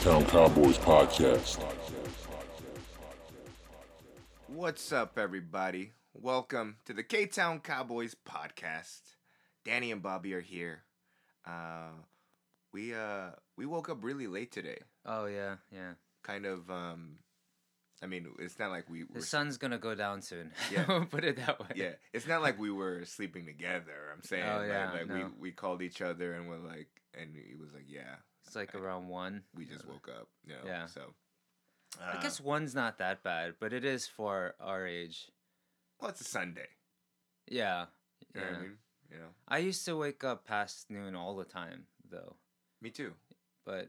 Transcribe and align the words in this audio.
K-Town 0.00 0.24
Cowboys 0.26 0.78
podcast. 0.78 1.62
What's 4.48 4.92
up, 4.92 5.18
everybody? 5.18 5.92
Welcome 6.14 6.76
to 6.86 6.92
the 6.94 7.02
K 7.02 7.26
Town 7.26 7.60
Cowboys 7.60 8.14
podcast. 8.26 9.00
Danny 9.64 9.92
and 9.92 10.02
Bobby 10.02 10.32
are 10.34 10.40
here. 10.40 10.84
Uh, 11.46 11.90
we 12.72 12.94
uh 12.94 13.30
we 13.56 13.66
woke 13.66 13.88
up 13.90 14.02
really 14.02 14.26
late 14.26 14.50
today. 14.52 14.78
Oh 15.04 15.26
yeah, 15.26 15.56
yeah. 15.72 15.92
Kind 16.22 16.46
of. 16.46 16.70
Um, 16.70 17.16
I 18.02 18.06
mean, 18.06 18.26
it's 18.38 18.58
not 18.58 18.70
like 18.70 18.88
we 18.88 19.02
The 19.02 19.08
were. 19.16 19.20
sun's 19.20 19.58
gonna 19.58 19.78
go 19.78 19.94
down 19.94 20.22
soon. 20.22 20.52
Yeah. 20.72 20.84
We'll 20.88 21.04
Put 21.06 21.24
it 21.24 21.36
that 21.36 21.60
way. 21.60 21.66
Yeah, 21.74 21.92
it's 22.14 22.26
not 22.26 22.40
like 22.42 22.58
we 22.58 22.70
were 22.70 23.04
sleeping 23.04 23.44
together. 23.46 23.92
I'm 24.14 24.22
saying, 24.22 24.44
Oh, 24.50 24.58
like- 24.58 24.68
yeah, 24.68 24.92
like, 24.92 25.06
no. 25.08 25.14
we 25.14 25.22
we 25.38 25.52
called 25.52 25.82
each 25.82 26.00
other 26.00 26.32
and 26.32 26.48
we're 26.48 26.56
like, 26.58 26.88
and 27.18 27.34
he 27.36 27.54
was 27.54 27.72
like, 27.74 27.84
yeah, 27.88 28.16
It's 28.50 28.56
like 28.56 28.74
around 28.74 29.06
one. 29.06 29.44
we 29.54 29.64
just 29.64 29.86
woke 29.86 30.08
up. 30.08 30.26
You 30.44 30.54
know, 30.54 30.58
Yeah. 30.66 30.86
So. 30.86 31.14
I 32.02 32.16
uh, 32.18 32.20
guess 32.20 32.40
one's 32.40 32.74
not 32.74 32.98
that 32.98 33.22
bad, 33.22 33.54
but 33.60 33.72
it 33.72 33.84
is 33.84 34.08
for 34.08 34.56
our 34.58 34.88
age. 34.88 35.30
Well, 36.00 36.10
it's 36.10 36.20
a 36.20 36.24
Sunday. 36.24 36.66
Yeah. 37.48 37.86
You 38.34 38.40
Yeah. 38.40 38.50
know 38.50 38.56
I 38.56 38.60
mean? 38.62 38.78
You 39.08 39.16
know, 39.18 39.28
I 39.46 39.58
used 39.58 39.84
to 39.84 39.96
wake 39.96 40.24
up 40.24 40.44
past 40.44 40.90
noon 40.90 41.14
all 41.14 41.36
the 41.36 41.44
time 41.44 41.86
though. 42.10 42.34
me 42.82 42.90
too. 42.90 43.12
But 43.64 43.86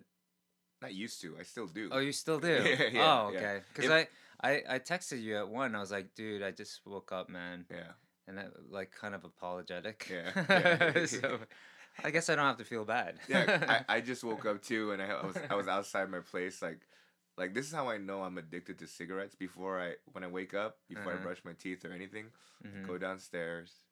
Not 0.80 0.94
used 0.94 1.20
to. 1.22 1.36
I 1.40 1.44
still 1.44 1.66
do. 1.66 1.90
oh, 1.92 1.98
you 1.98 2.12
still 2.12 2.40
do? 2.50 2.64
Yeah, 2.64 2.90
yeah, 2.92 3.20
oh, 3.24 3.28
okay. 3.36 3.62
Because 3.74 3.90
If- 3.90 4.08
I, 4.42 4.48
I 4.48 4.76
I 4.76 4.80
texted 4.80 5.24
you 5.24 5.38
at 5.38 5.50
one. 5.50 5.74
I 5.76 5.80
was 5.80 5.90
like, 5.92 6.14
dude, 6.14 6.44
I 6.44 6.52
just 6.52 6.82
woke 6.86 7.12
up, 7.12 7.30
man, 7.30 7.66
yeah. 7.72 7.94
and 8.28 8.40
I, 8.40 8.46
like 8.70 8.92
kind 8.92 9.16
of 9.16 9.24
apologetic. 9.24 10.08
Yeah, 10.12 10.32
yeah. 10.96 11.06
so 11.08 11.40
I 12.04 12.12
guess 12.12 12.30
I 12.30 12.36
don't 12.36 12.46
have 12.46 12.58
to 12.58 12.66
feel 12.66 12.86
bad. 12.86 13.20
yeah, 13.28 13.60
I, 13.68 13.82
I 13.98 14.02
just 14.02 14.24
woke 14.24 14.46
up 14.46 14.62
too, 14.62 14.92
and 14.92 15.02
I, 15.02 15.08
I 15.08 15.26
was 15.26 15.38
I 15.50 15.56
was 15.56 15.68
outside 15.68 16.10
my 16.10 16.20
place, 16.20 16.62
like, 16.62 16.82
like 17.38 17.54
this 17.54 17.68
is 17.68 17.74
how 17.74 17.90
I 17.90 17.98
know 17.98 18.24
I'm 18.24 18.38
addicted 18.38 18.80
to 18.80 18.88
cigarettes. 18.88 19.36
Before 19.36 19.80
I 19.80 19.96
when 20.14 20.24
I 20.24 20.28
wake 20.28 20.54
up, 20.54 20.78
before 20.88 21.12
I 21.12 21.16
Uh-huh. 21.16 21.24
brush 21.26 21.42
my 21.46 21.54
teeth 21.54 21.86
or 21.86 21.92
anything, 21.92 22.32
Mhm. 22.66 22.88
go 22.88 22.98
downstairs, 22.98 23.86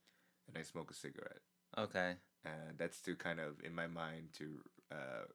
and 0.48 0.58
I 0.58 0.64
smoke 0.64 0.90
a 0.92 0.94
cigarette, 0.96 1.42
Okay. 1.78 2.16
and 2.46 2.78
that's 2.78 3.02
to 3.04 3.16
kind 3.16 3.40
of 3.40 3.60
in 3.64 3.74
my 3.76 3.88
mind 3.88 4.34
to 4.40 4.64
uh, 4.92 5.26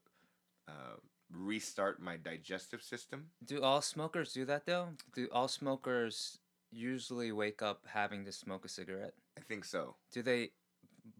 uh, 0.69 0.97
restart 1.31 2.01
my 2.01 2.17
digestive 2.17 2.83
system. 2.83 3.31
Do 3.45 3.63
all 3.63 3.83
smokers 3.83 4.33
do 4.33 4.45
that 4.47 4.67
though? 4.67 4.89
Do 5.15 5.29
all 5.33 5.49
smokers 5.49 6.39
usually 6.71 7.31
wake 7.31 7.63
up 7.63 7.87
having 7.87 8.25
to 8.25 8.33
smoke 8.33 8.65
a 8.65 8.69
cigarette? 8.69 9.15
I 9.39 9.43
think 9.43 9.65
so. 9.65 9.97
Do 10.11 10.23
they 10.23 10.51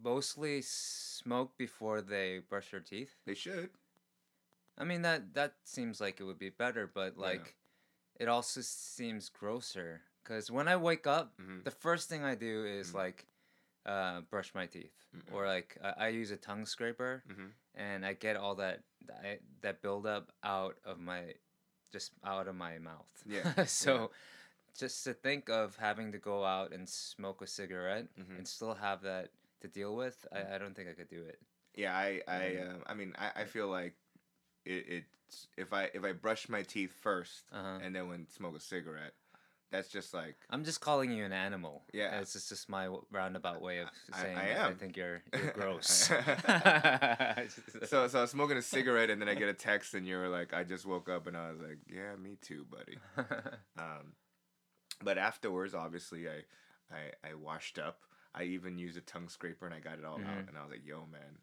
mostly 0.01 0.61
smoke 0.61 1.57
before 1.57 2.01
they 2.01 2.39
brush 2.39 2.71
their 2.71 2.79
teeth? 2.79 3.15
They 3.25 3.35
should. 3.35 3.69
I 4.77 4.83
mean 4.83 5.03
that 5.03 5.33
that 5.35 5.55
seems 5.63 6.01
like 6.01 6.19
it 6.19 6.23
would 6.23 6.39
be 6.39 6.49
better, 6.49 6.89
but 6.91 7.17
like 7.17 7.55
it 8.19 8.27
also 8.27 8.61
seems 8.61 9.29
grosser 9.29 10.01
cuz 10.23 10.51
when 10.51 10.67
I 10.67 10.75
wake 10.75 11.07
up, 11.07 11.37
Mhm. 11.39 11.63
the 11.63 11.71
first 11.71 12.09
thing 12.09 12.23
I 12.23 12.35
do 12.35 12.65
is 12.65 12.91
Mhm. 12.91 12.95
like 12.95 13.25
uh, 13.85 14.21
brush 14.21 14.53
my 14.55 14.65
teeth 14.65 15.05
Mhm. 15.15 15.31
or 15.31 15.45
like 15.45 15.77
I, 15.81 15.89
I 15.89 16.07
use 16.09 16.31
a 16.31 16.37
tongue 16.37 16.65
scraper 16.65 17.23
hmm 17.27 17.49
and 17.75 18.05
I 18.05 18.13
get 18.13 18.35
all 18.35 18.55
that 18.55 18.83
that, 19.05 19.41
that 19.61 19.81
buildup 19.81 20.31
out 20.43 20.77
of 20.83 20.99
my 20.99 21.35
just 21.91 22.11
out 22.23 22.47
of 22.47 22.55
my 22.55 22.79
mouth. 22.79 23.23
Yeah, 23.25 23.43
so 23.65 24.11
just 24.73 25.03
to 25.05 25.13
think 25.13 25.47
of 25.49 25.77
having 25.77 26.11
to 26.11 26.17
go 26.17 26.43
out 26.43 26.73
and 26.73 26.89
smoke 26.89 27.41
a 27.41 27.47
cigarette 27.47 28.07
Mhm. 28.17 28.37
and 28.37 28.47
still 28.47 28.73
have 28.73 29.01
that 29.03 29.31
to 29.67 29.79
deal 29.79 29.95
with, 29.95 30.25
I, 30.31 30.55
I 30.55 30.57
don't 30.57 30.75
think 30.75 30.89
I 30.89 30.93
could 30.93 31.09
do 31.09 31.23
it. 31.23 31.39
Yeah, 31.75 31.93
I 31.95 32.21
I 32.27 32.47
Yeah. 32.47 32.61
uh, 32.63 32.91
I 32.91 32.93
mean 32.93 33.13
I, 33.17 33.41
I 33.41 33.45
feel 33.45 33.67
like 33.67 33.95
it, 34.65 34.85
it's 34.87 35.47
if 35.57 35.73
I 35.73 35.89
if 35.93 36.03
I 36.03 36.11
brush 36.13 36.47
my 36.49 36.63
teeth 36.63 36.93
1st 37.03 37.41
Uh-huh. 37.51 37.79
and 37.83 37.95
then 37.95 38.07
when 38.07 38.27
smoke 38.29 38.55
a 38.55 38.59
cigarette, 38.59 39.13
that's 39.71 39.89
just 39.89 40.13
like 40.13 40.35
I'm 40.49 40.63
just 40.63 40.79
calling 40.79 41.11
you 41.11 41.25
an 41.25 41.33
animal. 41.33 41.83
Yeah. 41.91 42.19
it's 42.21 42.33
just, 42.33 42.47
just 42.49 42.69
my 42.69 42.87
roundabout 43.11 43.61
way 43.61 43.79
of 43.79 43.89
I- 44.13 44.21
saying 44.21 44.37
I 44.37 44.41
I 44.51 44.67
am. 44.67 44.75
think 44.77 44.95
you're 44.95 45.21
you're 45.33 45.51
gross. 45.51 45.87
so 47.89 48.07
so 48.07 48.19
I 48.19 48.21
was 48.21 48.31
smoking 48.31 48.57
a 48.57 48.61
cigarette 48.61 49.09
and 49.09 49.21
then 49.21 49.27
I 49.29 49.35
get 49.35 49.49
a 49.49 49.53
text 49.53 49.93
and 49.93 50.05
you're 50.07 50.29
like 50.29 50.53
I 50.53 50.63
just 50.63 50.85
woke 50.85 51.09
up 51.09 51.27
and 51.27 51.35
I 51.35 51.51
was 51.51 51.59
like 51.59 51.79
yeah 51.91 52.15
me 52.15 52.37
too 52.41 52.65
buddy. 52.69 52.97
Um, 53.77 54.13
but 55.03 55.17
afterwards 55.17 55.73
obviously 55.73 56.27
I, 56.29 56.43
I 56.95 57.31
I 57.31 57.33
washed 57.33 57.77
up. 57.79 57.99
I 58.35 58.43
even 58.43 58.77
used 58.77 58.97
a 58.97 59.01
tongue 59.01 59.29
scraper 59.29 59.65
and 59.65 59.73
I 59.73 59.79
got 59.79 59.97
it 59.97 60.05
all 60.05 60.17
out 60.17 60.23
Mhm. 60.25 60.47
and 60.49 60.57
I 60.57 60.61
was 60.61 60.71
like 60.71 60.85
yo 60.85 61.05
man, 61.11 61.39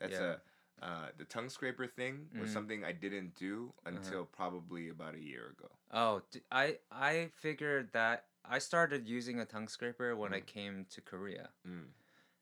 that's 0.00 0.18
Yeah. 0.20 0.36
a 0.80 0.84
uh, 0.84 1.08
the 1.16 1.24
tongue 1.24 1.48
scraper 1.48 1.86
thing 1.86 2.28
was 2.38 2.50
Mhm. 2.50 2.52
something 2.52 2.84
I 2.84 2.92
didn't 2.92 3.34
do 3.34 3.72
Uh-huh. 3.84 3.96
until 3.96 4.26
probably 4.26 4.88
about 4.90 5.14
a 5.14 5.20
year 5.20 5.48
ago. 5.48 5.70
oh, 5.92 6.22
d- 6.30 6.42
I 6.50 6.78
I 6.90 7.30
figured 7.34 7.92
that 7.92 8.28
I 8.44 8.58
started 8.58 9.06
using 9.08 9.40
a 9.40 9.46
tongue 9.46 9.68
scraper 9.68 10.14
when 10.16 10.32
I 10.34 10.40
Mhm. 10.40 10.46
came 10.46 10.84
to 10.86 11.00
Korea. 11.00 11.52
Mm. 11.66 11.92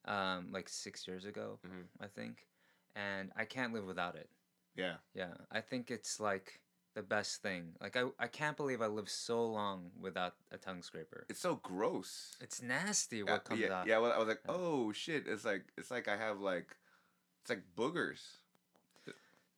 um, 0.07 0.53
like 0.53 0.69
six 0.69 1.07
years 1.09 1.25
ago, 1.25 1.59
Mhm. 1.65 1.89
I 1.99 2.09
think, 2.09 2.47
and 2.95 3.33
I 3.37 3.47
can't 3.47 3.73
live 3.73 3.87
without 3.87 4.17
it. 4.17 4.29
Yeah. 4.75 4.99
Yeah, 5.15 5.35
I 5.51 5.63
think 5.63 5.91
it's 5.91 6.21
like 6.21 6.61
the 6.95 7.03
best 7.03 7.43
thing. 7.43 7.73
Like 7.81 7.97
I, 7.97 8.05
I 8.19 8.27
can't 8.29 8.57
believe 8.57 8.81
I 8.81 8.87
lived 8.87 9.09
so 9.11 9.45
long 9.45 9.91
without 10.01 10.35
a 10.53 10.57
tongue 10.57 10.83
scraper. 10.83 11.27
It's 11.29 11.41
so 11.41 11.57
gross. 11.57 12.37
It's 12.41 12.63
nasty 12.63 13.19
Yeah, 13.19 13.33
what 13.33 13.45
comes 13.45 13.61
yeah, 13.61 13.73
out. 13.73 13.87
yeah. 13.87 13.99
Well, 13.99 14.13
I 14.13 14.19
was 14.19 14.29
like, 14.29 14.41
Yeah. 14.45 14.55
oh 14.55 14.93
shit! 14.93 15.27
It's 15.27 15.45
like 15.45 15.65
it's 15.77 15.91
like 15.91 16.09
I 16.09 16.17
have 16.17 16.41
like, 16.41 16.77
it's 17.43 17.51
like 17.51 17.63
boogers. 17.77 18.39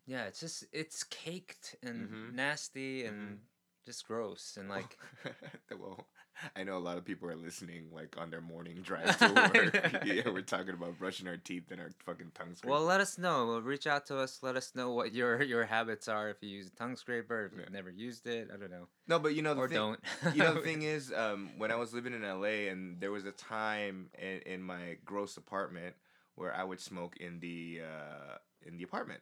Yeah, 0.07 0.25
it's 0.27 0.41
just 0.41 0.65
it's 0.73 1.03
caked 1.05 1.77
and 1.83 2.09
Mhm. 2.09 2.33
nasty 2.35 3.05
and 3.07 3.39
Mhm. 3.39 3.39
just 3.85 4.07
gross 4.07 4.57
and 4.57 4.69
like 4.69 4.97
well, 5.79 6.07
I 6.55 6.65
know 6.65 6.77
a 6.77 6.81
lot 6.81 6.99
of 6.99 7.05
people 7.05 7.29
are 7.29 7.37
listening 7.37 7.87
like 7.93 8.17
on 8.19 8.31
their 8.31 8.41
morning 8.41 8.77
drive 8.83 9.17
to 9.19 9.33
work. 9.33 10.03
yeah, 10.05 10.23
we're 10.27 10.43
talking 10.43 10.75
about 10.75 10.99
brushing 10.99 11.29
our 11.29 11.37
teeth 11.37 11.71
and 11.71 11.81
our 11.81 11.91
fucking 12.05 12.33
tongue 12.35 12.55
scraper. 12.55 12.73
well, 12.75 12.85
let 12.85 13.01
us 13.01 13.17
know. 13.19 13.47
Well, 13.47 13.61
reach 13.63 13.87
out 13.87 14.07
to 14.07 14.19
us. 14.19 14.41
Let 14.43 14.57
us 14.57 14.75
know 14.75 14.91
what 14.93 15.15
your 15.15 15.43
your 15.43 15.65
habits 15.65 16.09
are. 16.09 16.29
If 16.31 16.37
you 16.43 16.49
use 16.51 16.67
a 16.67 16.77
tongue 16.77 16.97
scraper, 16.97 17.47
if 17.47 17.53
you've 17.53 17.63
Yeah. 17.63 17.73
never 17.73 17.91
used 17.91 18.27
it, 18.27 18.49
I 18.53 18.57
don't 18.57 18.71
know, 18.71 18.89
no, 19.09 19.19
but 19.19 19.35
you 19.35 19.43
know 19.43 19.55
the 19.55 19.61
or 19.63 19.69
thing, 19.69 19.77
don't. 19.79 20.01
you 20.35 20.43
know 20.43 20.55
the 20.55 20.61
thing 20.61 20.83
is, 20.83 21.13
um, 21.13 21.51
when 21.59 21.71
I 21.71 21.77
was 21.77 21.95
living 21.95 22.13
in 22.15 22.23
LA, 22.23 22.69
and 22.71 23.01
there 23.01 23.11
was 23.13 23.25
a 23.25 23.33
time 23.33 24.11
in, 24.19 24.41
in 24.55 24.63
my 24.63 24.97
gross 25.05 25.37
apartment 25.37 25.95
where 26.35 26.55
I 26.55 26.65
would 26.65 26.81
smoke 26.81 27.17
in 27.17 27.41
the 27.41 27.81
uh, 27.83 28.37
in 28.63 28.77
the 28.77 28.85
apartment, 28.85 29.21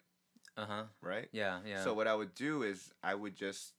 Uh 0.56 0.66
huh. 0.66 0.82
right? 1.00 1.28
Yeah. 1.32 1.60
Yeah. 1.64 1.84
So 1.84 1.94
what 1.94 2.08
I 2.08 2.14
would 2.14 2.34
do 2.34 2.62
is 2.64 2.92
I 3.03 3.14
would 3.14 3.36
just 3.36 3.74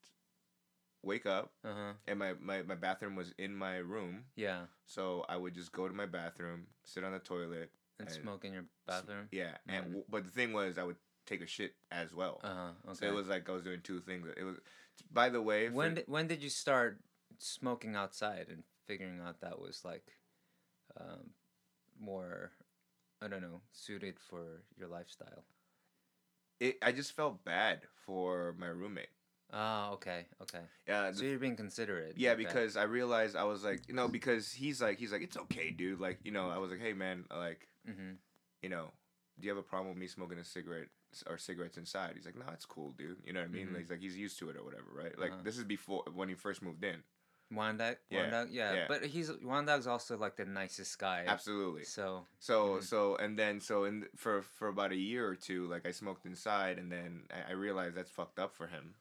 wake 1.06 1.26
up 1.26 1.52
Uh 1.64 1.74
huh. 1.74 1.94
and 2.08 2.20
my, 2.20 2.34
my, 2.42 2.62
my 2.64 2.76
bathroom 2.76 3.16
was 3.16 3.34
in 3.38 3.56
my 3.56 3.78
room. 3.78 4.26
Yeah. 4.36 4.66
So 4.86 5.26
I 5.30 5.38
would 5.38 5.54
just 5.54 5.72
go 5.72 5.88
to 5.88 5.94
my 5.94 6.06
bathroom, 6.06 6.68
sit 6.84 7.04
on 7.04 7.12
the 7.14 7.20
toilet. 7.20 7.72
And 8.00 8.10
And 8.10 8.18
smoke 8.24 8.44
in 8.46 8.54
your 8.54 8.66
bathroom. 8.86 9.30
Yeah, 9.32 9.58
and 9.68 9.86
Mhm. 9.86 9.90
w- 9.90 10.06
but 10.10 10.26
the 10.26 10.32
thing 10.32 10.52
was 10.54 10.78
I 10.78 10.84
would 10.84 10.98
take 11.26 11.42
a 11.42 11.48
shit 11.48 11.76
as 11.92 12.14
well. 12.14 12.42
Uh 12.44 12.54
huh. 12.54 12.72
Okay. 12.90 13.00
So 13.00 13.08
it 13.08 13.14
was 13.16 13.28
like 13.28 13.48
I 13.50 13.54
was 13.54 13.64
doing 13.64 13.82
two 13.82 14.02
things. 14.02 14.28
It 14.36 14.44
was 14.44 14.58
by 15.12 15.30
the 15.30 15.42
way, 15.42 15.68
for- 15.70 15.76
when 15.76 15.94
did, 15.96 16.08
when 16.08 16.28
did 16.28 16.42
you 16.44 16.50
start 16.50 17.00
smoking 17.40 17.96
outside 17.96 18.48
and 18.50 18.64
figuring 18.86 19.20
out 19.22 19.42
that 19.42 19.60
was 19.60 19.84
like 19.86 20.18
um, 21.00 21.32
more 22.00 22.52
I 23.22 23.28
don't 23.28 23.42
know 23.42 23.62
suited 23.72 24.20
for 24.20 24.64
your 24.78 24.88
lifestyle? 24.90 25.46
it, 26.60 26.78
I 26.82 26.92
just 26.92 27.12
felt 27.14 27.44
bad 27.44 27.82
for 28.06 28.56
my 28.58 28.68
roommate. 28.68 29.10
Oh, 29.54 29.92
okay, 29.94 30.26
okay. 30.42 30.62
Yeah, 30.88 31.12
So 31.12 31.24
you're 31.26 31.40
being 31.40 31.56
considerate. 31.56 32.14
yeah, 32.18 32.32
okay. 32.32 32.44
because 32.44 32.76
I 32.78 32.84
realized 32.84 33.36
I 33.36 33.44
was 33.44 33.64
like, 33.64 33.88
you 33.88 33.94
know, 33.94 34.08
because 34.08 34.52
he's 34.52 34.82
like, 34.82 34.98
he's 35.00 35.12
like, 35.12 35.22
it's 35.22 35.38
okay, 35.38 35.72
dude. 35.72 36.00
Like, 36.00 36.20
you 36.24 36.32
know, 36.32 36.50
I 36.50 36.58
was 36.58 36.72
like, 36.72 36.80
hey, 36.82 36.94
man, 36.94 37.26
like, 37.32 37.68
Mhm. 37.88 38.18
you 38.62 38.70
know, 38.70 38.92
do 39.40 39.46
you 39.48 39.50
have 39.52 39.58
a 39.58 39.64
problem 39.64 39.90
with 39.90 39.98
me 39.98 40.08
smoking 40.08 40.38
a 40.40 40.44
cigarette 40.44 40.90
or 41.28 41.38
cigarettes 41.38 41.78
inside? 41.78 42.14
He's 42.16 42.26
like, 42.26 42.36
no, 42.36 42.46
it's 42.54 42.66
cool, 42.66 42.92
dude. 42.92 43.18
You 43.26 43.34
know 43.34 43.40
what 43.42 43.50
I 43.50 43.52
mean? 43.52 43.68
Mhm. 43.68 43.74
Like, 43.74 43.82
he's 43.82 43.90
like, 43.92 44.02
he's 44.02 44.18
used 44.18 44.40
to 44.40 44.50
it 44.50 44.58
or 44.58 44.64
whatever, 44.64 44.92
right? 44.94 45.18
Like, 45.18 45.32
Uh-huh. 45.32 45.42
this 45.44 45.58
is 45.58 45.64
before 45.64 46.04
when 46.14 46.30
he 46.30 46.36
first 46.36 46.62
moved 46.62 46.84
in. 46.84 47.04
Wandog, 47.54 47.98
Yeah, 48.10 48.24
Wandog, 48.32 48.48
yeah, 48.52 48.74
yeah. 48.74 48.86
But 48.88 49.06
he's 49.06 49.30
Wandog's 49.30 49.86
also 49.88 50.18
like 50.18 50.36
the 50.36 50.46
nicest 50.46 50.98
guy. 50.98 51.26
Absolutely. 51.28 51.84
So 51.84 52.26
So 52.40 52.78
Mhm. 52.78 52.84
so 52.84 53.16
and 53.18 53.38
then 53.38 53.60
so 53.62 53.86
in 53.86 54.08
for 54.16 54.42
for 54.42 54.68
about 54.68 54.92
a 54.92 54.96
year 54.96 55.28
or 55.28 55.36
two, 55.36 55.68
like 55.68 55.86
I 55.86 55.92
smoked 55.92 56.26
inside, 56.26 56.80
and 56.80 56.92
then 56.92 57.28
I, 57.32 57.52
I 57.52 57.54
realized 57.54 57.96
that's 57.96 58.10
fucked 58.10 58.40
up 58.40 58.54
for 58.56 58.68
him, 58.68 58.96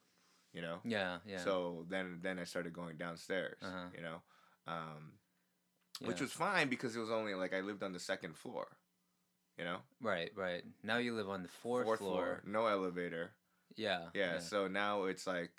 you 0.54 0.62
know. 0.62 0.78
yeah, 0.84 1.18
yeah. 1.26 1.38
So 1.44 1.84
then 1.90 2.20
then 2.22 2.38
I 2.38 2.44
started 2.44 2.72
going 2.72 2.96
downstairs, 2.96 3.58
Uh-huh. 3.62 3.88
you 3.94 4.02
know, 4.02 4.22
um, 4.66 5.12
yeah. 6.00 6.08
which 6.08 6.20
was 6.20 6.32
fine 6.32 6.68
because 6.70 6.96
it 6.96 7.00
was 7.00 7.10
only 7.10 7.34
like 7.34 7.52
I 7.52 7.60
lived 7.60 7.82
on 7.82 7.92
the 7.92 8.00
second 8.00 8.36
floor, 8.36 8.66
you 9.58 9.64
know, 9.64 9.78
right, 10.00 10.30
right. 10.36 10.62
Now 10.82 10.98
you 10.98 11.14
live 11.14 11.28
on 11.28 11.42
the 11.42 11.48
fourth, 11.48 11.86
floor. 11.86 11.98
floor. 11.98 12.42
no 12.46 12.66
elevator. 12.66 13.32
Yeah, 13.76 14.10
Yeah, 14.14 14.38
So 14.38 14.68
now 14.68 15.04
it's 15.04 15.26
like 15.26 15.50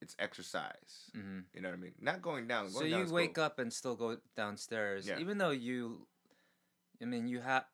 it's 0.00 0.16
exercise. 0.18 1.10
hmm 1.12 1.40
You 1.52 1.60
know 1.60 1.68
what 1.68 1.78
I 1.78 1.80
mean? 1.80 1.94
Not 2.00 2.20
going 2.22 2.46
down. 2.46 2.70
So 2.70 2.80
Going 2.80 2.90
down 2.90 3.00
you 3.00 3.04
is 3.06 3.12
wake 3.12 3.34
cool. 3.34 3.44
up 3.44 3.58
and 3.58 3.70
still 3.72 3.96
go 3.96 4.16
downstairs, 4.36 5.06
Yeah. 5.06 5.18
even 5.18 5.36
though 5.38 5.50
you. 5.50 6.06
I 7.02 7.04
mean, 7.06 7.28
you 7.28 7.40
have. 7.40 7.64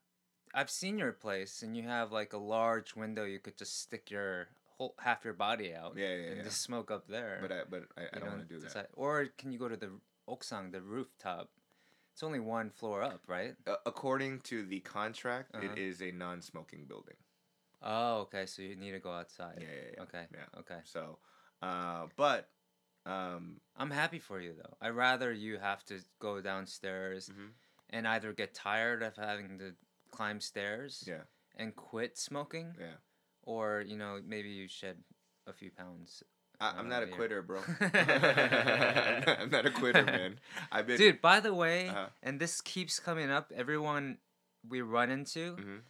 I've 0.52 0.70
seen 0.70 0.98
your 0.98 1.12
place, 1.12 1.62
and 1.62 1.76
you 1.76 1.84
have 1.86 2.10
like 2.10 2.32
a 2.32 2.38
large 2.38 2.96
window. 2.96 3.24
You 3.24 3.38
could 3.38 3.56
just 3.56 3.80
stick 3.80 4.10
your 4.10 4.48
whole 4.80 4.94
half 4.98 5.24
your 5.26 5.34
body 5.34 5.74
out 5.74 5.92
Yeah, 5.96 6.08
yeah, 6.08 6.28
and 6.28 6.36
yeah. 6.38 6.42
just 6.42 6.62
smoke 6.62 6.90
up 6.90 7.06
there. 7.06 7.38
But 7.42 7.52
I 7.52 7.60
but 7.68 7.82
I, 7.98 8.02
I 8.14 8.18
don't 8.18 8.30
want 8.30 8.48
to 8.48 8.54
do 8.54 8.60
that. 8.60 8.88
Or 8.94 9.26
can 9.36 9.52
you 9.52 9.58
go 9.58 9.68
to 9.68 9.76
the 9.76 9.90
oksang, 10.26 10.72
the 10.72 10.80
rooftop? 10.80 11.50
It's 12.14 12.22
only 12.22 12.40
one 12.40 12.70
floor 12.70 13.02
up, 13.02 13.20
right? 13.28 13.54
Uh, 13.66 13.76
according 13.86 14.40
to 14.50 14.64
the 14.64 14.80
contract, 14.80 15.54
Uh-huh. 15.54 15.66
it 15.72 15.78
is 15.78 16.00
a 16.02 16.10
non-smoking 16.10 16.86
building. 16.86 17.16
Oh, 17.82 18.20
okay. 18.24 18.46
So 18.46 18.62
you 18.62 18.74
need 18.76 18.92
to 18.92 18.98
go 18.98 19.12
outside. 19.12 19.58
Yeah, 19.60 19.68
yeah, 19.80 19.90
yeah. 19.96 20.02
Okay. 20.04 20.24
Yeah. 20.32 20.60
Okay. 20.60 20.80
So, 20.84 21.18
uh, 21.62 22.06
but 22.16 22.48
um, 23.06 23.60
I'm 23.76 23.90
happy 23.90 24.18
for 24.18 24.40
you 24.40 24.54
though. 24.60 24.76
I'd 24.80 24.96
rather 25.08 25.30
you 25.32 25.58
have 25.58 25.84
to 25.86 25.96
go 26.18 26.40
downstairs 26.40 27.28
mhm, 27.28 27.50
and 27.90 28.08
either 28.08 28.32
get 28.32 28.54
tired 28.54 29.02
of 29.02 29.16
having 29.16 29.58
to 29.58 29.74
climb 30.10 30.40
stairs 30.40 31.04
yeah, 31.06 31.24
and 31.56 31.74
quit 31.76 32.18
smoking, 32.18 32.74
yeah. 32.78 32.96
Or 33.42 33.82
you 33.86 33.96
know 33.96 34.20
maybe 34.26 34.48
you 34.50 34.68
shed 34.68 34.96
a 35.46 35.52
few 35.52 35.70
pounds. 35.70 36.22
I, 36.60 36.74
I'm 36.78 36.88
not 36.88 37.02
a 37.02 37.06
quitter, 37.06 37.40
bro. 37.42 37.60
I'm, 37.80 37.88
not, 37.96 39.28
I'm 39.40 39.50
not 39.50 39.66
a 39.66 39.70
quitter, 39.70 40.04
man. 40.04 40.38
I've 40.72 40.86
been 40.86 40.98
Dude, 40.98 41.20
by 41.22 41.40
the 41.40 41.54
way, 41.54 41.88
Uh-huh. 41.88 42.08
and 42.22 42.38
this 42.38 42.60
keeps 42.60 43.00
coming 43.00 43.30
up. 43.30 43.50
Everyone 43.54 44.18
we 44.68 44.82
run 44.82 45.10
into 45.10 45.56
Mhm, 45.56 45.80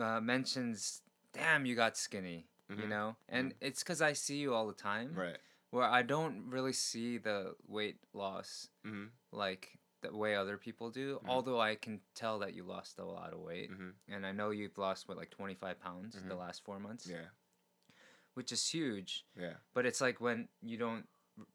uh, 0.00 0.20
mentions, 0.20 1.02
"Damn, 1.34 1.66
you 1.66 1.74
got 1.76 1.96
skinny," 1.96 2.46
you 2.70 2.86
Mhm, 2.86 2.88
know, 2.88 3.16
and 3.28 3.54
it's 3.60 3.82
because 3.82 4.00
I 4.00 4.14
see 4.14 4.36
you 4.38 4.54
all 4.54 4.66
the 4.66 4.72
time. 4.74 5.14
right. 5.14 5.36
Where 5.70 5.84
I 5.84 6.00
don't 6.00 6.48
really 6.48 6.72
see 6.72 7.18
the 7.18 7.54
weight 7.66 7.98
loss 8.14 8.70
hmm 8.82 9.08
like 9.30 9.77
the 10.00 10.16
way 10.16 10.34
other 10.36 10.56
people 10.56 10.90
do. 10.90 11.18
Mhm. 11.24 11.28
Although 11.28 11.60
I 11.60 11.74
can 11.74 12.00
tell 12.14 12.38
that 12.40 12.54
you 12.54 12.62
lost 12.64 12.98
a 12.98 13.04
lot 13.04 13.32
of 13.32 13.40
weight, 13.40 13.70
hmm 13.70 13.90
and 14.08 14.24
I 14.26 14.32
know 14.32 14.50
you've 14.50 14.78
lost 14.78 15.08
what 15.08 15.16
like 15.16 15.30
twenty 15.30 15.54
five 15.54 15.80
pounds 15.80 16.14
in 16.16 16.28
the 16.28 16.36
last 16.36 16.64
four 16.64 16.78
months, 16.78 17.06
Yeah, 17.06 17.28
which 18.34 18.52
is 18.52 18.68
huge. 18.68 19.24
yeah, 19.36 19.54
But 19.74 19.86
it's 19.86 20.00
like 20.00 20.20
when 20.20 20.48
you 20.62 20.76
don't 20.78 21.08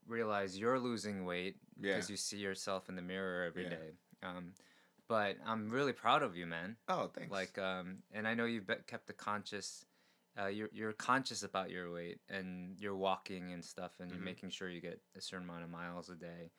realize 0.08 0.58
you're 0.58 0.80
losing 0.80 1.26
weight 1.26 1.58
yeah. 1.78 1.94
because 1.96 2.10
you 2.10 2.18
see 2.18 2.38
yourself 2.38 2.90
in 2.90 2.96
the 2.96 3.02
mirror 3.02 3.44
every 3.44 3.64
Yeah. 3.64 3.70
day. 3.70 3.98
Um, 4.22 4.54
but 5.08 5.38
I'm 5.46 5.70
really 5.70 5.94
proud 5.94 6.24
of 6.24 6.36
you, 6.38 6.46
man. 6.48 6.78
Oh, 6.88 7.08
thanks. 7.10 7.30
Like, 7.32 7.58
um, 7.58 8.04
and 8.12 8.26
I 8.28 8.34
know 8.36 8.46
you've 8.46 8.66
be- 8.68 8.76
kept 8.88 9.08
the 9.08 9.14
conscious. 9.14 9.86
Uh, 10.36 10.48
you're 10.48 10.70
you're 10.72 10.94
conscious 10.94 11.44
about 11.44 11.70
your 11.70 11.92
weight 11.92 12.20
and 12.28 12.80
you're 12.80 12.96
walking 12.96 13.52
and 13.54 13.64
stuff, 13.64 14.00
and 14.00 14.10
you're 14.10 14.20
making 14.20 14.50
sure 14.50 14.68
you 14.70 14.82
get 14.82 15.00
a 15.16 15.22
certain 15.22 15.48
amount 15.48 15.64
of 15.64 15.70
miles 15.70 16.10
a 16.10 16.16
day. 16.16 16.50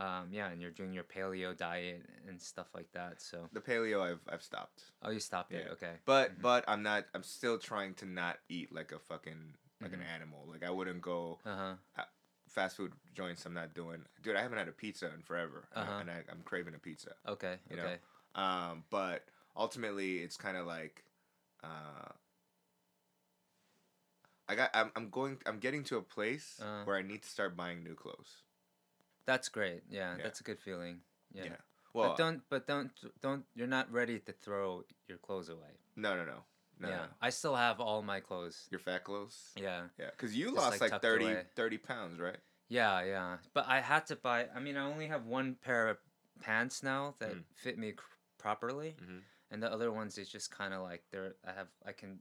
Um, 0.00 0.28
yeah, 0.32 0.48
and 0.48 0.60
you're 0.62 0.70
doing 0.70 0.92
your 0.94 1.04
paleo 1.04 1.54
diet 1.56 2.06
and 2.26 2.40
stuff 2.40 2.68
like 2.74 2.90
that. 2.92 3.20
So, 3.20 3.48
the 3.52 3.60
paleo, 3.60 4.00
I've 4.00 4.20
I've 4.32 4.42
stopped. 4.42 4.82
oh, 5.02 5.10
you 5.10 5.20
stopped 5.20 5.52
it. 5.52 5.68
Okay. 5.72 5.96
But 6.06 6.38
Mhm. 6.38 6.42
but 6.42 6.64
I'm 6.66 6.82
not. 6.82 7.04
I'm 7.14 7.22
still 7.22 7.58
trying 7.58 7.94
to 7.96 8.06
not 8.06 8.38
eat 8.48 8.72
like 8.72 8.92
a 8.92 8.98
fucking 8.98 9.54
like 9.82 9.90
Mhm. 9.92 9.94
an 10.00 10.02
animal. 10.02 10.46
Like 10.48 10.62
I 10.64 10.70
wouldn't 10.70 11.02
go 11.02 11.38
Uh 11.44 11.76
huh. 11.96 12.04
fast 12.48 12.76
food 12.76 12.92
joints. 13.14 13.44
I'm 13.46 13.52
not 13.54 13.74
doing. 13.74 14.04
Dude, 14.22 14.36
I 14.36 14.42
haven't 14.42 14.58
had 14.58 14.68
a 14.68 14.72
pizza 14.72 15.12
in 15.12 15.22
forever, 15.22 15.68
Uh-huh. 15.72 15.98
and 16.00 16.10
I, 16.10 16.24
I'm 16.30 16.42
craving 16.42 16.74
a 16.74 16.78
pizza. 16.78 17.14
Okay. 17.26 17.58
You 17.68 17.76
know, 17.76 17.84
okay. 17.84 17.98
Um, 18.34 18.84
but 18.90 19.28
ultimately, 19.54 20.18
it's 20.18 20.36
kind 20.36 20.56
of 20.56 20.66
like, 20.66 21.04
uh, 21.62 22.08
I 24.48 24.54
got. 24.56 24.70
I'm, 24.74 24.90
I'm 24.96 25.10
going. 25.10 25.38
I'm 25.46 25.58
getting 25.58 25.84
to 25.84 25.96
a 25.98 26.02
place 26.02 26.58
Uh. 26.62 26.84
where 26.84 26.96
I 26.96 27.02
need 27.02 27.22
to 27.22 27.28
start 27.28 27.56
buying 27.56 27.84
new 27.84 27.94
clothes. 27.94 28.42
That's 29.32 29.48
great. 29.48 29.82
Yeah, 29.88 30.16
Yeah. 30.16 30.22
that's 30.24 30.40
a 30.40 30.44
good 30.44 30.58
feeling. 30.60 31.00
Yeah. 31.32 31.44
Yeah. 31.44 31.56
Well, 31.94 32.08
but 32.10 32.16
don't. 32.18 32.40
But 32.48 32.66
don't. 32.66 32.90
Don't. 33.20 33.44
You're 33.54 33.66
not 33.78 33.86
ready 33.92 34.18
to 34.18 34.32
throw 34.32 34.84
your 35.08 35.18
clothes 35.18 35.48
away. 35.48 35.74
no, 35.96 36.16
no, 36.16 36.24
no, 36.24 36.38
no, 36.80 36.88
yeah. 36.88 36.96
no. 36.96 37.06
I 37.20 37.30
still 37.30 37.54
have 37.56 37.78
all 37.80 38.02
my 38.02 38.20
clothes. 38.20 38.66
Your 38.70 38.80
fat 38.80 39.04
clothes. 39.04 39.36
Yeah. 39.56 39.82
Yeah, 39.98 40.10
because 40.10 40.34
you 40.36 40.46
Just, 40.46 40.56
lost 40.56 40.80
like, 40.80 40.92
like, 40.92 41.02
30, 41.02 41.36
30 41.54 41.78
pounds, 41.78 42.18
right? 42.20 42.38
Yeah, 42.68 43.02
yeah. 43.04 43.36
But 43.54 43.66
I 43.68 43.80
had 43.80 44.06
to 44.06 44.16
buy. 44.16 44.48
I 44.54 44.60
mean, 44.60 44.76
I 44.76 44.84
only 44.84 45.06
have 45.08 45.26
one 45.26 45.56
pair 45.56 45.88
of 45.88 45.98
pants 46.40 46.82
now 46.82 47.14
that 47.18 47.32
Mm. 47.34 47.44
fit 47.54 47.76
me 47.78 47.92
cr- 47.92 48.04
properly, 48.38 48.96
Mhm. 49.02 49.22
and 49.50 49.62
the 49.62 49.70
other 49.70 49.90
ones 49.92 50.18
is 50.18 50.28
just 50.28 50.50
kind 50.50 50.72
of 50.74 50.82
like 50.82 51.02
they're. 51.10 51.34
I 51.44 51.52
have. 51.52 51.68
I 51.84 51.92
can. 51.92 52.20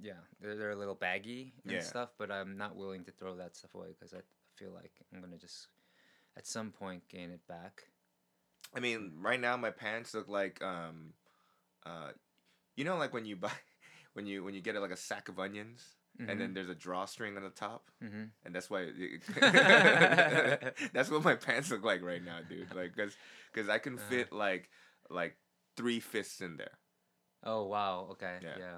Yeah, 0.00 0.20
they're 0.40 0.56
they're 0.56 0.70
a 0.72 0.76
little 0.76 0.94
baggy 0.96 1.52
and 1.64 1.72
Yeah. 1.72 1.80
stuff, 1.80 2.10
but 2.18 2.30
I'm 2.30 2.56
not 2.56 2.76
willing 2.76 3.04
to 3.04 3.12
throw 3.12 3.36
that 3.36 3.56
stuff 3.56 3.74
away 3.74 3.90
because 3.94 4.12
I 4.12 4.22
feel 4.56 4.72
like 4.72 4.92
I'm 5.12 5.20
gonna 5.20 5.38
just, 5.38 5.68
at 6.36 6.46
some 6.46 6.70
point, 6.70 7.08
gain 7.08 7.30
it 7.30 7.46
back. 7.48 7.84
I 8.76 8.80
mean, 8.80 9.12
right 9.20 9.40
now 9.40 9.56
my 9.56 9.70
pants 9.70 10.14
look 10.14 10.28
like 10.28 10.62
um, 10.62 11.12
uh, 11.86 12.10
you 12.76 12.84
know, 12.84 12.96
like 12.96 13.12
when 13.12 13.24
you 13.24 13.36
buy, 13.36 13.52
when 14.14 14.26
you 14.26 14.42
when 14.44 14.54
you 14.54 14.60
get 14.60 14.74
it 14.76 14.80
like 14.80 14.90
a 14.90 14.96
sack 14.96 15.28
of 15.28 15.38
onions, 15.38 15.82
and 16.28 16.40
then 16.40 16.54
there's 16.54 16.68
a 16.68 16.74
drawstring 16.74 17.36
on 17.36 17.42
the 17.42 17.50
top, 17.50 17.90
Mm-hmm. 18.02 18.24
and 18.44 18.54
that's 18.54 18.70
why. 18.70 18.88
that's 20.92 21.10
what 21.10 21.24
my 21.24 21.34
pants 21.34 21.70
look 21.70 21.84
like 21.84 22.02
right 22.02 22.24
now, 22.24 22.38
dude. 22.48 22.74
Like, 22.74 22.96
cause, 22.96 23.16
cause 23.54 23.68
I 23.68 23.78
can 23.78 23.94
Uh-huh. 23.94 24.08
fit 24.08 24.32
like, 24.32 24.68
like 25.10 25.36
three 25.76 26.00
fists 26.00 26.40
in 26.40 26.56
there. 26.56 26.78
Oh 27.44 27.64
wow. 27.66 28.08
Okay. 28.12 28.38
Yeah. 28.42 28.54
Yeah. 28.58 28.76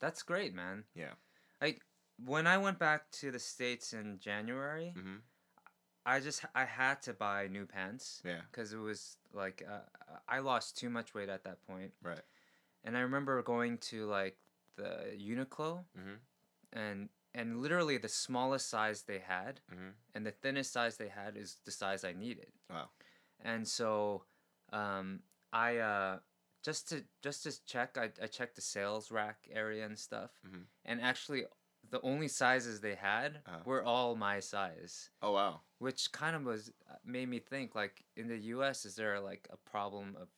That's 0.00 0.22
great, 0.22 0.54
man. 0.54 0.84
Yeah. 0.94 1.12
Like 1.60 1.82
when 2.24 2.46
I 2.46 2.58
went 2.58 2.78
back 2.78 3.10
to 3.20 3.30
the 3.30 3.38
states 3.38 3.92
in 3.92 4.18
January, 4.18 4.92
hmm 4.94 5.16
I 6.06 6.20
just 6.20 6.44
I 6.54 6.64
had 6.64 7.02
to 7.02 7.12
buy 7.14 7.48
new 7.48 7.66
pants 7.66 8.22
Yeah. 8.24 8.42
because 8.50 8.72
it 8.72 8.78
was 8.78 9.16
like 9.32 9.62
uh, 9.68 9.80
I 10.28 10.40
lost 10.40 10.76
too 10.76 10.90
much 10.90 11.14
weight 11.14 11.28
at 11.28 11.44
that 11.44 11.66
point, 11.66 11.92
Right. 12.02 12.20
and 12.84 12.96
I 12.96 13.00
remember 13.00 13.42
going 13.42 13.78
to 13.78 14.06
like 14.06 14.36
the 14.76 15.16
Uniqlo 15.18 15.84
Mhm. 15.96 16.18
and 16.72 17.08
and 17.34 17.60
literally 17.62 17.98
the 17.98 18.08
smallest 18.08 18.68
size 18.68 19.02
they 19.02 19.18
had 19.20 19.60
hmm 19.68 19.90
and 20.14 20.24
the 20.24 20.30
thinnest 20.30 20.72
size 20.72 20.96
they 20.96 21.08
had 21.08 21.36
is 21.36 21.58
the 21.64 21.70
size 21.72 22.04
I 22.04 22.12
needed. 22.12 22.52
Wow. 22.70 22.88
And 23.40 23.66
so, 23.66 24.24
um, 24.72 25.20
I 25.52 25.78
uh, 25.78 26.18
just 26.62 26.88
to 26.90 27.04
just 27.22 27.42
to 27.44 27.64
check, 27.66 27.98
I, 27.98 28.12
I 28.22 28.26
checked 28.26 28.54
the 28.56 28.62
sales 28.62 29.10
rack 29.10 29.48
area 29.50 29.84
and 29.84 29.98
stuff, 29.98 30.30
Mhm. 30.46 30.66
and 30.84 31.00
actually, 31.00 31.46
the 31.90 32.00
only 32.02 32.28
sizes 32.28 32.80
they 32.80 32.94
had 32.94 33.42
Uh-huh. 33.46 33.62
were 33.64 33.82
all 33.84 34.14
my 34.16 34.40
size, 34.40 35.10
Oh 35.20 35.32
wow. 35.32 35.60
Which 35.84 36.10
kind 36.12 36.34
of 36.34 36.44
was 36.44 36.72
uh, 36.90 36.94
made 37.04 37.28
me 37.28 37.38
think 37.38 37.74
like 37.74 38.02
in 38.16 38.26
the 38.26 38.38
U.S. 38.38 38.84
is 38.84 38.96
there 38.96 39.20
like 39.20 39.46
a 39.52 39.56
problem 39.70 40.16
of 40.20 40.28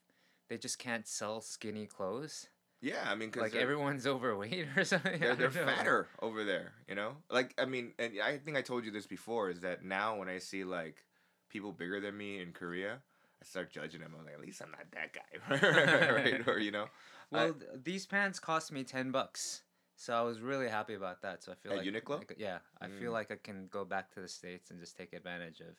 they 0.48 0.58
just 0.58 0.78
can't 0.78 1.06
sell 1.06 1.40
skinny 1.40 1.86
clothes? 1.86 2.48
Yeah, 2.82 3.04
I 3.06 3.14
mean, 3.14 3.30
cause 3.30 3.42
Like 3.42 3.54
everyone's 3.54 4.06
overweight 4.14 4.66
or 4.76 4.84
something. 4.84 5.18
they're, 5.18 5.34
they're 5.34 5.50
fatter 5.50 6.08
over 6.20 6.44
there, 6.44 6.72
you 6.88 6.94
know? 6.94 7.12
Like, 7.30 7.54
I 7.58 7.64
mean, 7.64 7.92
and 7.98 8.12
I 8.22 8.36
think 8.38 8.56
I 8.56 8.62
told 8.62 8.84
you 8.84 8.90
this 8.90 9.06
before 9.06 9.48
is 9.50 9.60
that 9.60 9.84
now 9.84 10.18
when 10.18 10.28
I 10.28 10.38
see 10.38 10.62
like 10.64 11.04
people 11.48 11.72
bigger 11.72 12.00
than 12.00 12.16
me 12.16 12.40
in 12.42 12.52
Korea, 12.52 12.98
I 13.40 13.44
start 13.44 13.70
judging 13.70 14.00
them. 14.02 14.14
I'm 14.18 14.24
like, 14.26 14.34
at 14.34 14.40
least 14.40 14.60
I'm 14.62 14.70
not 14.70 14.86
that 14.92 15.14
guy, 15.14 16.12
right? 16.12 16.46
Or, 16.48 16.58
you 16.58 16.70
know? 16.70 16.86
Well, 17.32 17.54
th- 17.54 17.70
these 17.82 18.06
pants 18.06 18.38
cost 18.38 18.70
me 18.70 18.84
ten 18.84 19.10
bucks, 19.10 19.62
so 19.96 20.14
I 20.14 20.22
was 20.22 20.40
really 20.40 20.68
happy 20.68 20.94
about 20.94 21.22
that. 21.22 21.42
So 21.42 21.52
I 21.52 21.54
feel 21.56 21.72
At 21.72 21.78
like 21.78 21.86
Uniqlo? 21.86 22.18
like, 22.18 22.34
yeah, 22.38 22.58
I 22.80 22.88
feel 22.88 23.10
Mm. 23.10 23.14
like 23.14 23.30
I 23.30 23.36
can 23.42 23.68
go 23.70 23.84
back 23.84 24.12
to 24.14 24.20
the 24.20 24.28
states 24.28 24.70
and 24.70 24.78
just 24.80 24.96
take 24.96 25.12
advantage 25.12 25.60
of 25.60 25.74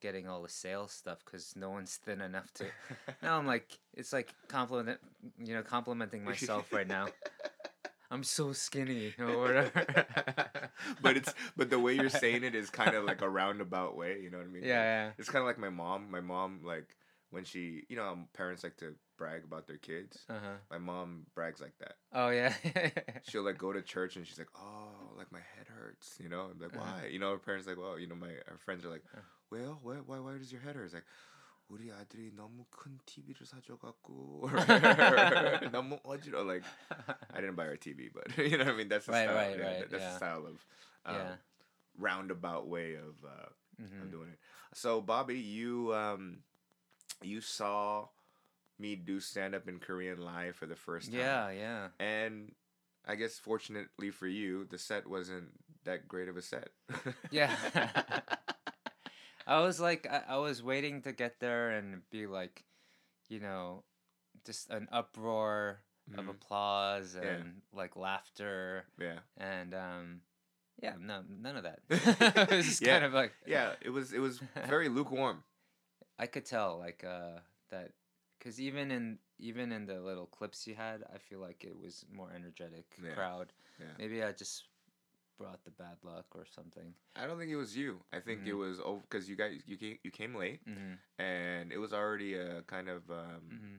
getting 0.00 0.28
all 0.28 0.42
the 0.42 0.48
sales 0.48 0.92
stuff 0.92 1.18
because 1.24 1.54
no 1.56 1.70
one's 1.70 1.96
thin 1.96 2.20
enough 2.20 2.52
to. 2.54 2.64
now 3.22 3.38
I'm 3.38 3.46
like, 3.46 3.78
it's 3.94 4.12
like 4.12 4.34
compliment, 4.48 5.00
you 5.38 5.54
know, 5.54 5.62
complimenting 5.62 6.24
myself 6.30 6.72
right 6.72 6.88
now. 6.88 7.06
I'm 8.10 8.22
so 8.22 8.52
skinny 8.52 9.14
or 9.18 9.38
whatever. 9.40 9.86
but 11.02 11.16
it's 11.16 11.34
but 11.56 11.70
the 11.70 11.78
way 11.78 11.94
you're 11.94 12.08
saying 12.08 12.44
it 12.44 12.54
is 12.54 12.70
kind 12.70 12.94
of 12.94 13.04
like 13.04 13.20
a 13.22 13.28
roundabout 13.28 13.96
way. 13.96 14.20
You 14.22 14.30
know 14.30 14.38
what 14.38 14.46
I 14.46 14.50
mean? 14.50 14.62
yeah, 14.64 14.82
yeah. 14.82 15.10
It's 15.18 15.28
kind 15.28 15.40
of 15.42 15.46
like 15.46 15.58
my 15.58 15.70
mom. 15.70 16.10
My 16.10 16.20
mom, 16.20 16.60
like 16.64 16.94
when 17.31 17.43
she, 17.45 17.83
you 17.89 17.95
know, 17.95 18.03
how 18.03 18.17
parents 18.33 18.63
like 18.63 18.77
to 18.77 18.95
brag 19.17 19.43
about 19.43 19.67
their 19.67 19.77
kids. 19.77 20.25
Uh 20.29 20.39
huh. 20.41 20.57
My 20.69 20.77
mom 20.77 21.25
brags 21.35 21.61
like 21.61 21.77
that. 21.79 21.95
Oh 22.13 22.29
yeah. 22.29 22.53
She'll 23.23 23.43
like 23.43 23.57
go 23.57 23.71
to 23.73 23.81
church 23.81 24.15
and 24.15 24.25
she's 24.25 24.39
like, 24.39 24.51
"Oh, 24.55 25.15
like 25.17 25.31
my 25.31 25.39
head 25.55 25.67
hurts," 25.67 26.17
you 26.19 26.27
know. 26.29 26.49
I'm 26.51 26.59
like, 26.59 26.75
Uh-huh. 26.75 27.01
why? 27.03 27.07
You 27.07 27.19
know, 27.19 27.31
her 27.31 27.39
parents 27.39 27.67
like, 27.67 27.77
well, 27.77 27.99
you 27.99 28.07
know, 28.07 28.15
my 28.15 28.29
her 28.47 28.57
friends 28.63 28.83
are 28.85 28.89
like, 28.89 29.03
Uh. 29.13 29.21
well, 29.51 29.79
why, 29.83 29.95
why, 30.05 30.19
why 30.19 30.37
does 30.37 30.51
your 30.51 30.61
head 30.61 30.75
hurt? 30.75 30.85
It's 30.85 30.93
like. 30.93 31.05
우리 31.71 31.89
아들이 31.89 32.33
너무 32.35 32.65
큰 32.69 32.99
TV를 33.05 33.45
사줘갖고 33.47 34.43
너무 35.71 35.99
어지러 36.03 36.43
like 36.45 36.65
I 37.33 37.39
didn't 37.39 37.55
buy 37.55 37.63
her 37.65 37.73
a 37.73 37.77
TV, 37.77 38.09
but 38.13 38.27
you 38.37 38.57
know 38.57 38.65
what 38.65 38.73
I 38.73 38.77
mean. 38.77 38.89
That's 38.89 39.05
the 39.05 39.13
Right, 39.13 39.23
style. 39.23 39.35
right, 39.35 39.55
yeah, 39.57 39.65
right, 39.65 39.79
that- 39.79 39.89
That's 39.89 40.03
yeah. 40.03 40.09
the 40.11 40.17
style 40.17 40.45
of 40.47 40.65
um, 41.05 41.15
yeah. 41.15 41.35
roundabout 41.97 42.67
way 42.67 42.95
of 42.95 43.15
uh, 43.23 43.47
Mhm. 43.79 44.01
of 44.03 44.11
doing 44.11 44.29
it. 44.35 44.39
So 44.73 44.99
Bobby, 44.99 45.39
you 45.39 45.93
um, 45.95 46.43
you 47.22 47.40
saw 47.40 48.08
me 48.78 48.94
do 48.96 49.20
stand 49.20 49.54
up 49.54 49.68
in 49.68 49.78
Korean 49.78 50.20
live 50.20 50.56
for 50.56 50.66
the 50.66 50.76
first 50.76 51.10
time. 51.10 51.20
Yeah, 51.20 51.50
yeah. 51.50 51.88
And 51.98 52.52
I 53.06 53.14
guess 53.14 53.38
fortunately 53.38 54.10
for 54.10 54.26
you, 54.26 54.64
the 54.64 54.78
set 54.78 55.06
wasn't 55.06 55.48
that 55.84 56.08
great 56.08 56.28
of 56.28 56.36
a 56.36 56.42
set. 56.42 56.68
Yeah. 57.30 57.54
I 59.46 59.60
was 59.60 59.78
like, 59.80 60.06
I, 60.10 60.22
I 60.34 60.36
was 60.38 60.62
waiting 60.62 61.02
to 61.02 61.12
get 61.12 61.38
there 61.40 61.70
and 61.70 62.02
be 62.10 62.26
like, 62.26 62.64
you 63.28 63.38
know, 63.40 63.84
just 64.44 64.70
an 64.70 64.88
uproar 64.92 65.80
of 66.16 66.24
Mhm. 66.26 66.30
applause 66.30 67.14
and 67.14 67.24
Yeah. 67.24 67.78
like 67.78 67.96
laughter 67.96 68.84
Yeah. 68.98 69.18
and 69.36 69.74
um, 69.74 70.20
yeah, 70.82 70.94
no, 71.00 71.22
none 71.28 71.56
of 71.56 71.64
that. 71.64 71.80
it 71.90 72.50
was 72.50 72.66
just 72.66 72.82
Yeah. 72.82 72.94
kind 72.94 73.04
of 73.06 73.12
like 73.14 73.32
Yeah. 73.46 73.72
It 73.80 73.90
was 73.90 74.12
it 74.12 74.18
was 74.20 74.40
very 74.66 74.88
lukewarm. 74.88 75.42
I 76.18 76.26
could 76.26 76.44
tell 76.46 76.78
like 76.78 77.04
uh 77.04 77.40
that 77.70 77.92
because 78.38 78.60
even 78.60 78.90
in 78.90 79.18
even 79.38 79.72
in 79.72 79.86
the 79.86 80.00
little 80.00 80.26
clips 80.26 80.66
you 80.66 80.74
had, 80.74 81.02
I 81.12 81.18
feel 81.18 81.40
like 81.40 81.64
it 81.64 81.76
was 81.78 82.04
more 82.10 82.30
energetic 82.34 82.86
Yeah. 83.02 83.12
crowd. 83.14 83.52
Yeah. 83.78 83.86
Maybe 83.98 84.22
I 84.22 84.32
just 84.32 84.64
brought 85.38 85.62
the 85.64 85.70
bad 85.70 85.96
luck 86.02 86.26
or 86.34 86.46
something. 86.46 86.94
I 87.14 87.26
don't 87.26 87.38
think 87.38 87.50
it 87.50 87.56
was 87.56 87.76
you. 87.76 88.00
I 88.12 88.20
think 88.20 88.46
it 88.46 88.54
Mhm. 88.54 88.58
was 88.58 88.80
over 88.80 89.00
because 89.02 89.28
you 89.28 89.36
guys 89.36 89.60
you 89.66 89.76
came 89.76 89.98
you 90.02 90.10
came 90.10 90.34
late 90.34 90.64
Mm-hmm. 90.66 90.94
and 91.18 91.72
it 91.72 91.78
was 91.78 91.92
already 91.92 92.34
a 92.34 92.62
kind 92.62 92.88
of 92.88 93.10
um, 93.10 93.42
Mm-hmm. 93.52 93.76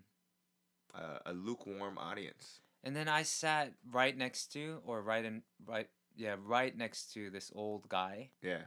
a, 1.02 1.32
a 1.32 1.34
lukewarm 1.34 1.98
audience. 1.98 2.62
And 2.84 2.96
then 2.96 3.08
I 3.08 3.24
sat 3.24 3.74
right 3.92 4.16
next 4.16 4.54
to, 4.54 4.82
or 4.86 5.02
right 5.02 5.26
in, 5.26 5.44
right, 5.66 5.90
yeah, 6.16 6.36
right 6.40 6.76
next 6.78 7.12
to 7.14 7.30
this 7.30 7.52
old 7.54 7.90
guy. 7.90 8.30
Yeah. 8.42 8.66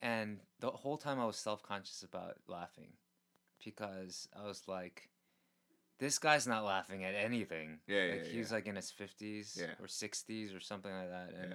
And 0.00 0.40
the 0.60 0.70
whole 0.70 0.96
time 0.96 1.18
I 1.20 1.26
was 1.26 1.36
self 1.36 1.62
conscious 1.62 2.02
about 2.02 2.38
laughing 2.46 2.92
because 3.64 4.28
I 4.38 4.46
was 4.46 4.62
like, 4.66 5.08
this 5.98 6.18
guy's 6.18 6.46
not 6.46 6.64
laughing 6.64 7.04
at 7.04 7.14
anything. 7.14 7.78
Yeah, 7.86 8.04
yeah, 8.04 8.12
Like 8.12 8.32
yeah. 8.32 8.32
like 8.52 8.66
in 8.66 8.76
his 8.76 8.92
50s 8.92 9.58
Yeah. 9.58 9.74
or 9.80 9.86
60s 9.86 10.54
or 10.54 10.60
something 10.60 10.92
like 10.92 11.10
that. 11.10 11.30
And 11.40 11.54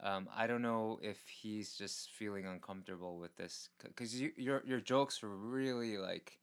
um, 0.00 0.28
I 0.34 0.46
don't 0.46 0.62
know 0.62 0.98
if 1.02 1.18
he's 1.28 1.76
just 1.76 2.10
feeling 2.10 2.46
uncomfortable 2.46 3.18
with 3.18 3.36
this 3.36 3.70
because 3.82 4.20
you, 4.20 4.32
your, 4.36 4.62
your 4.66 4.80
jokes 4.80 5.22
were 5.22 5.36
really 5.36 5.98
like, 5.98 6.38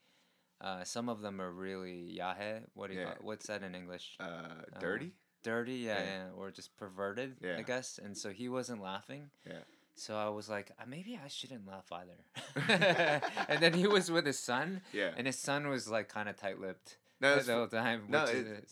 uh, 0.62 0.84
some 0.86 1.10
of 1.10 1.22
them 1.22 1.42
are 1.42 1.52
really 1.52 2.18
yahe. 2.20 2.62
What 2.74 2.88
do 2.88 2.94
you 2.94 3.02
Yeah. 3.02 3.06
call, 3.06 3.16
what's 3.22 3.48
that 3.48 3.62
in 3.64 3.76
English? 3.76 4.16
Uh, 4.20 4.64
dirty. 4.80 5.14
dirty, 5.44 5.74
yeah, 5.74 5.98
Yeah. 5.98 6.04
yeah, 6.06 6.30
or 6.38 6.52
just 6.52 6.76
perverted, 6.78 7.36
Yeah. 7.42 7.58
I 7.58 7.64
guess. 7.64 8.00
And 8.02 8.18
so 8.18 8.30
he 8.32 8.48
wasn't 8.48 8.82
laughing. 8.82 9.30
Yeah. 9.46 9.60
So 9.96 10.16
I 10.18 10.30
was 10.30 10.50
like, 10.50 10.72
"Uh, 10.80 10.86
maybe 10.88 11.20
I 11.24 11.28
shouldn't 11.28 11.68
laugh 11.68 11.92
either. 11.92 12.18
and 13.48 13.62
then 13.62 13.74
he 13.74 13.88
was 13.88 14.10
with 14.12 14.26
his 14.26 14.40
son, 14.40 14.82
Yeah. 14.92 15.12
and 15.16 15.28
his 15.28 15.38
son 15.40 15.68
was 15.70 15.88
like 15.88 16.10
kind 16.10 16.28
of 16.30 16.36
tight-lipped 16.36 16.98
No, 17.22 17.40
the 17.40 17.54
whole 17.54 17.68
time. 17.68 18.06
no, 18.10 18.26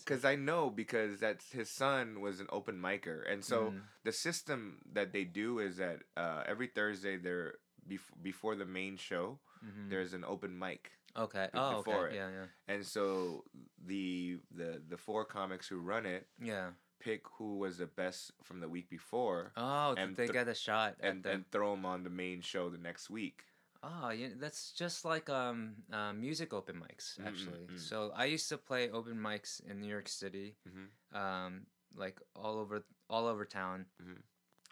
because 0.04 0.24
I 0.24 0.34
know 0.36 0.68
because 0.70 1.20
that's 1.20 1.52
his 1.52 1.70
son 1.70 2.20
was 2.20 2.40
an 2.40 2.46
open 2.50 2.76
micer, 2.80 3.30
and 3.30 3.44
so 3.44 3.70
Mhm. 3.70 3.82
the 4.04 4.12
system 4.12 4.80
that 4.92 5.12
they 5.12 5.24
do 5.24 5.58
is 5.60 5.76
that 5.76 6.02
uh, 6.16 6.42
every 6.46 6.66
Thursday 6.66 7.16
they're 7.16 7.54
bef- 7.88 8.12
before 8.22 8.54
the 8.56 8.66
main 8.66 8.96
show 8.96 9.38
Mhm. 9.64 9.90
there's 9.90 10.12
an 10.12 10.24
open 10.24 10.58
mic, 10.58 10.90
okay. 11.16 11.48
be- 11.52 11.58
Oh, 11.58 11.76
before 11.78 12.06
okay. 12.08 12.16
it. 12.16 12.18
Yeah, 12.18 12.30
yeah, 12.30 12.46
and 12.74 12.84
so 12.86 13.44
the 13.86 14.38
the 14.50 14.82
the 14.88 14.96
four 14.98 15.24
comics 15.24 15.68
who 15.68 15.78
run 15.78 16.04
it 16.04 16.26
yeah. 16.40 16.70
Pick 17.04 17.22
who 17.38 17.58
was 17.58 17.74
the 17.78 17.86
best 17.86 18.32
from 18.42 18.60
the 18.60 18.68
week 18.68 18.88
before 18.88 19.52
Oh, 19.56 19.94
And 19.98 20.16
they 20.16 20.26
th- 20.26 20.32
get 20.38 20.48
a 20.48 20.54
shot 20.54 20.96
and 21.00 21.22
the. 21.24 21.30
and 21.32 21.50
throw 21.50 21.70
them 21.74 21.84
on 21.86 22.02
the 22.04 22.10
main 22.24 22.40
show 22.42 22.70
the 22.70 22.78
next 22.78 23.10
week. 23.10 23.44
Oh, 23.82 24.10
yeah, 24.10 24.28
that's 24.38 24.70
just 24.72 25.04
like 25.04 25.28
um, 25.28 25.74
uh, 25.92 26.12
music 26.12 26.52
open 26.54 26.76
mics 26.84 27.18
actually. 27.26 27.66
mm. 27.66 27.78
So 27.78 28.12
I 28.14 28.26
used 28.26 28.48
to 28.50 28.56
play 28.58 28.90
open 28.90 29.16
mics 29.18 29.58
in 29.68 29.80
New 29.80 29.88
York 29.96 30.08
City, 30.08 30.54
Mhm. 30.68 30.86
um, 31.22 31.66
like 31.94 32.20
all 32.34 32.56
over 32.62 32.84
all 33.10 33.26
over 33.26 33.44
town, 33.44 33.86
Mhm. 34.00 34.22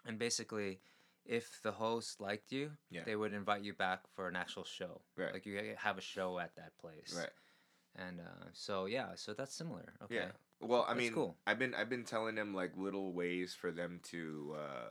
and 0.07 0.17
basically, 0.17 0.79
if 1.25 1.61
the 1.61 1.73
host 1.73 2.19
liked 2.21 2.51
you, 2.51 2.71
Yeah. 2.89 3.03
they 3.03 3.15
would 3.15 3.33
invite 3.33 3.61
you 3.67 3.73
back 3.75 4.07
for 4.15 4.27
an 4.31 4.35
actual 4.35 4.63
show. 4.63 5.01
Right. 5.17 5.33
Like 5.33 5.45
you 5.45 5.75
have 5.77 5.97
a 5.97 6.01
show 6.15 6.39
at 6.39 6.55
that 6.55 6.71
place. 6.79 7.13
Right. 7.13 7.33
And 7.95 8.21
uh, 8.21 8.47
so 8.53 8.85
yeah, 8.87 9.15
so 9.15 9.33
that's 9.33 9.53
similar. 9.53 9.93
Okay. 10.01 10.15
Yeah. 10.15 10.31
Well, 10.61 10.85
I 10.87 10.93
mean, 10.93 11.13
cool. 11.13 11.35
I've 11.47 11.59
been 11.59 11.73
I've 11.73 11.89
been 11.89 12.03
telling 12.03 12.35
them 12.35 12.53
like 12.53 12.71
little 12.77 13.11
ways 13.13 13.53
for 13.53 13.71
them 13.71 13.99
to 14.11 14.55
uh, 14.57 14.89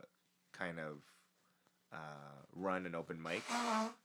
kind 0.53 0.79
of 0.79 0.97
uh, 1.93 1.97
run 2.53 2.85
an 2.85 2.95
open 2.95 3.21
mic 3.21 3.43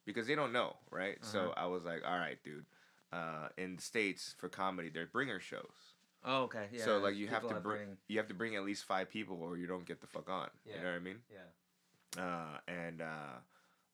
because 0.05 0.27
they 0.27 0.35
don't 0.35 0.53
know, 0.53 0.77
right? 0.91 1.19
So 1.25 1.41
Uh-huh. 1.41 1.53
I 1.57 1.67
was 1.67 1.85
like, 1.85 2.03
all 2.07 2.19
right, 2.19 2.39
dude. 2.43 2.67
Uh, 3.13 3.49
in 3.57 3.77
the 3.77 3.83
states 3.83 4.35
for 4.39 4.49
comedy, 4.49 4.89
they're 4.89 5.07
bringer 5.07 5.39
shows. 5.41 5.95
Oh, 6.25 6.43
okay. 6.45 6.67
Yeah. 6.73 6.85
so 6.85 6.99
like 6.99 7.15
you 7.15 7.29
have 7.29 7.47
to 7.47 7.55
are 7.55 7.61
bring 7.61 7.97
you 8.09 8.19
have 8.19 8.27
to 8.29 8.35
bring 8.35 8.57
at 8.57 8.65
least 8.65 8.85
five 8.85 9.09
people 9.11 9.41
or 9.43 9.57
you 9.57 9.67
don't 9.69 9.87
get 9.87 10.01
the 10.01 10.09
fuck 10.09 10.29
on. 10.29 10.49
Yeah. 10.65 10.77
You 10.77 10.83
know 10.83 10.91
what 10.91 10.97
I 10.97 10.99
mean? 10.99 11.19
Yeah. 11.31 12.23
Uh, 12.23 12.59
and 12.67 13.01
uh, 13.03 13.39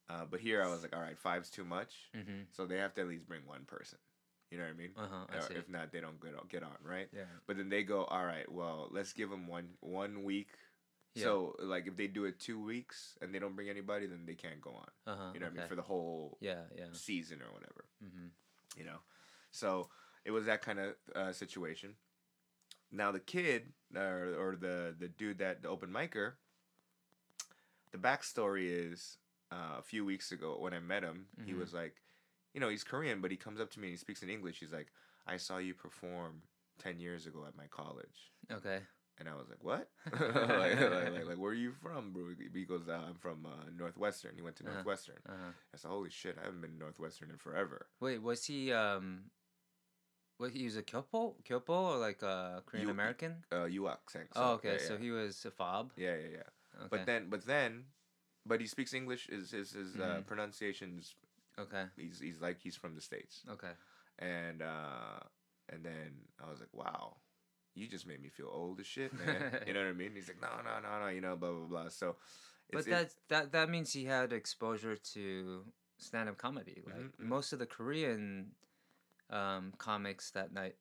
uh, 0.09 0.25
but 0.31 0.41
here 0.41 0.62
I 0.62 0.69
was 0.71 0.83
like, 0.83 0.95
all 0.97 1.02
right, 1.02 1.19
five's 1.19 1.50
too 1.50 1.64
much, 1.64 1.95
Mm-hmm. 2.17 2.43
so 2.52 2.67
they 2.67 2.79
have 2.79 2.95
to 2.95 3.02
at 3.02 3.09
least 3.09 3.26
bring 3.29 3.43
one 3.47 3.64
person. 3.67 3.99
You 4.53 4.59
know 4.59 4.65
what 4.65 4.75
I 4.75 4.77
mean? 4.77 4.91
Uh 4.97 5.07
huh. 5.11 5.25
I 5.33 5.59
if 5.59 5.69
not, 5.71 5.91
they 5.93 6.01
don't 6.01 6.21
get 6.21 6.35
on, 6.35 6.47
get 6.51 6.63
on, 6.63 6.77
right? 6.85 7.09
yeah. 7.13 7.23
But 7.47 7.57
then 7.57 7.71
they 7.71 7.83
go, 7.85 8.05
all 8.05 8.25
right, 8.27 8.45
well, 8.53 8.89
let's 8.91 9.15
give 9.15 9.31
them 9.31 9.47
one 9.49 9.71
one 9.81 10.25
week. 10.25 10.49
Yeah. 11.15 11.25
So 11.25 11.57
like 11.59 11.87
if 11.87 11.97
they 11.97 12.07
do 12.07 12.27
it 12.27 12.39
two 12.39 12.63
weeks 12.63 13.17
and 13.23 13.35
they 13.35 13.39
don't 13.39 13.57
bring 13.57 13.71
anybody, 13.71 14.07
then 14.07 14.25
they 14.27 14.35
can't 14.35 14.61
go 14.61 14.71
on. 14.73 14.89
Uh 15.13 15.17
huh. 15.17 15.31
You 15.33 15.41
know 15.41 15.47
what 15.47 15.55
I 15.55 15.59
mean 15.61 15.69
for 15.69 15.75
the 15.77 15.83
whole 15.83 16.37
Yeah. 16.41 16.65
Yeah. 16.77 16.85
season 16.93 17.41
or 17.41 17.51
whatever. 17.53 17.85
Mm-hmm. 18.05 18.27
You 18.79 18.85
know, 18.85 18.99
so 19.51 19.89
it 20.27 20.31
was 20.33 20.45
that 20.47 20.61
kind 20.63 20.79
of 20.79 20.95
uh, 21.17 21.33
situation. 21.33 21.95
Now 22.91 23.11
the 23.11 23.21
kid 23.21 23.73
or 23.97 24.35
or 24.39 24.57
the 24.57 24.95
the 24.99 25.09
dude 25.09 25.39
that 25.39 25.63
the 25.63 25.69
open 25.71 25.91
micer. 25.91 26.35
The 27.93 27.99
backstory 27.99 28.69
is 28.71 29.19
uh, 29.51 29.77
a 29.79 29.83
few 29.83 30.05
weeks 30.05 30.33
ago 30.33 30.57
when 30.59 30.73
I 30.73 30.79
met 30.81 31.03
him, 31.03 31.27
he 31.45 31.53
Mhm. 31.53 31.59
was 31.59 31.75
like, 31.75 31.97
you 32.55 32.61
know, 32.61 32.69
he's 32.69 32.85
Korean, 32.85 33.21
but 33.21 33.31
he 33.31 33.37
comes 33.37 33.61
up 33.61 33.71
to 33.73 33.81
me 33.81 33.89
and 33.89 33.93
he 33.93 33.99
speaks 33.99 34.23
in 34.23 34.29
English. 34.31 34.61
He's 34.61 34.73
like, 34.73 34.89
I 35.27 35.37
saw 35.37 35.59
you 35.59 35.75
perform 35.75 36.43
ten 36.79 37.01
years 37.01 37.27
ago 37.27 37.45
at 37.47 37.57
my 37.57 37.67
college. 37.69 38.33
Okay. 38.51 38.81
And 39.19 39.29
I 39.29 39.35
was 39.35 39.49
like, 39.51 39.63
"What? 39.63 39.91
like, 40.13 40.81
like, 40.81 41.11
like, 41.13 41.27
like, 41.27 41.39
where 41.39 41.51
are 41.53 41.55
you 41.55 41.73
from, 41.73 42.13
bro?" 42.13 42.35
He 42.55 42.65
goes, 42.65 42.89
uh, 42.89 42.93
"I'm 43.09 43.15
from 43.17 43.45
uh, 43.47 43.69
Northwestern." 43.77 44.35
He 44.35 44.43
went 44.43 44.57
to 44.57 44.65
Uh-huh. 44.65 44.73
Northwestern. 44.75 45.19
Uh 45.29 45.33
huh. 45.33 45.53
I 45.73 45.77
said, 45.77 45.89
"Holy 45.91 46.11
shit! 46.11 46.39
I 46.41 46.45
haven't 46.45 46.61
been 46.63 46.73
to 46.73 46.79
Northwestern 46.79 47.31
in 47.31 47.37
forever." 47.37 47.87
Wait, 48.01 48.19
was 48.23 48.45
he 48.47 48.73
um? 48.73 49.31
What 50.39 50.51
he 50.53 50.65
was 50.65 50.77
a 50.77 50.83
kyopo, 50.83 51.37
kyopo 51.45 51.71
or 51.93 51.99
like 51.99 52.23
a 52.23 52.63
Korean 52.67 52.89
American? 52.89 53.45
Uh, 53.53 53.65
you 53.67 53.87
accent. 53.89 54.29
oh, 54.35 54.53
okay. 54.55 54.73
Yeah, 54.81 54.89
So 54.89 54.95
yeah. 54.95 54.99
he 55.01 55.11
was 55.11 55.45
a 55.45 55.51
fob. 55.51 55.93
yeah, 55.97 56.17
yeah, 56.17 56.29
yeah. 56.33 56.49
Okay. 56.79 56.89
But 56.91 57.07
then, 57.07 57.29
but 57.29 57.47
then, 57.47 57.85
but 58.47 58.61
he 58.61 58.67
speaks 58.67 58.93
English. 58.95 59.29
His 59.29 59.51
his, 59.53 59.73
his 59.73 59.97
uh, 59.97 60.21
Mhm. 60.23 60.27
pronunciations. 60.27 61.15
Okay. 61.59 61.85
He's 61.97 62.21
he's 62.21 62.41
like 62.41 62.59
he's 62.61 62.77
from 62.77 62.95
the 62.95 63.01
states. 63.01 63.43
Okay. 63.51 63.73
And 64.19 64.63
uh, 64.63 65.21
and 65.69 65.85
then 65.85 66.13
I 66.45 66.51
was 66.51 66.61
like, 66.61 66.73
"Wow." 66.73 67.17
You 67.75 67.89
just 67.89 68.07
made 68.07 68.21
me 68.21 68.29
feel 68.29 68.51
old 68.53 68.81
as 68.81 68.87
shit, 68.87 69.15
man. 69.15 69.47
you 69.67 69.73
know 69.73 69.81
what 69.81 69.89
I 69.89 69.93
mean? 69.95 70.13
He's 70.15 70.29
like, 70.29 70.43
no, 70.43 70.61
no, 70.63 70.79
no, 70.87 71.01
no, 71.01 71.09
you 71.09 71.23
know, 71.23 71.37
blah 71.37 71.53
blah 71.53 71.67
blah. 71.67 71.89
So, 71.89 72.17
But 72.71 72.81
it- 72.87 72.91
that 72.91 73.15
that 73.31 73.53
that 73.53 73.71
means 73.71 73.95
he 73.95 74.05
had 74.05 74.31
exposure 74.31 74.95
to 75.15 75.65
stand 75.97 76.29
up 76.29 76.37
comedy. 76.37 76.83
Like 76.85 76.97
Mhm, 76.97 77.13
mhm. 77.19 77.29
most 77.31 77.55
of 77.55 77.59
the 77.61 77.65
Korean 77.67 78.53
um, 79.31 79.73
comics 79.79 80.33
that 80.33 80.53
night, 80.53 80.77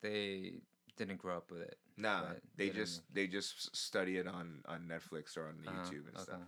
they 0.00 0.62
didn't 0.96 1.18
grow 1.18 1.36
up 1.36 1.50
with 1.50 1.60
it. 1.62 1.76
Nah, 1.98 2.22
they 2.56 2.68
they 2.68 2.74
just 2.74 3.02
they 3.12 3.26
just 3.26 3.76
study 3.76 4.16
it 4.16 4.26
on 4.26 4.62
on 4.66 4.88
Netflix 4.88 5.36
or 5.36 5.48
on 5.48 5.60
Uh-huh, 5.66 5.76
YouTube 5.92 6.08
and 6.08 6.16
okay. 6.16 6.22
stuff. 6.22 6.40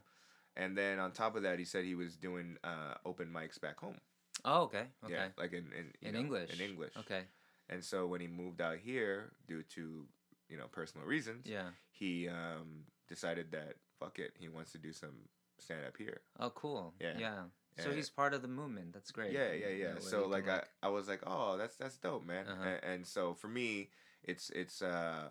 And 0.57 0.76
then 0.76 0.99
on 0.99 1.12
top 1.12 1.37
of 1.37 1.42
that, 1.42 1.59
he 1.59 1.64
said 1.64 1.85
he 1.85 1.95
was 1.95 2.16
doing 2.16 2.57
uh, 2.64 2.95
open 3.04 3.28
mics 3.33 3.61
back 3.61 3.78
home. 3.78 3.99
Oh, 4.45 4.62
okay. 4.62 4.85
Okay. 5.04 5.14
Yeah, 5.14 5.28
like 5.38 5.52
in 5.52 5.66
in, 5.73 5.92
in 6.02 6.14
know, 6.14 6.21
English. 6.21 6.52
In 6.52 6.61
English. 6.61 6.92
Okay. 6.99 7.23
And 7.69 7.85
so 7.85 8.07
when 8.07 8.21
he 8.21 8.26
moved 8.26 8.61
out 8.61 8.78
here, 8.78 9.33
due 9.47 9.62
to 9.75 10.07
you 10.49 10.57
know 10.57 10.66
personal 10.73 11.07
reasons, 11.07 11.47
Yeah. 11.47 11.71
he 11.92 12.28
um, 12.28 12.85
decided 13.09 13.52
that 13.52 13.75
fuck 13.99 14.19
it, 14.19 14.33
he 14.38 14.49
wants 14.49 14.73
to 14.73 14.78
do 14.78 14.92
some 14.92 15.28
stand 15.59 15.85
up 15.87 15.97
here. 15.97 16.21
Oh, 16.38 16.50
cool. 16.50 16.95
Yeah. 17.00 17.14
Yeah. 17.19 17.42
So 17.78 17.92
he's 17.92 18.11
part 18.11 18.35
of 18.35 18.42
the 18.42 18.49
movement. 18.49 18.92
That's 18.92 19.11
great. 19.11 19.33
Yeah, 19.33 19.52
yeah, 19.52 19.69
yeah. 19.69 19.92
where 19.92 20.00
so 20.00 20.26
like, 20.26 20.47
I, 20.49 20.64
I 20.83 20.88
was 20.88 21.09
like, 21.09 21.23
oh, 21.26 21.57
that's 21.57 21.76
that's 21.76 21.97
dope, 21.97 22.26
man. 22.26 22.47
Uh-huh. 22.47 22.69
And, 22.69 22.85
and 22.95 23.07
so 23.07 23.33
for 23.33 23.49
me, 23.49 23.88
it's 24.23 24.50
it's 24.50 24.83
uh, 24.83 25.30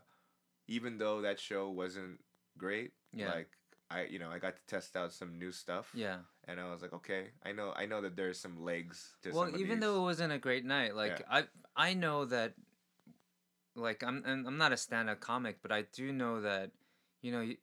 even 0.67 0.97
though 0.97 1.21
that 1.21 1.39
show 1.39 1.69
wasn't 1.69 2.21
great, 2.57 2.93
Yeah. 3.13 3.31
like 3.33 3.49
I 3.91 4.03
you 4.05 4.19
know 4.19 4.29
I 4.29 4.39
got 4.39 4.55
to 4.55 4.61
test 4.67 4.95
out 4.95 5.11
some 5.13 5.37
new 5.39 5.51
stuff. 5.51 5.89
Yeah. 5.93 6.17
And 6.47 6.59
I 6.59 6.69
was 6.71 6.81
like, 6.81 6.93
okay, 6.93 7.27
I 7.45 7.51
know 7.51 7.73
I 7.75 7.85
know 7.85 8.01
that 8.01 8.15
there's 8.15 8.39
some 8.39 8.63
legs 8.63 9.13
to 9.23 9.31
well 9.31 9.49
even 9.55 9.79
these. 9.79 9.79
though 9.81 9.97
it 9.97 10.01
wasn't 10.01 10.33
a 10.33 10.37
great 10.39 10.65
night 10.65 10.95
like 10.95 11.23
i 11.29 11.43
i 11.75 11.93
know 11.93 12.25
that 12.25 12.53
like 13.75 14.03
i'm 14.03 14.23
and 14.25 14.47
i'm 14.47 14.57
not 14.57 14.71
a 14.73 14.77
stand-up 14.77 15.19
comic 15.19 15.57
but 15.61 15.71
i 15.71 15.83
do 15.93 16.11
know 16.11 16.41
that 16.41 16.71
you 17.21 17.31
know 17.31 17.41
you, 17.41 17.57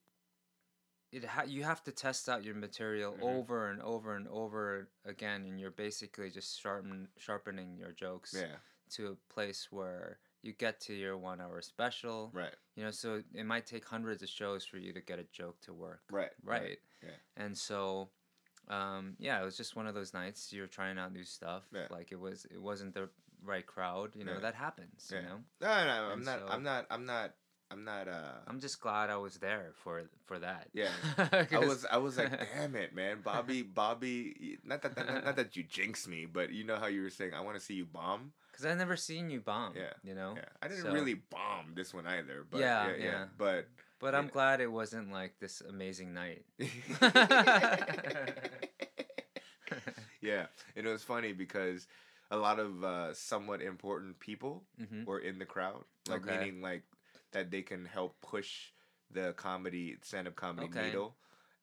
it 1.13 1.25
ha- 1.25 1.45
you 1.47 1.63
have 1.65 1.83
to 1.85 1.93
test 1.93 2.29
out 2.29 2.45
your 2.45 2.55
material 2.55 3.13
Mhm. 3.15 3.23
over 3.23 3.71
and 3.71 3.81
over 3.83 4.15
and 4.17 4.29
over 4.29 4.89
again 5.05 5.45
and 5.47 5.61
you're 5.61 5.71
basically 5.71 6.31
just 6.31 6.61
sharpen 6.61 7.09
sharpening 7.19 7.77
your 7.77 7.93
jokes 7.93 8.35
yeah, 8.35 8.57
to 8.91 9.09
a 9.09 9.33
place 9.33 9.69
where 9.71 10.19
you 10.47 10.53
get 10.53 10.81
to 10.81 10.95
your 10.95 11.17
one 11.19 11.41
hour 11.41 11.61
special 11.61 12.31
right, 12.33 12.55
you 12.77 12.85
know 12.85 12.91
so 12.91 13.23
it 13.35 13.45
might 13.45 13.67
take 13.67 13.85
hundreds 13.85 14.23
of 14.23 14.29
shows 14.29 14.65
for 14.65 14.79
you 14.79 14.93
to 14.93 15.01
get 15.01 15.19
a 15.19 15.25
joke 15.33 15.61
to 15.61 15.73
work 15.75 16.01
right, 16.11 16.31
right 16.45 16.79
yeah. 17.03 17.11
and 17.37 17.57
so 17.57 18.09
um 18.69 19.15
yeah 19.19 19.41
it 19.41 19.45
was 19.45 19.57
just 19.57 19.77
one 19.77 19.87
of 19.87 19.95
those 19.95 20.13
nights 20.15 20.53
you're 20.53 20.67
trying 20.67 20.99
out 20.99 21.13
new 21.13 21.25
stuff 21.25 21.65
Yeah. 21.73 21.87
like 21.91 22.11
it 22.13 22.19
was 22.19 22.47
it 22.51 22.61
wasn't 22.61 22.95
the 22.95 23.09
right 23.45 23.67
crowd, 23.67 24.17
you 24.17 24.25
know, 24.25 24.33
Yeah. 24.33 24.41
that 24.41 24.55
happens. 24.55 25.09
Yeah. 25.13 25.21
You 25.21 25.27
know, 25.27 25.39
No, 25.61 25.85
no, 25.87 26.09
I'm 26.13 26.25
not. 26.25 26.39
so- 26.41 26.47
I'm 26.49 26.63
not. 26.65 26.87
I'm 26.91 27.07
not. 27.07 27.35
I'm 27.71 27.85
not. 27.85 28.09
Uh, 28.09 28.33
I'm 28.49 28.61
just 28.61 28.81
glad 28.81 29.11
I 29.11 29.19
was 29.19 29.37
there 29.37 29.73
for 29.85 30.03
for 30.25 30.39
that. 30.41 30.69
Yeah. 30.73 30.89
I 31.53 31.59
was. 31.59 31.85
I 31.85 31.99
was 31.99 32.17
like, 32.17 32.31
damn 32.57 32.75
it, 32.75 32.95
man, 32.95 33.19
Bobby. 33.23 33.63
Bobby. 33.63 34.59
Not 34.65 34.83
that. 34.83 34.97
Not, 34.97 35.25
not 35.27 35.37
that 35.37 35.55
you 35.55 35.63
jinx 35.65 36.09
me, 36.09 36.27
but 36.27 36.51
you 36.51 36.65
know 36.65 36.77
how 36.77 36.87
you 36.87 37.03
were 37.03 37.11
saying, 37.11 37.35
I 37.35 37.41
want 37.41 37.57
to 37.59 37.65
see 37.65 37.75
you 37.75 37.85
bomb. 37.85 38.33
Because 38.57 38.73
I've 38.73 38.79
never 38.79 38.97
seen 38.97 39.29
you 39.29 39.41
bomb. 39.41 39.75
Yeah, 39.77 39.93
you 40.03 40.15
know. 40.15 40.33
Yeah, 40.35 40.49
I 40.63 40.69
didn't 40.69 40.85
So- 40.85 40.93
really 40.93 41.13
bomb 41.15 41.75
this 41.75 41.93
one 41.93 42.07
either. 42.07 42.43
But 42.51 42.61
Yeah, 42.61 42.89
yeah, 42.89 42.97
yeah. 42.97 43.05
yeah. 43.05 43.25
But 43.37 43.69
But 43.99 44.15
I'm 44.15 44.25
Yeah. 44.27 44.31
glad 44.31 44.61
it 44.63 44.73
wasn't 44.73 45.13
like 45.13 45.39
this 45.41 45.61
amazing 45.61 46.15
night. 46.15 46.45
yeah, 50.21 50.47
and 50.75 50.87
it 50.87 50.91
was 50.91 51.03
funny 51.03 51.33
because 51.33 51.87
a 52.31 52.37
lot 52.37 52.59
of 52.59 52.83
uh, 52.85 53.15
somewhat 53.15 53.61
important 53.63 54.19
people 54.21 54.65
hmm 54.79 55.05
were 55.05 55.19
in 55.21 55.39
the 55.39 55.47
crowd, 55.47 55.85
like 56.09 56.23
Okay. 56.27 56.39
meaning 56.39 56.61
like 56.63 56.83
that 57.33 57.51
they 57.51 57.63
can 57.63 57.85
help 57.85 58.21
push 58.23 58.73
the 59.11 59.33
comedy 59.37 59.97
stand 60.03 60.27
up 60.29 60.37
comedy 60.37 60.69
Okay. 60.69 60.87
needle, 60.87 61.17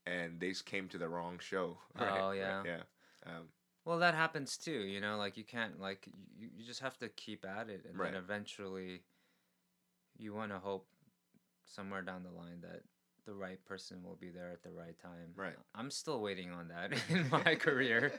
and 0.05 0.39
they 0.39 0.50
just 0.50 0.65
came 0.65 0.88
to 0.89 0.97
the 0.97 1.07
wrong 1.09 1.39
show. 1.39 1.77
Oh, 2.00 2.05
right, 2.29 2.38
yeah. 2.38 2.63
yeah. 2.65 2.83
Um, 3.25 3.50
Well, 3.86 4.00
that 4.00 4.16
happens 4.16 4.58
too. 4.58 4.72
You 4.72 5.02
know, 5.02 5.18
like 5.18 5.38
you 5.38 5.44
can't 5.44 5.80
like 5.80 6.08
you, 6.38 6.50
you 6.56 6.66
just 6.66 6.80
have 6.82 6.98
to 7.00 7.10
keep 7.10 7.46
at 7.46 7.70
it, 7.70 7.86
and 7.88 7.98
Right. 7.98 8.13
then 8.13 8.22
eventually, 8.22 9.02
you 10.18 10.34
want 10.34 10.52
to 10.52 10.60
hope 10.60 10.88
somewhere 11.66 12.02
down 12.02 12.24
the 12.24 12.32
line 12.32 12.62
that 12.62 12.84
the 13.25 13.34
right 13.34 13.63
person 13.66 14.04
will 14.04 14.16
be 14.16 14.30
there 14.30 14.52
at 14.52 14.63
the 14.63 14.72
right 14.72 14.98
time. 15.00 15.34
Right. 15.36 15.56
I'm 15.75 15.92
still 15.92 16.22
waiting 16.22 16.52
on 16.52 16.70
that 16.70 16.94
in 17.10 17.30
my 17.46 17.56
career. 17.56 18.13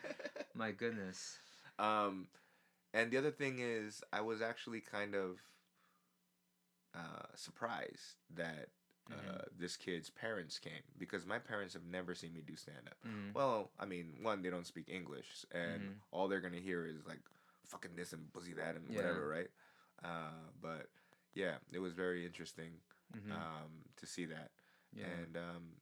My 0.54 0.70
goodness. 0.70 1.38
Um, 1.78 2.28
and 2.92 3.10
the 3.10 3.18
other 3.18 3.30
thing 3.30 3.58
is, 3.58 4.02
I 4.12 4.20
was 4.20 4.40
actually 4.40 4.80
kind 4.80 5.14
of 5.14 5.38
uh, 6.94 7.26
surprised 7.34 8.16
that 8.34 8.68
uh, 9.10 9.14
Mhm. 9.14 9.58
this 9.58 9.76
kid's 9.76 10.10
parents 10.10 10.58
came 10.58 10.82
because 10.98 11.26
my 11.26 11.38
parents 11.38 11.74
have 11.74 11.84
never 11.84 12.14
seen 12.14 12.32
me 12.32 12.40
do 12.40 12.56
stand 12.56 12.88
up. 12.88 12.96
Mhm. 13.04 13.34
Well, 13.34 13.70
I 13.78 13.84
mean, 13.84 14.22
one, 14.22 14.42
they 14.42 14.50
don't 14.50 14.66
speak 14.66 14.88
English, 14.88 15.44
and 15.52 15.82
Mhm. 15.82 16.00
all 16.10 16.28
they're 16.28 16.40
gonna 16.40 16.60
hear 16.60 16.86
is 16.86 17.04
like 17.06 17.20
fucking 17.66 17.96
this 17.96 18.12
and 18.12 18.32
pussy 18.32 18.54
that 18.54 18.76
and 18.76 18.88
Yeah. 18.88 18.96
whatever, 18.96 19.28
right? 19.28 19.50
Uh, 20.02 20.50
but 20.60 20.88
yeah, 21.34 21.58
it 21.72 21.78
was 21.80 21.92
very 21.92 22.24
interesting 22.24 22.80
Mhm. 23.12 23.32
um, 23.32 23.84
to 23.96 24.06
see 24.06 24.24
that, 24.26 24.50
yeah. 24.92 25.06
and 25.06 25.36
um, 25.36 25.76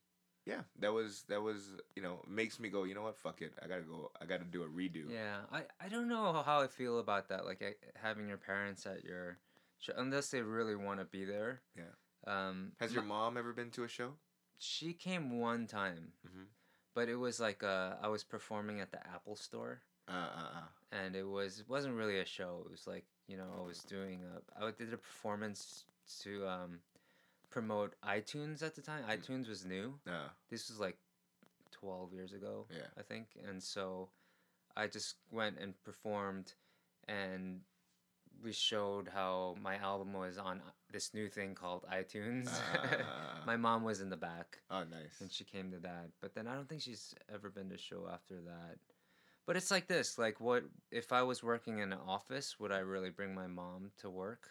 yeah, 0.44 0.64
that 0.76 0.92
was 0.92 1.22
that 1.24 1.40
was 1.40 1.80
you 1.94 2.02
know 2.02 2.24
makes 2.26 2.58
me 2.58 2.68
go, 2.68 2.82
you 2.84 2.94
know 2.94 3.02
what, 3.02 3.16
fuck 3.16 3.40
it, 3.42 3.52
I 3.62 3.68
gotta 3.68 3.82
go, 3.82 4.10
I 4.20 4.26
gotta 4.26 4.44
do 4.44 4.62
a 4.64 4.68
redo. 4.68 5.08
Yeah, 5.08 5.46
I, 5.50 5.66
I 5.80 5.88
don't 5.88 6.08
know 6.08 6.32
how 6.42 6.60
I 6.60 6.66
feel 6.66 6.98
about 6.98 7.28
that. 7.28 7.44
Like 7.44 7.62
I, 7.62 7.76
having 7.94 8.26
your 8.28 8.38
parents 8.38 8.84
at 8.86 9.04
your, 9.04 9.38
show, 9.78 9.92
unless 9.96 10.30
they 10.30 10.42
really 10.42 10.74
want 10.74 10.98
to 11.00 11.04
be 11.04 11.24
there. 11.24 11.62
Yeah. 11.76 11.94
Um, 12.26 12.72
Has 12.78 12.92
your 12.94 13.02
mom 13.02 13.36
ever 13.36 13.52
been 13.52 13.70
to 13.72 13.84
a 13.84 13.88
show? 13.88 14.14
she 14.58 14.92
came 14.94 15.40
one 15.40 15.66
time, 15.66 16.12
Mhm. 16.24 16.46
but 16.94 17.08
it 17.08 17.16
was 17.16 17.40
like 17.40 17.62
uh, 17.64 17.96
I 18.00 18.08
was 18.08 18.22
performing 18.24 18.80
at 18.80 18.90
the 18.92 19.04
Apple 19.06 19.34
Store, 19.36 19.82
Uh, 20.06 20.12
uh, 20.12 20.50
uh. 20.60 20.68
and 20.92 21.16
it 21.16 21.24
was 21.24 21.60
it 21.60 21.68
wasn't 21.68 21.94
really 21.96 22.18
a 22.20 22.24
show. 22.24 22.62
It 22.64 22.70
was 22.70 22.86
like 22.86 23.04
you 23.26 23.36
know 23.36 23.52
I 23.58 23.60
was 23.62 23.82
doing 23.84 24.22
a 24.24 24.64
I 24.64 24.70
did 24.70 24.92
a 24.92 24.98
performance 24.98 25.84
to 26.20 26.46
um, 26.46 26.80
promote 27.50 27.94
iTunes 28.02 28.62
at 28.62 28.74
the 28.76 28.82
time. 28.82 29.04
Mm. 29.04 29.18
iTunes 29.18 29.48
was 29.48 29.64
new. 29.64 29.98
Uh, 30.06 30.28
This 30.48 30.68
was 30.70 30.78
like 30.78 30.98
twelve 31.72 32.12
years 32.12 32.32
ago. 32.32 32.66
Yeah. 32.70 32.86
I 32.96 33.02
think, 33.02 33.36
and 33.48 33.60
so 33.62 34.10
I 34.76 34.86
just 34.86 35.16
went 35.30 35.58
and 35.58 35.74
performed, 35.82 36.54
and 37.08 37.64
we 38.42 38.52
showed 38.52 39.08
how 39.12 39.56
my 39.62 39.76
album 39.76 40.12
was 40.12 40.38
on 40.38 40.60
this 40.90 41.14
new 41.14 41.28
thing 41.28 41.54
called 41.54 41.84
iTunes. 41.92 42.50
Ah. 43.04 43.42
my 43.46 43.56
mom 43.56 43.82
was 43.82 44.00
in 44.00 44.10
the 44.10 44.16
back, 44.16 44.58
oh, 44.70 44.84
nice. 44.84 45.20
and 45.20 45.30
she 45.30 45.44
came 45.44 45.70
to 45.70 45.78
that. 45.78 46.10
But 46.20 46.34
then 46.34 46.46
I 46.46 46.54
don't 46.54 46.68
think 46.68 46.82
she's 46.82 47.14
ever 47.32 47.50
been 47.50 47.68
to 47.70 47.78
show 47.78 48.08
after 48.12 48.40
that. 48.42 48.76
But 49.46 49.56
it's 49.56 49.70
like 49.70 49.88
this: 49.88 50.18
like, 50.18 50.40
what 50.40 50.64
if 50.90 51.12
I 51.12 51.22
was 51.22 51.42
working 51.42 51.78
in 51.78 51.92
an 51.92 51.98
office? 52.06 52.58
Would 52.60 52.72
I 52.72 52.78
really 52.78 53.10
bring 53.10 53.34
my 53.34 53.46
mom 53.46 53.90
to 54.00 54.10
work 54.10 54.50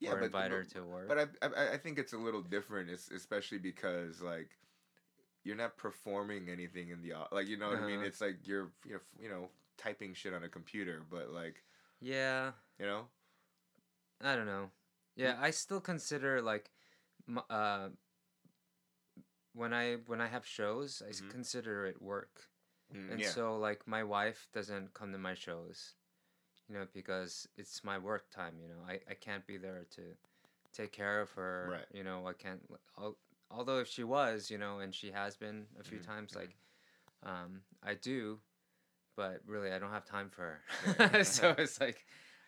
Yeah, 0.00 0.12
or 0.12 0.22
invite 0.22 0.50
her 0.50 0.64
to 0.64 0.82
work? 0.82 1.08
But 1.08 1.18
I, 1.18 1.46
I, 1.46 1.72
I 1.74 1.76
think 1.78 1.98
it's 1.98 2.12
a 2.12 2.18
little 2.18 2.42
different, 2.42 2.90
es- 2.90 3.10
especially 3.14 3.58
because 3.58 4.20
like 4.20 4.50
you're 5.44 5.56
not 5.56 5.76
performing 5.76 6.48
anything 6.48 6.90
in 6.90 7.02
the 7.02 7.14
like 7.32 7.48
you 7.48 7.56
know 7.56 7.68
what 7.68 7.78
I 7.78 7.86
mean. 7.86 7.96
Uh-huh. 7.96 8.06
It's 8.06 8.20
like 8.20 8.38
you're 8.44 8.70
you 8.86 8.94
know, 8.94 9.00
you 9.20 9.28
know 9.28 9.48
typing 9.78 10.14
shit 10.14 10.34
on 10.34 10.42
a 10.44 10.48
computer, 10.48 11.02
but 11.10 11.30
like 11.30 11.62
yeah, 12.00 12.50
you 12.78 12.86
know 12.86 13.06
I 14.20 14.36
don't 14.36 14.46
know. 14.46 14.70
Yeah, 15.16 15.36
I 15.40 15.50
still 15.50 15.80
consider 15.80 16.40
like, 16.42 16.70
uh, 17.50 17.88
when 19.54 19.72
I 19.72 19.96
when 20.06 20.20
I 20.20 20.26
have 20.28 20.46
shows, 20.46 21.02
I 21.06 21.12
Mhm. 21.12 21.30
consider 21.30 21.86
it 21.86 22.00
work, 22.02 22.48
Mm, 22.94 23.10
and 23.12 23.20
yeah 23.20 23.30
so 23.30 23.56
like 23.58 23.86
my 23.86 24.02
wife 24.02 24.48
doesn't 24.52 24.94
come 24.94 25.12
to 25.12 25.18
my 25.18 25.34
shows, 25.34 25.94
you 26.68 26.74
know, 26.74 26.86
because 26.92 27.48
it's 27.56 27.84
my 27.84 27.98
work 27.98 28.30
time. 28.30 28.54
You 28.60 28.68
know, 28.68 28.82
I 28.86 29.00
I 29.10 29.14
can't 29.14 29.46
be 29.46 29.56
there 29.58 29.86
to 29.96 30.02
take 30.72 30.92
care 30.92 31.20
of 31.20 31.30
her. 31.32 31.70
Right. 31.70 31.86
You 31.92 32.04
know, 32.04 32.26
I 32.26 32.32
can't. 32.34 32.62
al- 32.98 33.18
Although 33.50 33.78
if 33.80 33.88
she 33.88 34.04
was, 34.04 34.50
you 34.50 34.58
know, 34.58 34.80
and 34.80 34.94
she 34.94 35.12
has 35.12 35.36
been 35.36 35.66
a 35.78 35.84
few 35.84 35.98
Mhm, 35.98 36.06
times, 36.06 36.32
mhm. 36.32 36.36
like, 36.40 36.56
um, 37.22 37.62
I 37.82 37.94
do, 37.94 38.40
but 39.16 39.40
really 39.46 39.72
I 39.72 39.78
don't 39.78 39.90
have 39.92 40.04
time 40.04 40.30
for 40.30 40.42
her. 40.42 41.24
So 41.24 41.54
it's 41.58 41.80
like. 41.80 42.04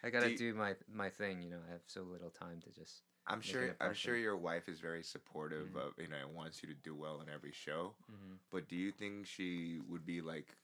I 0.07 0.11
gotta 0.11 0.31
you- 0.31 0.38
do 0.38 0.55
my 0.55 0.75
my 0.92 1.11
thing, 1.11 1.42
you 1.42 1.51
know. 1.51 1.61
I 1.69 1.73
have 1.73 1.83
so 1.87 2.03
little 2.03 2.31
time 2.31 2.61
to 2.62 2.71
just 2.71 3.03
I'm 3.27 3.40
sure 3.40 3.75
I'm 3.81 3.95
sure 3.95 4.16
your 4.16 4.37
wife 4.37 4.69
is 4.69 4.79
very 4.81 5.03
supportive 5.03 5.69
Mhm. 5.71 5.77
of 5.88 5.92
you 5.99 6.07
know 6.09 6.16
and 6.16 6.35
wants 6.35 6.62
you 6.62 6.69
to 6.69 6.75
do 6.75 6.95
well 6.95 7.21
in 7.21 7.29
every 7.29 7.53
show. 7.53 7.95
Mm-hmm. 8.11 8.35
But 8.53 8.69
do 8.69 8.77
you 8.77 8.92
think 8.92 9.27
she 9.27 9.81
would 9.88 10.05
be 10.07 10.21
like, 10.21 10.57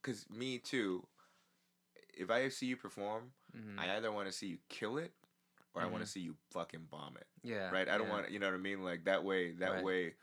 because 0.00 0.28
me 0.30 0.58
too. 0.58 1.06
If 2.16 2.30
I 2.30 2.48
see 2.48 2.66
you 2.66 2.76
perform, 2.76 3.32
Mm-hmm. 3.56 3.78
I 3.78 3.96
either 3.96 4.12
want 4.12 4.26
to 4.28 4.32
see 4.32 4.46
you 4.48 4.58
kill 4.68 4.98
it, 4.98 5.12
or 5.74 5.80
I 5.82 5.86
want 5.86 6.04
to 6.04 6.08
see 6.10 6.20
you 6.20 6.36
fucking 6.50 6.86
bomb 6.90 7.16
it. 7.16 7.26
yeah, 7.42 7.70
right? 7.70 7.88
I 7.88 7.96
don't 7.98 8.06
yeah. 8.08 8.12
want 8.12 8.30
you 8.30 8.38
know 8.38 8.46
what 8.46 8.54
I 8.54 8.58
mean. 8.58 8.82
Like 8.84 9.04
that 9.04 9.24
way, 9.24 9.52
that 9.52 9.70
Right. 9.72 9.84
way, 9.84 10.14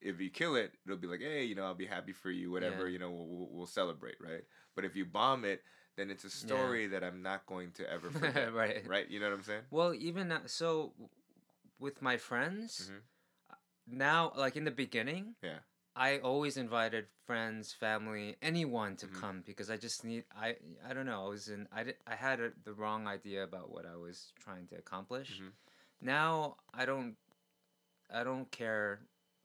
if 0.00 0.20
you 0.20 0.28
kill 0.30 0.56
it, 0.56 0.72
it'll 0.84 0.96
be 0.98 1.06
like, 1.06 1.20
hey, 1.20 1.44
you 1.44 1.54
know, 1.54 1.64
I'll 1.64 1.74
be 1.74 1.86
happy 1.86 2.12
for 2.12 2.30
you, 2.30 2.50
whatever. 2.50 2.86
Yeah. 2.86 2.92
You 2.94 2.98
know, 2.98 3.10
we'll, 3.10 3.26
we'll, 3.26 3.48
we'll 3.50 3.66
celebrate, 3.66 4.16
right? 4.20 4.44
But 4.74 4.84
if 4.84 4.94
you 4.96 5.04
bomb 5.04 5.44
it, 5.44 5.62
then 5.98 6.10
it's 6.10 6.24
a 6.24 6.30
story 6.30 6.86
that 6.86 7.02
I'm 7.02 7.20
not 7.22 7.44
going 7.46 7.72
to 7.72 7.90
ever 7.90 8.10
forget, 8.20 8.52
right. 8.54 8.86
right? 8.86 9.08
You 9.10 9.20
know 9.20 9.26
what 9.30 9.34
I'm 9.36 9.42
saying? 9.42 9.62
Well, 9.70 9.92
even 9.94 10.28
now, 10.28 10.42
so 10.46 10.92
with 11.78 12.00
my 12.00 12.16
friends 12.16 12.90
Mhm. 12.90 13.00
uh, 13.50 13.54
now, 13.86 14.32
like 14.36 14.56
in 14.56 14.64
the 14.64 14.70
beginning, 14.70 15.34
Yeah. 15.42 15.58
I 15.96 16.18
always 16.18 16.56
invited 16.56 17.06
friends, 17.26 17.72
family, 17.72 18.36
anyone 18.40 18.94
to 18.96 19.06
Mhm. 19.08 19.20
come 19.20 19.42
because 19.44 19.68
I 19.68 19.76
just 19.76 20.04
need 20.04 20.24
I 20.30 20.56
I 20.88 20.94
don't 20.94 21.06
know 21.06 21.24
I 21.26 21.28
was 21.28 21.48
in 21.48 21.66
I 21.72 21.82
did, 21.84 21.96
I 22.06 22.14
had 22.14 22.38
a, 22.40 22.52
the 22.64 22.72
wrong 22.72 23.08
idea 23.08 23.42
about 23.42 23.70
what 23.70 23.84
I 23.84 23.96
was 23.96 24.32
trying 24.38 24.68
to 24.68 24.76
accomplish. 24.76 25.40
Mhm. 25.40 25.52
Now 26.00 26.56
I 26.72 26.86
don't 26.86 27.16
I 28.10 28.22
don't 28.24 28.50
care 28.50 29.00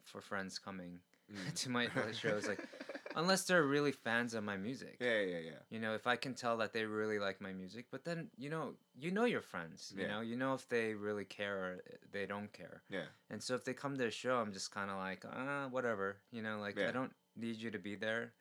for 0.05 0.21
friends 0.21 0.59
coming 0.59 0.99
Mm. 1.31 1.53
to 1.63 1.69
my 1.69 1.89
shows 2.11 2.47
like 2.47 2.59
unless 3.15 3.43
they're 3.45 3.63
really 3.63 3.91
fans 3.91 4.33
of 4.33 4.43
my 4.43 4.57
music. 4.57 4.97
yeah, 4.99 5.19
yeah, 5.21 5.37
yeah. 5.39 5.59
You 5.69 5.79
know, 5.79 5.93
if 5.95 6.05
I 6.07 6.15
can 6.15 6.33
tell 6.33 6.57
that 6.57 6.73
they 6.73 6.85
really 6.85 7.19
like 7.19 7.39
my 7.41 7.53
music, 7.53 7.85
but 7.91 8.03
then 8.05 8.29
you 8.37 8.49
know, 8.49 8.73
you 8.99 9.11
know 9.11 9.25
your 9.25 9.41
friends. 9.41 9.93
You 9.95 10.03
Yeah. 10.03 10.07
know, 10.11 10.21
you 10.21 10.35
know 10.35 10.53
if 10.53 10.67
they 10.69 10.93
really 10.93 11.25
care 11.25 11.57
or 11.57 11.71
uh, 11.73 11.95
they 12.11 12.25
don't 12.25 12.51
care. 12.53 12.81
Yeah. 12.89 13.07
And 13.29 13.41
so 13.41 13.55
if 13.55 13.63
they 13.63 13.73
come 13.73 13.97
to 13.97 14.05
a 14.07 14.11
show, 14.11 14.35
I'm 14.37 14.53
just 14.53 14.71
kind 14.71 14.89
of 14.91 14.97
like, 14.97 15.23
ah, 15.31 15.67
whatever. 15.69 16.17
You 16.31 16.41
know, 16.41 16.59
like 16.59 16.77
Yeah. 16.77 16.89
I 16.89 16.91
don't 16.91 17.13
need 17.35 17.57
you 17.57 17.71
to 17.71 17.79
be 17.79 17.95
there, 17.95 18.33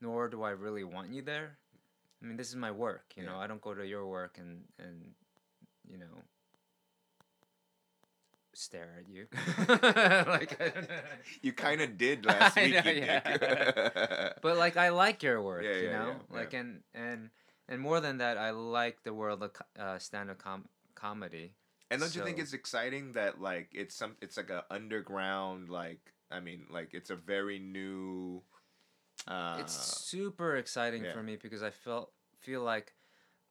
nor 0.00 0.28
do 0.28 0.42
I 0.42 0.50
really 0.50 0.84
want 0.84 1.12
you 1.12 1.22
there. 1.22 1.58
I 2.22 2.26
mean, 2.26 2.36
this 2.36 2.48
is 2.48 2.56
my 2.56 2.70
work. 2.70 3.14
You 3.16 3.24
know, 3.24 3.36
I 3.38 3.46
don't 3.46 3.62
go 3.62 3.74
to 3.74 3.86
your 3.86 4.06
work 4.06 4.38
and 4.38 4.64
and 4.78 5.14
you 5.90 5.98
know 5.98 6.14
stare 8.60 8.90
at 8.98 9.08
you. 9.08 9.26
like 10.26 10.58
know. 10.58 10.96
You 11.42 11.52
kind 11.52 11.80
of 11.80 11.96
did 11.96 12.24
last 12.30 12.56
week, 12.56 12.84
know, 12.84 12.90
you 12.90 13.02
yeah. 13.02 14.32
but 14.42 14.56
like 14.56 14.76
I 14.76 14.90
like 14.90 15.22
your 15.22 15.42
work, 15.42 15.64
Yeah, 15.64 15.74
you 15.74 15.88
yeah, 15.88 15.98
know, 15.98 16.16
yeah, 16.30 16.36
like 16.36 16.52
and 16.52 16.80
and 16.94 17.30
and 17.68 17.80
more 17.80 18.00
than 18.00 18.18
that, 18.18 18.36
I 18.36 18.50
like 18.50 19.02
the 19.02 19.14
world 19.14 19.42
of 19.42 19.52
uh, 19.78 19.98
stand-up 19.98 20.38
com- 20.38 20.68
comedy. 20.94 21.54
And 21.90 22.00
don't 22.00 22.14
you 22.14 22.22
think 22.22 22.38
it's 22.38 22.52
exciting 22.52 23.12
that 23.12 23.40
like 23.40 23.68
it's 23.72 23.94
some 23.94 24.16
it's 24.20 24.36
like 24.36 24.50
a 24.50 24.64
underground 24.70 25.68
like 25.70 26.12
I 26.30 26.38
mean 26.40 26.66
like 26.70 26.94
it's 26.94 27.10
a 27.10 27.16
very 27.16 27.58
new 27.58 28.42
uh 29.26 29.58
it's 29.58 29.74
super 29.74 30.56
exciting 30.56 31.04
for 31.12 31.22
me 31.22 31.36
because 31.36 31.62
I 31.62 31.70
felt 31.70 32.12
feel 32.38 32.62
like 32.62 32.92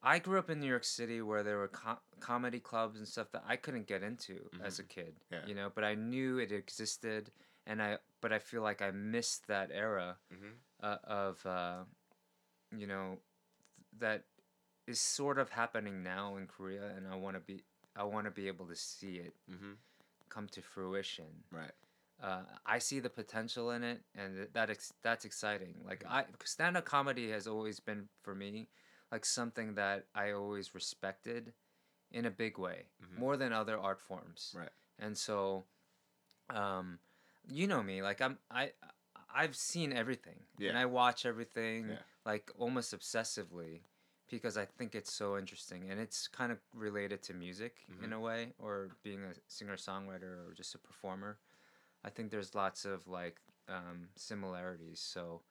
I 0.01 0.19
grew 0.19 0.39
up 0.39 0.49
in 0.49 0.59
New 0.59 0.67
York 0.67 0.83
City 0.85 1.21
where 1.21 1.43
there 1.43 1.57
were 1.57 1.67
co- 1.67 1.99
comedy 2.19 2.59
clubs 2.59 2.99
and 2.99 3.07
stuff 3.07 3.31
that 3.33 3.43
I 3.47 3.55
couldn't 3.57 3.87
get 3.87 4.01
into 4.03 4.49
as 4.63 4.79
a 4.79 4.83
kid. 4.83 5.15
Mm-hmm. 5.15 5.33
Yeah. 5.33 5.45
You 5.47 5.55
know, 5.55 5.71
but 5.73 5.83
I 5.83 5.95
knew 5.95 6.37
it 6.37 6.51
existed, 6.51 7.31
and 7.67 7.81
I 7.81 7.97
but 8.21 8.31
I 8.31 8.39
feel 8.39 8.61
like 8.61 8.81
I 8.81 8.91
missed 8.91 9.47
that 9.47 9.71
era 9.73 10.17
Mhm. 10.33 10.53
uh, 10.81 10.97
of 11.03 11.45
uh, 11.45 11.83
you 12.75 12.87
know 12.87 13.17
th- 13.77 13.99
that 13.99 14.23
is 14.87 14.99
sort 15.01 15.37
of 15.37 15.49
happening 15.49 16.01
now 16.03 16.37
in 16.37 16.47
Korea, 16.47 16.87
and 16.95 17.07
I 17.07 17.15
want 17.15 17.35
to 17.35 17.41
be 17.41 17.63
I 17.95 18.03
want 18.03 18.25
to 18.25 18.31
be 18.31 18.47
able 18.47 18.67
to 18.67 18.75
see 18.75 19.17
it 19.17 19.33
Mm-hmm. 19.51 19.73
come 20.29 20.47
to 20.49 20.61
fruition. 20.61 21.43
Right. 21.51 21.71
Uh, 22.21 22.43
I 22.65 22.79
see 22.79 22.99
the 22.99 23.09
potential 23.09 23.71
in 23.71 23.83
it, 23.83 24.01
and 24.15 24.47
that 24.53 24.69
ex- 24.69 24.93
that's 25.01 25.25
exciting. 25.25 25.75
Like 25.85 26.03
Mhm. 26.03 26.11
I 26.11 26.25
stand 26.45 26.77
up 26.77 26.85
comedy 26.85 27.29
has 27.31 27.47
always 27.47 27.79
been 27.79 28.07
for 28.21 28.35
me 28.35 28.69
like 29.11 29.25
something 29.25 29.75
that 29.75 30.05
I 30.13 30.31
always 30.31 30.75
respected 30.75 31.53
in 32.11 32.25
a 32.25 32.31
big 32.31 32.57
way 32.57 32.85
Mhm. 33.03 33.19
more 33.19 33.37
than 33.37 33.53
other 33.53 33.77
art 33.77 34.01
forms. 34.01 34.53
Right. 34.55 34.69
And 34.97 35.17
so, 35.17 35.65
um, 36.49 36.99
you 37.49 37.67
know 37.67 37.81
me, 37.83 38.01
like 38.01 38.21
I'm 38.21 38.37
I 38.51 38.71
I've 39.33 39.55
seen 39.55 39.93
everything, 39.93 40.39
Yeah. 40.57 40.69
and 40.69 40.77
I 40.77 40.85
watch 40.85 41.25
everything 41.25 41.89
Yeah. 41.89 41.97
like 42.25 42.51
almost 42.57 42.93
obsessively 42.93 43.81
because 44.29 44.57
I 44.57 44.65
think 44.65 44.93
it's 44.93 45.11
so 45.11 45.37
interesting 45.37 45.89
and 45.89 45.99
it's 45.99 46.27
kind 46.27 46.51
of 46.51 46.59
related 46.73 47.23
to 47.23 47.33
music 47.33 47.87
in 48.03 48.11
Mhm. 48.11 48.13
a 48.13 48.19
way 48.19 48.53
or 48.59 48.89
being 49.03 49.23
a 49.23 49.33
singer 49.47 49.75
songwriter 49.75 50.47
or 50.47 50.53
just 50.55 50.75
a 50.75 50.77
performer. 50.77 51.39
I 52.03 52.09
think 52.09 52.29
there's 52.31 52.53
lots 52.55 52.85
of 52.85 53.07
like 53.07 53.39
um, 53.67 54.09
similarities. 54.15 54.99
So, 54.99 55.41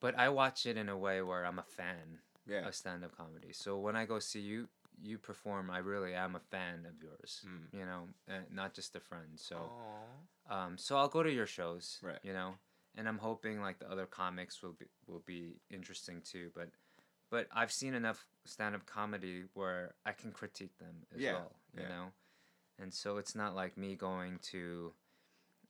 but 0.00 0.16
I 0.16 0.28
watch 0.28 0.66
it 0.66 0.76
in 0.76 0.88
a 0.88 0.96
way 0.96 1.22
where 1.22 1.44
I'm 1.44 1.58
a 1.58 1.62
fan 1.64 2.20
Yeah. 2.48 2.66
of 2.66 2.74
stand 2.74 3.04
up 3.04 3.16
comedy. 3.16 3.52
So 3.52 3.78
when 3.78 3.96
I 3.96 4.06
go 4.06 4.18
see 4.18 4.40
you 4.40 4.68
you 5.00 5.16
perform, 5.16 5.70
I 5.70 5.78
really 5.78 6.14
am 6.14 6.34
a 6.34 6.40
fan 6.40 6.84
of 6.84 7.00
yours. 7.00 7.42
Mm. 7.46 7.78
You 7.78 7.84
know, 7.86 8.08
and 8.26 8.44
not 8.52 8.74
just 8.74 8.96
a 8.96 9.00
friend. 9.00 9.28
So. 9.36 9.56
Aw. 9.56 10.04
Um, 10.50 10.78
so 10.78 10.96
I'll 10.96 11.08
go 11.08 11.22
to 11.22 11.30
your 11.30 11.46
shows, 11.46 11.98
Right. 12.02 12.18
You 12.22 12.32
know, 12.32 12.54
and 12.96 13.06
I'm 13.06 13.18
hoping 13.18 13.60
like 13.60 13.78
the 13.78 13.90
other 13.90 14.06
comics 14.06 14.62
will 14.62 14.72
be 14.72 14.86
will 15.06 15.22
be 15.26 15.60
interesting 15.70 16.22
too. 16.22 16.50
But 16.54 16.70
but 17.30 17.48
I've 17.52 17.70
seen 17.70 17.92
enough 17.92 18.26
stand 18.46 18.74
up 18.74 18.86
comedy 18.86 19.44
where 19.52 19.94
I 20.06 20.12
can 20.12 20.32
critique 20.32 20.78
them 20.78 21.04
as 21.14 21.20
Yeah, 21.20 21.32
well, 21.34 21.52
you 21.74 21.82
yeah. 21.82 21.88
know, 21.88 22.04
and 22.78 22.92
so 22.94 23.18
it's 23.18 23.34
not 23.34 23.54
like 23.54 23.76
me 23.76 23.94
going 23.94 24.38
to, 24.52 24.94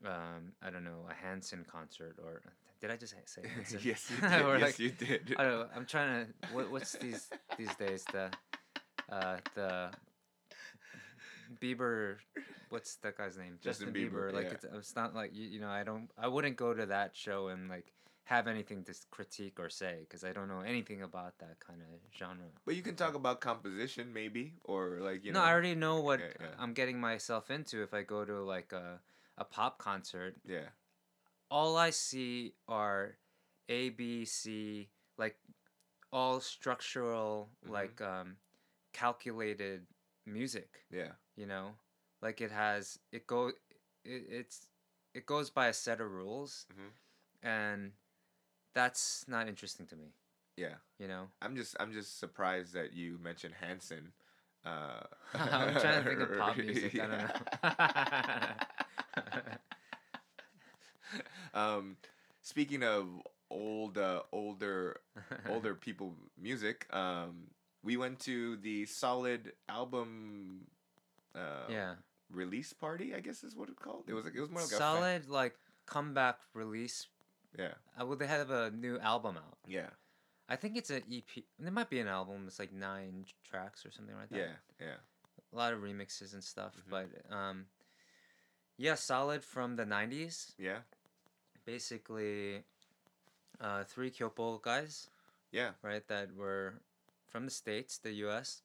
um, 0.07 0.53
I 0.62 0.71
don't 0.71 0.85
know, 0.85 1.07
a 1.11 1.14
Hanson 1.14 1.64
concert 1.69 2.17
or 2.23 2.43
did 2.81 2.91
I 2.91 2.97
just 2.97 3.14
say 3.27 3.43
yes, 3.83 4.11
you 4.11 4.17
did. 4.21 4.31
Yes, 4.31 4.61
like, 4.61 4.79
you 4.79 4.91
did. 4.91 5.35
I 5.38 5.43
don't 5.43 5.53
know. 5.53 5.67
I'm 5.75 5.87
trying 5.87 6.27
to. 6.27 6.55
What, 6.55 6.71
what's 6.71 6.93
these 6.93 7.29
these 7.57 7.75
days? 7.77 8.05
The 8.12 8.31
uh, 9.11 9.38
the 9.55 9.91
Bieber. 11.61 12.17
What's 12.69 12.97
that 12.97 13.17
guy's 13.17 13.37
name? 13.37 13.59
Justin 13.62 13.93
Bieber, 13.93 14.33
Like 14.33 14.45
yeah. 14.45 14.51
it's, 14.53 14.64
it's 14.64 14.97
not 14.97 15.14
like 15.14 15.35
you, 15.35 15.47
you 15.47 15.61
know. 15.61 15.71
I 15.71 15.83
don't. 15.83 16.11
I 16.17 16.29
wouldn't 16.29 16.57
go 16.57 16.75
to 16.75 16.87
that 16.87 17.17
show 17.17 17.49
and 17.49 17.69
like 17.69 17.93
have 18.25 18.47
anything 18.47 18.85
to 18.85 18.95
critique 19.11 19.59
or 19.59 19.71
say 19.71 20.01
because 20.01 20.23
I 20.23 20.33
don't 20.33 20.49
know 20.49 20.61
anything 20.61 21.03
about 21.03 21.38
that 21.38 21.59
kind 21.67 21.81
of 21.81 21.88
genre. 22.17 22.45
But 22.67 22.77
you 22.77 22.83
can 22.83 22.95
talk 22.95 23.14
about 23.14 23.41
composition, 23.41 24.12
maybe, 24.12 24.53
or 24.64 24.99
like 25.01 25.25
you 25.25 25.33
no, 25.33 25.41
know. 25.41 25.47
I 25.47 25.53
already 25.53 25.75
know 25.75 26.01
what 26.01 26.21
Yeah, 26.21 26.27
yeah. 26.38 26.47
I'm 26.59 26.75
getting 26.75 27.01
myself 27.01 27.51
into 27.51 27.83
if 27.83 27.95
I 27.95 28.03
go 28.03 28.25
to 28.25 28.45
like 28.45 28.73
a 28.73 29.01
a 29.38 29.45
pop 29.45 29.79
concert. 29.79 30.37
Yeah. 30.47 30.69
All 31.51 31.77
I 31.77 31.91
see 31.91 32.55
are 32.69 33.17
A, 33.69 33.91
B, 33.91 34.25
C, 34.25 34.89
like 35.17 35.37
all 36.13 36.41
structural, 36.41 37.51
Mhm. 37.65 37.71
like 37.71 38.01
um, 38.01 38.37
calculated 38.93 39.87
music. 40.27 40.87
Yeah. 40.91 41.13
You 41.37 41.47
know, 41.47 41.77
like 42.23 42.41
it 42.41 42.51
has 42.51 42.99
it 43.13 43.27
go, 43.27 43.49
it, 43.49 43.57
it's 44.05 44.69
it 45.15 45.27
goes 45.27 45.51
by 45.51 45.69
a 45.69 45.73
set 45.73 46.01
of 46.01 46.11
rules, 46.11 46.67
Mhm. 46.73 46.91
and 47.43 47.93
that's 48.75 49.27
not 49.29 49.49
interesting 49.49 49.87
to 49.89 49.97
me. 49.97 50.15
Yeah. 50.57 50.77
You 50.99 51.09
know, 51.09 51.31
I'm 51.41 51.55
just 51.57 51.77
I'm 51.81 51.93
just 51.93 52.19
surprised 52.19 52.73
that 52.75 52.93
you 52.93 53.19
mentioned 53.19 53.55
Hanson. 53.55 54.13
Uh, 54.65 55.01
I'm 55.35 55.75
trying 55.81 56.03
to 56.03 56.09
think 56.09 56.21
of 56.21 56.39
pop 56.39 56.57
music. 56.57 56.99
I 56.99 57.07
don't 57.07 57.19
know. 59.33 59.57
um, 61.55 61.97
speaking 62.42 62.83
of 62.83 63.07
old, 63.51 63.99
uh, 63.99 64.23
older, 64.33 65.01
older 65.49 65.75
people 65.75 66.14
music, 66.40 66.87
um, 66.92 67.44
we 67.83 67.97
went 67.97 68.21
to 68.21 68.57
the 68.59 68.87
Solid 68.87 69.53
album. 69.68 70.66
Uh, 71.35 71.66
yeah, 71.71 71.94
Release 72.31 72.73
party, 72.73 73.14
I 73.14 73.21
guess 73.21 73.42
is 73.44 73.55
what 73.57 73.68
it's 73.68 73.79
called. 73.79 74.05
It 74.07 74.12
was 74.14 74.25
like 74.25 74.35
it 74.35 74.40
was 74.40 74.51
more 74.51 74.61
like 74.62 74.73
a 74.73 74.77
solid 74.77 75.29
like 75.29 75.55
comeback 75.87 76.38
release. 76.53 77.07
yeah, 77.59 77.75
Uh, 77.99 78.05
well, 78.07 78.16
they 78.16 78.27
have 78.27 78.51
a 78.51 78.71
new 78.71 78.99
album 78.99 79.37
out. 79.38 79.57
yeah, 79.66 79.90
I 80.49 80.57
think 80.57 80.77
it's 80.77 80.90
an 80.90 81.03
EP. 81.11 81.44
There 81.59 81.73
might 81.73 81.88
be 81.88 82.01
an 82.01 82.09
album. 82.09 82.44
It's 82.47 82.59
like 82.59 82.73
nine 82.73 83.25
tracks 83.49 83.87
or 83.87 83.90
something 83.90 84.14
like 84.16 84.29
that. 84.31 84.38
yeah, 84.38 84.53
yeah. 84.81 84.94
A 85.53 85.57
lot 85.57 85.73
of 85.73 85.81
remixes 85.81 86.35
and 86.35 86.44
stuff. 86.44 86.75
Mhm. 86.77 86.90
But 86.90 87.35
um, 87.35 87.66
yeah, 88.77 88.94
solid 88.97 89.42
from 89.42 89.77
the 89.77 89.85
'90s. 89.87 90.53
Yeah, 90.59 90.81
Basically, 91.68 92.62
uh, 93.61 93.85
three 93.85 94.11
Kyopo 94.11 94.62
guys, 94.62 95.11
yeah, 95.52 95.72
right? 95.83 96.00
That 96.09 96.35
were 96.35 96.81
from 97.28 97.44
the 97.44 97.50
states, 97.50 97.98
the 97.98 98.12
U.S., 98.24 98.62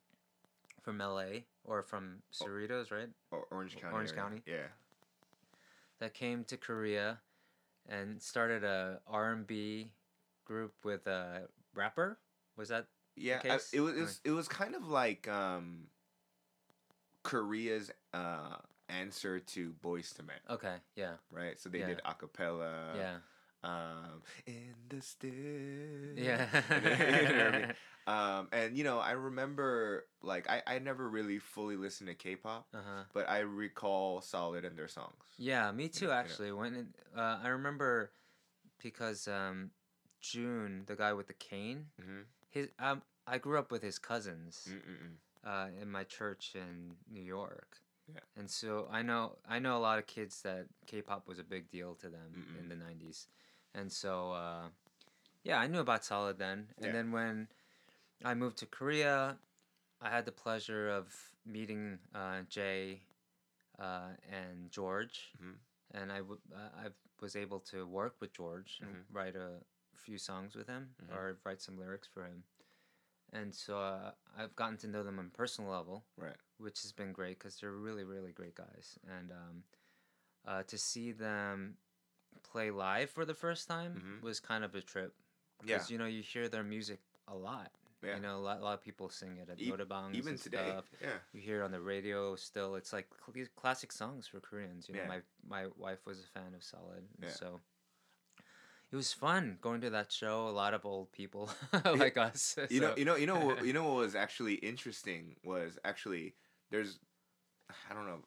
from 0.81 1.01
L.A. 1.01 1.43
or 1.65 1.83
from 1.83 2.19
Cerritos, 2.31 2.91
right? 2.91 3.09
or 3.29 3.45
Orange 3.51 3.75
County. 3.75 3.93
Orange 3.93 4.11
area. 4.11 4.21
County. 4.21 4.41
Yeah, 4.45 4.67
That 5.99 6.13
came 6.13 6.45
to 6.45 6.55
Korea, 6.55 7.19
and 7.89 8.21
started 8.21 8.63
a 8.63 9.01
R&B 9.05 9.91
group 10.45 10.73
with 10.85 11.05
a 11.05 11.49
rapper. 11.75 12.19
Was 12.55 12.69
that 12.69 12.85
yeah. 13.17 13.39
I- 13.43 13.47
case? 13.49 13.71
it 13.73 13.81
was 13.81 13.97
it 13.97 14.01
was, 14.01 14.21
it 14.23 14.31
was 14.31 14.47
kind 14.47 14.75
of 14.75 14.87
like 14.87 15.27
um, 15.27 15.87
Korea's 17.23 17.91
uh, 18.13 18.55
answer 18.89 19.39
to 19.39 19.73
Boyz 19.83 20.13
II 20.19 20.25
Men, 20.27 20.39
okay? 20.49 20.75
Yeah, 20.95 21.13
right? 21.31 21.59
So 21.59 21.69
they 21.69 21.79
Yeah. 21.79 21.87
did 21.87 22.01
acapella. 22.03 22.95
yeah, 22.95 23.15
Um, 23.63 24.21
in 24.45 24.75
the 24.89 25.01
still. 25.01 25.31
yeah. 26.15 26.45
you 26.81 27.27
know 27.27 27.45
what 27.45 27.53
I 27.53 27.57
mean? 27.57 27.67
Um, 28.05 28.49
and 28.51 28.77
you 28.77 28.83
know, 28.83 28.99
I 28.99 29.11
remember 29.11 30.05
like 30.21 30.49
I, 30.49 30.61
I 30.67 30.79
never 30.79 31.07
really 31.07 31.39
fully 31.39 31.77
listened 31.77 32.09
to 32.09 32.15
K-pop, 32.15 32.67
Uh 32.73 32.77
huh. 32.85 33.03
but 33.13 33.29
I 33.29 33.39
recall 33.39 34.19
Solid 34.19 34.65
and 34.65 34.77
their 34.77 34.89
songs. 34.89 35.23
Yeah, 35.37 35.71
me 35.71 35.87
too. 35.87 36.11
Actually, 36.11 36.51
when 36.51 36.75
it, 36.75 36.85
uh, 37.17 37.39
I 37.41 37.47
remember 37.47 38.11
because 38.81 39.27
um, 39.29 39.71
June, 40.19 40.83
the 40.85 40.95
guy 40.97 41.13
with 41.13 41.27
the 41.27 41.33
cane, 41.33 41.85
Mm-hmm. 42.01 42.21
his 42.49 42.67
um, 42.79 43.01
I 43.25 43.37
grew 43.37 43.57
up 43.57 43.71
with 43.71 43.81
his 43.83 43.97
cousins 43.99 44.67
uh, 45.45 45.67
in 45.81 45.89
my 45.89 46.03
church 46.03 46.55
in 46.55 46.95
New 47.09 47.21
York. 47.23 47.77
Yeah. 48.11 48.19
And 48.35 48.49
so 48.49 48.87
I 48.91 49.01
know 49.01 49.37
I 49.47 49.59
know 49.59 49.77
a 49.77 49.79
lot 49.79 49.99
of 49.99 50.07
kids 50.07 50.41
that 50.41 50.65
K-pop 50.87 51.27
was 51.27 51.39
a 51.39 51.43
big 51.43 51.69
deal 51.69 51.95
to 51.95 52.09
them 52.09 52.33
Mm-mm. 52.35 52.59
in 52.59 52.69
the 52.69 52.75
'90s, 52.75 53.27
and 53.73 53.91
so 53.91 54.31
uh, 54.33 54.63
yeah, 55.43 55.57
I 55.59 55.67
knew 55.67 55.79
about 55.79 56.03
Solid 56.03 56.37
then. 56.37 56.67
And 56.77 56.85
Yeah. 56.85 56.91
then 56.93 57.11
when 57.11 57.47
I 58.23 58.33
moved 58.33 58.57
to 58.57 58.65
Korea, 58.65 59.37
I 60.01 60.09
had 60.09 60.25
the 60.25 60.31
pleasure 60.31 60.89
of 60.89 61.13
meeting 61.45 61.99
uh, 62.13 62.41
Jay 62.49 63.01
uh, 63.79 64.09
and 64.29 64.69
George, 64.71 65.31
Mhm. 65.41 65.55
and 65.91 66.11
I 66.11 66.17
w- 66.19 66.41
uh, 66.53 66.69
I 66.85 66.87
was 67.21 67.35
able 67.35 67.59
to 67.71 67.85
work 67.87 68.15
with 68.19 68.33
George 68.33 68.79
and 68.81 68.91
Mhm. 68.95 69.03
write 69.13 69.35
a 69.35 69.63
few 69.95 70.17
songs 70.17 70.55
with 70.55 70.67
him 70.67 70.95
Mhm. 71.01 71.13
or 71.13 71.37
write 71.45 71.61
some 71.61 71.77
lyrics 71.79 72.07
for 72.07 72.23
him. 72.25 72.43
And 73.33 73.53
so 73.53 73.77
uh, 73.79 74.11
I've 74.37 74.55
gotten 74.55 74.77
to 74.77 74.87
know 74.87 75.03
them 75.03 75.17
on 75.19 75.25
a 75.33 75.37
personal 75.37 75.71
level, 75.71 76.05
Right. 76.17 76.35
which 76.57 76.83
has 76.83 76.91
been 76.91 77.11
great 77.11 77.39
because 77.39 77.57
they're 77.57 77.71
really, 77.71 78.03
really 78.03 78.31
great 78.31 78.55
guys. 78.55 78.97
And 79.17 79.31
um, 79.31 79.63
uh, 80.45 80.63
to 80.63 80.77
see 80.77 81.11
them 81.11 81.77
play 82.43 82.69
live 82.71 83.09
for 83.09 83.25
the 83.25 83.33
first 83.33 83.67
time 83.67 83.95
Mhm. 83.95 84.21
was 84.23 84.39
kind 84.39 84.63
of 84.63 84.75
a 84.75 84.81
trip. 84.81 85.15
Yeah. 85.65 85.83
You 85.87 85.97
know, 85.97 86.05
you 86.05 86.21
hear 86.21 86.47
their 86.47 86.63
music 86.63 86.99
a 87.27 87.35
lot. 87.35 87.71
Yeah. 88.03 88.15
You 88.15 88.21
know, 88.21 88.37
a 88.37 88.43
lot, 88.43 88.59
a 88.59 88.63
lot 88.63 88.73
of 88.73 88.81
people 88.81 89.09
sing 89.09 89.37
it 89.37 89.49
at 89.49 89.59
E- 89.61 89.71
Norebangs 89.71 90.13
Even 90.15 90.33
and 90.33 90.41
today. 90.41 90.67
stuff. 90.69 90.91
Yeah. 91.01 91.17
You 91.31 91.39
hear 91.41 91.61
it 91.61 91.63
on 91.63 91.71
the 91.71 91.79
radio 91.79 92.35
still. 92.35 92.75
It's 92.75 92.91
like 92.91 93.07
cl- 93.15 93.31
these 93.33 93.47
classic 93.55 93.91
songs 93.93 94.27
for 94.27 94.41
Koreans. 94.41 94.87
You 94.89 94.95
know, 94.95 95.01
Yeah. 95.03 95.07
my 95.07 95.21
my 95.47 95.67
wife 95.77 96.05
was 96.05 96.19
a 96.19 96.27
fan 96.27 96.53
of 96.53 96.63
Solid, 96.63 97.07
and 97.15 97.23
Yeah. 97.23 97.29
so 97.31 97.61
it 98.93 98.95
was 98.95 99.11
fun 99.11 99.57
going 99.59 99.81
to 99.81 99.89
that 99.89 100.11
show. 100.11 100.47
A 100.47 100.51
lot 100.51 100.75
of 100.75 100.85
old 100.85 101.11
people 101.11 101.49
like 101.85 102.15
us. 102.15 102.55
You 102.69 102.79
know, 102.79 102.93
you 102.95 103.05
know, 103.05 103.15
you 103.15 103.25
know, 103.25 103.39
what- 103.39 103.65
you 103.65 103.73
know 103.73 103.83
what 103.85 103.95
was 103.95 104.13
actually 104.15 104.53
interesting 104.55 105.35
was 105.43 105.79
actually 105.83 106.35
there's, 106.69 106.99
I 107.89 107.93
don't 107.95 108.05
know, 108.05 108.19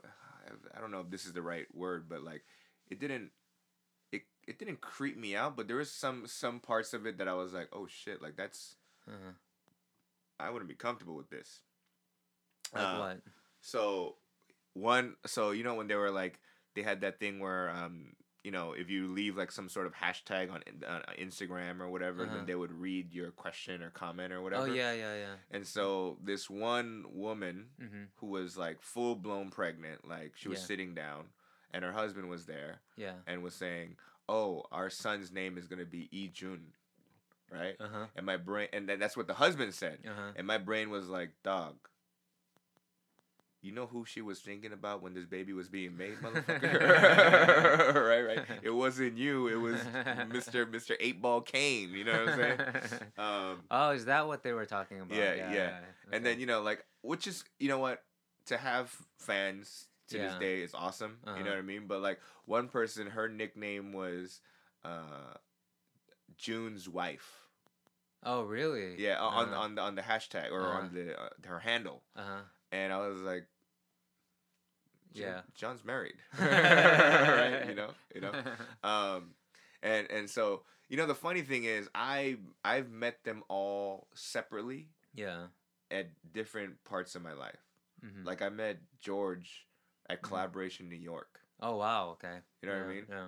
I 0.76 0.80
don't 0.80 0.90
know 0.90 1.00
if 1.00 1.10
this 1.10 1.24
is 1.24 1.32
the 1.32 1.42
right 1.42 1.66
word, 1.72 2.08
but 2.08 2.22
like, 2.24 2.42
it 2.90 2.98
didn't, 2.98 3.30
it 4.10 4.22
it 4.46 4.58
didn't 4.58 4.80
creep 4.80 5.16
me 5.16 5.36
out, 5.36 5.56
but 5.56 5.68
there 5.68 5.76
was 5.76 5.90
some 5.90 6.26
some 6.26 6.58
parts 6.58 6.92
of 6.94 7.06
it 7.06 7.18
that 7.18 7.28
I 7.28 7.34
was 7.34 7.52
like, 7.52 7.68
oh 7.72 7.86
shit, 7.86 8.20
like 8.20 8.36
that's 8.36 8.74
Uh-huh. 9.08 9.32
I 10.38 10.50
wouldn't 10.50 10.68
be 10.68 10.74
comfortable 10.74 11.14
with 11.16 11.30
this. 11.30 11.60
Like 12.74 12.84
Uh, 12.84 12.98
what? 12.98 13.20
So 13.60 14.16
one, 14.74 15.14
so 15.26 15.52
you 15.52 15.62
know 15.64 15.74
when 15.76 15.86
they 15.86 15.94
were 15.96 16.10
like 16.10 16.40
they 16.74 16.82
had 16.82 17.00
that 17.02 17.18
thing 17.20 17.38
where 17.40 17.70
um 17.70 18.14
you 18.46 18.52
know, 18.52 18.72
if 18.82 18.88
you 18.88 19.08
leave 19.08 19.36
like 19.36 19.50
some 19.50 19.68
sort 19.68 19.86
of 19.88 19.94
hashtag 19.94 20.52
on 20.54 20.60
in- 20.68 20.84
uh, 20.84 21.00
Instagram 21.26 21.80
or 21.80 21.88
whatever, 21.90 22.22
Uh-huh. 22.22 22.34
then 22.36 22.46
they 22.46 22.54
would 22.62 22.72
read 22.72 23.12
your 23.12 23.30
question 23.32 23.82
or 23.82 23.90
comment 23.90 24.32
or 24.32 24.40
whatever. 24.40 24.62
Oh 24.62 24.72
yeah, 24.80 24.92
yeah, 24.92 25.16
yeah. 25.24 25.34
And 25.50 25.66
so 25.66 26.16
this 26.22 26.48
one 26.48 27.04
woman 27.24 27.56
Mm-hmm. 27.82 28.04
who 28.18 28.26
was 28.38 28.56
like 28.56 28.80
full 28.80 29.16
blown 29.16 29.50
pregnant, 29.50 30.06
like 30.06 30.30
she 30.36 30.48
was 30.48 30.60
Yeah. 30.60 30.66
sitting 30.66 30.94
down, 30.94 31.22
and 31.72 31.84
her 31.84 31.92
husband 31.92 32.28
was 32.30 32.46
there 32.46 32.72
Yeah. 32.96 33.16
and 33.26 33.42
was 33.42 33.54
saying, 33.54 33.96
"Oh, 34.28 34.64
our 34.70 34.90
son's 34.90 35.32
name 35.32 35.58
is 35.58 35.66
gonna 35.66 35.84
be 35.98 36.08
Yi 36.12 36.28
Jun," 36.28 36.72
right? 37.50 37.76
Uh 37.80 37.88
huh. 37.88 38.06
And 38.16 38.24
my 38.26 38.36
brain, 38.36 38.68
and 38.72 38.88
that's 38.88 39.16
what 39.16 39.26
the 39.26 39.34
husband 39.44 39.74
said, 39.74 39.98
Uh 40.06 40.14
huh. 40.14 40.32
and 40.36 40.46
my 40.46 40.58
brain 40.58 40.88
was 40.90 41.08
like, 41.08 41.30
"Dog." 41.42 41.76
You 43.66 43.72
know 43.72 43.86
who 43.86 44.04
she 44.04 44.22
was 44.22 44.38
thinking 44.38 44.72
about 44.72 45.02
when 45.02 45.12
this 45.14 45.26
baby 45.26 45.52
was 45.52 45.68
being 45.68 45.96
made, 45.96 46.16
motherfucker? 46.22 47.94
right, 47.94 48.22
right. 48.22 48.46
It 48.62 48.70
wasn't 48.70 49.18
you. 49.18 49.48
It 49.48 49.56
was 49.56 49.80
Mister 50.30 50.64
Mister 50.66 50.96
Eight 51.00 51.20
Ball 51.20 51.40
Kane. 51.40 51.90
You 51.90 52.04
know 52.04 52.12
what 52.12 52.28
I'm 52.32 52.36
saying? 52.36 52.60
Um, 53.18 53.56
oh, 53.70 53.90
is 53.90 54.04
that 54.06 54.26
what 54.28 54.42
they 54.44 54.52
were 54.52 54.66
talking 54.66 55.00
about? 55.00 55.16
Yeah, 55.16 55.34
yeah. 55.34 55.70
And 56.12 56.24
then 56.24 56.38
you 56.40 56.46
know, 56.46 56.62
like, 56.62 56.84
which 57.02 57.26
is 57.26 57.44
you 57.58 57.68
know 57.68 57.78
what, 57.78 58.02
to 58.46 58.56
have 58.56 58.94
fans 59.18 59.88
to 60.08 60.18
this 60.18 60.34
day 60.36 60.62
is 60.62 60.72
awesome. 60.74 61.18
You 61.26 61.32
know 61.32 61.40
Uh-huh. 61.40 61.50
what 61.50 61.58
I 61.58 61.62
mean? 61.62 61.86
But 61.88 62.00
like 62.00 62.20
one 62.44 62.68
person, 62.68 63.08
her 63.08 63.28
nickname 63.28 63.92
was 63.92 64.40
uh, 64.84 65.34
June's 66.36 66.88
wife. 66.88 67.42
Oh, 68.22 68.42
really? 68.42 68.94
Yeah, 69.02 69.18
on 69.18 69.48
Uh-huh. 69.48 69.60
on 69.62 69.74
the 69.74 69.82
on 69.82 69.94
the 69.96 70.02
hashtag 70.02 70.50
or 70.52 70.62
Uh-huh. 70.62 70.78
on 70.78 70.94
the 70.94 71.20
uh, 71.20 71.28
her 71.46 71.58
handle, 71.60 72.02
Uh 72.14 72.22
huh. 72.24 72.42
and 72.72 72.92
I 72.92 72.98
was 73.08 73.18
like, 73.20 73.46
Yeah. 75.20 75.40
John's 75.54 75.84
married, 75.84 76.16
right? 76.38 77.64
You 77.68 77.74
know, 77.74 77.90
you 78.14 78.20
know. 78.20 78.32
Um, 78.84 79.34
and 79.82 80.10
and 80.10 80.28
so 80.30 80.62
you 80.88 80.96
know 80.96 81.06
the 81.06 81.14
funny 81.14 81.42
thing 81.42 81.64
is 81.64 81.88
I 81.94 82.36
I've 82.64 82.90
met 82.90 83.24
them 83.24 83.42
all 83.48 84.08
separately 84.14 84.88
yeah. 85.14 85.46
at 85.90 86.08
different 86.32 86.82
parts 86.84 87.14
of 87.14 87.22
my 87.22 87.32
life. 87.32 87.60
hmm 88.02 88.24
Like 88.24 88.42
I 88.42 88.48
met 88.48 88.78
George 89.00 89.66
at 90.08 90.20
Mhm. 90.22 90.28
Kollaboration 90.28 90.88
New 90.88 90.96
York. 91.00 91.40
Oh 91.60 91.76
wow. 91.76 92.10
Okay. 92.16 92.38
You 92.62 92.68
know 92.68 92.76
what 92.78 92.84
I 92.86 92.94
mean? 92.94 93.06
Yeah. 93.08 93.26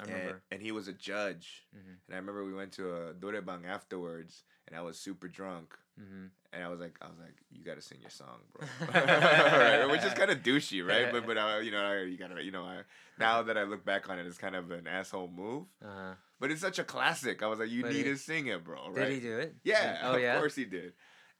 I 0.00 0.04
remember. 0.04 0.42
and 0.50 0.62
he 0.62 0.70
was 0.72 0.88
a 0.88 0.92
judge. 0.92 1.66
hmm 1.72 1.94
And 2.06 2.14
I 2.14 2.16
remember 2.16 2.44
we 2.44 2.54
went 2.54 2.72
to 2.74 2.94
a 2.94 3.14
Norebang 3.14 3.66
afterwards, 3.66 4.44
and 4.66 4.76
I 4.76 4.80
was 4.82 4.98
super 4.98 5.28
drunk. 5.28 5.74
Hmm 5.98 6.26
And 6.52 6.64
I 6.64 6.68
was 6.68 6.80
like, 6.80 6.96
I 7.02 7.06
was 7.06 7.18
like, 7.20 7.34
you 7.50 7.64
gotta 7.64 7.82
sing 7.82 7.98
your 8.00 8.10
song, 8.10 8.38
bro. 8.52 8.66
right? 8.94 9.86
Which 9.90 10.04
is 10.04 10.14
kind 10.14 10.30
of 10.30 10.42
douchey, 10.42 10.86
right? 10.86 11.10
But 11.12 11.26
but 11.26 11.36
I, 11.38 11.60
you 11.60 11.70
know, 11.70 11.78
I, 11.84 12.02
you 12.02 12.16
gotta, 12.16 12.42
you 12.42 12.50
know, 12.52 12.62
I, 12.64 12.78
now 13.18 13.42
that 13.42 13.58
I 13.58 13.64
look 13.64 13.84
back 13.84 14.08
on 14.08 14.18
it, 14.18 14.26
it's 14.26 14.38
kind 14.38 14.56
of 14.56 14.70
an 14.70 14.86
asshole 14.86 15.28
move. 15.28 15.64
Uh 15.84 15.88
huh. 15.88 16.14
But 16.40 16.50
it's 16.52 16.60
such 16.60 16.78
a 16.78 16.84
classic. 16.84 17.42
I 17.42 17.48
was 17.48 17.58
like, 17.58 17.70
you 17.70 17.82
But 17.82 17.92
need 17.92 18.06
he- 18.06 18.12
to 18.12 18.16
sing 18.16 18.46
it, 18.46 18.62
bro. 18.64 18.92
Did 18.94 19.12
he 19.12 19.20
do 19.20 19.38
it? 19.38 19.56
Yeah, 19.64 19.98
Oh 20.04 20.14
of 20.14 20.20
yeah. 20.20 20.38
course 20.38 20.54
he 20.54 20.64
did. 20.64 20.92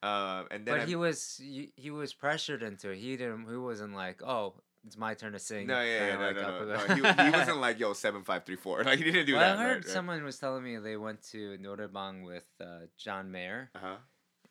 Um, 0.03 0.47
and 0.51 0.64
then 0.66 0.75
But 0.75 0.81
I- 0.81 0.87
he 0.87 0.97
was 0.97 1.40
he, 1.42 1.73
he 1.77 1.90
was 1.90 2.12
pressured 2.12 2.62
into 2.62 2.90
it. 2.90 2.99
He 2.99 3.16
didn't. 3.16 3.47
He 3.49 3.57
wasn't 3.57 3.94
like, 3.94 4.23
oh, 4.23 4.55
it's 4.87 4.97
my 4.97 5.14
turn 5.14 5.33
to 5.33 5.38
sing. 5.40 5.66
no, 5.66 5.81
yeah, 5.83 6.07
yeah, 6.09 6.14
no, 6.14 6.27
like 6.27 6.37
no, 6.37 6.64
no, 6.64 6.75
no. 6.77 6.94
He, 6.94 7.25
he 7.25 7.31
wasn't 7.31 7.59
like 7.59 7.79
yo 7.81 7.92
seven 7.94 8.23
five 8.23 8.44
three 8.44 8.57
four. 8.57 8.85
Like 8.88 8.99
he 8.99 9.05
didn't 9.05 9.27
do 9.27 9.35
well, 9.35 9.57
that. 9.57 9.59
I 9.59 9.62
heard 9.62 9.68
right, 9.68 9.85
right. 9.85 9.87
someone 9.87 10.23
was 10.25 10.38
telling 10.38 10.62
me 10.62 10.77
they 10.79 10.97
went 10.97 11.23
to 11.33 11.59
Norebang 11.59 12.25
with 12.25 12.44
uh, 12.61 12.87
John 12.97 13.31
Mayer 13.33 13.71
Uh 13.75 13.79
huh. 13.83 13.97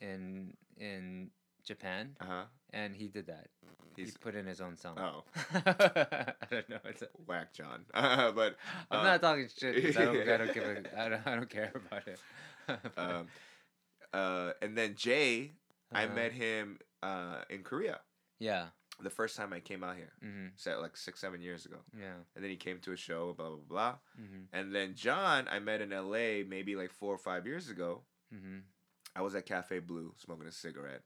In 0.02 0.54
in 0.78 1.32
Japan, 1.64 2.16
Uh 2.22 2.26
huh. 2.26 2.44
and 2.72 2.96
he 2.96 3.08
did 3.08 3.28
that. 3.28 3.48
He's 3.96 4.12
he 4.12 4.18
put 4.20 4.36
in 4.36 4.46
his 4.46 4.62
own 4.62 4.78
song. 4.78 4.98
oh 5.00 5.24
I 5.54 6.34
don't 6.52 6.70
know. 6.70 6.78
It's 6.86 7.02
a, 7.02 7.08
whack 7.26 7.52
John. 7.54 7.86
but 7.94 8.58
I'm 8.92 9.00
uh, 9.00 9.04
not 9.04 9.22
talking 9.22 9.48
shit. 9.58 9.98
I 9.98 10.06
don't. 10.06 10.30
I 10.30 10.38
don't 10.38 10.54
give 10.54 10.64
a. 10.64 10.84
I 11.02 11.10
don't. 11.10 11.28
I 11.28 11.36
don't 11.36 11.50
care 11.50 11.72
about 11.74 12.08
it. 12.08 12.20
um, 12.98 13.28
uh, 14.14 14.52
and 14.62 14.78
then 14.78 14.96
Jay, 14.96 15.54
I 15.94 16.06
Uh-huh. 16.06 16.14
met 16.16 16.32
him 16.32 16.80
uh, 17.02 17.42
in 17.50 17.64
Korea 17.64 18.00
Yeah. 18.40 18.68
the 19.02 19.10
first 19.10 19.36
time 19.36 19.52
I 19.54 19.60
came 19.62 19.84
out 19.84 19.96
here. 19.96 20.14
hmm 20.22 20.48
So 20.56 20.80
like 20.80 20.96
six 20.98 21.20
seven 21.20 21.42
years 21.42 21.66
ago, 21.66 21.78
Yeah. 21.98 22.22
and 22.36 22.44
then 22.44 22.52
he 22.52 22.58
came 22.58 22.80
to 22.82 22.92
a 22.94 22.98
show. 22.98 23.34
Blah 23.34 23.50
blah 23.50 23.66
blah. 23.68 23.96
hmm 24.16 24.44
And 24.54 24.74
then 24.76 24.94
John, 24.96 25.48
I 25.50 25.60
met 25.60 25.82
in 25.82 25.92
L.A. 25.92 26.44
maybe 26.44 26.76
like 26.76 26.92
four 26.92 27.14
or 27.14 27.18
five 27.18 27.46
years 27.48 27.70
ago. 27.70 28.04
hmm 28.32 28.60
I 29.18 29.22
was 29.22 29.36
at 29.36 29.48
Cafe 29.48 29.80
Blue 29.80 30.14
smoking 30.18 30.48
a 30.48 30.54
cigarette, 30.54 31.04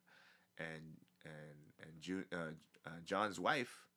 and 0.59 0.97
and 1.25 1.73
and 1.81 2.01
Ju- 2.01 2.25
uh, 2.33 2.53
uh, 2.85 2.91
John's 3.05 3.39
wife 3.39 3.87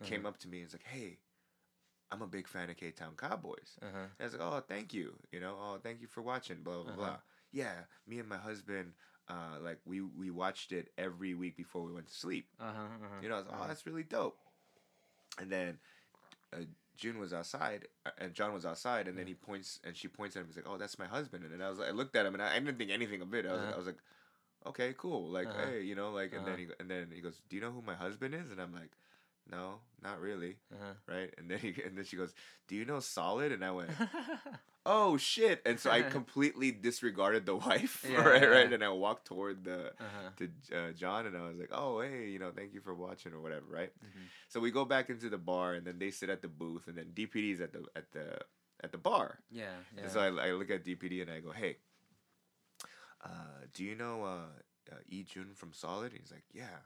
Uh-huh. 0.00 0.08
came 0.08 0.26
up 0.26 0.38
to 0.38 0.48
me 0.48 0.58
and 0.58 0.66
was 0.66 0.74
like, 0.74 0.84
"Hey, 0.84 1.18
I'm 2.10 2.22
a 2.22 2.26
big 2.28 2.48
fan 2.48 2.70
of 2.70 2.76
K 2.76 2.90
Town 2.92 3.14
Cowboys." 3.16 3.78
Uh 3.82 3.86
huh. 3.92 3.98
And 4.18 4.20
I 4.20 4.24
was 4.24 4.32
like, 4.34 4.42
"Oh, 4.42 4.60
thank 4.60 4.94
you. 4.94 5.14
You 5.32 5.40
know, 5.40 5.56
oh, 5.60 5.78
thank 5.82 6.00
you 6.00 6.08
for 6.08 6.22
watching." 6.22 6.62
Blah 6.62 6.82
blah 6.82 6.92
Uh-huh. 6.92 6.96
blah. 6.96 7.16
Yeah, 7.52 7.84
me 8.06 8.18
and 8.20 8.28
my 8.28 8.38
husband, 8.38 8.94
uh, 9.28 9.58
like 9.62 9.80
we 9.86 10.00
we 10.02 10.30
watched 10.30 10.72
it 10.72 10.92
every 10.98 11.34
week 11.34 11.56
before 11.56 11.82
we 11.84 11.92
went 11.92 12.08
to 12.08 12.14
sleep. 12.14 12.48
Uh 12.60 12.64
huh. 12.72 12.82
Uh-huh. 13.04 13.22
You 13.22 13.28
know, 13.28 13.36
I 13.36 13.38
was 13.38 13.46
like, 13.46 13.54
"Oh, 13.54 13.58
uh-huh. 13.60 13.68
that's 13.68 13.86
really 13.86 14.04
dope." 14.04 14.38
And 15.40 15.50
then 15.50 15.78
uh, 16.52 16.64
June 16.96 17.18
was 17.18 17.32
outside, 17.32 17.88
uh, 18.06 18.10
and 18.18 18.34
John 18.34 18.52
was 18.54 18.66
outside, 18.66 19.08
and 19.08 19.16
then 19.18 19.26
he 19.26 19.34
points, 19.34 19.80
and 19.84 19.96
she 19.96 20.08
points 20.08 20.36
at 20.36 20.40
him. 20.42 20.46
He's 20.48 20.56
like, 20.56 20.68
"Oh, 20.68 20.76
that's 20.78 20.98
my 20.98 21.06
husband." 21.06 21.44
And 21.44 21.52
then 21.52 21.62
I 21.62 21.70
was, 21.70 21.78
like, 21.78 21.88
I 21.88 21.92
looked 21.92 22.16
at 22.16 22.26
him, 22.26 22.34
and 22.34 22.42
I, 22.42 22.54
I 22.54 22.58
didn't 22.60 22.78
think 22.78 22.90
anything 22.90 23.20
of 23.22 23.34
it. 23.34 23.46
I 23.46 23.52
was, 23.54 23.62
Uh-huh. 23.62 23.72
I 23.72 23.76
was 23.76 23.86
like, 23.86 23.98
"Okay, 24.66 24.94
cool. 24.98 25.28
Like, 25.30 25.52
Uh-huh. 25.52 25.56
hey, 25.56 25.82
you 25.82 25.94
know, 25.94 26.10
like." 26.12 26.32
And 26.32 26.46
then 26.46 26.56
Uh-huh. 26.56 26.58
he, 26.58 26.66
and 26.80 26.90
then 26.90 27.10
he 27.14 27.20
goes, 27.20 27.42
"Do 27.48 27.56
you 27.56 27.62
know 27.62 27.70
who 27.72 27.82
my 27.82 27.94
husband 27.94 28.34
is?" 28.34 28.50
And 28.50 28.60
I'm 28.60 28.72
like, 28.74 28.92
"No, 29.50 29.80
not 30.02 30.20
really." 30.20 30.56
Uh-huh. 30.72 30.94
Right? 31.06 31.34
And 31.38 31.50
then 31.50 31.58
he, 31.58 31.68
and 31.84 31.96
then 31.96 32.04
she 32.04 32.16
goes, 32.16 32.32
"Do 32.68 32.74
you 32.76 32.84
know 32.84 33.00
Solid?" 33.00 33.52
And 33.52 33.64
I 33.64 33.70
went, 33.70 33.90
"Oh 34.86 35.16
shit!" 35.16 35.62
And 35.66 35.78
so 35.78 35.90
I 35.90 36.02
completely 36.18 36.70
disregarded 36.70 37.46
the 37.46 37.56
wife, 37.56 38.04
Yeah, 38.08 38.22
right? 38.22 38.48
Right? 38.48 38.72
And 38.72 38.82
I 38.84 38.88
walked 38.90 39.26
toward 39.26 39.64
the 39.64 39.88
uh-huh. 39.98 40.30
to 40.38 40.76
uh, 40.76 40.92
John, 40.92 41.26
and 41.26 41.36
I 41.36 41.48
was 41.48 41.58
like, 41.58 41.70
"Oh, 41.72 42.00
hey, 42.00 42.28
you 42.28 42.38
know, 42.38 42.50
thank 42.54 42.74
you 42.74 42.80
for 42.80 42.94
watching 42.94 43.32
or 43.32 43.40
whatever." 43.40 43.66
Right? 43.68 43.92
Mhm. 44.04 44.26
So 44.48 44.60
we 44.60 44.70
go 44.70 44.84
back 44.84 45.10
into 45.10 45.28
the 45.28 45.38
bar, 45.38 45.74
and 45.74 45.86
then 45.86 45.98
they 45.98 46.10
sit 46.10 46.30
at 46.30 46.42
the 46.42 46.48
booth, 46.48 46.88
and 46.88 46.96
then 46.96 47.12
DPD's 47.14 47.60
at 47.60 47.72
the 47.72 47.84
at 47.96 48.12
the 48.12 48.38
at 48.82 48.92
the 48.92 48.98
bar. 48.98 49.40
Yeah. 49.50 49.64
Yeah. 49.96 50.02
And 50.02 50.10
so 50.12 50.20
I, 50.20 50.48
I 50.48 50.52
look 50.52 50.70
at 50.70 50.84
DPD 50.84 51.22
and 51.22 51.30
I 51.30 51.40
go, 51.40 51.52
"Hey, 51.52 51.78
uh, 53.24 53.66
do 53.72 53.84
you 53.84 53.94
know 53.94 54.24
uh, 54.24 54.92
uh, 54.92 54.96
E 55.08 55.22
Jun 55.22 55.52
from 55.54 55.72
Solid?" 55.72 56.12
And 56.12 56.20
he's 56.20 56.32
like, 56.32 56.44
"Yeah." 56.52 56.80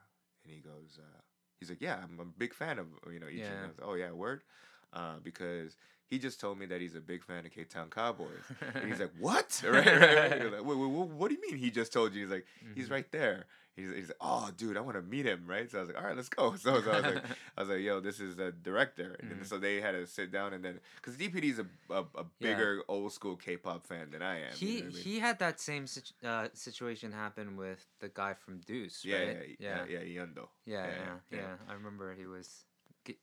And 0.45 0.55
he 0.55 0.61
goes, 0.61 0.99
uh, 0.99 1.21
"He's 1.61 1.71
like, 1.71 1.81
yeah, 1.81 1.99
I'm 2.03 2.19
a 2.21 2.25
big 2.25 2.55
fan 2.55 2.79
of 2.79 2.87
you 3.13 3.19
know 3.19 3.27
Yeah. 3.27 3.63
Like, 3.63 3.81
oh 3.83 3.95
yeah, 3.95 4.11
word, 4.13 4.43
uh, 4.93 5.19
because 5.23 5.77
he 6.07 6.19
just 6.19 6.41
told 6.41 6.59
me 6.59 6.67
that 6.67 6.81
he's 6.81 6.95
a 6.95 7.01
big 7.01 7.23
fan 7.25 7.45
of 7.47 7.53
K 7.53 7.65
Town 7.65 7.91
Cowboys. 7.91 8.45
and 8.75 8.89
he's 8.89 9.01
like, 9.01 9.13
"What?" 9.19 9.63
right, 9.67 9.87
right, 9.87 10.15
right. 10.17 10.53
Like, 10.53 10.65
wait, 10.65 10.79
wait, 10.79 10.91
what 10.91 11.29
do 11.29 11.35
you 11.35 11.41
mean? 11.51 11.59
He 11.59 11.71
just 11.71 11.93
told 11.93 12.15
you? 12.15 12.23
He's 12.23 12.31
like, 12.31 12.47
"He's 12.75 12.89
Mhm. 12.89 12.93
right 12.93 13.13
there." 13.13 13.47
He's, 13.79 13.91
he's 13.95 14.09
like, 14.09 14.17
"Oh, 14.21 14.51
dude, 14.57 14.77
I 14.77 14.81
want 14.81 14.97
to 14.97 15.03
meet 15.03 15.25
him." 15.27 15.45
Right? 15.47 15.71
So 15.71 15.79
I 15.79 15.81
was 15.83 15.89
like, 15.91 15.99
"All 15.99 16.05
right, 16.09 16.17
let's 16.17 16.29
go." 16.29 16.55
So, 16.65 16.81
so 16.83 16.91
I 16.91 16.97
was 17.01 17.05
like, 17.15 17.25
I 17.57 17.61
was 17.63 17.69
like, 17.71 17.81
"Yo, 17.81 18.01
this 18.01 18.19
is 18.21 18.37
the 18.37 18.51
director," 18.53 19.17
and 19.21 19.41
Mhm. 19.41 19.47
so 19.47 19.59
they 19.59 19.81
had 19.81 19.93
to 19.93 20.07
sit 20.07 20.31
down 20.33 20.53
and 20.53 20.65
then 20.65 20.81
because 20.97 21.17
DPD's 21.17 21.59
a, 21.61 21.67
a, 21.91 22.01
a 22.03 22.25
Yeah. 22.25 22.25
bigger 22.41 22.83
old 22.89 23.13
school 23.13 23.37
K-pop 23.37 23.87
fan 23.87 24.11
than 24.11 24.23
I 24.23 24.37
am. 24.41 24.53
you 24.59 24.67
He 24.69 24.75
know 24.81 24.87
I 24.87 24.91
mean? 24.91 25.03
he 25.07 25.19
had 25.21 25.39
that 25.39 25.61
same 25.61 25.87
situ- 25.87 26.15
uh, 26.27 26.49
situation 26.55 27.13
happen 27.13 27.57
with 27.57 27.87
the 28.01 28.09
guy 28.09 28.35
from 28.35 28.59
Deuce, 28.67 29.05
yeah, 29.05 29.17
right? 29.17 29.57
yeah, 29.61 29.85
yeah, 29.89 30.01
yeah, 30.03 30.23
Yondo. 30.25 30.49
yeah, 30.67 30.87
yeah, 30.87 30.91
yeah, 30.91 31.15
yeah. 31.31 31.39
yeah. 31.39 31.55
I 31.71 31.75
remember 31.75 32.15
he 32.15 32.27
was 32.27 32.65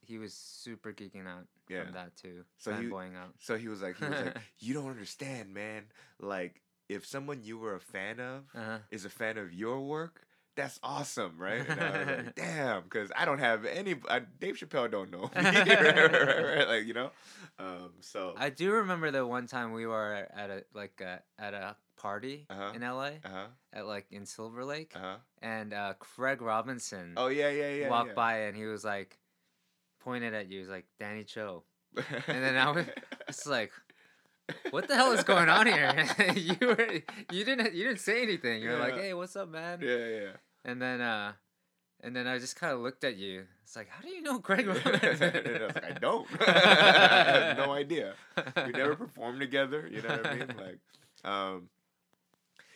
he 0.01 0.17
was 0.17 0.33
super 0.33 0.91
geeking 0.93 1.27
out 1.27 1.45
Yeah. 1.69 1.83
from 1.83 1.93
that 1.93 2.15
too, 2.15 2.43
So 2.57 2.71
he- 2.73 2.87
fanboying 2.87 3.15
out. 3.15 3.33
So 3.39 3.55
he 3.57 3.67
was 3.67 3.81
like, 3.81 3.97
he 3.97 4.05
was 4.05 4.19
like, 4.21 4.37
you 4.59 4.73
don't 4.73 4.89
understand, 4.89 5.53
man. 5.53 5.83
Like, 6.19 6.61
if 6.89 7.05
someone 7.05 7.41
you 7.43 7.57
were 7.59 7.75
a 7.75 7.79
fan 7.79 8.19
of 8.19 8.45
Uh-huh. 8.55 8.79
is 8.91 9.05
a 9.05 9.09
fan 9.09 9.37
of 9.37 9.53
your 9.53 9.79
work, 9.81 10.25
that's 10.55 10.79
awesome, 10.83 11.33
right? 11.37 11.67
And 11.67 11.79
I 11.81 11.97
was 11.97 12.07
like, 12.07 12.35
damn, 12.35 12.83
because 12.83 13.11
I 13.15 13.25
don't 13.25 13.39
have 13.39 13.65
any. 13.65 13.95
I, 14.09 14.21
Dave 14.39 14.55
Chappelle 14.55 14.89
don't 14.89 15.11
know 15.11 15.23
me, 15.23 15.29
right, 15.35 15.67
right, 15.95 16.43
right, 16.57 16.67
like 16.67 16.85
you 16.85 16.93
know. 16.93 17.11
Um, 17.59 17.91
so 18.01 18.33
I 18.37 18.49
do 18.49 18.71
remember 18.71 19.11
that 19.11 19.25
one 19.25 19.47
time 19.47 19.71
we 19.73 19.85
were 19.85 20.27
at 20.33 20.49
a 20.49 20.63
like 20.73 21.01
a, 21.01 21.21
at 21.39 21.53
a 21.53 21.75
party 21.97 22.45
Uh-huh. 22.49 22.71
in 22.75 22.81
LA 22.81 23.03
uh 23.03 23.11
huh, 23.29 23.45
at 23.73 23.85
like 23.85 24.05
in 24.11 24.25
Silver 24.25 24.65
Lake, 24.65 24.91
uh 24.95 24.99
huh. 24.99 25.15
and 25.41 25.73
uh, 25.73 25.93
Craig 25.99 26.41
Robinson 26.41 27.13
Oh 27.17 27.27
yeah, 27.27 27.49
yeah, 27.49 27.69
yeah. 27.71 27.89
walked 27.89 28.09
yeah. 28.09 28.15
by 28.15 28.37
and 28.39 28.55
he 28.57 28.65
was 28.65 28.83
like 28.83 29.17
pointed 30.01 30.33
at 30.33 30.47
you. 30.47 30.55
He 30.55 30.59
was 30.59 30.69
like 30.69 30.85
Danny 30.99 31.23
Cho. 31.23 31.63
And 32.27 32.43
then 32.43 32.57
I 32.57 32.71
was 32.71 32.85
it's 33.29 33.47
like, 33.47 33.71
what 34.71 34.87
the 34.87 34.95
hell 34.95 35.11
is 35.11 35.23
going 35.23 35.49
on 35.49 35.67
here? 35.67 36.07
you 36.35 36.55
were 36.61 36.91
you 37.31 37.43
didn't 37.45 37.73
you 37.73 37.83
didn't 37.85 37.99
say 37.99 38.21
anything. 38.21 38.61
You 38.61 38.69
were 38.71 38.77
like, 38.77 38.95
hey, 38.95 39.13
what's 39.13 39.35
up, 39.35 39.49
man? 39.49 39.79
yeah, 39.81 40.05
yeah. 40.07 40.29
And 40.63 40.81
then 40.81 41.01
uh, 41.01 41.33
and 42.01 42.15
then 42.15 42.27
I 42.27 42.37
just 42.39 42.55
kind 42.55 42.73
of 42.73 42.79
looked 42.79 43.03
at 43.03 43.17
you. 43.17 43.45
It's 43.63 43.75
like, 43.75 43.89
how 43.89 44.01
do 44.01 44.09
you 44.09 44.21
know 44.21 44.39
Craig 44.39 44.67
and 44.67 44.77
I 44.85 45.09
was 45.09 45.21
like, 45.21 45.83
I 45.85 45.91
don't. 45.99 46.27
I 46.47 47.31
have 47.31 47.57
no 47.57 47.73
idea. 47.73 48.13
We 48.55 48.71
never 48.71 48.95
performed 48.95 49.39
together. 49.39 49.87
You 49.91 50.01
know 50.01 50.09
what 50.09 50.27
I 50.27 50.35
mean? 50.35 50.47
Like, 50.57 50.79
um, 51.31 51.69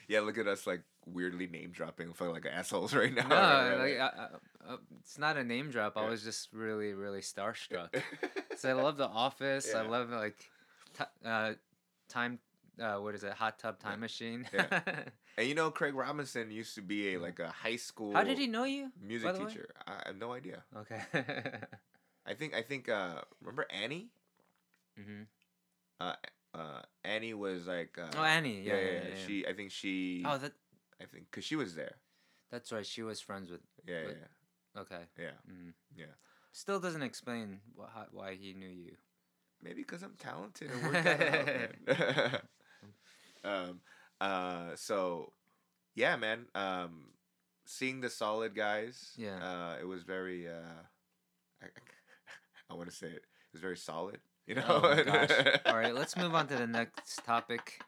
yeah. 0.08 0.21
Look 0.21 0.38
at 0.39 0.47
us, 0.47 0.65
like 0.65 0.82
weirdly 1.05 1.47
name 1.47 1.71
dropping. 1.71 2.10
I 2.10 2.13
feel 2.13 2.32
like 2.32 2.45
assholes 2.45 2.93
right 2.95 3.13
now. 3.13 3.27
No, 3.27 3.36
right? 3.36 3.75
like, 3.77 3.99
I, 3.99 4.05
I, 4.08 4.73
uh, 4.73 4.77
it's 4.99 5.17
not 5.17 5.38
a 5.38 5.43
name 5.43 5.69
drop. 5.69 5.97
I 5.97 6.08
was 6.08 6.23
just 6.23 6.49
really, 6.53 6.93
really 6.93 7.21
starstruck. 7.21 8.01
so 8.58 8.69
I 8.69 8.73
love 8.73 8.97
The 8.97 9.08
Office. 9.08 9.73
I 9.73 9.84
Yeah. 9.84 9.89
love 9.89 10.10
like, 10.10 10.49
t- 10.99 11.27
uh, 11.27 11.53
time. 12.07 12.39
Uh, 12.79 12.95
what 12.99 13.13
is 13.13 13.23
it? 13.23 13.33
Hot 13.33 13.59
Tub 13.59 13.77
Time 13.79 13.99
Machine. 13.99 14.47
Yeah. 14.53 14.79
and 15.38 15.47
you 15.47 15.53
know, 15.53 15.69
Craig 15.69 15.95
Robinson 15.95 16.49
used 16.51 16.75
to 16.75 16.81
be 16.81 17.13
a 17.15 17.19
like 17.19 17.39
a 17.39 17.49
high 17.49 17.75
school. 17.75 18.13
How 18.13 18.23
did 18.23 18.38
he 18.38 18.47
know 18.47 18.63
you? 18.63 18.91
music 19.01 19.33
the 19.33 19.39
way? 19.39 19.45
teacher? 19.47 19.69
I 19.85 20.03
have 20.07 20.17
no 20.17 20.31
idea. 20.33 20.63
Okay. 20.75 21.01
I 22.25 22.33
think 22.35 22.53
I 22.53 22.62
think 22.62 22.88
uh 22.88 23.21
remember 23.41 23.65
Annie? 23.69 24.07
Mm-hmm. 24.99 25.23
Uh, 25.99 26.15
uh 26.53 26.81
Annie 27.03 27.33
was 27.33 27.67
like 27.67 27.97
uh, 27.97 28.07
Oh, 28.17 28.23
Annie. 28.23 28.62
Yeah, 28.63 28.75
yeah, 28.75 28.91
yeah. 28.91 29.01
yeah. 29.09 29.27
She 29.27 29.45
I 29.47 29.53
think 29.53 29.71
she 29.71 30.23
Oh, 30.25 30.38
that 30.38 30.53
I 31.01 31.05
think 31.05 31.31
cuz 31.31 31.43
she 31.43 31.55
was 31.55 31.75
there. 31.75 31.95
that's 32.51 32.71
right. 32.71 32.85
She 32.85 33.01
was 33.01 33.19
friends 33.19 33.51
with. 33.51 33.62
Yeah, 33.85 34.03
But- 34.05 34.17
yeah. 34.17 34.81
Okay. 34.81 35.03
Yeah. 35.17 35.35
Mm. 35.51 35.73
Yeah. 35.95 36.13
Still 36.51 36.79
doesn't 36.79 37.03
explain 37.03 37.59
wh- 37.75 38.13
why 38.13 38.35
he 38.35 38.53
knew 38.53 38.69
you. 38.69 38.95
Maybe 39.62 39.84
cuz 39.84 40.02
I'm 40.04 40.15
talented 40.17 40.72
and 40.72 40.84
work 40.84 41.04
that 41.04 42.41
out. 42.41 42.41
um 43.69 43.82
uh 44.22 44.76
so 44.76 45.34
yeah, 45.95 46.15
man. 46.15 46.45
Um 46.56 47.13
seeing 47.65 48.02
the 48.02 48.10
solid 48.10 48.56
guys, 48.56 49.13
Yeah. 49.17 49.38
uh 49.43 49.78
it 49.80 49.86
was 49.86 50.04
very 50.04 50.48
uh 50.48 50.84
I, 51.62 51.65
I 52.69 52.74
want 52.76 52.89
to 52.89 52.95
say 52.95 53.08
it. 53.08 53.24
It 53.24 53.54
was 53.54 53.62
very 53.62 53.78
solid, 53.78 54.19
you 54.48 54.56
know. 54.56 54.63
Oh 54.67 55.04
gosh. 55.06 55.32
All 55.65 55.76
right, 55.78 55.93
let's 55.93 56.15
move 56.15 56.34
on 56.36 56.48
to 56.48 56.56
the 56.56 56.67
next 56.67 57.24
topic. 57.26 57.82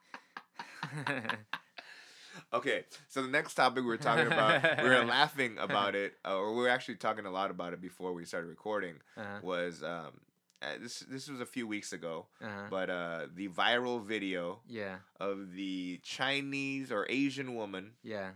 Okay, 2.53 2.83
so 3.07 3.21
the 3.21 3.27
next 3.29 3.53
topic 3.55 3.83
we 3.83 3.89
were 3.89 3.97
talking 3.97 4.27
about, 4.27 4.61
we 4.81 4.89
were 4.89 5.03
laughing 5.05 5.57
about 5.57 5.95
it, 5.95 6.15
uh, 6.25 6.35
or 6.37 6.53
we 6.53 6.61
were 6.61 6.69
actually 6.69 6.95
talking 6.95 7.25
a 7.25 7.31
lot 7.31 7.49
about 7.51 7.71
it 7.73 7.79
before 7.81 8.13
we 8.13 8.25
started 8.25 8.47
recording. 8.47 8.95
uh-huh. 9.17 9.39
Was 9.41 9.83
um, 9.83 10.19
uh, 10.61 10.77
this 10.79 10.99
this 10.99 11.27
was 11.29 11.39
a 11.41 11.45
few 11.45 11.67
weeks 11.67 11.93
ago, 11.93 12.27
Uh-huh. 12.41 12.67
but 12.69 12.89
uh, 12.89 13.27
the 13.33 13.47
viral 13.49 14.03
video 14.05 14.61
Yeah. 14.67 14.99
of 15.19 15.53
the 15.53 15.99
Chinese 16.03 16.91
or 16.91 17.05
Asian 17.09 17.55
woman 17.55 17.97
Yeah. 18.03 18.31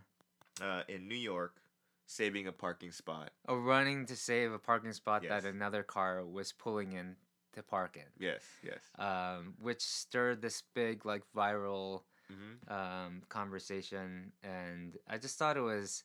uh, 0.61 0.83
in 0.87 1.07
New 1.07 1.15
York 1.33 1.61
saving 2.07 2.47
a 2.47 2.51
parking 2.51 2.91
spot. 2.91 3.31
Oh, 3.47 3.57
running 3.57 4.05
to 4.07 4.15
save 4.15 4.51
a 4.53 4.59
parking 4.59 4.93
spot 4.93 5.23
that 5.27 5.43
another 5.45 5.83
car 5.83 6.23
was 6.25 6.51
pulling 6.53 6.93
in 6.93 7.15
to 7.53 7.63
park 7.63 7.97
in. 7.97 8.09
Yes, 8.17 8.43
yes. 8.63 8.81
Um, 8.99 9.55
which 9.59 9.81
stirred 9.81 10.41
this 10.41 10.61
big 10.73 11.05
like 11.05 11.23
viral 11.35 12.03
Mm-hmm. 12.31 12.73
um, 12.73 13.21
conversation, 13.29 14.31
and 14.41 14.97
I 15.07 15.19
just 15.19 15.37
thought 15.37 15.57
it 15.57 15.61
was 15.61 16.03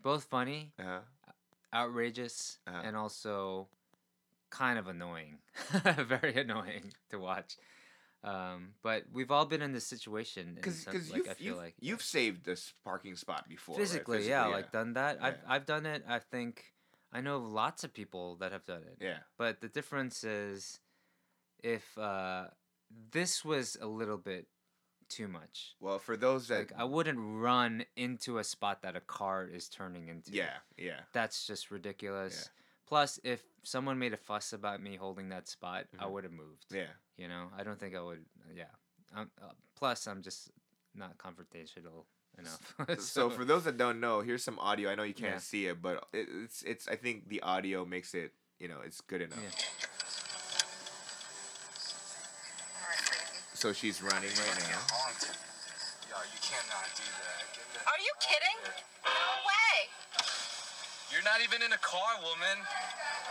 both 0.00 0.24
funny, 0.24 0.72
Uh-huh. 0.78 1.00
outrageous, 1.74 2.58
Uh-huh. 2.66 2.80
and 2.84 2.96
also 2.96 3.68
kind 4.50 4.78
of 4.78 4.86
annoying. 4.86 5.38
Very 6.08 6.34
annoying 6.40 6.92
to 7.10 7.18
watch. 7.18 7.56
Um, 8.22 8.74
but 8.82 9.04
we've 9.12 9.30
all 9.30 9.46
been 9.46 9.62
in 9.62 9.72
this 9.72 9.86
situation. 9.86 10.52
Because 10.54 10.86
like, 10.86 10.94
you've, 10.94 11.28
I 11.28 11.34
feel 11.34 11.46
you've, 11.46 11.56
like 11.56 11.74
you've 11.80 12.02
saved 12.02 12.44
this 12.44 12.74
parking 12.84 13.16
spot 13.16 13.48
before. 13.48 13.76
right? 13.76 13.80
physically, 13.80 14.28
yeah, 14.28 14.46
like 14.46 14.72
done 14.72 14.94
that. 14.94 15.18
I've 15.22 15.38
I've 15.48 15.66
done 15.66 15.86
it. 15.86 16.04
I 16.06 16.18
think 16.18 16.64
I 17.12 17.20
know 17.20 17.38
lots 17.38 17.82
of 17.82 17.94
people 17.94 18.36
that 18.36 18.52
have 18.52 18.66
done 18.66 18.82
it. 18.82 18.98
yeah. 19.00 19.18
But 19.38 19.60
the 19.60 19.68
difference 19.68 20.22
is, 20.22 20.80
if 21.62 21.96
uh, 21.96 22.44
this 23.12 23.44
was 23.44 23.76
a 23.80 23.86
little 23.86 24.18
bit 24.18 24.46
too 25.08 25.26
much. 25.28 25.74
Well, 25.80 25.98
for 25.98 26.16
those 26.16 26.48
that 26.48 26.58
Like 26.58 26.72
I 26.76 26.84
wouldn't 26.84 27.18
run 27.18 27.84
into 27.96 28.38
a 28.38 28.44
spot 28.44 28.82
that 28.82 28.96
a 28.96 29.00
car 29.00 29.46
is 29.46 29.68
turning 29.68 30.08
into. 30.08 30.32
yeah 30.32 30.58
yeah 30.78 31.00
That's 31.12 31.46
just 31.46 31.70
ridiculous. 31.70 32.48
Plus, 32.90 33.20
if 33.22 33.40
someone 33.62 33.98
made 34.00 34.12
a 34.12 34.16
fuss 34.18 34.52
about 34.52 34.82
me 34.82 34.96
holding 34.96 35.28
that 35.30 35.46
spot, 35.48 35.86
I 35.98 36.04
Mhm. 36.04 36.10
would 36.10 36.24
have 36.24 36.32
moved. 36.32 36.66
yeah 36.70 36.90
You 37.16 37.28
know, 37.28 37.48
I 37.56 37.62
don't 37.62 37.78
think 37.78 37.94
I 37.94 38.00
would. 38.00 38.26
Yeah. 38.52 38.64
Um, 39.14 39.30
uh, 39.40 39.52
plus, 39.76 40.06
I'm 40.08 40.22
just 40.22 40.50
not 40.92 41.16
confrontational 41.16 42.06
enough. 42.36 42.58
so 42.98 43.30
for 43.30 43.44
those 43.44 43.62
that 43.64 43.76
don't 43.78 44.00
know, 44.00 44.22
here's 44.22 44.42
some 44.42 44.58
audio. 44.58 44.90
I 44.90 44.96
know 44.96 45.04
you 45.04 45.14
can't 45.14 45.34
Yeah. 45.34 45.38
see 45.52 45.66
it, 45.66 45.80
but 45.80 46.02
it, 46.12 46.26
it's 46.42 46.62
it's. 46.62 46.88
I 46.88 46.96
think 46.96 47.28
the 47.28 47.40
audio 47.42 47.84
makes 47.84 48.12
it. 48.12 48.34
You 48.58 48.66
know, 48.68 48.80
it's 48.84 49.00
good 49.00 49.22
enough. 49.22 49.38
Yeah. 49.40 49.50
So 53.54 53.72
she's 53.72 54.02
running 54.02 54.30
right 54.30 54.58
now. 54.68 54.82
Haunted. 54.90 55.36
You 56.10 56.40
cannot 56.42 56.88
do 56.96 57.04
that. 57.22 57.54
Get 57.54 57.66
the- 57.72 57.86
Are 57.86 58.00
you 58.02 58.12
kidding? 58.18 58.58
No 61.10 61.16
way. 61.16 61.18
You're 61.18 61.26
not 61.26 61.42
even 61.42 61.62
in 61.66 61.72
a 61.74 61.82
car, 61.82 62.22
woman. 62.22 62.56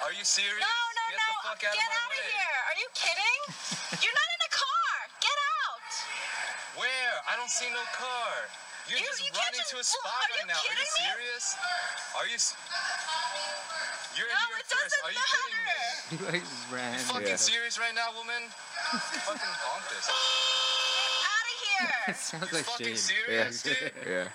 Are 0.03 0.11
you 0.15 0.23
serious? 0.23 0.59
No, 0.59 0.67
no, 0.67 1.03
Get 1.11 1.19
no. 1.19 1.27
the 1.31 1.39
fuck 1.47 1.61
out 1.63 1.75
Get 1.75 1.87
of 1.87 1.91
my 1.91 1.99
out 1.99 2.11
of 2.11 2.23
here. 2.27 2.59
Are 2.67 2.77
you 2.79 2.87
kidding? 2.95 3.39
You're 4.03 4.15
not 4.15 4.29
in 4.35 4.41
a 4.47 4.51
car. 4.51 4.95
Get 5.23 5.37
out. 5.63 5.91
Where? 6.79 7.15
I 7.27 7.33
don't 7.35 7.51
see 7.51 7.67
no 7.71 7.83
car. 7.95 8.35
You're 8.87 8.99
You- 8.99 9.05
just 9.11 9.19
you 9.23 9.31
can't 9.31 9.43
running 9.51 9.63
just- 9.63 9.71
to 9.75 9.83
a 9.83 9.85
spot 9.85 10.11
are 10.11 10.27
you 10.31 10.43
right 10.43 10.47
now. 10.49 10.59
Are 10.59 10.63
you 10.63 10.75
kidding 10.75 10.91
me? 10.91 11.07
serious? 11.07 11.45
Are 12.15 12.27
you? 12.27 12.39
s- 12.39 12.55
You're 14.15 14.27
No, 14.27 14.39
here 14.39 14.59
it 14.59 14.67
first. 14.67 14.95
doesn't 14.95 15.03
Are 15.05 15.13
you 15.13 15.23
kidding 15.29 15.55
me? 15.55 15.63
matter. 15.67 16.09
he 16.09 16.17
like 16.39 16.45
ran. 16.71 16.93
You 16.95 16.99
fucking 17.05 17.35
Yeah. 17.37 17.47
serious 17.51 17.75
right 17.79 17.93
now, 17.95 18.11
woman? 18.15 18.41
fucking 19.27 19.53
bonk 19.61 19.83
this. 19.93 20.07
Out 20.09 21.45
of 21.45 21.55
here. 21.59 22.01
it 22.07 22.17
sounds 22.17 22.49
You 22.49 22.57
like 22.57 22.65
fucking 22.65 22.95
Shane. 22.95 22.97
serious, 22.97 23.61
dude? 23.61 23.93
Yeah, 24.07 24.27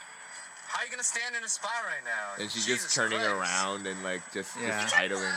How 0.75 0.83
you 0.83 0.91
gonna 0.91 1.07
stand 1.07 1.37
in 1.39 1.45
a 1.45 1.49
spot 1.49 1.71
right 1.87 2.03
now? 2.05 2.35
and 2.43 2.51
she's 2.51 2.67
Jesus 2.67 2.91
just 2.91 2.97
turning 2.99 3.19
Christ. 3.23 3.31
around 3.31 3.87
and 3.87 4.03
like 4.03 4.21
just, 4.35 4.51
Yeah. 4.61 4.83
just 4.83 4.97
idling. 4.99 5.31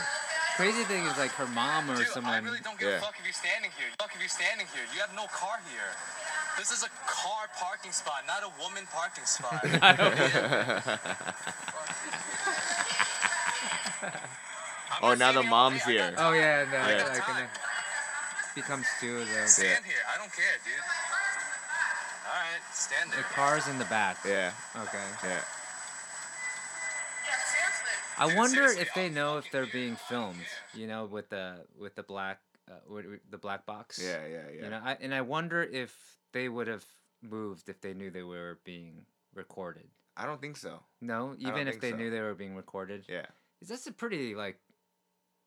Crazy 0.58 0.82
thing 0.90 1.06
is 1.06 1.16
like 1.16 1.30
her 1.38 1.46
mom 1.54 1.88
or 1.88 1.94
Dude, 1.96 2.08
someone. 2.08 2.34
I 2.34 2.38
really 2.42 2.58
don't 2.58 2.76
give 2.78 2.90
Yeah. 2.90 2.98
a 2.98 3.00
fuck 3.00 3.14
if 3.18 3.24
you're 3.24 3.32
standing 3.32 3.70
here. 3.78 3.86
Fuck 4.02 4.10
if 4.14 4.20
you're 4.20 4.28
standing 4.28 4.66
here. 4.74 4.82
You 4.92 5.00
have 5.00 5.14
no 5.14 5.26
car 5.30 5.60
here. 5.70 5.94
This 6.58 6.72
is 6.74 6.82
a 6.82 6.90
car 7.06 7.46
parking 7.54 7.92
spot, 7.92 8.26
not 8.26 8.42
a 8.42 8.50
woman 8.60 8.82
parking 8.90 9.24
spot. 9.24 9.62
Oh, 15.02 15.14
now 15.14 15.30
the 15.30 15.44
mom's 15.44 15.84
here. 15.84 16.12
Oh 16.18 16.32
yeah, 16.32 16.64
no, 16.66 16.78
Yeah. 16.78 17.04
like, 17.06 17.28
and 17.28 17.38
it 17.44 17.50
becomes 18.56 18.86
two 19.00 19.18
of 19.18 19.28
those. 19.30 19.54
Stand 19.54 19.84
here. 19.84 20.02
I 20.12 20.18
don't 20.18 20.32
care, 20.32 20.58
dude. 20.64 20.74
All 22.28 22.34
right, 22.34 22.60
stand 22.74 23.10
The 23.10 23.16
there. 23.16 23.24
car's 23.24 23.66
in 23.68 23.78
the 23.78 23.84
back. 23.86 24.18
yeah, 24.26 24.52
Okay. 24.76 25.04
yeah. 25.24 25.40
I 28.20 28.34
wonder 28.34 28.68
seriously, 28.68 28.82
if 28.82 28.94
they 28.94 29.06
I'll 29.06 29.12
know 29.12 29.38
if 29.38 29.50
they're 29.52 29.66
being 29.66 29.92
that. 29.92 30.00
filmed. 30.08 30.44
You 30.74 30.88
know, 30.88 31.06
with 31.06 31.30
the 31.30 31.64
with 31.78 31.94
the 31.94 32.02
black 32.02 32.40
uh, 32.68 32.74
with, 32.88 33.06
with 33.06 33.20
the 33.30 33.38
black 33.38 33.64
box. 33.64 33.98
Yeah, 34.02 34.26
yeah, 34.26 34.42
yeah. 34.54 34.64
You 34.64 34.70
know, 34.70 34.80
I, 34.84 34.96
and 35.00 35.14
I 35.14 35.20
wonder 35.20 35.62
if 35.62 35.96
they 36.32 36.48
would 36.48 36.66
have 36.66 36.84
moved 37.22 37.68
if 37.68 37.80
they 37.80 37.94
knew 37.94 38.10
they 38.10 38.24
were 38.24 38.58
being 38.64 39.06
recorded. 39.34 39.86
I 40.16 40.26
don't 40.26 40.40
think 40.40 40.56
so. 40.56 40.80
No, 41.00 41.36
even 41.38 41.68
if 41.68 41.80
they 41.80 41.92
so. 41.92 41.96
knew 41.96 42.10
they 42.10 42.20
were 42.20 42.34
being 42.34 42.56
recorded. 42.56 43.04
Yeah. 43.08 43.26
Is 43.62 43.68
That's 43.68 43.86
a 43.86 43.92
pretty 43.92 44.34
like. 44.34 44.58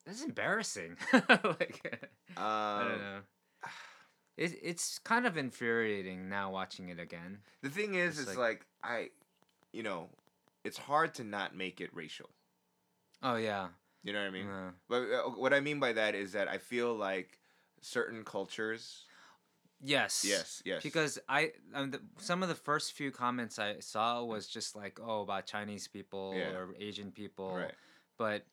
That's 0.05 0.23
embarrassing. 0.23 0.95
like, 1.13 1.99
Um, 2.37 2.37
I 2.37 2.85
don't 2.89 2.99
know. 3.01 3.19
It, 4.41 4.59
it's 4.63 4.99
kind 4.99 5.25
of 5.27 5.37
infuriating 5.37 6.27
now 6.29 6.51
watching 6.51 6.89
it 6.89 6.99
again. 6.99 7.39
The 7.61 7.69
thing 7.69 7.93
is, 7.95 8.19
It's 8.19 8.29
it's 8.29 8.37
like- 8.37 8.37
like, 8.37 8.65
I, 8.83 9.09
you 9.71 9.83
know, 9.83 10.09
it's 10.63 10.77
hard 10.77 11.13
to 11.15 11.23
not 11.23 11.55
make 11.55 11.79
it 11.81 11.89
racial. 11.93 12.29
Oh 13.21 13.35
yeah. 13.35 13.67
You 14.03 14.13
know 14.13 14.19
what 14.21 14.27
I 14.27 14.31
mean? 14.31 14.47
Uh, 14.49 14.71
But 14.89 15.01
uh, 15.11 15.29
what 15.43 15.53
I 15.53 15.59
mean 15.59 15.79
by 15.79 15.93
that 15.93 16.15
is 16.15 16.31
that 16.31 16.47
I 16.47 16.57
feel 16.57 16.95
like 16.95 17.37
certain 17.81 18.23
cultures. 18.23 19.05
yes. 19.83 20.23
Yes, 20.27 20.61
yes. 20.65 20.81
Because 20.83 21.19
I, 21.29 21.51
um, 21.73 21.91
the, 21.91 22.01
some 22.17 22.41
of 22.43 22.49
the 22.49 22.55
first 22.55 22.93
few 22.93 23.11
comments 23.11 23.59
I 23.59 23.79
saw 23.79 24.23
was 24.23 24.47
just 24.47 24.75
like, 24.75 24.99
oh, 25.03 25.21
about 25.21 25.45
Chinese 25.45 25.87
people 25.87 26.33
Yeah. 26.35 26.57
or 26.57 26.75
Asian 26.79 27.11
people. 27.11 27.55
Right. 27.55 27.73
But, 28.17 28.45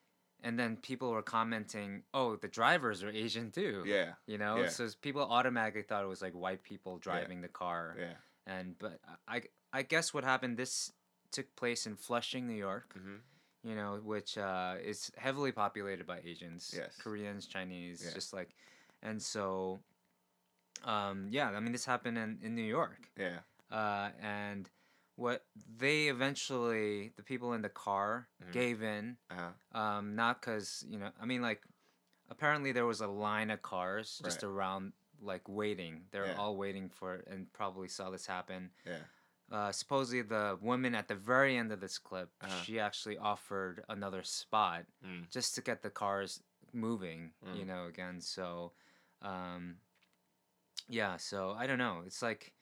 and 0.42 0.59
then 0.59 0.76
people 0.76 1.11
were 1.11 1.22
commenting, 1.22 2.03
oh, 2.14 2.36
the 2.36 2.49
drivers 2.49 3.03
are 3.03 3.11
Asian 3.11 3.51
too. 3.51 3.82
Yeah. 3.86 4.12
You 4.26 4.39
know, 4.39 4.57
Yeah. 4.62 4.68
so 4.68 4.89
people 5.01 5.22
automatically 5.22 5.82
thought 5.82 6.05
it 6.05 6.09
was 6.09 6.22
like 6.22 6.32
white 6.34 6.62
people 6.62 6.99
driving 6.99 7.41
the 7.41 7.49
car. 7.49 7.97
Yeah. 7.99 8.14
And 8.47 8.78
but 8.78 9.01
I, 9.26 9.43
I 9.72 9.82
guess 9.82 10.14
what 10.14 10.24
happened. 10.24 10.57
This 10.57 10.93
took 11.32 11.55
place 11.57 11.86
in 11.86 11.97
Flushing, 11.97 12.47
New 12.47 12.55
York. 12.68 12.93
hmm 12.95 13.16
You 13.64 13.74
know, 13.74 14.01
which 14.05 14.39
uh, 14.39 14.76
is 14.82 15.11
heavily 15.16 15.53
populated 15.53 16.07
by 16.07 16.20
Asians, 16.24 16.72
Yes. 16.74 16.95
Koreans, 17.03 17.47
Chinese, 17.47 18.03
Yeah. 18.05 18.14
just 18.14 18.32
like, 18.32 18.51
and 19.03 19.20
so, 19.20 19.80
um, 20.84 21.26
yeah. 21.30 21.51
I 21.51 21.61
mean, 21.61 21.72
this 21.72 21.84
happened 21.84 22.16
in 22.18 22.39
in 22.43 22.55
New 22.55 22.62
York, 22.78 23.11
Yeah. 23.16 23.41
uh, 23.70 24.11
and 24.22 24.70
what 25.18 25.44
they 25.76 26.06
eventually, 26.08 27.12
the 27.16 27.22
people 27.24 27.52
in 27.52 27.62
the 27.62 27.68
car, 27.68 28.28
Mhm. 28.40 28.52
gave 28.52 28.82
in 28.82 29.18
Uh-huh. 29.30 29.52
um, 29.78 30.14
not 30.14 30.40
because 30.40 30.82
you 30.88 30.98
know 30.98 31.10
i 31.20 31.26
mean 31.26 31.42
like 31.42 31.62
apparently 32.30 32.72
there 32.72 32.86
was 32.86 33.00
a 33.02 33.06
line 33.06 33.50
of 33.50 33.60
cars 33.60 34.20
just 34.24 34.42
Right. 34.42 34.48
around 34.48 34.92
like 35.20 35.46
waiting 35.48 36.06
they're 36.10 36.26
Yeah. 36.28 36.34
all 36.40 36.56
waiting 36.56 36.88
for 36.88 37.16
it 37.16 37.26
and 37.26 37.52
probably 37.52 37.88
saw 37.88 38.08
this 38.10 38.26
happen 38.26 38.70
Yeah. 38.86 39.02
uh, 39.50 39.72
supposedly 39.72 40.22
the 40.22 40.56
woman 40.62 40.94
at 40.94 41.08
the 41.08 41.14
very 41.16 41.56
end 41.56 41.72
of 41.72 41.80
this 41.80 41.98
clip, 41.98 42.30
Uh-huh. 42.40 42.62
she 42.62 42.78
actually 42.78 43.18
offered 43.18 43.84
another 43.88 44.22
spot 44.22 44.86
Mm. 45.02 45.28
just 45.30 45.54
to 45.56 45.62
get 45.62 45.82
the 45.82 45.90
cars 45.90 46.42
moving, 46.72 47.32
you 47.42 47.64
Mm. 47.64 47.66
know, 47.66 47.86
again. 47.86 48.20
So, 48.20 48.72
um, 49.22 49.80
yeah, 50.88 51.16
so 51.16 51.52
I 51.52 51.66
don't 51.66 51.78
know. 51.78 52.02
It's 52.06 52.22
like, 52.22 52.52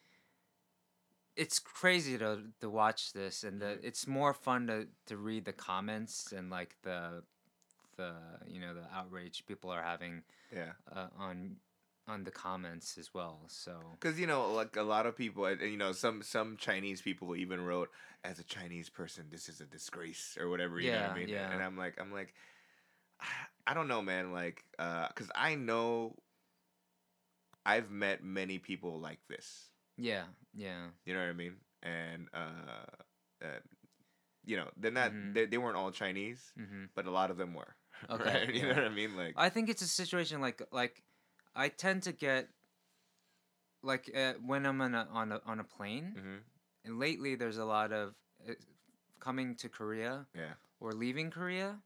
it's 1.36 1.58
crazy 1.58 2.18
to, 2.18 2.38
to 2.60 2.68
watch 2.70 3.12
this, 3.12 3.44
and 3.44 3.60
the, 3.60 3.66
Mm-hmm. 3.66 3.86
it's 3.86 4.06
more 4.06 4.32
fun 4.34 4.66
to, 4.68 4.86
to 5.06 5.16
read 5.16 5.44
the 5.44 5.52
comments 5.52 6.32
and 6.32 6.50
like 6.50 6.76
the, 6.82 7.22
the, 7.96 8.12
you 8.46 8.60
know, 8.60 8.74
the 8.74 8.84
outrage 8.94 9.44
people 9.46 9.70
are 9.70 9.82
having 9.82 10.22
Yeah. 10.54 10.72
uh, 10.90 11.08
on, 11.18 11.56
on 12.08 12.24
the 12.24 12.30
comments 12.30 12.96
as 12.98 13.12
well. 13.12 13.40
So, 13.48 13.72
Because 14.00 14.18
you 14.20 14.26
know, 14.26 14.52
like 14.52 14.76
a 14.76 14.82
lot 14.82 15.06
of 15.06 15.16
people, 15.16 15.44
and 15.46 15.60
and, 15.60 15.70
you 15.70 15.76
know, 15.76 15.92
some 15.92 16.22
some 16.22 16.56
Chinese 16.56 17.02
people 17.02 17.34
even 17.36 17.60
wrote, 17.64 17.90
"As 18.24 18.38
a 18.38 18.44
Chinese 18.44 18.88
person, 18.88 19.26
this 19.30 19.48
is 19.48 19.60
a 19.60 19.66
disgrace" 19.66 20.36
or 20.40 20.48
whatever. 20.48 20.80
You 20.80 20.92
know 20.92 20.98
what 21.02 21.10
I 21.10 21.14
Yeah, 21.14 21.26
mean? 21.26 21.28
yeah. 21.30 21.52
And 21.52 21.62
I'm 21.62 21.76
like, 21.76 21.94
I'm 22.00 22.12
like, 22.12 22.32
I 23.66 23.74
don't 23.74 23.88
know, 23.88 24.02
man. 24.02 24.32
Like, 24.32 24.64
uh, 24.78 25.08
because 25.08 25.30
I 25.34 25.54
know 25.56 26.14
I've 27.64 27.90
met 27.90 28.22
many 28.22 28.58
people 28.58 29.00
like 29.00 29.18
this. 29.28 29.70
Yeah, 29.96 30.24
yeah. 30.54 30.86
You 31.04 31.14
know 31.14 31.20
what 31.20 31.28
I 31.28 31.32
mean? 31.32 31.54
And 31.82 32.28
uh, 32.34 33.44
uh 33.44 33.46
you 34.44 34.56
know, 34.56 34.68
they're 34.76 34.92
not. 34.92 35.10
Mhm. 35.12 35.34
They, 35.34 35.46
they 35.46 35.58
weren't 35.58 35.76
all 35.76 35.90
Chinese, 35.90 36.52
hmm 36.56 36.84
but 36.94 37.06
a 37.06 37.10
lot 37.10 37.30
of 37.30 37.36
them 37.36 37.54
were. 37.54 37.74
Okay, 38.10 38.24
right? 38.24 38.54
You 38.54 38.60
yeah. 38.60 38.68
know 38.68 38.74
what 38.74 38.84
I 38.84 38.94
mean? 38.94 39.16
Like, 39.16 39.34
I 39.36 39.48
think 39.48 39.68
it's 39.68 39.82
a 39.82 39.88
situation 39.88 40.40
like 40.40 40.62
like 40.70 41.02
I 41.54 41.68
tend 41.68 42.02
to 42.04 42.12
get 42.12 42.48
like 43.82 44.10
uh, 44.14 44.34
when 44.44 44.66
I'm 44.66 44.80
on 44.80 44.94
a 44.94 45.08
on 45.12 45.32
a 45.32 45.40
on 45.46 45.60
a 45.60 45.64
plane, 45.64 46.12
mhm, 46.16 46.38
and 46.84 46.98
lately 46.98 47.34
there's 47.36 47.58
a 47.58 47.64
lot 47.64 47.92
of 47.92 48.14
uh, 48.48 48.52
coming 49.20 49.54
to 49.56 49.68
Korea 49.68 50.26
yeah, 50.34 50.54
or 50.80 50.92
leaving 50.92 51.30
Korea. 51.30 51.76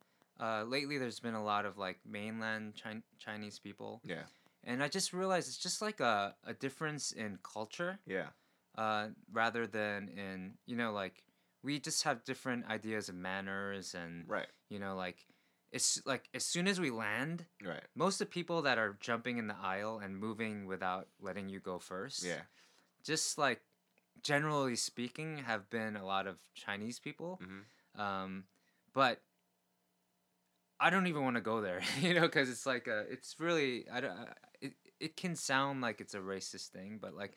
Uh, 0.40 0.64
lately, 0.64 0.98
there's 0.98 1.20
been 1.20 1.34
a 1.34 1.44
lot 1.44 1.66
of 1.66 1.76
like 1.78 1.98
mainland 2.04 2.74
Chin- 2.74 3.04
Chinese 3.18 3.58
people, 3.58 4.00
yeah, 4.04 4.24
and 4.64 4.82
I 4.82 4.88
just 4.88 5.12
realized 5.12 5.48
it's 5.48 5.58
just 5.58 5.82
like 5.82 6.00
a, 6.00 6.34
a 6.44 6.54
difference 6.54 7.12
in 7.12 7.38
culture 7.42 7.98
yeah, 8.06 8.28
uh, 8.76 9.08
rather 9.32 9.66
than 9.66 10.08
in 10.08 10.54
you 10.66 10.76
know 10.76 10.92
like 10.92 11.22
we 11.62 11.78
just 11.78 12.04
have 12.04 12.24
different 12.24 12.66
ideas 12.66 13.08
of 13.08 13.14
manners 13.14 13.94
and 13.94 14.24
right, 14.28 14.48
you 14.68 14.78
know 14.78 14.94
like 14.96 15.26
it's 15.72 16.02
like 16.04 16.28
as 16.34 16.44
soon 16.44 16.66
as 16.66 16.80
we 16.80 16.90
land 16.90 17.44
right, 17.64 17.84
most 17.94 18.20
of 18.20 18.26
the 18.26 18.32
people 18.32 18.62
that 18.62 18.78
are 18.78 18.96
jumping 19.00 19.38
in 19.38 19.46
the 19.46 19.56
aisle 19.62 20.00
and 20.02 20.16
moving 20.16 20.66
without 20.66 21.08
letting 21.20 21.48
you 21.48 21.61
go 21.61 21.78
first 21.78 22.24
yeah, 22.24 22.42
just 23.04 23.38
like 23.38 23.61
generally 24.22 24.76
speaking 24.76 25.38
have 25.38 25.70
been 25.70 25.96
a 25.96 26.04
lot 26.04 26.26
of 26.26 26.38
chinese 26.54 26.98
people. 26.98 27.40
Hmm 27.42 27.61
um, 27.98 28.44
but 28.92 29.20
i 30.81 30.91
don't 30.91 31.07
even 31.07 31.22
want 31.22 31.37
to 31.37 31.41
go 31.43 31.61
there 31.61 31.81
you 32.01 32.14
know 32.14 32.22
because 32.22 32.49
it's 32.51 32.66
like 32.66 32.87
a, 32.89 33.05
it's 33.11 33.37
really 33.39 33.85
i 33.93 34.01
don't 34.01 34.16
it, 34.61 34.72
it 34.99 35.16
can 35.16 35.37
sound 35.37 35.81
like 35.81 36.01
it's 36.01 36.14
a 36.14 36.18
racist 36.20 36.68
thing 36.68 36.99
but 37.01 37.14
like 37.14 37.35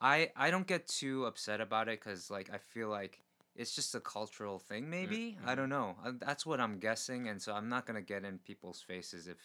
i 0.00 0.30
i 0.36 0.50
don't 0.50 0.66
get 0.66 0.86
too 0.88 1.24
upset 1.26 1.60
about 1.60 1.88
it 1.88 2.00
because 2.00 2.30
like 2.30 2.50
i 2.52 2.58
feel 2.58 2.88
like 2.88 3.22
it's 3.54 3.74
just 3.74 3.94
a 3.94 4.00
cultural 4.00 4.58
thing 4.58 4.88
maybe 4.88 5.36
i 5.44 5.52
mhm. 5.52 5.56
don't 5.56 5.68
know 5.68 5.96
Uh, 6.04 6.12
that's 6.18 6.46
what 6.46 6.60
i'm 6.60 6.78
guessing 6.78 7.28
and 7.28 7.40
so 7.40 7.52
i'm 7.54 7.68
not 7.68 7.86
gonna 7.86 8.00
get 8.02 8.24
in 8.24 8.38
people's 8.38 8.80
faces 8.80 9.28
if 9.28 9.36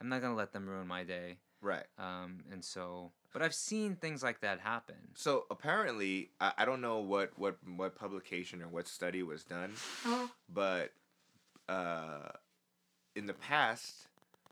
i'm 0.00 0.08
not 0.08 0.20
gonna 0.20 0.34
let 0.34 0.52
them 0.52 0.68
ruin 0.68 0.86
my 0.86 1.04
day 1.04 1.38
right. 1.62 1.86
um, 1.98 2.40
and 2.52 2.64
so 2.64 3.12
but 3.32 3.42
i've 3.42 3.54
seen 3.54 3.96
things 3.96 4.22
like 4.22 4.40
that 4.40 4.60
happen 4.60 4.96
So 5.14 5.46
apparently, 5.50 6.30
I, 6.40 6.52
I 6.58 6.64
don't 6.64 6.80
know 6.80 6.98
what, 7.00 7.32
what 7.38 7.56
what 7.76 7.94
publication 7.96 8.62
or 8.62 8.68
what 8.68 8.86
study 8.88 9.22
was 9.22 9.44
done, 9.44 9.72
but 10.52 10.92
uh, 11.68 12.28
in 13.16 13.26
the 13.26 13.34
past, 13.34 14.08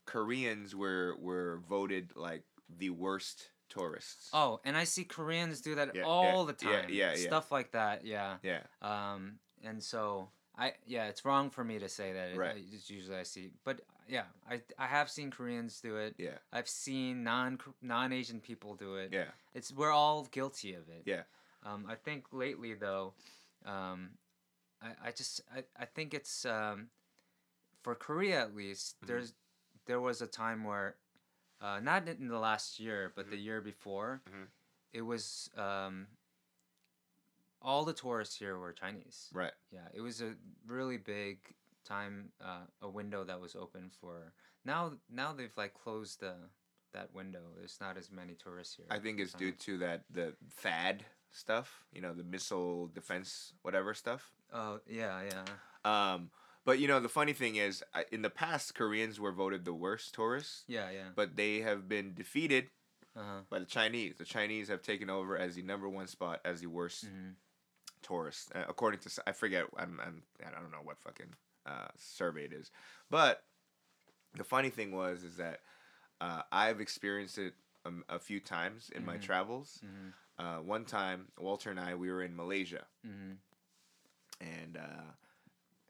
Koreans 0.06 0.74
were 0.74 1.16
were 1.18 1.60
voted 1.68 2.12
like 2.16 2.42
the 2.78 2.90
worst 2.90 3.50
tourists. 3.68 4.30
oh 4.32 4.60
and 4.64 4.78
i 4.78 4.84
see 4.84 5.04
koreans 5.04 5.60
do 5.60 5.74
that 5.74 5.94
Yeah, 5.94 6.04
all 6.04 6.46
yeah, 6.46 6.52
the 6.52 6.64
yeah, 6.64 6.80
time. 6.80 6.88
yeah, 6.90 7.10
yeah. 7.14 7.26
stuff 7.26 7.52
like 7.52 7.72
that 7.72 8.02
yeah. 8.06 8.36
Yeah, 8.42 8.60
um 8.80 9.38
and 9.62 9.82
so 9.82 10.30
i 10.56 10.72
yeah 10.86 11.08
it's 11.08 11.22
wrong 11.26 11.50
for 11.50 11.62
me 11.62 11.78
to 11.78 11.88
say 11.88 12.14
that. 12.14 12.34
Right. 12.34 12.56
It- 12.56 12.64
it's 12.72 12.88
usually 12.88 13.18
i 13.18 13.24
see 13.24 13.50
but 13.64 13.82
yeah 14.08 14.24
i 14.50 14.62
i 14.78 14.86
have 14.86 15.10
seen 15.10 15.30
koreans 15.30 15.80
do 15.82 15.96
it. 15.98 16.14
Yeah, 16.16 16.38
i've 16.50 16.68
seen 16.68 17.22
non 17.22 17.58
non-asian 17.82 18.40
people 18.40 18.74
do 18.74 18.96
it. 18.96 19.10
Yeah, 19.12 19.28
it's 19.54 19.70
we're 19.70 19.92
all 19.92 20.26
guilty 20.30 20.72
of 20.72 20.88
it. 20.88 21.02
Yeah, 21.04 21.24
um 21.66 21.84
i 21.90 21.94
think 21.94 22.24
lately 22.32 22.72
though 22.72 23.12
um 23.66 24.12
i 24.80 25.08
i 25.08 25.10
just 25.10 25.42
i, 25.54 25.62
I 25.78 25.84
think 25.84 26.14
it's 26.14 26.46
um 26.46 26.88
for 27.88 27.94
korea 27.94 28.38
at 28.42 28.54
least 28.54 29.00
Mhm. 29.00 29.06
there's 29.06 29.32
there 29.86 29.98
was 29.98 30.20
a 30.20 30.26
time 30.26 30.62
where 30.62 30.96
uh 31.62 31.80
not 31.80 32.06
in 32.06 32.28
the 32.28 32.38
last 32.38 32.78
year 32.78 33.12
but 33.16 33.30
the 33.30 33.38
year 33.38 33.62
before 33.62 34.20
Mhm. 34.28 34.46
it 34.92 35.00
was 35.00 35.48
um 35.56 36.06
all 37.62 37.86
the 37.86 37.94
tourists 37.94 38.36
here 38.36 38.58
were 38.58 38.74
chinese 38.74 39.30
right. 39.32 39.54
yeah, 39.70 39.88
it 39.94 40.02
was 40.02 40.20
a 40.20 40.36
really 40.66 40.98
big 40.98 41.38
time, 41.84 42.30
uh, 42.42 42.66
a 42.82 42.88
window 42.88 43.24
that 43.24 43.40
was 43.40 43.56
open 43.56 43.88
for. 43.88 44.34
Now, 44.64 44.92
now 45.08 45.32
they've 45.32 45.56
like 45.56 45.72
closed 45.72 46.20
the 46.20 46.34
that 46.92 47.12
window. 47.14 47.44
There's 47.56 47.80
not 47.80 47.96
as 47.96 48.10
many 48.10 48.34
tourists 48.34 48.76
here. 48.76 48.86
I 48.90 48.98
think 48.98 49.18
it's 49.20 49.32
due 49.32 49.52
to 49.52 49.78
that 49.78 50.04
the 50.10 50.36
THAAD 50.62 51.06
stuff. 51.30 51.86
You 51.90 52.02
know, 52.02 52.12
the 52.12 52.24
missile 52.24 52.88
defense 52.88 53.54
whatever 53.62 53.94
stuff. 53.94 54.30
Oh 54.52 54.80
yeah, 54.86 55.22
yeah. 55.32 55.44
Um, 55.84 56.30
but 56.68 56.78
you 56.78 56.86
know, 56.86 57.00
the 57.00 57.08
funny 57.08 57.32
thing 57.32 57.56
is, 57.56 57.82
in 58.12 58.20
the 58.20 58.28
past, 58.28 58.74
Koreans 58.74 59.18
were 59.18 59.32
voted 59.32 59.64
the 59.64 59.72
worst 59.72 60.12
tourists, 60.12 60.64
Yeah, 60.68 60.90
yeah. 60.90 61.08
but 61.16 61.34
they 61.34 61.60
have 61.62 61.88
been 61.88 62.12
defeated 62.12 62.68
Uh-huh. 63.16 63.40
by 63.48 63.58
the 63.58 63.64
Chinese. 63.64 64.16
The 64.18 64.26
Chinese 64.26 64.68
have 64.68 64.82
taken 64.82 65.08
over 65.08 65.38
as 65.38 65.54
the 65.54 65.62
number 65.62 65.88
one 65.88 66.06
spot 66.08 66.42
as 66.44 66.60
the 66.60 66.66
worst 66.66 67.06
Mhm. 67.06 67.36
tourists, 68.02 68.50
uh, 68.54 68.66
according 68.68 69.00
to 69.00 69.22
I 69.26 69.32
forget. 69.32 69.64
I'm, 69.78 69.98
I'm 69.98 70.22
I 70.44 70.50
don't 70.50 70.70
know 70.70 70.82
what 70.82 71.00
fucking 71.00 71.34
uh, 71.64 71.88
survey 71.96 72.44
it 72.44 72.52
is, 72.52 72.70
but 73.08 73.46
the 74.34 74.44
funny 74.44 74.68
thing 74.68 74.92
was 74.92 75.24
is 75.24 75.38
that 75.38 75.62
uh, 76.20 76.42
I've 76.52 76.82
experienced 76.82 77.38
it 77.38 77.54
a 78.10 78.18
few 78.18 78.40
times 78.40 78.90
in 78.90 79.06
my 79.06 79.16
Mhm. 79.16 79.22
travels. 79.22 79.80
Mhm. 79.82 80.12
Uh, 80.38 80.58
one 80.58 80.84
time, 80.84 81.32
Walter 81.38 81.70
and 81.70 81.80
I 81.80 81.94
we 81.94 82.10
were 82.10 82.22
in 82.22 82.36
Malaysia, 82.36 82.86
Mhm. 83.02 83.38
and 84.38 84.76
uh, 84.76 85.12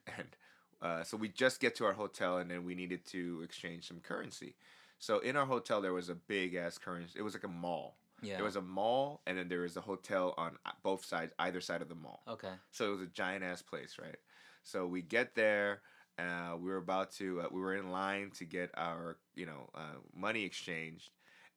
and 0.19 0.37
uh, 0.81 1.03
so 1.03 1.17
we 1.17 1.29
just 1.29 1.61
get 1.61 1.75
to 1.77 1.85
our 1.85 1.93
hotel, 1.93 2.39
and 2.39 2.51
then 2.51 2.65
we 2.65 2.75
needed 2.75 3.05
to 3.07 3.43
exchange 3.43 3.89
some 3.89 4.01
currency. 4.01 4.55
So 4.99 5.19
in 5.21 5.37
our 5.37 5.47
hotel, 5.47 5.81
there 5.81 5.93
was 5.93 6.09
a 6.09 6.15
big 6.15 6.55
ass 6.55 6.79
currency. 6.79 7.19
It 7.19 7.23
was 7.23 7.35
like 7.35 7.45
a 7.45 7.49
mall. 7.49 7.97
Yeah. 8.21 8.37
There 8.37 8.45
was 8.45 8.57
a 8.57 8.63
mall, 8.63 9.21
and 9.27 9.39
then 9.39 9.49
there 9.49 9.61
was 9.61 9.77
a 9.77 9.81
hotel 9.81 10.35
on 10.37 10.57
uh, 10.67 10.73
both 10.83 11.05
sides, 11.05 11.33
either 11.39 11.61
side 11.61 11.83
of 11.83 11.89
the 11.89 11.95
mall. 11.95 12.23
okay. 12.29 12.53
So 12.73 12.89
it 12.89 12.91
was 12.91 13.03
a 13.03 13.07
giant 13.07 13.45
ass 13.45 13.63
place, 13.63 13.97
right? 14.01 14.17
So 14.65 14.87
we 14.87 15.03
get 15.03 15.35
there. 15.35 15.83
Uh, 16.19 16.57
we 16.59 16.69
were 16.69 16.79
about 16.79 17.13
to. 17.13 17.43
Uh, 17.43 17.47
we 17.53 17.61
were 17.61 17.77
in 17.77 17.93
line 17.93 18.33
to 18.39 18.45
get 18.45 18.71
our, 18.77 19.19
you 19.37 19.47
know, 19.47 19.71
uh, 19.73 19.99
money 20.17 20.45
exchanged, 20.45 21.11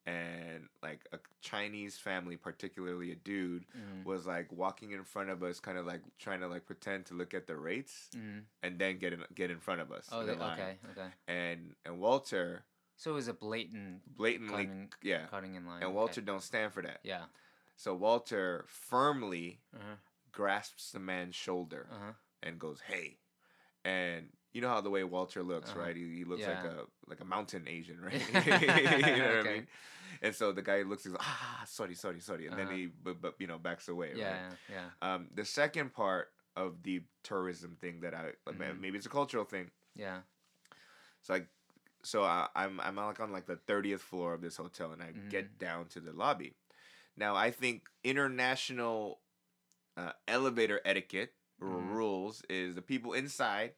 and 0.06 0.68
like 0.82 1.08
a 1.14 1.20
Chinese 1.42 1.98
family, 1.98 2.36
particularly 2.38 3.12
a 3.12 3.16
dude, 3.16 3.66
Mhm. 3.76 4.04
was 4.06 4.26
like 4.26 4.52
walking 4.52 4.92
in 4.92 5.04
front 5.04 5.30
of 5.30 5.44
us, 5.44 5.60
kind 5.60 5.78
of 5.78 5.86
like 5.86 6.02
trying 6.18 6.40
to 6.42 6.48
like 6.48 6.66
pretend 6.66 7.06
to 7.08 7.14
look 7.14 7.34
at 7.34 7.48
the 7.48 7.56
rates, 7.56 8.10
Mhm. 8.16 8.46
and 8.64 8.80
then 8.80 8.98
get 8.98 9.14
in 9.14 9.24
get 9.36 9.52
in 9.52 9.60
front 9.60 9.82
of 9.82 9.92
us. 9.92 10.10
Oh, 10.12 10.22
in 10.22 10.28
they, 10.28 10.36
the 10.36 10.46
okay, 10.54 10.80
okay. 10.92 11.10
And 11.28 11.76
and 11.86 12.00
Walter 12.00 12.66
So 12.96 13.12
it 13.12 13.16
was 13.16 13.28
a 13.28 13.34
blatant 13.34 14.02
blatantly, 14.16 14.66
cutting, 14.66 14.94
yeah, 15.02 15.28
cutting 15.28 15.56
in 15.56 15.66
line. 15.66 15.82
and 15.84 15.90
okay. 15.90 15.96
Walter 15.96 16.22
don't 16.22 16.44
stand 16.44 16.74
for 16.74 16.82
that. 16.84 17.00
Yeah. 17.04 17.26
So 17.76 17.96
Walter 17.96 18.66
firmly 18.68 19.62
Uh-huh. 19.74 19.96
grasps 20.32 20.92
the 20.92 21.00
man's 21.00 21.36
shoulder 21.36 21.88
Uh-huh. 21.92 22.14
and 22.44 22.60
goes, 22.60 22.82
"Hey," 22.82 23.20
and 23.84 24.30
you 24.54 24.62
know 24.62 24.70
how 24.70 24.82
the 24.82 24.90
way 24.90 25.04
Walter 25.04 25.44
looks, 25.44 25.70
Uh-huh. 25.72 25.80
right? 25.80 25.96
He, 25.96 26.18
he 26.18 26.24
looks 26.24 26.46
like 26.48 26.64
a 26.64 26.84
like 27.08 27.20
a 27.22 27.26
mountain 27.26 27.66
Asian, 27.68 28.00
right? 28.04 28.14
you 28.46 29.16
know 29.18 29.38
what 29.38 29.48
I 29.48 29.54
mean? 29.54 29.68
And 30.22 30.36
so 30.36 30.52
the 30.52 30.62
guy 30.62 30.82
looks, 30.82 31.04
he's 31.04 31.14
like, 31.14 31.22
ah, 31.24 31.64
sorry, 31.66 31.96
sorry, 31.96 32.20
sorry, 32.20 32.48
and 32.48 32.58
then 32.58 32.68
Uh-huh. 32.68 32.76
he, 32.76 32.88
but, 32.88 33.22
but 33.22 33.36
you 33.40 33.48
know, 33.48 33.58
backs 33.58 33.88
away. 33.88 34.12
Yeah, 34.16 34.30
Right? 34.32 34.42
yeah, 34.70 34.90
yeah. 35.02 35.14
Um, 35.16 35.28
the 35.34 35.46
second 35.46 35.94
part 35.94 36.30
of 36.56 36.84
the 36.84 37.02
tourism 37.24 37.78
thing 37.80 38.02
that 38.02 38.14
I 38.14 38.32
Mhm. 38.52 38.80
maybe 38.82 38.98
it's 38.98 39.06
a 39.08 39.10
cultural 39.10 39.46
thing. 39.46 39.72
Yeah. 39.96 40.20
So 41.22 41.34
like, 41.34 41.48
so 42.04 42.24
I, 42.24 42.48
I'm 42.56 42.80
I'm 42.82 42.96
like 42.96 43.20
on 43.20 43.32
like 43.32 43.46
the 43.46 43.56
thirtieth 43.56 44.02
floor 44.02 44.34
of 44.34 44.42
this 44.42 44.58
hotel, 44.58 44.92
and 44.92 45.02
I 45.02 45.12
Mhm. 45.12 45.30
get 45.30 45.58
down 45.60 45.86
to 45.90 46.00
the 46.02 46.12
lobby. 46.12 46.56
Now 47.16 47.36
I 47.36 47.52
think 47.52 47.88
international 48.04 49.20
uh, 49.98 50.12
elevator 50.28 50.82
etiquette 50.86 51.34
Mhm. 51.62 51.90
rules 51.96 52.44
is 52.50 52.76
the 52.76 52.82
people 52.82 53.14
inside 53.14 53.74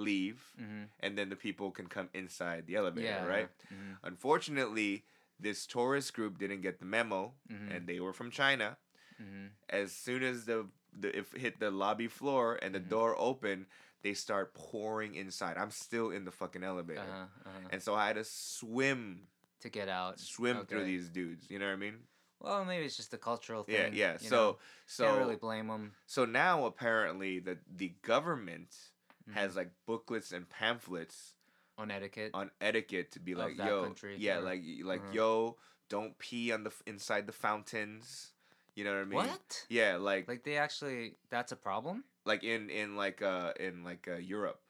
leave, 0.00 0.40
Mm-hmm. 0.60 0.84
and 1.00 1.16
then 1.18 1.28
the 1.28 1.36
people 1.36 1.70
can 1.70 1.86
come 1.86 2.08
inside 2.12 2.66
the 2.66 2.76
elevator, 2.76 3.06
Yeah. 3.06 3.24
right? 3.26 3.48
Mm-hmm. 3.72 3.92
Unfortunately, 4.02 5.04
this 5.38 5.66
tourist 5.66 6.12
group 6.14 6.38
didn't 6.38 6.60
get 6.62 6.78
the 6.78 6.84
memo, 6.86 7.34
Mhm. 7.48 7.70
and 7.76 7.86
they 7.86 8.00
were 8.00 8.12
from 8.12 8.30
China. 8.30 8.76
hmm 9.18 9.48
As 9.68 9.92
soon 9.92 10.22
as 10.22 10.44
the 10.46 10.66
the 10.92 11.16
if 11.16 11.30
hit 11.32 11.60
the 11.60 11.70
lobby 11.70 12.08
floor 12.08 12.58
and 12.62 12.74
the 12.74 12.80
Mhm. 12.80 12.88
door 12.88 13.14
opened, 13.18 13.66
they 14.02 14.12
start 14.14 14.54
pouring 14.54 15.14
inside. 15.14 15.56
I'm 15.56 15.70
still 15.70 16.10
in 16.10 16.24
the 16.24 16.32
fucking 16.32 16.64
elevator, 16.64 17.00
Uh-huh, 17.02 17.26
uh-huh. 17.48 17.68
and 17.70 17.80
so 17.82 17.94
I 17.94 18.06
had 18.08 18.16
to 18.16 18.24
swim 18.24 19.28
To 19.60 19.68
get 19.68 19.88
out. 19.88 20.18
swim 20.18 20.66
through 20.66 20.84
these 20.84 21.08
dudes. 21.08 21.46
You 21.50 21.58
know 21.60 21.66
what 21.66 21.72
I 21.74 21.76
mean? 21.76 22.08
Well, 22.40 22.64
maybe 22.64 22.84
it's 22.86 22.96
just 22.96 23.14
a 23.14 23.18
cultural 23.18 23.64
Yeah, 23.68 23.84
thing. 23.84 23.94
yeah. 23.94 24.12
you 24.20 24.28
So 24.28 24.36
know? 24.36 24.58
so 24.86 25.04
can't 25.04 25.18
really 25.18 25.36
blame 25.36 25.68
them. 25.68 25.94
so 26.06 26.24
now 26.24 26.64
apparently 26.66 27.38
the 27.38 27.58
the 27.68 27.90
government 28.02 28.89
Mm-hmm. 29.30 29.38
has 29.38 29.56
like 29.56 29.70
booklets 29.86 30.32
and 30.32 30.48
pamphlets 30.48 31.34
on 31.78 31.90
etiquette. 31.90 32.30
on 32.34 32.50
etiquette 32.60 33.12
to 33.12 33.20
be 33.20 33.34
like 33.34 33.56
yo 33.56 33.84
country, 33.84 34.16
yeah 34.18 34.38
or- 34.38 34.42
like 34.42 34.62
like 34.84 35.00
uh-huh. 35.00 35.12
yo 35.12 35.56
don't 35.88 36.18
pee 36.18 36.52
on 36.52 36.64
the 36.64 36.72
inside 36.86 37.26
the 37.26 37.32
fountains 37.32 38.32
you 38.74 38.84
know 38.84 38.92
what 38.92 39.00
i 39.00 39.04
mean 39.04 39.18
what? 39.18 39.66
yeah 39.68 39.96
like 39.96 40.28
like, 40.28 40.44
they 40.44 40.56
actually? 40.56 41.16
That's 41.30 41.52
a 41.52 41.56
problem. 41.56 42.04
Like 42.24 42.44
in 42.44 42.70
in 42.70 42.96
like 42.96 43.22
uh 43.22 43.52
in 43.58 43.82
like 43.84 44.08
uh 44.10 44.16
europe 44.18 44.60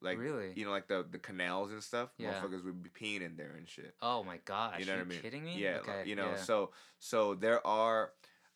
like 0.00 0.18
Really? 0.18 0.52
you 0.54 0.64
know 0.64 0.70
like 0.70 0.88
the 0.88 1.06
the 1.10 1.18
canals 1.18 1.70
and 1.72 1.82
stuff 1.82 2.10
Yeah. 2.18 2.32
motherfuckers 2.32 2.64
would 2.64 2.82
be 2.82 2.90
peeing 2.90 3.22
in 3.22 3.36
there 3.36 3.54
and 3.56 3.68
shit 3.68 3.94
Oh 4.02 4.22
my 4.24 4.38
gosh! 4.44 4.80
you 4.80 4.86
know 4.86 4.92
what 4.92 5.00
i 5.00 5.04
mean 5.04 5.20
kidding 5.20 5.44
me? 5.44 5.54
yeah 5.56 5.78
like, 5.86 6.06
you 6.06 6.16
know 6.16 6.30
yeah. 6.30 6.36
so 6.36 6.70
so 6.98 7.34
there 7.34 7.64
are 7.66 8.12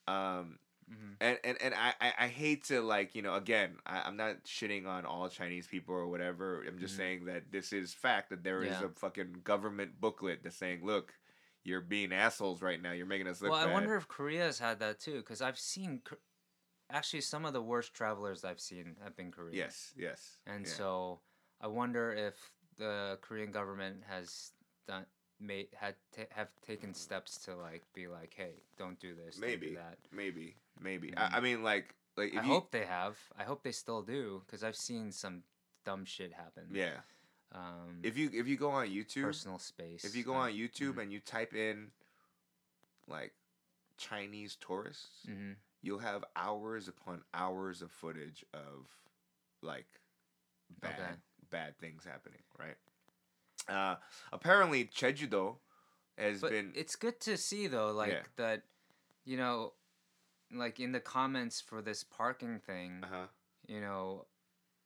um 0.09 0.59
Mhm. 0.91 1.17
and 1.21 1.39
and, 1.45 1.63
and 1.63 1.75
I, 1.75 1.95
I 2.01 2.13
I 2.21 2.27
hate 2.29 2.65
to 2.65 2.81
like 2.81 3.15
you 3.15 3.23
know 3.23 3.35
again 3.35 3.77
I, 3.87 4.03
I'm 4.03 4.17
not 4.17 4.45
shitting 4.45 4.87
on 4.87 5.05
all 5.07 5.29
Chinese 5.29 5.67
people 5.67 5.95
or 5.95 6.07
whatever 6.09 6.63
I'm 6.67 6.79
just 6.79 6.95
Mhm. 6.95 6.99
saying 6.99 7.25
that 7.27 7.51
this 7.53 7.73
is 7.73 7.95
fact 7.95 8.31
that 8.31 8.43
there 8.43 8.63
is 8.63 8.81
Yeah. 8.81 8.87
a 8.87 8.89
fucking 8.91 9.43
government 9.45 10.01
booklet 10.01 10.43
that's 10.43 10.57
saying 10.57 10.85
look 10.85 11.15
you're 11.63 11.81
being 11.83 12.13
assholes 12.13 12.63
right 12.63 12.81
now 12.83 12.93
you're 12.93 13.07
making 13.07 13.29
us 13.29 13.41
look 13.41 13.53
well, 13.53 13.61
bad 13.61 13.71
I 13.71 13.73
wonder 13.73 13.95
if 13.97 14.09
Korea's 14.09 14.59
had 14.59 14.81
that 14.81 14.99
too, 14.99 15.19
because 15.19 15.41
I've 15.43 15.59
seen. 15.59 16.03
Actually, 16.93 17.21
some 17.21 17.45
of 17.45 17.53
the 17.53 17.63
worst 17.63 17.95
travelers 17.95 18.43
I've 18.45 18.59
seen 18.59 18.97
have 19.05 19.17
been 19.17 19.31
Korean. 19.31 19.55
yes 19.55 19.93
yes 19.97 20.39
And 20.47 20.67
yeah. 20.67 20.73
so 20.73 21.21
I 21.61 21.69
wonder 21.69 22.13
if 22.13 22.35
the 22.79 23.19
Korean 23.21 23.53
government 23.53 24.03
has 24.09 24.53
done 24.89 25.07
made 25.41 25.69
had 25.75 25.95
ta 26.15 26.23
have 26.31 26.49
taken 26.67 26.95
steps 26.95 27.37
to 27.45 27.57
like 27.57 27.83
be 27.95 28.07
like, 28.07 28.35
hey, 28.37 28.63
don't 28.77 28.99
do 29.01 29.15
this, 29.15 29.37
don't 29.37 29.43
do 29.43 29.47
maybe 29.47 29.75
that. 29.75 29.99
maybe 30.13 30.57
maybe 30.81 31.09
Mhm. 31.09 31.19
I, 31.19 31.39
I 31.39 31.41
mean 31.41 31.63
like 31.63 31.95
like 32.17 32.33
if 32.35 32.41
I 32.41 32.47
you 32.47 32.53
hope 32.53 32.71
they 32.71 32.85
have. 32.85 33.19
I 33.39 33.45
hope 33.45 33.63
they 33.63 33.73
still 33.73 34.03
do, 34.03 34.43
because 34.47 34.63
I've 34.63 34.77
seen 34.77 35.13
some 35.13 35.43
dumb 35.85 36.05
shit 36.05 36.33
happen. 36.33 36.67
yeah 36.73 37.01
Um, 37.53 37.99
if 38.03 38.17
you 38.17 38.31
if 38.33 38.47
you 38.47 38.57
go 38.57 38.71
on 38.71 38.89
YouTube 38.89 39.23
personal 39.23 39.59
space. 39.59 40.05
if 40.05 40.15
you 40.15 40.23
go 40.23 40.35
uh, 40.35 40.47
on 40.47 40.53
YouTube 40.53 40.95
mhm. 40.95 41.03
and 41.03 41.13
you 41.13 41.21
type 41.21 41.53
in 41.55 41.91
like 43.09 43.33
Chinese 43.97 44.57
tourists 44.61 45.27
mhm. 45.29 45.57
you'll 45.83 45.99
have 45.99 46.25
hours 46.37 46.87
upon 46.89 47.23
hours 47.35 47.83
of 47.83 47.91
footage 47.91 48.45
of 48.55 48.87
like 49.63 49.87
bad 50.81 50.93
Okay. 51.01 51.15
bad 51.51 51.79
things 51.79 52.05
happening, 52.05 52.43
right? 52.59 52.77
Uh, 53.71 53.97
apparently 54.33 54.85
Jeju-do 54.85 55.57
has 56.19 56.41
But 56.41 56.51
been 56.51 56.73
it's 56.75 56.97
good 56.97 57.21
to 57.21 57.37
see 57.37 57.67
though, 57.69 57.93
like 57.93 58.11
Yeah. 58.11 58.23
that, 58.37 58.63
you 59.25 59.37
know, 59.37 59.75
like 60.53 60.81
in 60.81 60.93
the 60.93 61.01
comments 61.01 61.61
for 61.61 61.81
this 61.81 62.03
parking 62.05 62.59
thing, 62.59 63.01
uh-huh, 63.05 63.27
you 63.69 63.81
know, 63.81 64.27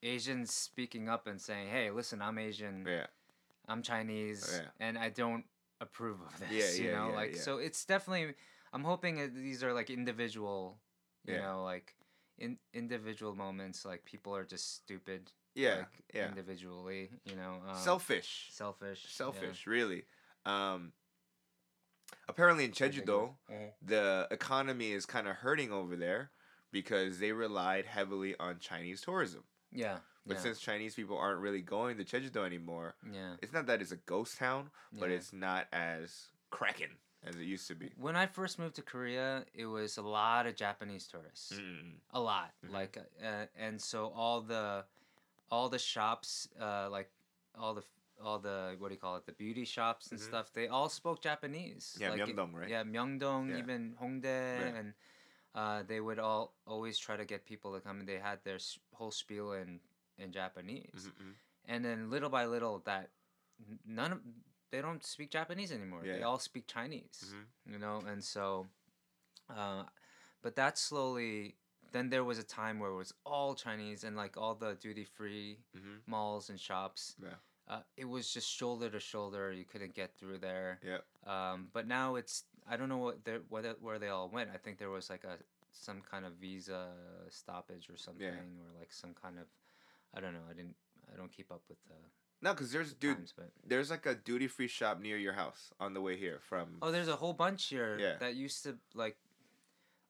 Asians 0.03 0.53
speaking 0.53 1.09
up 1.09 1.26
and 1.26 1.41
saying, 1.41 1.68
"Hey, 1.68 1.91
listen, 1.91 2.20
I'm 2.20 2.39
Asian, 2.39 2.85
yeah, 2.87 3.07
I'm 3.66 3.82
Chinese, 3.82 4.61
Yeah. 4.62 4.68
and 4.87 4.99
I 4.99 5.09
don't 5.09 5.47
approve 5.80 6.20
of 6.20 6.39
this." 6.39 6.51
Yeah, 6.51 6.85
you 6.85 6.91
yeah, 6.91 6.99
know, 6.99 7.12
like 7.12 7.37
so 7.37 7.59
it's 7.59 7.85
definitely. 7.87 8.35
I'm 8.74 8.85
hoping 8.85 9.32
these 9.35 9.62
are 9.62 9.72
like 9.72 9.89
individual, 9.89 10.78
you 11.24 11.37
know, 11.39 11.62
like 11.64 11.95
in 12.39 12.59
individual 12.74 13.35
moments. 13.35 13.85
Like 13.85 14.05
people 14.05 14.35
are 14.37 14.45
just 14.45 14.74
stupid. 14.76 15.32
Yeah, 15.55 15.76
like, 15.76 16.05
yeah. 16.12 16.28
Individually, 16.28 17.11
you 17.24 17.36
know, 17.36 17.62
um, 17.68 17.76
selfish, 17.76 18.48
selfish, 18.50 19.05
yeah. 19.05 19.11
selfish, 19.16 19.66
really. 19.66 20.05
Um, 20.46 20.92
apparently 22.28 22.64
in 22.64 22.72
Jeju-do, 22.72 23.36
Mhm. 23.50 23.72
the 23.82 24.28
economy 24.30 24.92
is 24.92 25.07
kind 25.07 25.26
of 25.28 25.36
hurting 25.36 25.72
over 25.72 25.96
there 25.96 26.30
because 26.70 27.18
they 27.18 27.32
relied 27.32 27.86
heavily 27.86 28.36
on 28.38 28.59
Chinese 28.59 29.00
tourism. 29.00 29.44
Yeah, 29.70 30.00
But 30.26 30.36
yeah, 30.36 30.42
since 30.42 30.61
Chinese 30.61 30.94
people 30.94 31.18
aren't 31.18 31.40
really 31.40 31.61
going 31.62 31.96
to 31.98 32.05
Jeju-do 32.05 32.44
anymore, 32.44 32.96
yeah. 33.11 33.36
it's 33.42 33.52
not 33.52 33.66
that 33.66 33.82
it's 33.82 33.90
a 33.92 33.96
ghost 33.96 34.38
town, 34.38 34.70
but 34.92 35.11
Yeah. 35.11 35.16
it's 35.16 35.32
not 35.32 35.68
as 35.72 36.28
cracking 36.50 36.96
as 37.22 37.36
it 37.36 37.42
used 37.44 37.66
to 37.68 37.74
be. 37.74 37.92
When 37.96 38.16
I 38.16 38.26
first 38.26 38.59
moved 38.59 38.76
to 38.76 38.82
Korea, 38.82 39.44
it 39.52 39.66
was 39.66 39.96
a 39.96 40.02
lot 40.02 40.46
of 40.46 40.55
Japanese 40.57 41.07
tourists. 41.09 41.52
Mm. 41.52 42.00
A 42.11 42.20
lot, 42.20 42.55
Mhm. 42.62 42.70
like, 42.70 42.96
uh, 43.22 43.46
and 43.57 43.80
so 43.82 44.09
all 44.12 44.40
the, 44.42 44.86
all 45.55 45.68
the 45.76 45.78
shops, 45.78 46.30
uh, 46.61 46.86
like, 46.96 47.11
all 47.62 47.74
the, 47.78 47.84
all 48.26 48.38
the 48.48 48.59
what 48.78 48.88
do 48.88 48.94
you 48.94 49.00
call 49.07 49.16
it, 49.20 49.24
the 49.30 49.36
beauty 49.44 49.64
shops 49.76 50.11
and 50.11 50.18
Mhm. 50.20 50.28
stuff, 50.30 50.46
they 50.59 50.66
all 50.76 50.88
spoke 51.00 51.18
Japanese. 51.30 51.86
Yeah, 52.00 52.11
like, 52.11 52.20
Myeongdong, 52.20 52.52
right? 52.61 52.70
Yeah, 52.74 52.82
Myeongdong, 52.84 53.50
Yeah. 53.50 53.59
even 53.62 53.80
Hongdae, 54.02 54.74
and 54.80 54.94
uh, 55.55 55.82
they 55.90 56.00
would 56.07 56.18
all 56.18 56.44
always 56.66 56.96
try 57.07 57.16
to 57.16 57.24
get 57.32 57.44
people 57.52 57.70
to 57.74 57.80
come, 57.86 58.00
and 58.00 58.09
they 58.09 58.18
had 58.18 58.38
their 58.44 58.59
whole 58.98 59.12
spiel 59.22 59.52
in 59.62 59.80
in 60.18 60.32
Japanese. 60.32 61.11
Mhm. 61.11 61.34
And 61.72 61.84
then 61.84 62.11
little 62.11 62.30
by 62.38 62.44
little, 62.46 62.78
that 62.90 63.11
none 63.84 64.12
of 64.12 64.20
they 64.70 64.82
don't 64.82 65.05
speak 65.05 65.30
Japanese 65.30 65.70
anymore. 65.78 66.02
Yeah. 66.05 66.16
They 66.16 66.22
all 66.22 66.40
speak 66.48 66.66
Chinese 66.66 67.18
Mhm. 67.24 67.72
you 67.72 67.78
know 67.78 67.96
and 68.11 68.22
so 68.22 68.66
uh, 69.48 69.84
but 70.42 70.52
that 70.57 70.78
slowly 70.78 71.57
then 71.95 72.11
there 72.11 72.24
was 72.24 72.38
a 72.38 72.42
time 72.61 72.76
where 72.80 72.90
it 72.90 72.97
was 72.97 73.14
all 73.24 73.55
chinese 73.55 74.03
and 74.05 74.16
like 74.16 74.36
all 74.36 74.55
the 74.55 74.74
duty 74.86 75.05
free 75.05 75.59
Mhm. 75.76 76.01
malls 76.07 76.51
and 76.51 76.59
shops 76.61 77.14
Yeah. 77.22 77.38
uh, 77.72 77.82
it 77.97 78.07
was 78.14 78.24
just 78.36 78.49
shoulder 78.51 78.90
to 78.90 79.01
shoulder 79.01 79.53
you 79.53 79.64
couldn't 79.64 79.95
get 79.95 80.11
through 80.18 80.38
there 80.38 80.80
Yeah. 80.90 80.99
um, 81.32 81.70
but 81.72 81.86
now 81.86 82.16
it's 82.16 82.45
i 82.68 82.76
don't 82.76 82.88
know 82.88 82.99
what 83.07 83.24
they 83.24 83.36
whether 83.49 83.72
where 83.80 83.99
they 83.99 84.09
all 84.16 84.28
went 84.28 84.51
i 84.53 84.59
think 84.59 84.78
there 84.78 84.90
was 84.99 85.09
like 85.14 85.24
a 85.24 85.38
some 85.72 86.01
kind 86.03 86.24
of 86.26 86.32
visa 86.34 86.80
stoppage 87.30 87.88
or 87.90 87.97
something 87.97 88.26
yeah. 88.26 88.62
or 88.62 88.78
like 88.80 88.92
some 88.92 89.14
kind 89.14 89.38
of 89.38 89.47
i 90.14 90.20
don't 90.20 90.32
know 90.34 90.47
i 90.51 90.55
didn't 90.59 90.76
i 91.12 91.16
don't 91.16 91.32
keep 91.32 91.51
up 91.53 91.62
with 91.68 91.78
the 91.88 91.95
No, 92.42 92.53
because 92.53 92.70
there's 92.72 92.92
dude, 92.92 93.16
times 93.16 93.32
but 93.36 93.51
there's 93.70 93.90
like 93.90 94.05
a 94.07 94.14
duty 94.14 94.49
free 94.49 94.68
shop 94.68 95.01
near 95.01 95.16
your 95.26 95.32
house 95.32 95.72
on 95.80 95.95
the 95.95 96.01
way 96.07 96.14
here 96.18 96.38
from. 96.49 96.66
Oh, 96.82 96.90
there's 96.92 97.09
a 97.09 97.16
whole 97.16 97.32
bunch 97.32 97.62
here 97.74 97.97
Yeah. 97.99 98.16
that 98.18 98.34
used 98.34 98.62
to 98.64 98.76
like, 98.92 99.16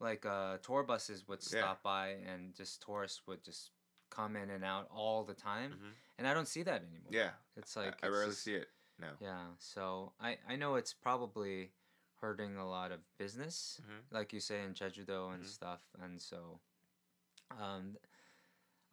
like 0.04 0.24
uh, 0.26 0.58
tour 0.62 0.82
buses 0.84 1.26
would 1.28 1.40
Yeah. 1.42 1.60
stop 1.60 1.82
by 1.82 2.08
and 2.30 2.54
just 2.54 2.82
tourists 2.82 3.22
would 3.26 3.42
just 3.42 3.70
come 4.10 4.36
in 4.36 4.50
and 4.50 4.64
out 4.64 4.86
all 4.90 5.24
the 5.24 5.34
time, 5.34 5.72
Mhm. 5.72 5.92
and 6.18 6.28
I 6.28 6.34
don't 6.34 6.46
see 6.46 6.62
that 6.64 6.82
anymore. 6.82 7.10
Yeah, 7.12 7.32
it's 7.56 7.74
like 7.76 7.94
I, 8.02 8.06
it's 8.06 8.14
rarely 8.14 8.30
just- 8.30 8.42
see 8.42 8.54
it 8.54 8.68
now. 8.98 9.16
Yeah, 9.20 9.46
so 9.58 10.12
I 10.20 10.38
I 10.46 10.56
know 10.56 10.76
it's 10.76 10.94
probably 10.94 11.72
hurting 12.20 12.56
a 12.56 12.68
lot 12.68 12.92
of 12.92 13.00
business, 13.18 13.80
Mhm. 13.82 14.02
like 14.10 14.32
you 14.32 14.40
say 14.40 14.62
in 14.62 14.74
Jeju-do 14.74 15.28
and 15.34 15.42
Mhm. 15.44 15.48
stuff, 15.48 15.82
and 15.98 16.20
so, 16.22 16.60
um, 17.50 17.96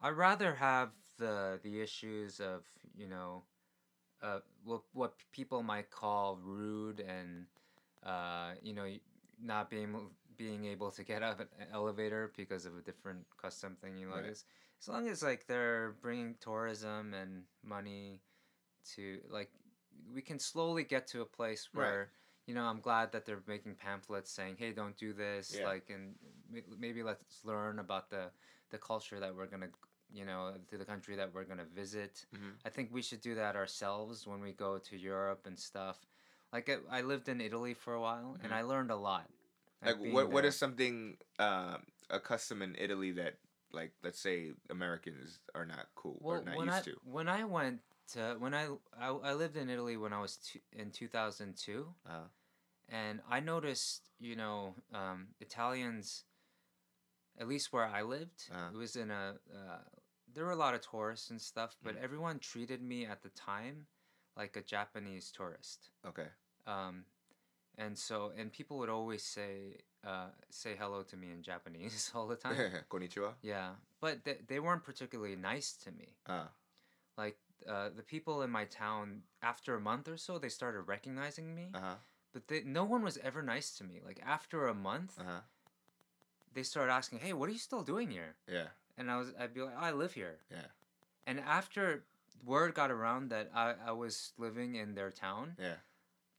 I'd 0.00 0.16
rather 0.16 0.54
have 0.56 0.90
the 1.18 1.60
the 1.62 1.80
issues 1.80 2.40
of 2.40 2.66
you 2.94 3.06
know, 3.06 3.44
uh, 4.22 4.40
what 4.64 4.82
what 4.92 5.12
people 5.30 5.62
might 5.62 5.90
call 5.90 6.36
rude 6.36 7.00
and, 7.00 7.46
uh, 8.02 8.54
you 8.60 8.72
know, 8.74 8.88
not 9.38 9.70
being 9.70 10.14
being 10.42 10.64
able 10.64 10.90
to 10.90 11.04
get 11.04 11.22
out 11.22 11.34
of 11.34 11.40
an 11.40 11.68
elevator 11.72 12.32
because 12.36 12.66
of 12.66 12.76
a 12.76 12.82
different 12.82 13.24
custom 13.40 13.76
thing. 13.80 13.96
You 13.96 14.08
Right. 14.10 14.24
as, 14.24 14.44
as 14.80 14.88
long 14.88 15.08
as 15.08 15.22
like 15.22 15.46
they're 15.46 15.92
bringing 16.00 16.34
tourism 16.40 17.14
and 17.14 17.44
money 17.62 18.22
to 18.94 19.20
like, 19.30 19.50
we 20.12 20.20
can 20.22 20.38
slowly 20.40 20.84
get 20.94 21.06
to 21.08 21.20
a 21.20 21.26
place 21.26 21.68
Right. 21.72 21.86
where. 21.86 22.10
You 22.48 22.54
know, 22.56 22.64
I'm 22.64 22.80
glad 22.80 23.12
that 23.12 23.24
they're 23.24 23.44
making 23.46 23.76
pamphlets 23.76 24.28
saying, 24.28 24.56
"Hey, 24.58 24.72
don't 24.72 24.96
do 24.96 25.12
this." 25.12 25.54
Yeah. 25.54 25.68
Like, 25.68 25.90
and 25.90 26.16
maybe 26.76 27.04
let's 27.04 27.44
learn 27.44 27.78
about 27.78 28.10
the 28.10 28.32
the 28.70 28.78
culture 28.78 29.20
that 29.20 29.32
we're 29.36 29.46
gonna, 29.46 29.70
you 30.12 30.24
know, 30.24 30.40
to 30.70 30.76
the 30.76 30.84
country 30.84 31.14
that 31.14 31.32
we're 31.32 31.44
gonna 31.44 31.70
visit. 31.82 32.26
Mhm. 32.34 32.54
I 32.64 32.68
think 32.68 32.90
we 32.92 33.00
should 33.00 33.20
do 33.20 33.36
that 33.36 33.54
ourselves 33.54 34.26
when 34.26 34.40
we 34.40 34.52
go 34.52 34.78
to 34.78 34.96
Europe 34.96 35.46
and 35.46 35.56
stuff. 35.56 35.98
Like 36.52 36.68
I, 36.68 36.78
I 36.98 37.00
lived 37.02 37.28
in 37.28 37.40
Italy 37.40 37.74
for 37.74 37.94
a 37.94 38.00
while, 38.00 38.36
and 38.42 38.50
Mhm. 38.50 38.56
I 38.56 38.62
learned 38.62 38.90
a 38.90 38.96
lot. 38.96 39.30
Like, 39.84 39.98
what 39.98 40.30
what 40.30 40.42
there. 40.42 40.48
is 40.48 40.56
something 40.56 41.16
um, 41.38 41.82
a 42.10 42.20
custom 42.20 42.62
in 42.62 42.76
Italy 42.78 43.12
that 43.12 43.38
like 43.72 43.92
let's 44.02 44.20
say 44.20 44.52
Americans 44.70 45.38
are 45.54 45.64
not 45.64 45.86
cool 45.94 46.18
or 46.22 46.42
not 46.44 46.60
used 46.60 46.76
I 46.76 46.80
to? 46.82 46.96
when 47.04 47.28
I 47.28 47.44
went 47.44 47.80
to 48.12 48.36
when 48.38 48.54
I 48.54 48.68
I, 48.98 49.08
I 49.08 49.32
lived 49.34 49.56
in 49.56 49.68
Italy 49.70 49.96
when 49.96 50.12
I 50.12 50.20
was 50.20 50.36
two, 50.36 50.60
in 50.72 50.90
two 50.90 51.08
thousand 51.08 51.56
two, 51.56 51.94
Uh, 52.08 52.28
and 52.88 53.20
I 53.28 53.40
noticed 53.40 54.10
you 54.20 54.36
know 54.36 54.74
um, 54.92 55.28
Italians, 55.40 56.24
at 57.38 57.48
least 57.48 57.72
where 57.72 57.84
I 57.84 58.02
lived, 58.02 58.48
Uh-huh. 58.50 58.70
it 58.72 58.76
was 58.76 58.96
in 58.96 59.10
a 59.10 59.38
uh, 59.54 59.78
there 60.34 60.44
were 60.44 60.52
a 60.52 60.56
lot 60.56 60.74
of 60.74 60.80
tourists 60.80 61.30
and 61.30 61.40
stuff, 61.40 61.76
but 61.82 61.94
Mhm. 61.94 62.02
everyone 62.02 62.38
treated 62.38 62.82
me 62.82 63.04
at 63.06 63.22
the 63.22 63.28
time 63.30 63.86
like 64.36 64.56
a 64.56 64.62
Japanese 64.62 65.30
tourist. 65.30 65.90
okay. 66.04 66.28
um, 66.66 67.04
and 67.78 67.96
so 67.98 68.32
and 68.36 68.52
people 68.52 68.78
would 68.78 68.88
always 68.90 69.22
say 69.22 69.78
uh, 70.06 70.26
say 70.50 70.74
hello 70.78 71.02
to 71.02 71.16
me 71.16 71.30
in 71.30 71.42
Japanese 71.42 72.10
all 72.14 72.26
the 72.26 72.36
time. 72.36 72.56
Konnichiwa. 72.90 73.32
yeah, 73.42 73.70
but 74.00 74.24
they, 74.24 74.38
they 74.46 74.60
weren't 74.60 74.84
particularly 74.84 75.36
nice 75.36 75.72
to 75.84 75.90
me. 75.92 76.08
Ah. 76.28 76.48
Like 77.16 77.36
uh, 77.68 77.90
the 77.96 78.02
people 78.02 78.42
in 78.42 78.50
my 78.50 78.64
town, 78.64 79.22
after 79.42 79.74
a 79.76 79.80
month 79.80 80.08
or 80.08 80.16
so, 80.16 80.38
they 80.38 80.48
started 80.48 80.80
recognizing 80.82 81.54
me. 81.54 81.68
Uh 81.74 81.80
huh. 81.80 81.94
But 82.32 82.48
they, 82.48 82.62
no 82.64 82.84
one 82.84 83.02
was 83.04 83.18
ever 83.22 83.42
nice 83.42 83.70
to 83.78 83.84
me. 83.84 84.00
Like 84.04 84.20
after 84.26 84.66
a 84.66 84.74
month, 84.74 85.18
Uh 85.20 85.24
huh. 85.24 85.40
they 86.54 86.62
started 86.62 86.92
asking, 86.92 87.18
"Hey, 87.20 87.32
what 87.32 87.48
are 87.48 87.52
you 87.52 87.58
still 87.58 87.82
doing 87.82 88.10
here?" 88.10 88.34
Yeah. 88.50 88.68
And 88.98 89.10
I 89.10 89.16
was, 89.18 89.32
I'd 89.38 89.54
be 89.54 89.60
like, 89.62 89.76
"I 89.78 89.92
live 89.92 90.12
here." 90.14 90.38
Yeah. 90.50 90.66
And 91.26 91.38
after 91.40 92.04
word 92.44 92.74
got 92.74 92.90
around 92.90 93.30
that 93.30 93.50
I, 93.54 93.74
I 93.86 93.92
was 93.92 94.32
living 94.36 94.74
in 94.74 94.94
their 94.94 95.10
town, 95.10 95.54
Yeah. 95.60 95.74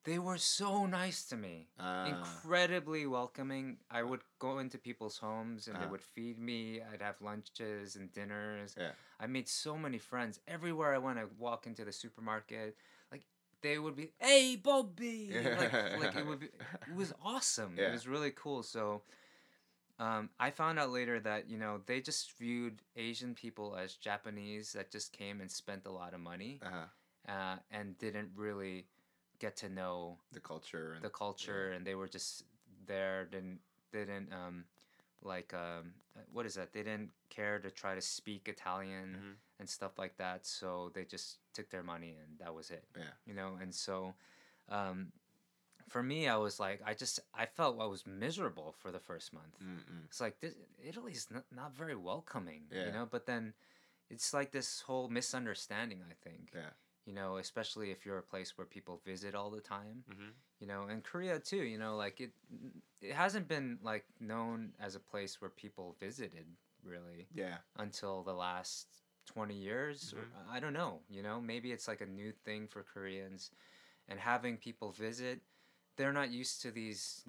They 0.03 0.19
were 0.19 0.37
so 0.37 0.85
nice 0.85 1.23
to 1.25 1.37
me. 1.37 1.67
Ah. 1.79 2.07
Incredibly 2.07 3.05
welcoming. 3.07 3.77
I 3.89 4.03
would 4.03 4.21
go 4.39 4.59
into 4.59 4.77
people's 4.77 5.17
homes 5.17 5.67
and 5.67 5.75
they 5.75 5.81
Uh-huh. 5.83 5.91
would 5.91 6.01
feed 6.01 6.37
me. 6.39 6.81
I'd 6.81 7.01
have 7.01 7.21
lunches 7.21 7.95
and 7.95 8.11
dinners. 8.11 8.75
Yeah. 8.77 8.91
I 9.19 9.27
made 9.27 9.47
so 9.47 9.77
many 9.77 9.97
friends. 9.99 10.39
Everywhere 10.47 10.93
I 10.93 10.97
went, 10.97 11.19
I 11.19 11.25
walk 11.37 11.65
into 11.67 11.85
the 11.85 11.93
supermarket. 11.93 12.75
Like 13.11 13.23
they 13.61 13.77
would 13.79 13.95
be, 13.95 14.11
"Hey, 14.19 14.57
Bobby!" 14.57 15.31
Like, 15.55 15.71
like 15.99 16.15
it 16.15 16.25
would 16.25 16.39
be. 16.39 16.47
It 16.87 16.95
was 16.95 17.13
awesome. 17.23 17.75
Yeah. 17.77 17.87
It 17.87 17.91
was 17.91 18.07
really 18.07 18.31
cool. 18.31 18.63
So, 18.63 19.03
um, 19.99 20.29
I 20.39 20.49
found 20.51 20.79
out 20.79 20.89
later 20.91 21.19
that 21.21 21.49
you 21.49 21.57
know 21.57 21.81
they 21.85 22.01
just 22.01 22.33
viewed 22.37 22.81
Asian 22.95 23.35
people 23.35 23.75
as 23.75 23.93
Japanese 23.95 24.73
that 24.73 24.91
just 24.91 25.13
came 25.13 25.39
and 25.41 25.49
spent 25.51 25.85
a 25.85 25.91
lot 25.91 26.13
of 26.13 26.19
money 26.19 26.59
Uh 26.65 26.69
huh. 26.71 27.31
uh, 27.33 27.55
and 27.71 27.97
didn't 27.97 28.31
really 28.35 28.87
get 29.45 29.55
to 29.63 29.69
know 29.79 29.95
The 30.37 30.39
culture. 30.53 30.87
And, 30.95 31.03
the 31.07 31.09
culture, 31.23 31.63
and 31.75 31.81
they 31.87 31.95
were 32.01 32.07
just 32.17 32.31
there. 32.91 33.17
Didn't 33.35 33.59
didn't 33.91 34.27
um, 34.41 34.55
like 35.33 35.53
um, 35.65 35.83
what 36.35 36.45
is 36.49 36.53
that? 36.55 36.67
They 36.75 36.83
didn't 36.89 37.11
care 37.37 37.57
to 37.65 37.69
try 37.81 37.93
to 37.99 38.01
speak 38.01 38.41
Italian 38.55 39.09
Mhm. 39.15 39.33
and 39.59 39.67
stuff 39.77 39.93
like 40.03 40.15
that. 40.23 40.39
So 40.45 40.69
they 40.95 41.05
just 41.15 41.27
took 41.55 41.67
their 41.69 41.83
money 41.93 42.11
and 42.23 42.31
that 42.41 42.53
was 42.59 42.67
it. 42.77 42.85
Yeah. 42.97 43.13
You 43.27 43.33
know, 43.39 43.51
and 43.61 43.71
so. 43.87 43.95
Um, 44.69 45.11
for 45.89 46.01
me, 46.01 46.19
I 46.35 46.37
was 46.37 46.55
like, 46.67 46.79
I 46.91 46.93
just, 47.03 47.19
I 47.43 47.45
felt 47.45 47.71
I 47.79 47.85
was 47.95 48.03
miserable 48.07 48.69
for 48.81 48.89
the 48.91 48.99
first 49.09 49.33
month. 49.33 49.55
Mm-mm. 49.61 50.05
It's 50.09 50.21
like 50.25 50.39
this, 50.39 50.53
Italy's 50.91 51.27
not, 51.29 51.43
not 51.51 51.71
very 51.81 51.95
welcoming, 51.95 52.61
Yeah. 52.71 52.85
you 52.85 52.91
know. 52.95 53.05
But 53.15 53.25
then, 53.25 53.53
it's 54.09 54.33
like 54.33 54.49
this 54.51 54.69
whole 54.87 55.09
misunderstanding. 55.19 55.99
I 56.13 56.15
think, 56.25 56.43
Yeah. 56.55 56.71
You 57.05 57.13
know, 57.13 57.37
especially 57.37 57.91
if 57.91 58.05
you're 58.05 58.17
a 58.17 58.23
place 58.23 58.57
where 58.57 58.65
people 58.67 59.01
visit 59.05 59.35
all 59.35 59.49
the 59.49 59.61
time, 59.61 60.03
Mm-hmm. 60.11 60.29
you 60.59 60.67
know, 60.67 60.83
and 60.89 61.03
Korea 61.03 61.39
too. 61.39 61.63
You 61.63 61.77
know, 61.77 61.95
like 61.95 62.21
it, 62.21 62.31
it 63.01 63.13
hasn't 63.13 63.47
been 63.47 63.79
like 63.83 64.05
known 64.19 64.73
as 64.79 64.95
a 64.95 64.99
place 64.99 65.41
where 65.41 65.49
people 65.49 65.95
visited 65.99 66.45
really 66.83 67.27
Yeah. 67.33 67.57
until 67.77 68.23
the 68.23 68.33
last 68.33 68.87
20 69.25 69.55
years 69.55 70.13
or 70.17 70.23
Mhm. 70.23 70.51
i 70.51 70.59
don't 70.59 70.73
know 70.73 70.99
you 71.09 71.21
know 71.23 71.39
maybe 71.39 71.71
it's 71.71 71.87
like 71.87 72.01
a 72.01 72.05
new 72.05 72.33
thing 72.43 72.67
for 72.67 72.83
koreans 72.83 73.51
and 74.09 74.19
having 74.19 74.57
people 74.57 74.91
visit 74.91 75.39
they're 75.95 76.11
not 76.11 76.29
used 76.29 76.61
to 76.61 76.71
these 76.71 77.23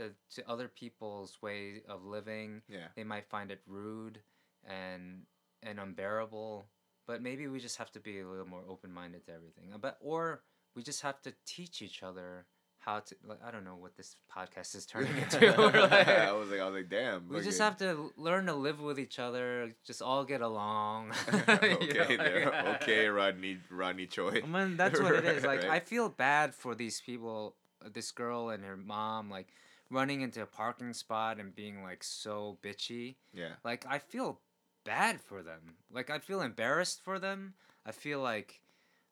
uh, 0.00 0.08
to 0.34 0.48
other 0.48 0.66
people's 0.68 1.40
way 1.40 1.82
of 1.88 2.04
living 2.04 2.60
Yeah. 2.68 2.88
they 2.96 3.04
might 3.04 3.28
find 3.28 3.50
it 3.52 3.60
rude 3.66 4.20
and 4.64 5.22
and 5.62 5.78
unbearable 5.78 6.66
but 7.08 7.20
maybe 7.20 7.48
we 7.48 7.58
just 7.58 7.78
have 7.78 7.90
to 7.90 7.98
be 7.98 8.20
a 8.20 8.28
little 8.28 8.46
more 8.46 8.62
open-minded 8.68 9.24
to 9.26 9.32
everything 9.32 9.64
but 9.80 9.96
or 10.00 10.42
we 10.76 10.82
just 10.84 11.02
have 11.02 11.20
to 11.22 11.32
teach 11.44 11.82
each 11.82 12.04
other 12.04 12.46
how 12.80 13.00
to 13.00 13.16
like 13.26 13.40
i 13.44 13.50
don't 13.50 13.64
know 13.64 13.74
what 13.74 13.96
this 13.96 14.14
podcast 14.32 14.76
is 14.76 14.86
turning 14.86 15.16
into 15.22 15.38
like- 15.60 16.06
I 16.08 16.32
was 16.32 16.48
like, 16.50 16.60
I 16.60 16.64
was 16.66 16.74
like, 16.74 16.88
damn. 16.88 17.28
we 17.28 17.40
just 17.42 17.58
have 17.60 17.76
to 17.78 18.12
learn 18.16 18.46
to 18.46 18.54
live 18.54 18.80
with 18.80 19.00
each 19.00 19.18
other, 19.18 19.72
just 19.84 20.00
all 20.02 20.24
get 20.24 20.40
along. 20.42 21.12
You 21.32 21.34
know, 21.36 22.04
okay, 22.04 22.16
there. 22.16 22.44
like- 22.50 22.82
okay, 22.82 23.06
Rodney, 23.08 23.58
Rodney 23.70 24.06
Choi. 24.06 24.42
I 24.44 24.46
mean, 24.46 24.76
that's 24.76 25.00
what 25.00 25.14
it 25.16 25.24
is. 25.24 25.44
Like, 25.44 25.64
I 25.64 25.80
feel 25.80 26.08
bad 26.08 26.54
for 26.54 26.74
these 26.74 27.00
people, 27.00 27.56
this 27.92 28.12
girl 28.12 28.50
and 28.50 28.64
her 28.64 28.76
mom, 28.76 29.28
like 29.30 29.48
running 29.90 30.20
into 30.20 30.42
a 30.42 30.46
parking 30.46 30.92
spot 30.92 31.38
and 31.40 31.54
being 31.54 31.82
like 31.82 32.04
so 32.04 32.58
bitchy. 32.62 33.16
Yeah. 33.32 33.54
Like, 33.64 33.84
I 33.88 33.98
feel 33.98 34.40
bad 34.88 35.20
for 35.20 35.42
them. 35.42 35.60
Like, 35.92 36.08
I 36.10 36.18
feel 36.18 36.40
embarrassed 36.40 37.00
for 37.02 37.18
them. 37.18 37.54
I 37.84 37.92
feel 37.92 38.20
like, 38.20 38.60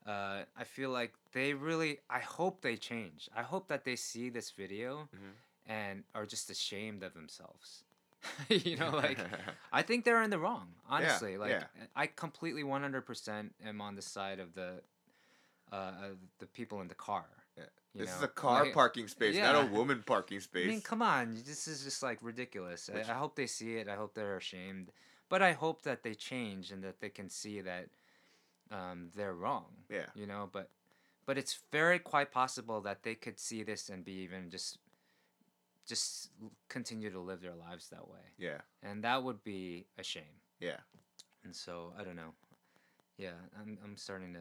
uh, 0.07 0.39
I 0.57 0.65
feel 0.65 0.91
like 0.91 1.13
they 1.33 1.53
really. 1.55 1.99
I 2.09 2.21
hope 2.21 2.63
they 2.63 2.77
change. 2.77 3.29
I 3.37 3.43
hope 3.43 3.69
that 3.69 3.85
they 3.85 3.97
see 3.97 4.31
this 4.31 4.51
video 4.63 5.09
Mhm. 5.15 5.33
and 5.67 6.05
are 6.15 6.27
just 6.27 6.51
ashamed 6.51 7.03
of 7.03 7.13
themselves. 7.15 7.85
you 8.49 8.77
know, 8.77 8.91
like 8.91 9.19
I 9.73 9.83
think 9.83 10.05
they're 10.05 10.23
in 10.23 10.31
the 10.31 10.39
wrong. 10.39 10.69
Honestly, 10.89 11.37
like 11.37 11.51
yeah. 11.51 11.65
I 11.95 12.07
completely 12.07 12.65
one 12.65 12.83
hundred 12.83 13.05
percent 13.07 13.55
am 13.65 13.81
on 13.81 13.95
the 13.95 14.03
side 14.03 14.41
of 14.41 14.55
the 14.55 14.71
uh, 15.73 15.93
the 16.39 16.47
people 16.47 16.81
in 16.81 16.89
the 16.89 16.95
car. 16.95 17.27
Yeah. 17.57 17.65
This 17.95 18.15
is 18.17 18.23
a 18.23 18.29
car 18.29 18.65
Like, 18.65 18.75
parking 18.75 19.09
space, 19.09 19.37
not 19.37 19.55
a 19.65 19.67
woman 19.67 20.03
parking 20.05 20.41
space. 20.41 20.67
I 20.67 20.71
mean, 20.71 20.83
come 20.83 21.03
on, 21.03 21.35
this 21.47 21.67
is 21.67 21.83
just 21.85 22.03
like 22.03 22.19
ridiculous. 22.21 22.91
I, 22.95 23.01
I 23.11 23.15
hope 23.15 23.37
they 23.37 23.47
see 23.47 23.77
it. 23.77 23.89
I 23.89 23.97
hope 23.97 24.15
they're 24.15 24.37
ashamed, 24.37 24.93
but 25.29 25.43
I 25.43 25.53
hope 25.53 25.83
that 25.83 26.03
they 26.03 26.15
change 26.15 26.71
and 26.71 26.83
that 26.85 27.01
they 27.01 27.09
can 27.09 27.29
see 27.29 27.61
that 27.61 27.87
um, 28.71 29.11
they're 29.15 29.35
wrong. 29.35 29.67
Yeah. 29.91 30.07
you 30.15 30.27
know, 30.27 30.49
but 30.53 30.71
but 31.27 31.37
it's 31.37 31.59
very 31.73 31.99
quite 31.99 32.31
possible 32.31 32.81
that 32.83 33.03
they 33.03 33.15
could 33.15 33.39
see 33.39 33.65
this 33.65 33.89
and 33.89 34.05
be 34.05 34.13
even 34.13 34.51
just 34.51 34.79
just 35.87 36.31
continue 36.69 37.11
to 37.11 37.21
live 37.21 37.41
their 37.41 37.55
lives 37.55 37.89
that 37.91 38.09
way 38.09 38.19
yeah. 38.39 38.59
and 38.83 39.05
that 39.05 39.23
would 39.23 39.43
be 39.45 39.87
a 39.99 40.03
shame. 40.03 40.41
Yeah. 40.61 40.79
And 41.45 41.55
so 41.55 41.93
I 41.99 42.03
don't 42.03 42.17
know. 42.17 42.35
Yeah, 43.19 43.39
I'm 43.61 43.79
I'm 43.85 43.97
starting 43.97 44.35
to 44.35 44.41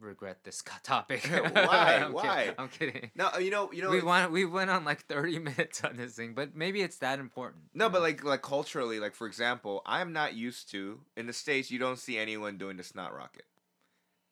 regret 0.00 0.44
this 0.44 0.62
topic. 0.82 1.24
Why? 1.52 2.02
I'm 2.04 2.12
Why? 2.12 2.38
Kidding. 2.38 2.54
I'm 2.58 2.68
kidding. 2.68 3.10
No, 3.14 3.30
uh, 3.34 3.38
you 3.38 3.50
know, 3.50 3.70
you 3.72 3.82
know. 3.82 3.90
we 3.90 4.00
went 4.02 4.30
we 4.32 4.44
went 4.44 4.70
on 4.70 4.84
like 4.84 5.04
30 5.06 5.38
minutes 5.50 5.82
on 5.84 5.96
this 5.96 6.14
thing, 6.14 6.34
but 6.34 6.54
maybe 6.56 6.82
it's 6.82 6.98
that 6.98 7.18
important. 7.18 7.64
No, 7.74 7.86
you 7.86 7.90
but 7.92 8.02
like 8.02 8.24
like 8.24 8.42
culturally, 8.42 9.00
like 9.00 9.14
for 9.14 9.26
example, 9.26 9.82
I'm 9.86 10.12
not 10.12 10.34
used 10.34 10.70
to 10.72 11.00
in 11.16 11.26
the 11.26 11.32
states. 11.32 11.70
You 11.70 11.78
don't 11.78 11.98
see 11.98 12.18
anyone 12.18 12.58
doing 12.58 12.76
the 12.76 12.84
snot 12.84 13.14
rocket. 13.14 13.44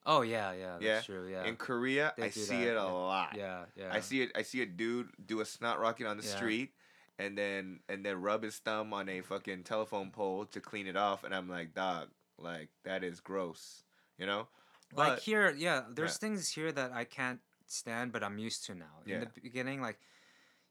oh 0.05 0.23
yeah, 0.23 0.53
yeah, 0.53 0.73
that's 0.81 0.83
Yeah, 0.85 1.01
true. 1.03 1.29
Yeah, 1.29 1.45
In 1.45 1.57
Korea, 1.57 2.15
They 2.17 2.25
I 2.27 2.31
see 2.31 2.45
that, 2.47 2.63
it 2.63 2.71
a 2.71 2.75
yeah. 2.75 2.83
lot. 2.85 3.35
yeah, 3.37 3.65
yeah. 3.77 3.91
I 3.93 4.01
see 4.01 4.23
it. 4.23 4.31
I 4.35 4.43
see 4.43 4.63
a 4.63 4.67
dude 4.67 5.09
do 5.25 5.41
a 5.41 5.45
snot 5.45 5.81
rocket 5.81 6.07
on 6.07 6.17
the 6.17 6.23
Yeah. 6.25 6.37
street, 6.37 6.71
and 7.19 7.37
then 7.37 7.81
and 7.89 8.05
then 8.05 8.21
rub 8.21 8.43
his 8.43 8.57
thumb 8.59 8.93
on 8.93 9.09
a 9.09 9.21
fucking 9.21 9.65
telephone 9.65 10.11
pole 10.11 10.45
to 10.47 10.61
clean 10.61 10.87
it 10.87 10.97
off, 10.97 11.25
and 11.25 11.35
I'm 11.35 11.49
like, 11.49 11.75
dog, 11.75 12.09
like 12.39 12.69
that 12.85 13.03
is 13.03 13.21
gross, 13.21 13.83
you 14.19 14.27
know. 14.27 14.49
Like 14.93 15.21
here, 15.21 15.51
yeah. 15.51 15.85
There's 15.91 16.13
Yeah. 16.15 16.19
things 16.29 16.49
here 16.51 16.73
that 16.73 16.93
I 16.93 17.05
can't 17.05 17.41
stand, 17.67 18.13
but 18.13 18.23
I'm 18.23 18.39
used 18.39 18.65
to 18.67 18.75
now. 18.75 19.01
In 19.05 19.11
Yeah. 19.11 19.21
the 19.21 19.41
beginning, 19.41 19.81
like 19.81 19.99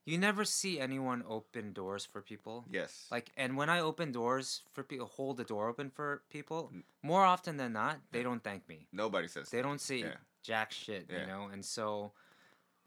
you 0.04 0.18
never 0.18 0.44
see 0.44 0.78
anyone 0.78 1.24
open 1.26 1.72
doors 1.72 2.04
for 2.06 2.22
people. 2.22 2.64
Yes. 2.70 3.08
Like, 3.10 3.32
and 3.36 3.56
when 3.56 3.68
I 3.68 3.80
open 3.80 4.12
doors 4.12 4.62
for 4.72 4.84
people, 4.84 5.06
hold 5.06 5.36
the 5.36 5.44
door 5.44 5.68
open 5.68 5.90
for 5.90 6.22
people, 6.30 6.72
more 7.02 7.24
often 7.24 7.56
than 7.56 7.72
not, 7.72 7.98
they 8.12 8.22
don't 8.22 8.42
thank 8.44 8.68
me. 8.68 8.86
nobody 8.92 9.26
says. 9.26 9.50
They 9.50 9.62
don't 9.62 9.80
say 9.80 9.98
Yeah. 9.98 10.16
jack 10.42 10.70
shit, 10.72 11.10
Yeah. 11.10 11.20
you 11.22 11.26
know. 11.26 11.48
And 11.48 11.64
so, 11.64 12.12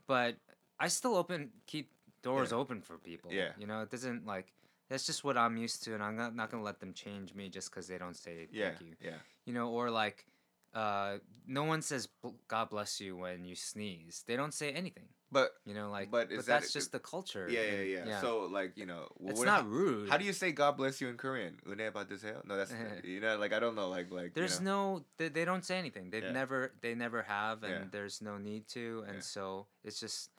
but 0.08 0.38
I 0.80 0.88
still 0.88 1.16
open, 1.16 1.52
keep 1.66 1.92
doors 2.22 2.52
Yeah. 2.52 2.58
open 2.58 2.82
for 2.82 2.98
people. 2.98 3.32
Yeah. 3.34 3.54
You 3.58 3.68
know, 3.68 3.82
it 3.82 3.90
doesn't 3.90 4.26
like. 4.26 4.54
That's 4.88 5.06
just 5.06 5.24
what 5.24 5.38
I'm 5.38 5.56
used 5.58 5.84
to, 5.84 5.94
and 5.94 6.02
I'm 6.02 6.16
not, 6.16 6.34
not 6.34 6.50
gonna 6.50 6.64
let 6.64 6.80
them 6.80 6.94
change 6.94 7.36
me 7.36 7.50
just 7.50 7.70
because 7.70 7.88
they 7.88 7.98
don't 8.00 8.16
say 8.16 8.48
Yeah. 8.50 8.70
thank 8.70 8.82
you. 8.82 8.96
Yeah. 9.02 9.20
You 9.46 9.54
know, 9.54 9.70
or 9.70 9.92
like, 9.92 10.26
uh, 10.74 11.17
no 11.47 11.63
one 11.63 11.82
says 11.82 12.07
God 12.47 12.70
bless 12.70 13.01
you 13.01 13.17
when 13.17 13.45
you 13.45 13.55
sneeze. 13.55 14.24
They 14.28 14.36
don't 14.36 14.53
say 14.53 14.72
anything. 14.72 15.05
But 15.32 15.51
you 15.65 15.76
know, 15.76 15.91
like, 15.91 16.09
but, 16.09 16.30
but 16.30 16.38
that 16.38 16.45
that's 16.45 16.70
it, 16.70 16.74
just 16.74 16.91
the 16.91 16.99
culture. 16.99 17.47
Yeah, 17.49 17.61
yeah, 17.61 17.82
yeah. 17.82 18.03
yeah. 18.07 18.22
So 18.22 18.49
like, 18.51 18.74
you 18.76 18.88
know, 18.88 19.07
it's 19.24 19.39
what, 19.39 19.45
not 19.45 19.70
rude. 19.70 20.09
How 20.09 20.17
do 20.17 20.26
you 20.26 20.34
say 20.34 20.51
God 20.51 20.76
bless 20.76 21.01
you 21.01 21.07
in 21.07 21.17
Korean? 21.17 21.57
No, 21.65 22.57
that's 22.57 22.74
you 23.03 23.20
know, 23.20 23.38
like 23.38 23.53
I 23.53 23.59
don't 23.59 23.76
know, 23.76 23.89
like 23.89 24.11
like. 24.11 24.34
There's 24.34 24.59
you 24.59 24.65
know. 24.65 24.95
no, 24.95 25.05
they, 25.17 25.30
they 25.30 25.45
don't 25.45 25.63
say 25.63 25.78
anything. 25.78 26.09
They 26.09 26.22
yeah. 26.22 26.32
never, 26.32 26.74
they 26.82 26.95
never 26.95 27.22
have, 27.22 27.63
and 27.63 27.74
yeah. 27.74 27.84
there's 27.91 28.22
no 28.22 28.38
need 28.39 28.67
to, 28.70 29.05
and 29.07 29.24
so 29.24 29.67
it's 29.84 29.99
just 29.99 30.32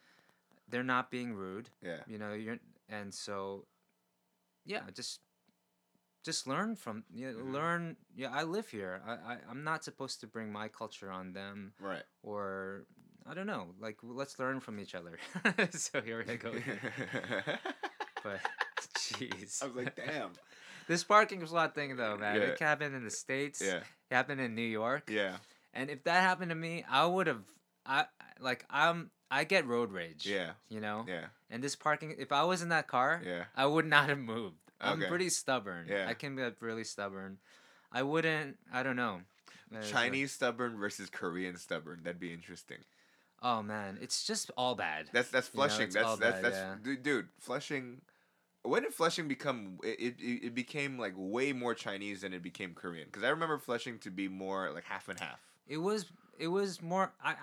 they're 0.69 0.83
not 0.83 1.11
being 1.11 1.35
rude. 1.35 1.69
Yeah. 1.83 1.99
You 2.09 2.19
know, 2.19 2.33
you're, 2.33 2.59
and 2.89 3.15
so, 3.15 3.67
yeah, 4.65 4.81
just 4.95 5.21
just 6.25 6.47
learn 6.47 6.77
from, 6.77 7.05
you 7.13 7.33
know, 7.33 7.39
Mhm. 7.39 7.53
learn. 7.53 7.97
Yeah, 8.15 8.31
I 8.31 8.43
live 8.43 8.69
here. 8.69 9.01
I, 9.07 9.13
I, 9.13 9.39
I'm 9.49 9.65
not 9.65 9.85
supposed 9.85 10.21
to 10.21 10.27
bring 10.27 10.53
my 10.53 10.69
culture 10.69 11.11
on 11.11 11.33
them, 11.33 11.73
Right. 11.81 12.03
or 12.23 12.85
I 13.27 13.35
don't 13.35 13.47
know. 13.47 13.75
Like, 13.81 13.99
let's 14.03 14.39
learn 14.39 14.61
from 14.61 14.79
each 14.81 14.95
other. 14.95 15.19
so 15.73 16.01
here 16.01 16.25
I 16.29 16.37
go. 16.37 16.53
But, 18.23 18.41
jeez. 18.99 19.63
I 19.63 19.67
was 19.67 19.77
like, 19.77 19.97
damn. 19.97 20.33
This 20.87 21.05
parking 21.05 21.45
lot 21.47 21.75
thing, 21.77 21.95
though, 21.97 22.17
man, 22.17 22.37
Yeah. 22.37 22.49
it 22.49 22.59
happened 22.59 22.97
in 22.97 23.05
the 23.05 23.11
states. 23.11 23.63
Yeah. 23.65 23.77
It 24.11 24.15
happened 24.15 24.41
in 24.41 24.57
New 24.57 24.63
York. 24.67 25.09
Yeah. 25.09 25.37
And 25.73 25.89
if 25.89 26.03
that 26.05 26.21
happened 26.23 26.49
to 26.51 26.57
me, 26.57 26.85
I 26.91 27.07
would 27.07 27.29
have 27.29 27.45
I 27.87 28.07
like 28.41 28.65
I'm 28.69 29.11
I 29.31 29.45
get 29.45 29.67
road 29.69 29.93
rage. 29.93 30.27
Yeah. 30.27 30.53
You 30.69 30.81
know. 30.81 31.05
Yeah. 31.07 31.27
And 31.49 31.63
this 31.63 31.77
parking, 31.77 32.17
if 32.19 32.33
I 32.33 32.43
was 32.43 32.61
in 32.61 32.71
that 32.71 32.89
car, 32.89 33.23
Yeah. 33.25 33.45
I 33.55 33.67
would 33.67 33.87
not 33.87 34.09
have 34.09 34.19
moved. 34.19 34.70
I'm 34.81 34.99
Okay. 34.99 35.09
pretty 35.09 35.29
stubborn. 35.29 35.87
Yeah. 35.89 36.07
I 36.09 36.15
can 36.15 36.37
be 36.37 36.49
really 36.61 36.85
stubborn. 36.85 37.39
I 37.93 38.03
wouldn't. 38.03 38.59
I 38.73 38.83
don't 38.83 38.97
know. 38.97 39.21
Uh, 39.75 39.83
Chinese 39.83 40.33
stubborn 40.33 40.79
versus 40.79 41.11
Korean 41.11 41.57
stubborn. 41.57 42.01
That'd 42.03 42.21
be 42.21 42.33
interesting. 42.33 42.79
oh 43.43 43.63
man, 43.63 43.99
it's 44.03 44.27
just 44.27 44.51
all 44.57 44.75
bad. 44.75 45.09
That's 45.13 45.31
that's 45.31 45.51
You 45.55 45.61
know, 45.61 45.67
Flushing. 45.69 45.91
that's 45.91 46.17
that's 46.19 46.21
bad, 46.21 46.45
that's 46.45 46.57
yeah. 46.57 46.75
dude, 46.83 47.03
dude. 47.03 47.29
Flushing. 47.39 48.01
When 48.63 48.83
did 48.83 48.93
Flushing 48.93 49.27
become? 49.29 49.79
It, 49.83 50.17
it, 50.21 50.47
it 50.49 50.55
became 50.55 50.99
like 50.99 51.15
way 51.17 51.53
more 51.53 51.75
Chinese 51.75 52.21
than 52.23 52.35
it 52.35 52.43
became 52.43 52.75
Korean. 52.75 53.07
Because 53.07 53.23
I 53.25 53.29
remember 53.31 53.59
Flushing 53.59 53.99
to 54.01 54.11
be 54.11 54.29
more 54.29 54.71
like 54.73 54.85
half 54.85 55.09
and 55.09 55.19
half. 55.19 55.41
It 55.67 55.79
was. 55.79 56.07
It 56.39 56.49
was 56.49 56.83
more. 56.83 57.13
I. 57.23 57.33
I 57.33 57.37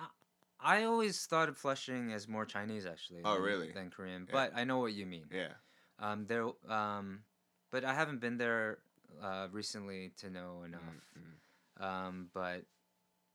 I 0.60 0.82
always 0.84 1.24
thought 1.24 1.48
of 1.48 1.56
Flushing 1.56 2.12
as 2.12 2.26
more 2.26 2.44
Chinese 2.44 2.84
actually. 2.84 3.20
Oh, 3.24 3.34
than- 3.34 3.42
really? 3.42 3.70
Than 3.72 3.90
Korean, 3.90 4.22
Yeah. 4.28 4.32
but 4.32 4.52
I 4.56 4.64
know 4.64 4.78
what 4.80 4.92
you 4.92 5.06
mean. 5.06 5.26
Yeah. 5.32 5.52
Um, 6.00 6.26
there. 6.26 6.48
Um, 6.68 7.20
but 7.70 7.84
I 7.84 7.94
haven't 7.94 8.20
been 8.20 8.38
there, 8.38 8.78
uh, 9.22 9.48
recently 9.52 10.12
to 10.18 10.30
know 10.30 10.62
enough. 10.64 10.82
Mm, 11.16 11.82
mm. 11.82 11.84
Um, 11.84 12.28
but 12.34 12.62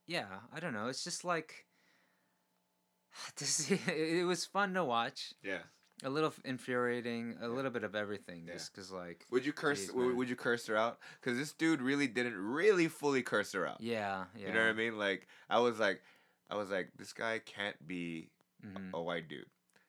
yeah, 0.07 0.25
I 0.53 0.59
don't 0.59 0.73
know. 0.73 0.87
It's 0.87 1.03
just 1.03 1.23
like 1.23 1.65
to 3.35 3.45
see. 3.45 3.79
It, 3.87 4.25
was 4.25 4.45
fun 4.45 4.73
to 4.73 4.83
watch. 4.83 5.33
Yeah. 5.43 5.59
A 6.03 6.09
little 6.09 6.33
infuriating. 6.43 7.35
A 7.41 7.47
little 7.47 7.71
bit 7.71 7.83
of 7.83 7.95
everything. 7.95 8.43
Yeah. 8.47 8.53
Just 8.53 8.73
because, 8.73 8.91
like, 8.91 9.25
Would 9.31 9.45
you 9.45 9.53
curse? 9.53 9.87
Jeez, 9.89 10.15
would, 10.15 10.27
you 10.27 10.35
curse 10.35 10.67
her 10.67 10.75
out? 10.75 10.99
Because 11.21 11.37
this 11.37 11.53
dude 11.53 11.81
really 11.81 12.07
didn't 12.07 12.35
really 12.35 12.87
fully 12.87 13.21
curse 13.21 13.53
her 13.53 13.65
out. 13.65 13.77
yeah, 13.79 14.25
yeah. 14.35 14.47
You 14.47 14.53
know 14.53 14.59
what 14.61 14.69
I 14.69 14.73
mean? 14.73 14.97
Like 14.97 15.27
I 15.49 15.59
was 15.59 15.79
like, 15.79 16.01
I 16.49 16.55
was 16.55 16.69
like, 16.71 16.89
this 16.97 17.13
guy 17.13 17.39
can't 17.39 17.87
be 17.87 18.29
Mhm. 18.65 18.91
a 18.93 19.01
white 19.01 19.27
dude, 19.27 19.45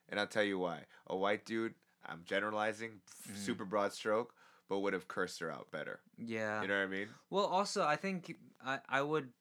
and 0.08 0.18
I'll 0.20 0.26
tell 0.26 0.42
you 0.44 0.58
why. 0.58 0.84
A 1.06 1.16
white 1.16 1.44
dude, 1.44 1.74
I'm 2.06 2.22
generalizing, 2.24 3.00
Mhm. 3.28 3.36
super 3.36 3.64
broad 3.64 3.92
stroke, 3.92 4.34
but 4.68 4.80
would 4.80 4.92
have 4.92 5.08
cursed 5.08 5.40
her 5.40 5.50
out 5.50 5.70
better. 5.70 6.00
Yeah. 6.16 6.62
You 6.62 6.68
know 6.68 6.78
what 6.78 6.84
I 6.84 6.86
mean? 6.86 7.08
Well, 7.30 7.46
also, 7.46 7.84
I 7.84 7.96
think 7.96 8.36
I 8.64 8.80
I 8.88 9.02
would 9.02 9.32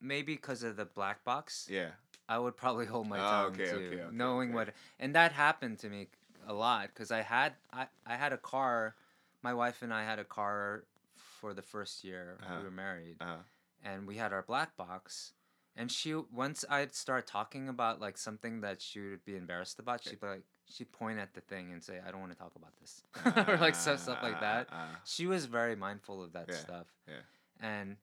maybe 0.00 0.34
because 0.34 0.62
of 0.62 0.76
the 0.76 0.84
black 0.84 1.24
box. 1.24 1.68
Yeah. 1.70 1.92
I 2.28 2.38
would 2.38 2.56
probably 2.56 2.86
hold 2.86 3.06
my 3.08 3.18
Oh, 3.18 3.20
tongue 3.20 3.52
okay, 3.54 3.64
too, 3.70 3.76
okay, 3.76 4.00
okay, 4.02 4.16
knowing 4.16 4.52
what, 4.54 4.72
and 4.98 5.14
that 5.14 5.32
happened 5.32 5.78
to 5.80 5.90
me 5.90 6.08
a 6.46 6.54
lot 6.54 6.88
because 6.88 7.10
I 7.10 7.20
had 7.22 7.54
I, 7.72 7.88
I 8.06 8.16
had 8.16 8.32
a 8.32 8.38
car, 8.38 8.96
my 9.42 9.52
wife 9.52 9.82
and 9.82 9.92
I 9.92 10.04
had 10.04 10.18
a 10.18 10.24
car 10.24 10.84
for 11.16 11.52
the 11.52 11.62
first 11.62 12.02
year 12.04 12.38
Uh-huh. 12.42 12.56
we 12.58 12.64
were 12.64 12.70
married, 12.70 13.16
Uh, 13.20 13.42
and 13.82 14.06
we 14.06 14.16
had 14.16 14.32
our 14.32 14.42
black 14.42 14.74
box, 14.76 15.34
and 15.76 15.92
she 15.92 16.14
once 16.14 16.64
I'd 16.70 16.94
start 16.94 17.26
talking 17.26 17.68
about 17.68 18.00
like 18.00 18.16
something 18.16 18.62
that 18.62 18.80
she 18.80 19.00
would 19.00 19.24
be 19.24 19.36
embarrassed 19.36 19.78
about, 19.78 20.02
she'd 20.02 20.20
be 20.20 20.26
like 20.26 20.46
she'd 20.68 20.90
point 20.92 21.18
at 21.18 21.34
the 21.34 21.40
thing 21.42 21.72
and 21.72 21.82
say 21.82 22.00
I 22.06 22.10
don't 22.10 22.20
want 22.20 22.32
to 22.32 22.38
talk 22.38 22.52
about 22.56 22.72
this, 22.80 23.02
or 23.48 23.56
like 23.58 23.74
stuff 23.74 24.00
stuff 24.00 24.18
like 24.22 24.40
that. 24.40 24.68
Uh, 24.72 24.86
She 25.04 25.26
was 25.26 25.46
very 25.46 25.76
mindful 25.76 26.22
of 26.22 26.32
that 26.32 26.46
Yeah, 26.48 26.56
stuff, 26.56 26.86
yeah. 27.08 27.20
and 27.60 27.96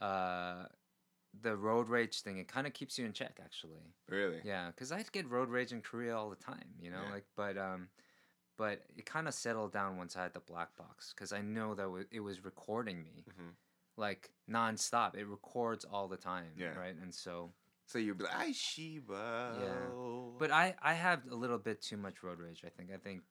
uh, 0.00 0.66
the 1.40 1.56
road 1.56 1.88
rage 1.88 2.20
thing 2.20 2.38
it 2.38 2.48
kind 2.48 2.66
of 2.66 2.72
keeps 2.74 2.98
you 2.98 3.06
in 3.06 3.12
check 3.12 3.38
actually. 3.42 3.80
really? 4.08 4.40
Yeah, 4.44 4.66
because 4.68 4.92
I'd 4.92 5.10
get 5.12 5.28
road 5.30 5.48
rage 5.48 5.72
in 5.72 5.80
Korea 5.80 6.16
all 6.16 6.28
the 6.30 6.36
time, 6.36 6.74
you 6.80 6.90
know, 6.90 7.02
Yeah. 7.06 7.12
like, 7.12 7.24
but 7.36 7.56
um, 7.56 7.88
but 8.58 8.82
it 8.96 9.06
kind 9.06 9.26
of 9.28 9.34
settled 9.34 9.72
down 9.72 9.96
once 9.96 10.14
I 10.16 10.22
had 10.22 10.34
the 10.34 10.40
black 10.40 10.76
box 10.76 11.12
because 11.14 11.32
I 11.32 11.40
know 11.40 11.74
that 11.74 11.90
wa- 11.90 12.04
it 12.10 12.20
was 12.20 12.44
recording 12.44 13.02
me 13.02 13.24
Mhm. 13.30 13.54
like 13.96 14.30
nonstop. 14.50 15.14
It 15.16 15.26
records 15.26 15.84
all 15.86 16.06
the 16.08 16.16
time, 16.18 16.52
Yeah. 16.56 16.74
right? 16.74 16.94
And 16.94 17.14
so, 17.14 17.52
So 17.86 17.98
you'd 17.98 18.18
be 18.18 18.24
like, 18.24 18.36
"I 18.36 18.52
Shiba." 18.52 19.94
but 20.38 20.50
I 20.50 20.74
I 20.82 20.94
have 20.94 21.26
a 21.30 21.34
little 21.34 21.58
bit 21.58 21.82
too 21.82 21.96
much 21.96 22.22
road 22.22 22.38
rage. 22.38 22.62
I 22.64 22.70
think 22.70 22.90
I 22.92 22.96
think 22.98 23.22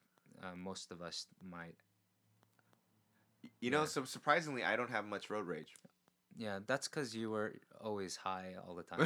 uh, 0.43 0.55
most 0.55 0.91
of 0.91 1.01
us 1.01 1.27
might. 1.41 1.75
you 3.59 3.71
know, 3.71 3.81
yeah. 3.81 3.85
so 3.85 4.03
surprisingly, 4.05 4.63
I 4.63 4.75
don't 4.75 4.89
have 4.91 5.05
much 5.05 5.29
road 5.29 5.47
rage. 5.47 5.73
Yeah, 6.37 6.59
that's 6.65 6.87
because 6.87 7.15
you 7.15 7.29
were 7.29 7.53
always 7.81 8.15
high 8.15 8.55
all 8.65 8.75
the 8.75 8.83
time. 8.83 8.99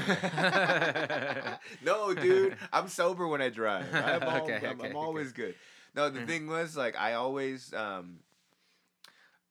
no, 1.83 2.13
dude, 2.13 2.55
I'm 2.71 2.87
sober 2.87 3.27
when 3.27 3.41
I 3.41 3.49
drive. 3.49 3.93
I'm, 3.95 4.27
all, 4.27 4.45
Okay, 4.45 4.55
I'm, 4.57 4.63
okay, 4.63 4.71
I'm 4.71 4.95
okay. 4.95 4.95
always 4.95 5.31
good. 5.33 5.55
No, 5.95 6.09
the 6.09 6.19
Mhm. 6.19 6.27
thing 6.27 6.47
was 6.47 6.75
like 6.77 6.95
I 6.97 7.13
always 7.13 7.73
um 7.73 8.19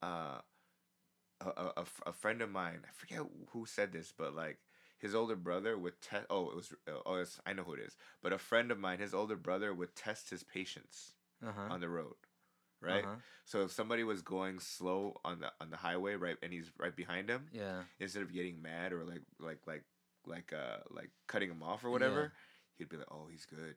uh 0.03 0.39
a, 1.41 1.49
a, 1.77 1.85
a 2.07 2.13
friend 2.13 2.41
of 2.43 2.51
mine, 2.51 2.81
I 2.85 2.93
forget 2.95 3.21
who 3.51 3.67
said 3.67 3.93
this, 3.93 4.13
but 4.17 4.35
like 4.35 4.59
his 5.05 5.15
older 5.15 5.37
brother 5.37 5.77
would 5.77 6.01
test. 6.01 6.25
Oh, 6.31 6.49
it 6.49 6.57
was. 6.57 6.73
Oh, 7.05 7.17
it's, 7.17 7.39
I 7.45 7.53
know 7.53 7.63
who 7.63 7.75
it 7.75 7.81
is. 7.81 7.95
But 8.23 8.33
a 8.33 8.39
friend 8.39 8.71
of 8.71 8.79
mine, 8.79 9.01
his 9.01 9.13
older 9.13 9.37
brother 9.37 9.75
would 9.75 9.95
test 9.95 10.31
his 10.31 10.43
patience 10.43 11.13
uh-huh. 11.47 11.67
on 11.69 11.83
the 11.83 11.91
road, 11.91 12.15
right? 12.81 13.05
Uh-huh. 13.05 13.17
So 13.45 13.65
if 13.65 13.71
somebody 13.71 14.03
was 14.03 14.23
going 14.23 14.61
slow 14.61 15.21
on 15.23 15.41
the 15.41 15.53
on 15.61 15.69
the 15.69 15.77
highway, 15.77 16.15
right, 16.15 16.39
and 16.43 16.55
he's 16.55 16.71
right 16.79 16.97
behind 16.97 17.29
him, 17.29 17.49
Yeah. 17.53 17.83
instead 18.01 18.23
of 18.23 18.33
getting 18.33 18.63
mad 18.63 18.95
or 18.95 19.05
like 19.05 19.21
like 19.39 19.59
like 19.67 19.85
like 20.27 20.55
uh 20.55 20.79
like 20.91 21.11
cutting 21.27 21.51
him 21.51 21.63
off 21.63 21.85
or 21.85 21.91
whatever, 21.91 22.33
he'd 22.79 22.89
be 22.89 22.97
like, 22.97 23.11
"Oh, 23.11 23.27
he's 23.31 23.45
good. 23.45 23.75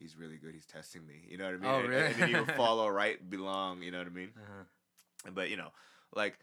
He's 0.00 0.16
really 0.16 0.36
good. 0.36 0.52
He's 0.52 0.66
testing 0.66 1.06
me." 1.06 1.28
You 1.28 1.38
know 1.38 1.44
what 1.44 1.54
I 1.54 1.58
mean? 1.58 1.70
Oh, 1.70 1.78
And- 1.78 1.88
really? 1.88 2.06
And, 2.06 2.14
then 2.16 2.28
he 2.30 2.34
would 2.34 2.56
follow 2.56 2.88
right 3.02 3.30
belong. 3.30 3.82
You 3.82 3.92
know 3.92 3.98
what 3.98 4.08
I 4.08 4.10
mean? 4.10 4.32
Uh-huh. 4.36 5.30
But 5.32 5.50
you 5.50 5.56
know, 5.56 5.70
like 6.12 6.40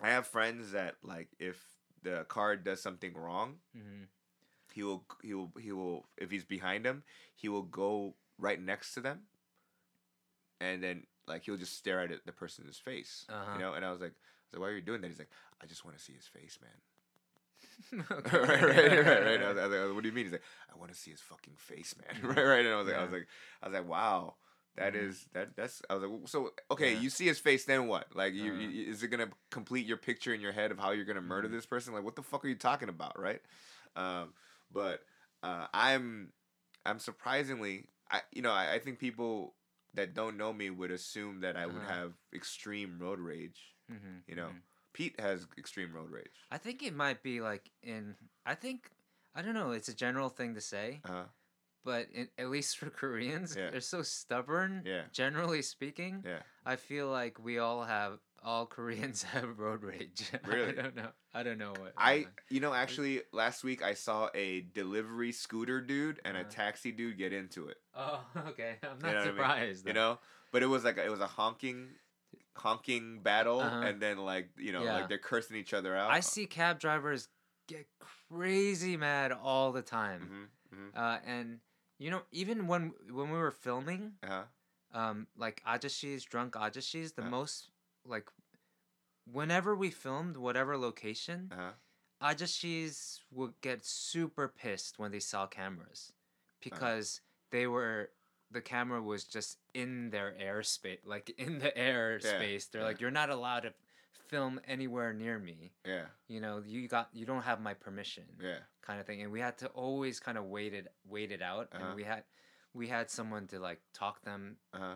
I 0.00 0.10
have 0.10 0.28
friends 0.28 0.70
that 0.70 0.94
like 1.02 1.30
if 1.40 1.60
the 2.02 2.24
card 2.28 2.64
does 2.64 2.80
something 2.82 3.14
wrong, 3.14 3.56
hmm 3.74 4.04
he 4.72 4.82
will 4.82 5.04
he 5.22 5.34
will 5.34 5.50
he 5.60 5.72
will 5.72 6.06
if 6.16 6.30
he's 6.30 6.44
behind 6.44 6.86
him, 6.86 7.02
he 7.34 7.48
will 7.48 7.62
go 7.62 8.14
right 8.38 8.60
next 8.60 8.94
to 8.94 9.00
them, 9.00 9.22
and 10.60 10.82
then 10.82 11.04
like 11.26 11.44
he'll 11.44 11.56
just 11.56 11.76
stare 11.76 12.00
at 12.00 12.10
it, 12.10 12.24
the 12.26 12.32
person's 12.32 12.78
face. 12.78 13.26
Uh-huh. 13.28 13.54
You 13.54 13.60
know, 13.60 13.74
and 13.74 13.84
I 13.84 13.90
was 13.90 14.00
like, 14.00 14.12
I 14.12 14.12
was 14.12 14.52
like, 14.52 14.60
why 14.60 14.68
are 14.68 14.76
you 14.76 14.80
doing 14.80 15.00
that? 15.00 15.08
He's 15.08 15.18
like, 15.18 15.30
I 15.62 15.66
just 15.66 15.84
want 15.84 15.96
to 15.96 16.02
see 16.02 16.12
his 16.12 16.26
face, 16.26 16.58
man. 16.62 16.70
Right, 18.32 18.62
right, 18.62 18.62
right, 18.62 19.24
right. 19.24 19.42
I 19.42 19.48
was, 19.48 19.58
I 19.58 19.66
was 19.66 19.80
like, 19.80 19.94
what 19.94 20.02
do 20.02 20.08
you 20.08 20.14
mean? 20.14 20.24
He's 20.24 20.32
like, 20.32 20.42
I 20.72 20.78
want 20.78 20.92
to 20.92 20.98
see 20.98 21.10
his 21.10 21.20
fucking 21.20 21.54
face, 21.56 21.94
man. 21.98 22.22
right, 22.36 22.44
right. 22.44 22.64
And 22.64 22.74
I 22.74 22.78
was 22.78 22.86
like, 22.86 22.96
I 22.96 23.02
was 23.02 23.12
like, 23.12 23.26
I 23.62 23.66
was 23.68 23.74
like, 23.74 23.88
wow, 23.88 24.34
that 24.76 24.94
Mhm. 24.94 25.08
is 25.08 25.26
that 25.32 25.56
that's. 25.56 25.82
I 25.90 25.94
was 25.94 26.02
like, 26.04 26.28
so 26.28 26.52
okay, 26.70 26.92
Yeah. 26.94 27.00
you 27.00 27.10
see 27.10 27.26
his 27.26 27.38
face, 27.38 27.64
then 27.64 27.86
what? 27.86 28.14
Like, 28.14 28.34
you, 28.34 28.52
Uh-huh. 28.52 28.62
you 28.62 28.90
is 28.90 29.02
it 29.02 29.08
gonna 29.08 29.30
complete 29.50 29.86
your 29.86 29.96
picture 29.96 30.32
in 30.34 30.40
your 30.40 30.52
head 30.52 30.70
of 30.70 30.78
how 30.78 30.90
you're 30.92 31.04
gonna 31.04 31.20
murder 31.20 31.48
Mhm. 31.48 31.52
this 31.52 31.66
person? 31.66 31.92
Like, 31.94 32.04
what 32.04 32.16
the 32.16 32.22
fuck 32.22 32.44
are 32.44 32.48
you 32.48 32.54
talking 32.56 32.88
about, 32.88 33.18
right? 33.18 33.42
Um, 33.96 34.32
but 34.72 35.04
uh, 35.42 35.66
I'm 35.74 36.32
I'm 36.86 36.98
surprisingly, 36.98 37.88
I 38.10 38.22
you 38.32 38.42
know, 38.42 38.52
I, 38.52 38.74
I 38.74 38.78
think 38.78 38.98
people 38.98 39.54
that 39.94 40.14
don't 40.14 40.36
know 40.36 40.52
me 40.52 40.70
would 40.70 40.90
assume 40.92 41.40
that 41.40 41.56
I 41.56 41.66
would 41.66 41.76
Uh-huh. 41.76 41.92
have 41.92 42.12
extreme 42.32 42.98
road 42.98 43.18
rage. 43.18 43.74
Mhm, 43.90 44.22
You 44.28 44.36
know, 44.36 44.48
mhm. 44.50 44.62
Pete 44.92 45.18
has 45.20 45.46
extreme 45.58 45.92
road 45.92 46.10
rage. 46.10 46.46
I 46.50 46.58
think 46.58 46.82
it 46.82 46.94
might 46.94 47.22
be 47.22 47.40
like 47.40 47.70
in. 47.82 48.16
I 48.46 48.54
think 48.54 48.90
I 49.34 49.42
don't 49.42 49.54
know. 49.54 49.72
It's 49.72 49.88
a 49.88 49.94
general 49.94 50.28
thing 50.28 50.54
to 50.54 50.60
say, 50.60 51.00
Uh, 51.04 51.24
but 51.84 52.06
in, 52.12 52.28
at 52.38 52.48
least 52.50 52.78
for 52.78 52.90
Koreans, 52.90 53.54
Yeah. 53.56 53.70
they're 53.70 53.80
so 53.80 54.02
stubborn. 54.02 54.82
Yeah. 54.84 55.02
Generally 55.12 55.62
speaking, 55.62 56.22
yeah. 56.26 56.40
I 56.64 56.76
feel 56.76 57.08
like 57.08 57.38
we 57.42 57.58
all 57.58 57.84
have 57.84 58.18
all 58.42 58.64
Koreans 58.66 59.22
have 59.34 59.58
road 59.58 59.82
rage. 59.84 60.30
Really? 60.46 60.70
I 60.78 60.82
don't 60.82 60.96
know. 60.96 61.08
I 61.34 61.42
don't 61.42 61.58
know 61.58 61.72
what. 61.78 61.92
I, 61.96 62.26
you 62.48 62.60
know, 62.60 62.72
actually, 62.72 63.20
last 63.32 63.62
week 63.64 63.82
I 63.82 63.94
saw 63.94 64.28
a 64.34 64.62
delivery 64.72 65.32
scooter 65.32 65.80
dude 65.80 66.20
and 66.24 66.36
a 66.36 66.40
Uh-huh. 66.40 66.48
taxi 66.50 66.90
dude 66.92 67.18
get 67.18 67.32
into 67.32 67.68
it. 67.68 67.76
Oh, 67.94 68.24
okay. 68.48 68.76
I'm 68.82 68.96
You 68.96 69.02
not 69.02 69.02
know 69.02 69.08
what 69.08 69.14
I 69.16 69.24
mean? 69.24 69.24
surprised. 69.36 69.86
You 69.86 69.92
know, 69.92 70.18
but 70.52 70.62
it 70.62 70.66
was 70.66 70.84
like 70.84 70.96
a, 70.98 71.04
it 71.04 71.10
was 71.10 71.20
a 71.20 71.26
honking, 71.26 71.88
honking 72.56 73.20
battle, 73.22 73.60
Uh-huh. 73.60 73.80
and 73.86 74.00
then 74.00 74.18
like 74.18 74.50
you 74.58 74.72
know, 74.72 74.82
Yeah. 74.84 74.94
like 74.96 75.08
they're 75.08 75.18
cursing 75.18 75.56
each 75.56 75.74
other 75.74 75.96
out. 75.96 76.10
I 76.10 76.20
see 76.20 76.46
cab 76.46 76.78
drivers 76.80 77.28
get 77.68 77.86
crazy 78.28 78.96
mad 78.96 79.32
all 79.32 79.72
the 79.72 79.82
time. 79.82 80.48
Mm-hmm, 80.72 80.84
mm-hmm. 80.86 80.98
Uh, 80.98 81.18
and 81.26 81.60
you 82.00 82.10
know, 82.10 82.22
even 82.32 82.66
when 82.66 82.92
when 83.12 83.30
we 83.30 83.38
were 83.38 83.52
filming, 83.52 84.14
Uh-huh. 84.24 84.44
um, 84.92 85.26
like 85.36 85.62
Ajashi's 85.64 86.24
drunk 86.24 86.54
Ajashi's, 86.54 87.12
the 87.12 87.22
Uh. 87.22 87.30
most 87.38 87.70
like 88.04 88.28
whenever 89.30 89.76
we 89.76 89.90
filmed 89.90 90.36
whatever 90.36 90.76
location, 90.76 91.50
Uh-huh. 91.52 91.72
Ajashi's 92.22 93.20
would 93.30 93.54
get 93.60 93.84
super 93.84 94.48
pissed 94.48 94.98
when 94.98 95.10
they 95.12 95.20
saw 95.20 95.46
cameras 95.46 96.12
because 96.60 97.20
they 97.50 97.66
were 97.66 98.10
the 98.50 98.60
camera 98.60 99.00
was 99.00 99.24
just 99.24 99.58
in 99.74 100.10
their 100.10 100.32
airspace, 100.32 100.98
like 101.04 101.30
in 101.38 101.58
the 101.58 101.70
airspace. 101.76 102.64
Yeah. 102.66 102.68
They're 102.72 102.80
yeah. 102.82 102.88
like, 102.88 103.00
you're 103.00 103.10
not 103.12 103.30
allowed 103.30 103.60
to 103.60 103.74
film 104.28 104.60
anywhere 104.66 105.12
near 105.12 105.38
me. 105.38 105.72
Yeah. 105.84 106.06
You 106.28 106.40
know, 106.40 106.62
you 106.66 106.88
got 106.88 107.08
you 107.12 107.26
don't 107.26 107.42
have 107.42 107.60
my 107.60 107.74
permission 107.74 108.24
Yeah. 108.40 108.58
kind 108.82 109.00
of 109.00 109.06
thing 109.06 109.22
and 109.22 109.32
we 109.32 109.40
had 109.40 109.58
to 109.58 109.66
always 109.68 110.20
kind 110.20 110.38
of 110.38 110.44
wait 110.44 110.72
it 110.74 110.86
wait 111.08 111.32
it 111.32 111.42
out 111.42 111.68
Uh-huh. 111.72 111.84
and 111.86 111.96
we 111.96 112.04
had 112.04 112.24
we 112.74 112.86
had 112.88 113.10
someone 113.10 113.46
to 113.48 113.58
like 113.58 113.80
talk 113.92 114.22
them 114.22 114.56
Uh-huh. 114.72 114.94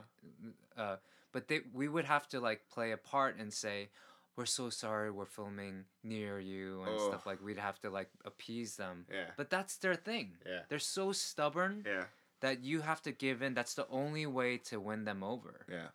uh 0.76 0.96
but 1.32 1.48
they 1.48 1.60
we 1.72 1.88
would 1.88 2.04
have 2.04 2.28
to 2.28 2.40
like 2.40 2.68
play 2.68 2.92
a 2.92 2.96
part 2.96 3.36
and 3.38 3.52
say 3.52 3.88
we're 4.36 4.46
so 4.46 4.68
sorry 4.70 5.10
we're 5.10 5.26
filming 5.26 5.84
near 6.02 6.38
you 6.40 6.82
and 6.82 6.94
Oh. 6.98 7.08
stuff 7.08 7.24
like 7.26 7.40
we'd 7.42 7.58
have 7.58 7.80
to 7.82 7.90
like 7.90 8.10
appease 8.24 8.76
them. 8.76 9.06
Yeah. 9.10 9.30
But 9.36 9.48
that's 9.50 9.76
their 9.76 9.94
thing. 9.96 10.38
Yeah. 10.46 10.62
They're 10.68 10.78
so 10.80 11.12
stubborn 11.12 11.84
Yeah. 11.86 12.04
that 12.40 12.64
you 12.64 12.80
have 12.82 13.00
to 13.02 13.12
give 13.12 13.42
in. 13.42 13.54
That's 13.54 13.74
the 13.74 13.86
only 13.88 14.26
way 14.26 14.58
to 14.70 14.80
win 14.80 15.04
them 15.04 15.22
over. 15.22 15.64
Yeah. 15.68 15.88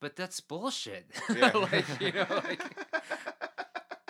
But 0.00 0.16
that's 0.16 0.40
bullshit. 0.40 1.06
Yeah. 1.34 1.50
like, 1.56 1.84
you 2.00 2.12
know, 2.12 2.26
like 2.44 2.62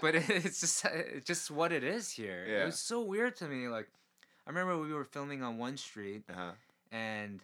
but 0.00 0.14
it's 0.14 0.60
just 0.60 0.84
it's 0.84 1.26
just 1.26 1.50
what 1.50 1.72
it 1.72 1.82
is 1.82 2.10
here. 2.10 2.44
Yeah. 2.48 2.62
It 2.62 2.66
was 2.66 2.78
so 2.78 3.02
weird 3.02 3.36
to 3.36 3.48
me. 3.48 3.68
Like, 3.68 3.88
I 4.46 4.50
remember 4.50 4.78
we 4.78 4.92
were 4.92 5.04
filming 5.04 5.42
on 5.42 5.58
one 5.58 5.76
street, 5.76 6.22
uh-huh. 6.30 6.52
and 6.92 7.40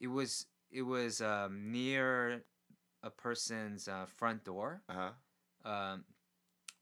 it 0.00 0.06
was 0.08 0.46
it 0.70 0.82
was 0.82 1.20
um, 1.20 1.72
near 1.72 2.42
a 3.02 3.10
person's 3.10 3.88
uh, 3.88 4.06
front 4.06 4.44
door, 4.44 4.82
Uh-huh. 4.88 5.70
um, 5.70 6.04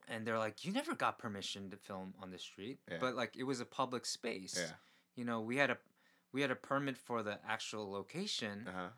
and 0.08 0.26
they're 0.26 0.38
like, 0.38 0.64
"You 0.64 0.72
never 0.72 0.94
got 0.94 1.18
permission 1.18 1.70
to 1.70 1.76
film 1.76 2.12
on 2.22 2.30
the 2.30 2.38
street," 2.38 2.78
Yeah. 2.90 2.98
but 3.00 3.14
like 3.14 3.34
it 3.36 3.44
was 3.44 3.60
a 3.60 3.64
public 3.66 4.04
space. 4.04 4.56
Yeah. 4.58 4.72
You 5.16 5.24
know, 5.24 5.40
we 5.40 5.56
had 5.56 5.70
a 5.70 5.78
we 6.32 6.42
had 6.42 6.50
a 6.50 6.56
permit 6.56 6.98
for 6.98 7.22
the 7.22 7.38
actual 7.48 7.90
location, 7.90 8.66
Uh-huh. 8.68 8.88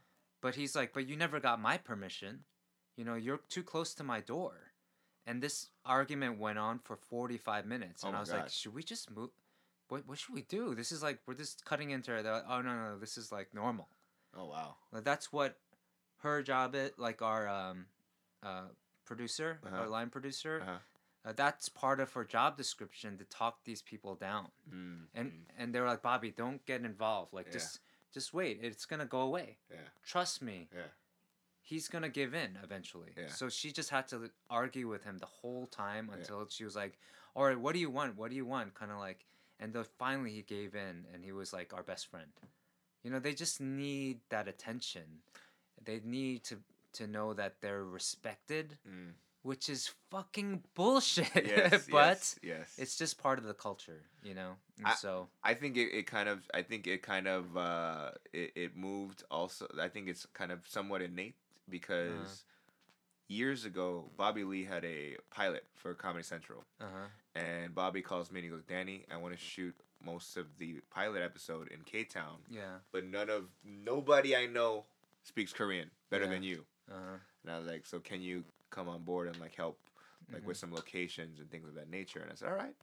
But 0.46 0.54
he's 0.54 0.76
like, 0.76 0.92
"But 0.92 1.06
you 1.08 1.16
never 1.16 1.40
got 1.40 1.60
my 1.60 1.76
permission. 1.76 2.44
You 2.96 3.04
know, 3.04 3.14
you're 3.16 3.40
too 3.48 3.62
close 3.72 3.94
to 3.94 4.04
my 4.04 4.20
door." 4.20 4.54
And 5.28 5.42
this 5.42 5.70
argument 5.84 6.38
went 6.38 6.56
on 6.58 6.78
for 6.78 6.96
45 6.96 7.66
minutes. 7.66 8.04
Oh 8.04 8.08
And 8.08 8.16
I 8.16 8.20
was 8.20 8.30
like, 8.30 8.48
should 8.48 8.72
we 8.74 8.84
just 8.84 9.10
move? 9.10 9.30
What, 9.88 10.06
what 10.06 10.18
should 10.18 10.34
we 10.34 10.42
do? 10.42 10.74
This 10.76 10.92
is 10.92 11.02
like, 11.02 11.18
we're 11.26 11.34
just 11.34 11.64
cutting 11.64 11.90
into 11.90 12.14
it. 12.14 12.24
Like, 12.24 12.44
oh, 12.48 12.60
no, 12.62 12.72
no, 12.76 12.98
this 12.98 13.18
is 13.18 13.32
like 13.32 13.48
normal. 13.52 13.88
Oh 14.36 14.46
wow. 14.46 14.76
Like, 14.92 15.02
that's 15.02 15.32
what 15.32 15.58
her 16.18 16.42
job 16.42 16.76
is, 16.76 16.92
like 16.96 17.22
our 17.22 17.48
um, 17.48 17.86
uh, 18.42 18.68
producer, 19.04 19.58
our 19.64 19.80
Uh-huh. 19.80 19.90
line 19.90 20.10
producer. 20.10 20.60
Uh-huh. 20.62 20.78
Uh, 21.24 21.32
that's 21.34 21.68
part 21.68 21.98
of 21.98 22.12
her 22.12 22.24
job 22.24 22.56
description 22.56 23.18
to 23.18 23.24
talk 23.24 23.64
these 23.64 23.82
people 23.82 24.14
down. 24.14 24.46
Mm. 24.72 25.06
And 25.12 25.26
mm, 25.32 25.38
and 25.58 25.74
they're 25.74 25.86
like, 25.92 26.02
Bobby, 26.02 26.30
don't 26.30 26.64
get 26.66 26.82
involved. 26.84 27.32
Like, 27.32 27.46
Yeah. 27.46 27.58
just 27.58 27.80
just 28.12 28.32
wait. 28.34 28.60
It's 28.62 28.86
gonna 28.86 29.06
go 29.06 29.20
away. 29.20 29.58
yeah. 29.70 29.76
Trust 30.04 30.40
me. 30.42 30.68
Yeah. 30.74 30.82
He's 31.62 31.88
gonna 31.88 32.08
give 32.08 32.32
in 32.34 32.58
eventually. 32.62 33.12
Yeah. 33.16 33.28
So 33.28 33.48
she 33.48 33.72
just 33.72 33.90
had 33.90 34.06
to 34.08 34.30
argue 34.48 34.88
with 34.88 35.04
him 35.04 35.18
the 35.18 35.26
whole 35.26 35.66
time 35.66 36.08
Yeah. 36.10 36.18
until 36.18 36.46
she 36.48 36.64
was 36.64 36.76
like, 36.76 36.98
"All 37.34 37.44
right, 37.44 37.58
what 37.58 37.72
do 37.74 37.80
you 37.80 37.90
want? 37.90 38.16
What 38.16 38.30
do 38.30 38.36
you 38.36 38.44
want?" 38.46 38.74
Kind 38.74 38.92
of 38.92 38.98
like, 38.98 39.26
and 39.58 39.72
then 39.72 39.84
finally 39.98 40.30
he 40.32 40.42
gave 40.42 40.74
in, 40.74 41.06
and 41.12 41.24
he 41.24 41.32
was 41.32 41.52
like 41.52 41.72
our 41.74 41.82
best 41.82 42.06
friend. 42.06 42.30
You 43.02 43.10
know, 43.10 43.18
they 43.18 43.34
just 43.34 43.60
need 43.60 44.20
that 44.30 44.46
attention. 44.48 45.22
They 45.82 46.00
need 46.00 46.44
to 46.44 46.62
to 46.92 47.06
know 47.06 47.34
that 47.34 47.60
they're 47.60 47.84
respected, 47.84 48.78
Mm. 48.88 49.12
Which 49.46 49.68
is 49.68 49.92
fucking 50.10 50.62
bullshit. 50.74 51.30
Yes, 51.34 51.86
but 51.90 52.18
yes, 52.18 52.38
yes. 52.42 52.74
it's 52.78 52.96
just 52.96 53.14
part 53.22 53.38
of 53.38 53.44
the 53.44 53.54
culture, 53.54 54.00
you 54.22 54.34
know. 54.34 54.52
I- 54.84 54.94
so 54.94 55.28
I 55.42 55.54
think 55.54 55.76
it, 55.76 55.88
it 55.98 56.06
kind 56.06 56.28
of 56.28 56.38
I 56.52 56.62
think 56.62 56.86
it 56.86 57.00
kind 57.02 57.26
of 57.28 57.56
uh 57.56 58.10
it, 58.32 58.50
it 58.64 58.76
moved 58.76 59.22
also 59.30 59.66
I 59.80 59.88
think 59.88 60.08
it's 60.08 60.26
kind 60.40 60.50
of 60.52 60.60
somewhat 60.76 61.00
innate 61.02 61.36
because 61.76 62.10
Uh-huh. 62.10 62.42
years 63.28 63.64
ago 63.64 64.10
Bobby 64.16 64.44
Lee 64.44 64.64
had 64.64 64.84
a 64.84 65.16
pilot 65.30 65.64
for 65.74 65.94
Comedy 65.94 66.22
Central 66.24 66.64
uh 66.80 66.84
huh. 66.94 67.08
and 67.34 67.74
Bobby 67.74 68.02
calls 68.02 68.30
me 68.30 68.40
and 68.40 68.44
he 68.44 68.50
goes, 68.50 68.64
Danny, 68.64 69.04
I 69.12 69.16
want 69.16 69.34
to 69.34 69.40
shoot 69.40 69.74
most 70.04 70.36
of 70.36 70.46
the 70.58 70.80
pilot 70.90 71.22
episode 71.22 71.68
in 71.74 71.80
K 71.84 72.04
Town, 72.04 72.36
Yeah. 72.50 72.78
but 72.92 73.04
none 73.04 73.30
of 73.30 73.44
nobody 73.64 74.36
I 74.36 74.46
know 74.46 74.84
speaks 75.24 75.52
Korean 75.52 75.90
better 76.10 76.24
Yeah. 76.24 76.30
than 76.34 76.42
you. 76.42 76.64
Uh 76.90 76.94
huh. 76.94 77.18
And 77.42 77.52
I 77.54 77.58
was 77.58 77.66
like, 77.66 77.86
so 77.86 77.98
can 78.00 78.20
you 78.20 78.44
come 78.70 78.88
on 78.88 79.02
board 79.02 79.28
and 79.28 79.38
like 79.40 79.54
help 79.54 79.78
like 80.32 80.38
Mm-hmm. 80.40 80.48
with 80.48 80.56
some 80.56 80.72
locations 80.72 81.38
and 81.38 81.48
things 81.50 81.68
of 81.68 81.74
that 81.74 81.88
nature? 81.90 82.20
And 82.20 82.30
I 82.32 82.34
said, 82.34 82.48
all 82.48 82.54
right. 82.56 82.74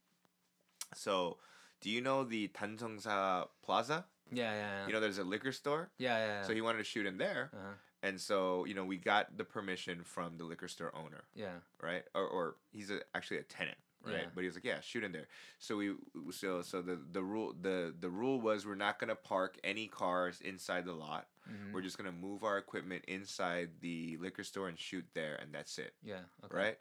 So, 0.95 1.37
do 1.81 1.89
you 1.89 2.01
know 2.01 2.23
the 2.23 2.47
Tanseongsa 2.49 3.47
Plaza? 3.63 4.05
Yeah, 4.31 4.53
yeah, 4.53 4.55
yeah. 4.55 4.87
You 4.87 4.93
know, 4.93 4.99
there's 4.99 5.17
a 5.17 5.23
liquor 5.23 5.51
store. 5.51 5.89
yeah, 5.97 6.17
yeah. 6.17 6.25
yeah. 6.25 6.43
So 6.43 6.53
he 6.53 6.61
wanted 6.61 6.77
to 6.79 6.83
shoot 6.83 7.05
in 7.05 7.17
there, 7.17 7.49
uh-huh. 7.53 7.73
and 8.03 8.19
so 8.19 8.65
you 8.65 8.73
know 8.73 8.85
we 8.85 8.97
got 8.97 9.37
the 9.37 9.43
permission 9.43 10.03
from 10.03 10.37
the 10.37 10.43
liquor 10.45 10.67
store 10.67 10.93
owner, 10.95 11.23
Yeah. 11.35 11.57
right? 11.81 12.03
Or, 12.15 12.25
or 12.25 12.55
he's 12.71 12.89
a, 12.89 12.99
actually 13.13 13.37
a 13.39 13.43
tenant, 13.43 13.77
right? 14.05 14.13
Yeah. 14.19 14.25
But 14.33 14.41
he 14.41 14.47
was 14.47 14.55
like, 14.55 14.63
yeah, 14.63 14.79
shoot 14.81 15.03
in 15.03 15.11
there. 15.11 15.27
So 15.59 15.75
we 15.77 15.93
so 16.31 16.61
so 16.61 16.81
the 16.81 16.97
the 17.11 17.21
rule 17.21 17.53
the 17.59 17.93
the 17.99 18.09
rule 18.09 18.39
was 18.39 18.65
we're 18.65 18.75
not 18.75 18.97
gonna 18.99 19.15
park 19.15 19.57
any 19.63 19.87
cars 19.87 20.39
inside 20.41 20.85
the 20.85 20.93
lot. 20.93 21.27
Mhm. 21.49 21.73
We're 21.73 21.81
just 21.81 21.97
gonna 21.97 22.11
move 22.11 22.43
our 22.43 22.57
equipment 22.57 23.05
inside 23.07 23.69
the 23.81 24.17
liquor 24.17 24.43
store 24.43 24.67
and 24.69 24.79
shoot 24.79 25.05
there, 25.13 25.35
and 25.35 25.53
that's 25.53 25.77
it, 25.77 25.93
Yeah. 26.03 26.23
Okay. 26.43 26.55
right? 26.55 26.79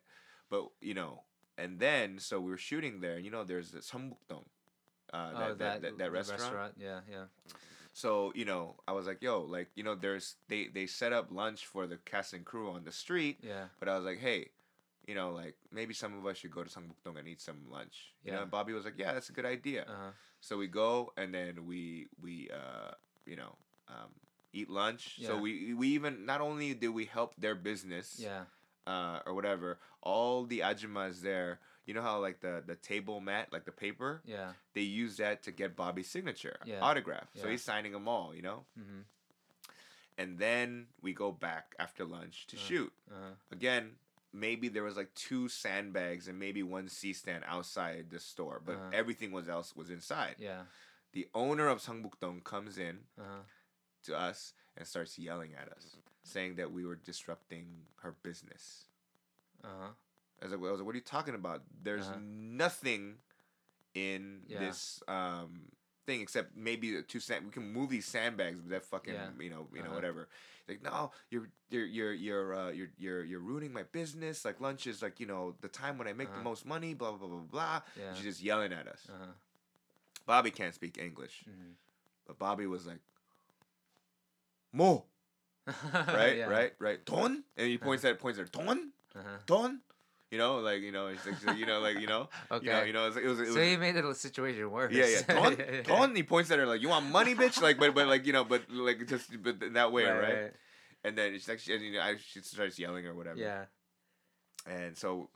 But 0.51 0.69
you 0.81 0.95
know, 0.95 1.25
and 1.59 1.79
then 1.81 2.19
so 2.19 2.41
we 2.41 2.51
were 2.51 2.57
shooting 2.59 3.01
there, 3.01 3.17
and 3.17 3.25
you 3.25 3.31
know, 3.31 3.45
there's 3.45 3.71
this 3.73 3.91
Seongbukdong, 3.91 4.47
uh, 5.13 5.33
Oh, 5.35 5.39
that, 5.39 5.59
that, 5.59 5.83
that, 5.83 5.91
the 5.93 5.97
that 5.99 6.13
restaurant. 6.13 6.75
Yeah, 6.79 7.01
yeah. 7.11 7.27
So 7.93 8.33
you 8.35 8.45
know, 8.45 8.77
I 8.89 8.93
was 8.93 9.07
like, 9.07 9.21
yo, 9.23 9.41
like 9.43 9.71
you 9.75 9.83
know, 9.83 9.95
there's 9.95 10.37
they 10.49 10.69
they 10.69 10.87
set 10.87 11.13
up 11.13 11.31
lunch 11.31 11.67
for 11.67 11.87
the 11.87 11.99
cast 11.99 12.33
and 12.33 12.45
crew 12.45 12.71
on 12.71 12.85
the 12.85 12.93
street, 12.93 13.39
Yeah. 13.43 13.69
but 13.81 13.89
I 13.89 13.97
was 13.97 14.05
like, 14.05 14.19
hey, 14.19 14.51
you 15.07 15.15
know, 15.15 15.33
like 15.33 15.57
maybe 15.71 15.93
some 15.93 16.17
of 16.17 16.25
us 16.25 16.39
should 16.39 16.53
go 16.53 16.63
to 16.65 16.71
Seongbukdong 16.71 17.19
and 17.19 17.29
eat 17.29 17.41
some 17.41 17.69
lunch. 17.69 18.15
You 18.25 18.31
know, 18.31 18.37
Yeah. 18.39 18.43
and 18.43 18.51
Bobby 18.51 18.73
was 18.73 18.85
like, 18.85 18.95
yeah, 18.97 19.13
that's 19.13 19.29
a 19.29 19.33
good 19.33 19.45
idea. 19.45 19.85
Uh 19.85 19.97
huh. 19.97 20.11
So 20.41 20.57
we 20.57 20.69
go 20.69 21.13
and 21.17 21.35
then 21.35 21.67
we 21.67 22.09
we 22.21 22.49
uh 22.51 22.93
you 23.27 23.37
know 23.37 23.57
um 23.89 24.11
eat 24.53 24.69
lunch. 24.71 25.19
So 25.23 25.39
we 25.39 25.75
we 25.75 25.89
even 25.89 26.25
not 26.27 26.41
only 26.41 26.75
did 26.75 26.91
we 26.91 27.05
help 27.07 27.35
their 27.37 27.55
business 27.55 28.17
Yeah. 28.19 28.45
uh 28.87 29.21
or 29.27 29.35
whatever, 29.35 29.79
all 30.03 30.45
the 30.45 30.61
ajumas 30.61 31.21
there. 31.23 31.61
You 31.87 31.95
know 31.95 32.03
how 32.03 32.21
like 32.21 32.41
the 32.41 32.63
the 32.65 32.77
table 32.77 33.21
mat, 33.21 33.49
like 33.53 33.65
the 33.65 33.73
paper, 33.73 34.23
Yeah. 34.25 34.53
they 34.75 34.83
use 34.83 35.17
that 35.17 35.43
to 35.45 35.51
get 35.53 35.75
Bobby's 35.77 36.09
signature, 36.11 36.59
Yeah. 36.65 36.81
autograph. 36.81 37.29
So 37.35 37.49
he's 37.49 37.63
signing 37.65 37.93
them 37.93 38.07
all, 38.09 38.35
you 38.35 38.43
know. 38.43 38.67
Mhm. 38.79 39.05
And 40.19 40.39
then 40.39 40.89
we 41.01 41.13
go 41.15 41.33
back 41.33 41.75
after 41.79 42.05
lunch 42.05 42.47
to 42.49 42.57
Uh. 42.57 42.61
shoot 42.61 42.93
Uh-huh. 43.11 43.35
again. 43.51 43.99
Maybe 44.35 44.69
there 44.69 44.83
was 44.83 44.97
like 44.97 45.13
two 45.15 45.49
sandbags 45.49 46.27
and 46.27 46.39
maybe 46.39 46.63
one 46.63 46.89
C 46.89 47.13
stand 47.13 47.45
outside 47.47 48.09
the 48.11 48.19
store, 48.21 48.61
but 48.65 48.77
Uh. 48.77 48.91
everything 48.93 49.31
was 49.33 49.49
else 49.49 49.75
was 49.77 49.91
inside. 49.91 50.37
Yeah. 50.39 50.65
The 51.13 51.29
owner 51.35 51.69
of 51.69 51.81
Seongbukdong 51.83 52.43
comes 52.45 52.79
in 52.79 53.07
Uh 53.19 53.25
huh. 53.25 53.43
To 54.05 54.17
us 54.19 54.55
and 54.77 54.87
starts 54.87 55.19
yelling 55.19 55.53
at 55.55 55.71
us, 55.73 55.97
saying 56.25 56.57
that 56.57 56.73
we 56.73 56.85
were 56.85 56.97
disrupting 56.97 57.87
her 58.03 58.15
business. 58.23 58.87
Uh 59.65 59.69
huh. 59.81 59.89
I 60.41 60.45
was 60.47 60.53
like, 60.53 60.61
I 60.61 60.71
was 60.73 60.81
like 60.81 60.87
what 60.87 60.95
are 60.95 60.99
you 60.99 61.05
talking 61.05 61.35
about? 61.35 61.63
There's 61.83 62.07
Uh-huh. 62.09 62.19
nothing 62.21 63.19
in 63.95 64.43
Yeah. 64.49 64.59
this 64.59 65.03
um 65.09 65.71
thing 66.07 66.21
except 66.21 66.57
maybe 66.57 66.93
the 66.97 67.03
two 67.03 67.21
sand. 67.21 67.45
We 67.45 67.53
can 67.53 67.73
move 67.73 67.91
these 67.91 68.07
sandbags, 68.07 68.61
but 68.61 68.71
that 68.71 68.85
fucking 68.85 69.15
Yeah. 69.15 69.31
you 69.39 69.51
know 69.51 69.69
you 69.73 69.81
know 69.83 69.87
Uh-huh. 69.87 69.95
whatever. 69.95 70.29
Like 70.69 70.83
no, 70.83 71.11
you're 71.31 71.49
you're 71.71 71.85
you're 71.87 72.13
you're 72.13 72.55
uh, 72.55 72.71
you're 72.71 72.91
you're 72.99 73.25
you're 73.25 73.41
ruining 73.41 73.73
my 73.73 73.83
business. 73.85 74.45
Like 74.45 74.61
lunch 74.61 74.87
is 74.87 75.03
like 75.03 75.21
you 75.21 75.27
know 75.27 75.55
the 75.61 75.69
time 75.69 75.99
when 75.99 76.09
I 76.09 76.13
make 76.13 76.29
the 76.29 76.35
Uh-huh. 76.35 76.43
most 76.45 76.67
money. 76.67 76.95
Blah 76.95 77.13
blah 77.13 77.29
blah 77.29 77.37
blah 77.39 77.47
blah. 77.51 77.83
Yeah. 77.97 78.15
She's 78.15 78.25
just 78.25 78.43
yelling 78.43 78.73
at 78.73 78.89
us. 78.89 79.07
Uh 79.09 79.13
huh. 79.19 79.33
Bobby 80.27 80.51
can't 80.51 80.75
speak 80.75 80.99
English, 80.99 81.45
Mhm. 81.49 81.75
but 82.27 82.39
Bobby 82.39 82.67
was 82.67 82.87
like, 82.87 83.01
"Mo." 84.73 85.05
right, 85.95 86.39
yeah. 86.39 86.47
right, 86.47 86.73
right. 86.81 87.05
Don, 87.05 87.45
and 87.57 87.67
he 87.69 87.79
points 87.79 88.05
at 88.05 88.19
points 88.19 88.39
at 88.39 88.51
Don, 88.51 88.93
Uh-huh. 89.15 89.29
Don. 89.47 89.81
You 90.33 90.39
know, 90.39 90.61
like 90.61 90.81
you 90.81 90.93
know, 90.93 91.09
it's 91.09 91.27
like, 91.27 91.59
you 91.59 91.67
know, 91.67 91.81
like 91.81 92.01
you 92.01 92.07
know, 92.07 92.29
Okay. 92.51 92.65
you 92.67 92.73
know, 92.73 92.83
you 92.85 92.93
know, 92.95 93.03
it 93.05 93.09
was, 93.09 93.17
it 93.19 93.27
was, 93.27 93.39
it 93.41 93.47
was 93.49 93.55
so 93.55 93.61
he 93.63 93.77
made 93.77 93.95
the 93.97 94.15
situation 94.15 94.71
worse. 94.71 94.91
yeah, 94.93 95.07
yeah, 95.07 95.23
Don, 95.29 95.53
Yeah, 95.53 95.65
yeah. 95.71 95.83
Don. 95.83 96.17
He 96.17 96.23
points 96.23 96.51
at 96.51 96.59
her 96.59 96.67
like, 96.67 96.81
"You 96.81 96.89
want 96.89 97.07
money, 97.07 97.35
bitch?" 97.35 97.61
Like, 97.61 97.79
but 97.79 97.95
but 97.95 98.07
like 98.09 98.25
you 98.27 98.33
know, 98.33 98.43
but 98.45 98.63
like 98.71 99.07
just 99.07 99.31
but 99.43 99.61
that 99.75 99.93
way, 99.93 100.05
right? 100.07 100.53
And 101.05 101.19
then 101.19 101.35
it's 101.35 101.47
like 101.49 101.59
she, 101.59 101.75
and, 101.75 101.83
you 101.85 101.93
know, 101.93 102.01
I, 102.01 102.17
she 102.17 102.41
starts 102.41 102.79
yelling 102.79 103.05
or 103.07 103.13
whatever. 103.15 103.39
Yeah. 103.39 103.65
And 104.67 104.97
so, 104.97 105.29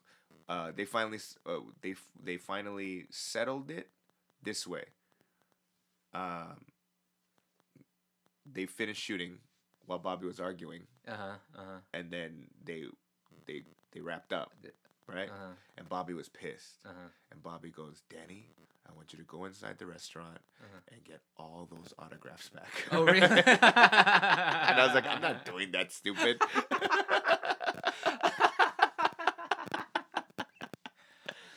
uh, 0.48 0.70
they 0.74 0.86
finally 0.86 1.18
uh, 1.44 1.58
they 1.82 1.94
they 2.22 2.36
finally 2.38 3.06
settled 3.10 3.70
it 3.70 3.90
this 4.42 4.66
way. 4.66 4.84
Um. 6.14 6.56
They 8.50 8.66
finished 8.66 9.02
shooting 9.02 9.38
while 9.86 9.98
Bobby 9.98 10.26
was 10.26 10.40
arguing, 10.40 10.82
Uh 11.06 11.12
huh. 11.16 11.36
Uh 11.56 11.62
huh. 11.64 11.78
and 11.94 12.10
then 12.10 12.46
they 12.64 12.84
they 13.46 13.62
they 13.92 14.00
wrapped 14.00 14.32
up, 14.32 14.52
right? 15.08 15.28
Uh 15.28 15.32
huh. 15.38 15.52
And 15.78 15.88
Bobby 15.88 16.14
was 16.14 16.28
pissed. 16.28 16.78
Uh 16.84 16.90
huh. 16.94 17.08
And 17.32 17.42
Bobby 17.42 17.70
goes, 17.70 18.02
Danny, 18.08 18.48
I 18.88 18.92
want 18.94 19.12
you 19.12 19.18
to 19.18 19.24
go 19.24 19.44
inside 19.44 19.78
the 19.78 19.86
restaurant 19.86 20.38
Uh-huh. 20.62 20.80
and 20.92 21.04
get 21.04 21.20
all 21.36 21.68
those 21.70 21.92
autographs 21.98 22.48
back. 22.50 22.70
Oh 22.92 23.04
really? 23.12 23.20
and 23.20 23.48
I 23.60 24.84
was 24.86 24.94
like, 24.94 25.06
I'm 25.06 25.20
not 25.20 25.44
doing 25.44 25.72
that, 25.72 25.92
stupid. 25.92 26.40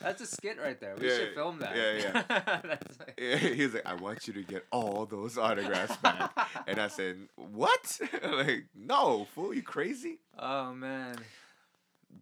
That's 0.01 0.21
a 0.21 0.25
skit 0.25 0.57
right 0.61 0.79
there. 0.79 0.95
We 0.97 1.07
Yeah, 1.07 1.15
should 1.17 1.33
film 1.35 1.59
that. 1.59 1.75
yeah, 1.75 1.91
yeah. 1.93 2.67
Like, 2.99 3.19
he 3.55 3.63
was 3.65 3.73
like, 3.73 3.85
I 3.85 3.93
want 3.95 4.27
you 4.27 4.33
to 4.33 4.43
get 4.43 4.65
all 4.71 5.05
those 5.05 5.37
autographs 5.37 5.97
back. 5.97 6.31
and 6.67 6.79
I 6.79 6.87
said, 6.87 7.17
What? 7.35 7.99
like, 8.23 8.65
no, 8.75 9.25
fool, 9.35 9.53
you 9.53 9.61
crazy? 9.63 10.19
oh 10.37 10.73
man. 10.73 11.17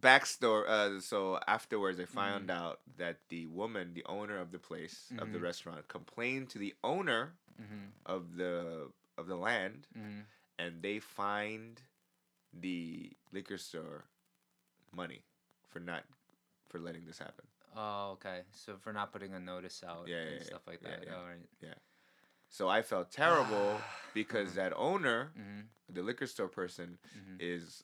backstory. 0.02 0.68
Uh, 0.68 1.00
so 1.02 1.40
afterwards, 1.48 2.00
I 2.00 2.06
found 2.06 2.50
Mm-hmm. 2.50 2.64
out 2.64 2.80
that 2.98 3.18
the 3.30 3.46
woman, 3.48 3.94
the 3.94 4.06
owner 4.06 4.38
of 4.40 4.52
the 4.52 4.60
place 4.60 5.12
of 5.20 5.32
the 5.32 5.40
Mhm. 5.40 5.44
restaurant, 5.44 5.88
complained 5.88 6.50
to 6.52 6.60
the 6.60 6.74
owner 6.84 7.34
Mm-hmm. 7.62 7.86
of 8.06 8.36
the 8.38 8.92
of 9.18 9.28
the 9.28 9.36
land, 9.36 9.88
Mm-hmm. 9.98 10.22
and 10.60 10.82
they 10.84 11.00
fined 11.00 11.82
the 12.54 13.12
liquor 13.32 13.58
store 13.58 14.06
money 14.96 15.22
for 15.70 15.80
not 15.80 16.04
for 16.70 16.80
letting 16.80 17.06
this 17.06 17.18
happen. 17.20 17.47
Oh, 17.78 18.12
okay. 18.14 18.42
So 18.52 18.76
for 18.78 18.92
not 18.92 19.12
putting 19.14 19.34
a 19.34 19.40
notice 19.40 19.84
out 19.88 20.08
Yeah, 20.08 20.18
and 20.18 20.32
yeah, 20.32 20.38
yeah. 20.40 20.44
stuff 20.44 20.62
like 20.68 20.80
Yeah, 20.82 20.90
that. 20.90 21.04
yeah. 21.06 21.16
All 21.16 21.24
right. 21.26 21.76
So 22.50 22.68
I 22.70 22.82
felt 22.82 23.12
terrible 23.12 23.78
because 24.14 24.56
that 24.56 24.74
owner, 24.76 25.32
Mm-hmm. 25.38 25.94
the 25.94 26.02
liquor 26.02 26.26
store 26.28 26.48
person, 26.48 26.98
Mm-hmm. 27.16 27.36
is 27.40 27.84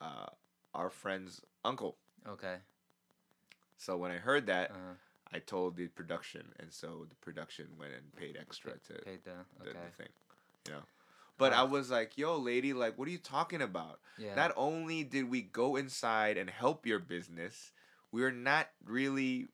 uh, 0.00 0.26
our 0.74 0.90
friend's 0.90 1.42
uncle. 1.64 1.96
Okay. 2.26 2.56
So 3.76 3.96
when 3.96 4.10
I 4.10 4.16
heard 4.18 4.46
that, 4.46 4.70
Uh, 4.72 4.94
I 5.32 5.38
told 5.38 5.76
the 5.76 5.86
production, 5.86 6.52
and 6.58 6.72
so 6.72 7.06
the 7.08 7.14
production 7.16 7.68
went 7.78 7.92
and 7.92 8.12
paid 8.16 8.36
extra 8.36 8.72
to 8.88 8.94
paid 9.04 9.22
the 9.24 9.44
okay. 9.60 9.78
the 9.86 9.96
thing, 9.96 10.12
you 10.66 10.72
know. 10.74 10.82
But 11.38 11.52
I 11.52 11.62
Ah. 11.62 11.66
was 11.66 11.88
like, 11.90 12.18
"Yo, 12.18 12.36
lady, 12.36 12.72
like, 12.72 12.98
what 12.98 13.06
are 13.06 13.12
you 13.12 13.18
talking 13.36 13.62
about? 13.62 14.00
Yeah. 14.18 14.34
Not 14.34 14.52
only 14.56 15.04
did 15.04 15.30
we 15.30 15.40
go 15.42 15.76
inside 15.76 16.36
and 16.36 16.50
help 16.50 16.84
your 16.84 16.98
business, 16.98 17.72
we're 18.12 18.32
not 18.32 18.68
really 18.84 19.48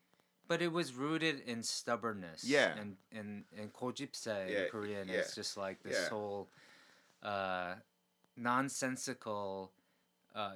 But 0.49 0.63
it 0.63 0.71
was 0.71 0.95
rooted 0.95 1.41
in 1.47 1.63
stubbornness. 1.63 2.45
Yeah. 2.45 2.77
And 2.79 2.97
and 3.11 3.45
and 3.59 3.73
kojipse 3.73 4.27
Yeah, 4.27 4.47
in 4.47 4.71
Korean 4.71 5.09
yeah, 5.09 5.21
is 5.27 5.35
just 5.35 5.57
like 5.57 5.83
this 5.83 5.99
yeah. 6.03 6.09
whole 6.09 6.49
uh 7.23 7.75
nonsensical 8.37 9.73
uh 10.35 10.55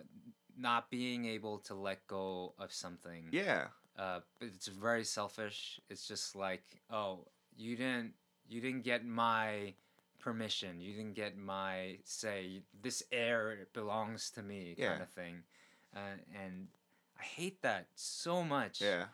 not 0.56 0.90
being 0.90 1.24
able 1.26 1.58
to 1.58 1.74
let 1.74 2.06
go 2.06 2.54
of 2.58 2.72
something. 2.72 3.28
yeah, 3.32 3.68
Uh 3.98 4.20
but 4.38 4.48
it's 4.54 4.68
very 4.68 5.04
selfish. 5.04 5.80
It's 5.90 6.06
just 6.06 6.36
like, 6.36 6.62
oh, 6.90 7.26
you 7.56 7.76
didn't 7.76 8.14
you 8.48 8.60
didn't 8.60 8.82
get 8.84 9.04
my 9.04 9.74
permission. 10.18 10.80
You 10.80 10.92
didn't 10.94 11.14
get 11.14 11.36
my 11.36 11.98
say. 12.04 12.62
This 12.82 13.02
air 13.10 13.66
belongs 13.72 14.30
to 14.36 14.42
me 14.42 14.74
Yeah. 14.76 14.90
kind 14.90 15.02
of 15.02 15.10
thing. 15.10 15.42
Uh, 15.96 16.16
and 16.44 16.68
I 17.20 17.24
hate 17.24 17.62
that 17.62 17.88
so 17.94 18.42
much. 18.42 18.80
yeah." 18.80 19.04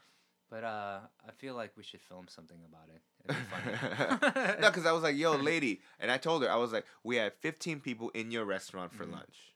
But 0.48 0.62
uh, 0.62 1.00
I 1.26 1.32
feel 1.32 1.56
like 1.56 1.72
we 1.76 1.82
should 1.82 2.00
film 2.00 2.26
something 2.28 2.58
about 2.64 2.88
it. 2.94 3.02
It'd 3.24 3.36
be 3.36 3.46
funny. 3.50 4.56
no, 4.60 4.68
because 4.70 4.86
I 4.86 4.92
was 4.92 5.02
like, 5.02 5.16
"Yo, 5.16 5.34
lady," 5.36 5.80
and 5.98 6.08
I 6.10 6.18
told 6.18 6.42
her, 6.44 6.50
I 6.50 6.54
was 6.56 6.72
like, 6.72 6.86
"We 7.02 7.16
had 7.16 7.32
15 7.34 7.80
people 7.80 8.10
in 8.10 8.30
your 8.30 8.44
restaurant 8.44 8.92
for 8.92 9.04
Mhm. 9.06 9.12
lunch, 9.12 9.54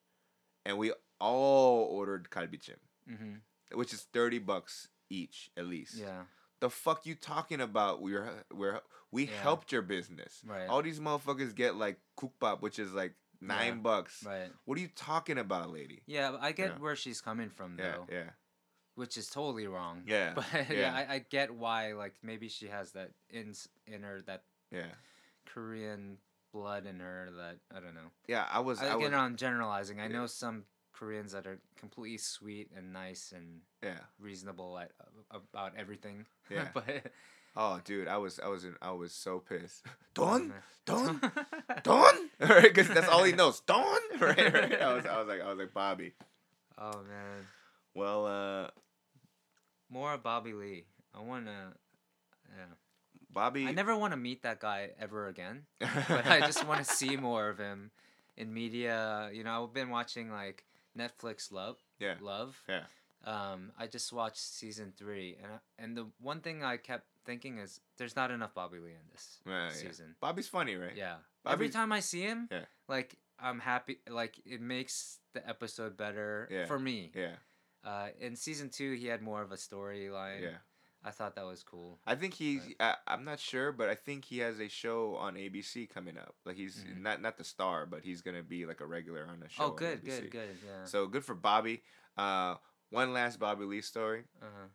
and 0.64 0.78
we 0.78 0.92
all 1.20 1.84
ordered 1.84 2.28
kalbichim, 2.30 2.78
hmm 3.06 3.34
which 3.72 3.92
is 3.94 4.02
30 4.12 4.40
bucks 4.40 4.88
each 5.08 5.50
at 5.56 5.64
least. 5.66 5.94
Yeah. 5.94 6.24
The 6.58 6.70
fuck 6.70 7.06
you 7.06 7.14
talking 7.14 7.60
about? 7.60 8.02
We're 8.02 8.44
we're 8.52 8.80
we 9.12 9.26
Yeah. 9.26 9.42
helped 9.42 9.70
your 9.70 9.82
business. 9.82 10.42
Right. 10.44 10.66
All 10.68 10.82
these 10.82 10.98
motherfuckers 10.98 11.54
get 11.54 11.76
like 11.76 12.00
kukbap, 12.18 12.62
which 12.62 12.80
is 12.80 12.92
like 12.92 13.14
nine 13.40 13.74
Yeah. 13.76 13.80
bucks. 13.82 14.22
Right. 14.24 14.50
What 14.64 14.78
are 14.78 14.80
you 14.80 14.88
talking 14.94 15.38
about, 15.38 15.70
lady? 15.70 16.02
Yeah, 16.06 16.36
I 16.40 16.52
get 16.52 16.70
Yeah. 16.72 16.78
where 16.78 16.96
she's 16.96 17.20
coming 17.20 17.50
from 17.50 17.76
though, 17.76 18.06
yeah, 18.10 18.30
which 18.94 19.16
is 19.16 19.28
totally 19.28 19.66
wrong. 19.66 20.02
Yeah, 20.06 20.32
But 20.36 20.46
yeah, 20.52 20.72
yeah. 20.72 20.94
I, 20.94 21.14
I 21.14 21.18
get 21.30 21.50
why. 21.54 21.92
Like 21.92 22.14
maybe 22.22 22.48
she 22.48 22.68
has 22.68 22.92
that 22.92 23.10
in 23.30 23.54
in 23.86 24.02
her 24.02 24.22
that 24.22 24.44
yeah, 24.70 24.92
Korean 25.46 26.18
blood 26.52 26.86
in 26.86 27.00
her 27.00 27.28
that 27.36 27.58
I 27.74 27.80
don't 27.80 27.94
know. 27.94 28.10
yeah. 28.26 28.46
I 28.50 28.58
was, 28.60 28.80
I, 28.80 28.94
was, 28.96 29.06
Again, 29.06 29.18
I'm 29.18 29.36
generalizing. 29.36 30.00
I 30.00 30.08
know 30.08 30.26
some 30.26 30.64
Koreans 30.92 31.32
that 31.32 31.46
are 31.46 31.60
completely 31.76 32.18
sweet 32.18 32.70
and 32.76 32.92
nice 32.92 33.32
and 33.34 33.60
yeah. 33.82 34.00
reasonable 34.18 34.78
at 34.78 34.90
about 35.30 35.72
everything. 35.76 36.26
Yeah. 36.50 36.68
but 36.74 36.84
Oh, 37.56 37.80
dude, 37.84 38.06
I 38.08 38.16
was, 38.16 38.38
I 38.38 38.48
was, 38.48 38.64
in, 38.64 38.74
I 38.80 38.92
was 38.92 39.12
so 39.12 39.40
pissed. 39.40 39.84
Don, 40.14 40.52
Don. 40.86 41.20
Don, 41.82 41.82
Don, 41.82 42.14
right? 42.48 42.62
Because 42.62 42.88
that's 42.88 43.08
all 43.08 43.24
he 43.24 43.32
knows. 43.32 43.60
Don, 43.60 43.98
right? 44.20 44.52
right? 44.54 44.80
I 44.80 44.92
was, 44.94 45.06
I 45.06 45.18
was 45.18 45.28
like, 45.28 45.40
I 45.40 45.48
was 45.48 45.58
like, 45.58 45.74
Bobby. 45.74 46.12
oh 46.78 47.02
man. 47.08 47.46
Well, 47.94 48.26
uh, 48.26 48.68
More 49.90 50.14
of 50.14 50.22
Bobby 50.22 50.52
Lee. 50.52 50.84
I 51.14 51.20
wanna. 51.20 51.74
Yeah. 52.56 52.74
Bobby. 53.32 53.66
I 53.66 53.72
never 53.72 53.96
want 53.96 54.12
to 54.12 54.16
meet 54.16 54.42
that 54.42 54.60
guy 54.60 54.90
ever 55.00 55.28
again, 55.28 55.62
but 55.78 56.26
I 56.26 56.40
just 56.40 56.66
want 56.66 56.84
to 56.84 56.92
see 56.92 57.16
more 57.16 57.48
of 57.48 57.58
him 57.58 57.90
in 58.36 58.52
media. 58.52 59.30
You 59.32 59.44
know, 59.44 59.64
I've 59.64 59.74
been 59.74 59.90
watching 59.90 60.30
like 60.30 60.64
Netflix 60.98 61.52
Love. 61.52 61.76
Yeah. 61.98 62.14
Love. 62.20 62.60
Yeah. 62.68 62.82
Um, 63.24 63.70
I 63.78 63.86
just 63.86 64.12
watched 64.12 64.38
season 64.38 64.92
three, 64.96 65.36
and 65.42 65.52
I, 65.52 65.82
and 65.82 65.96
the 65.96 66.06
one 66.20 66.40
thing 66.40 66.64
I 66.64 66.76
kept 66.78 67.04
thinking 67.30 67.58
is 67.58 67.80
there's 67.98 68.16
not 68.16 68.30
enough 68.30 68.52
Bobby 68.54 68.78
Lee 68.78 68.90
in 69.02 69.06
this 69.12 69.38
Yeah, 69.46 69.52
yeah. 69.66 69.70
season. 69.72 70.16
Bobby's 70.20 70.48
funny, 70.48 70.74
right? 70.76 70.96
Yeah. 70.96 71.16
Every 71.46 71.68
time 71.68 71.92
I 71.92 72.00
see 72.00 72.22
him, 72.22 72.48
Yeah. 72.50 72.64
like 72.88 73.16
I'm 73.38 73.60
happy. 73.60 73.98
Like 74.08 74.34
it 74.44 74.60
makes 74.60 75.18
the 75.34 75.42
episode 75.48 75.96
better 75.96 76.48
Yeah. 76.50 76.66
for 76.66 76.78
me. 76.78 77.12
Yeah, 77.14 77.36
Uh, 77.84 78.08
in 78.18 78.36
season 78.36 78.68
two, 78.68 78.92
he 78.94 79.06
had 79.06 79.22
more 79.22 79.40
of 79.42 79.52
a 79.52 79.56
storyline. 79.56 80.42
yeah. 80.42 80.58
I 81.02 81.10
thought 81.12 81.34
that 81.36 81.46
was 81.46 81.62
cool. 81.62 81.98
I 82.04 82.14
think 82.14 82.34
he's. 82.34 82.60
Right. 82.66 82.76
I, 82.80 82.96
I'm 83.14 83.24
not 83.24 83.38
sure, 83.40 83.72
but 83.72 83.88
I 83.88 83.94
think 83.94 84.26
he 84.26 84.38
has 84.44 84.60
a 84.60 84.68
show 84.68 85.16
on 85.16 85.34
ABC 85.36 85.86
coming 85.88 86.18
up. 86.18 86.34
Like 86.44 86.56
he's 86.56 86.76
Mhm. 86.84 87.00
not 87.00 87.22
not 87.22 87.38
the 87.38 87.44
star, 87.44 87.86
but 87.86 88.04
he's 88.04 88.20
gonna 88.20 88.42
be 88.42 88.66
like 88.66 88.80
a 88.82 88.86
regular 88.86 89.24
on 89.26 89.40
the 89.40 89.48
show. 89.48 89.64
Oh, 89.64 89.70
good, 89.70 90.04
good, 90.04 90.30
good. 90.30 90.58
Yeah. 90.66 90.84
So 90.84 91.06
good 91.06 91.24
for 91.24 91.34
Bobby. 91.34 91.82
Uh, 92.18 92.56
one 92.90 93.14
last 93.14 93.38
Bobby 93.38 93.64
Lee 93.64 93.80
story. 93.80 94.24
uh-huh. 94.42 94.66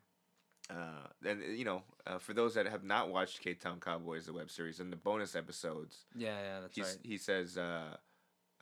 Uh, 0.70 1.08
and 1.26 1.42
you 1.58 1.64
know, 1.66 1.84
uh, 2.08 2.18
for 2.18 2.34
those 2.34 2.56
that 2.56 2.66
have 2.66 2.84
not 2.84 3.10
watched 3.10 3.40
K 3.42 3.54
Town 3.54 3.80
Cowboys, 3.80 4.26
the 4.26 4.34
web 4.34 4.50
series, 4.50 4.80
in 4.80 4.90
the 4.90 4.96
bonus 4.96 5.36
episodes, 5.36 6.06
Yeah, 6.16 6.38
yeah, 6.40 6.60
that's 6.62 6.78
right. 6.78 6.98
he 7.04 7.18
says 7.18 7.58
uh, 7.58 7.98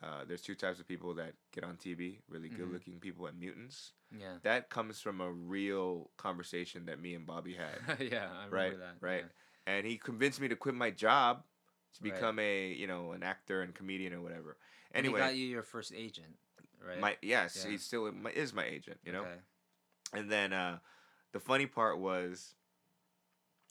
uh, 0.02 0.24
there's 0.26 0.42
two 0.42 0.54
types 0.54 0.80
of 0.80 0.86
people 0.86 1.14
that 1.14 1.32
get 1.52 1.64
on 1.64 1.76
TV: 1.76 2.20
really 2.28 2.50
Mhm. 2.50 2.56
good-looking 2.56 3.00
people 3.00 3.26
and 3.26 3.38
mutants. 3.38 3.92
Yeah. 4.10 4.36
That 4.42 4.68
comes 4.68 5.00
from 5.00 5.20
a 5.22 5.32
real 5.32 6.10
conversation 6.18 6.84
that 6.86 7.00
me 7.00 7.14
and 7.14 7.24
Bobby 7.26 7.54
had. 7.54 7.78
yeah, 8.00 8.30
I 8.30 8.44
remember 8.46 8.50
Right, 8.50 8.78
that. 8.78 8.96
right. 9.00 9.24
and 9.66 9.86
he 9.86 9.96
convinced 9.96 10.40
me 10.42 10.48
to 10.48 10.56
quit 10.56 10.74
my 10.74 10.90
job 10.90 11.42
to 11.94 12.02
Right. 12.04 12.12
become 12.12 12.38
a 12.38 12.68
you 12.72 12.86
know 12.86 13.12
an 13.12 13.22
actor 13.22 13.62
and 13.62 13.74
comedian 13.74 14.12
or 14.12 14.20
whatever. 14.20 14.58
Yeah. 14.58 14.98
And 14.98 15.06
he 15.06 15.08
Anyway, 15.12 15.20
got 15.20 15.34
you 15.36 15.46
your 15.46 15.62
first 15.62 15.90
agent, 15.94 16.36
right? 16.86 17.00
my 17.00 17.16
yes, 17.22 17.56
Yeah. 17.64 17.70
he's 17.70 17.82
still 17.86 18.12
my, 18.12 18.30
is 18.30 18.52
my 18.52 18.64
agent. 18.66 18.98
You 19.06 19.12
know, 19.12 19.22
Okay. 19.22 19.40
and 20.12 20.30
then 20.30 20.52
uh, 20.52 20.78
the 21.34 21.40
funny 21.40 21.66
part 21.66 21.98
was 21.98 22.54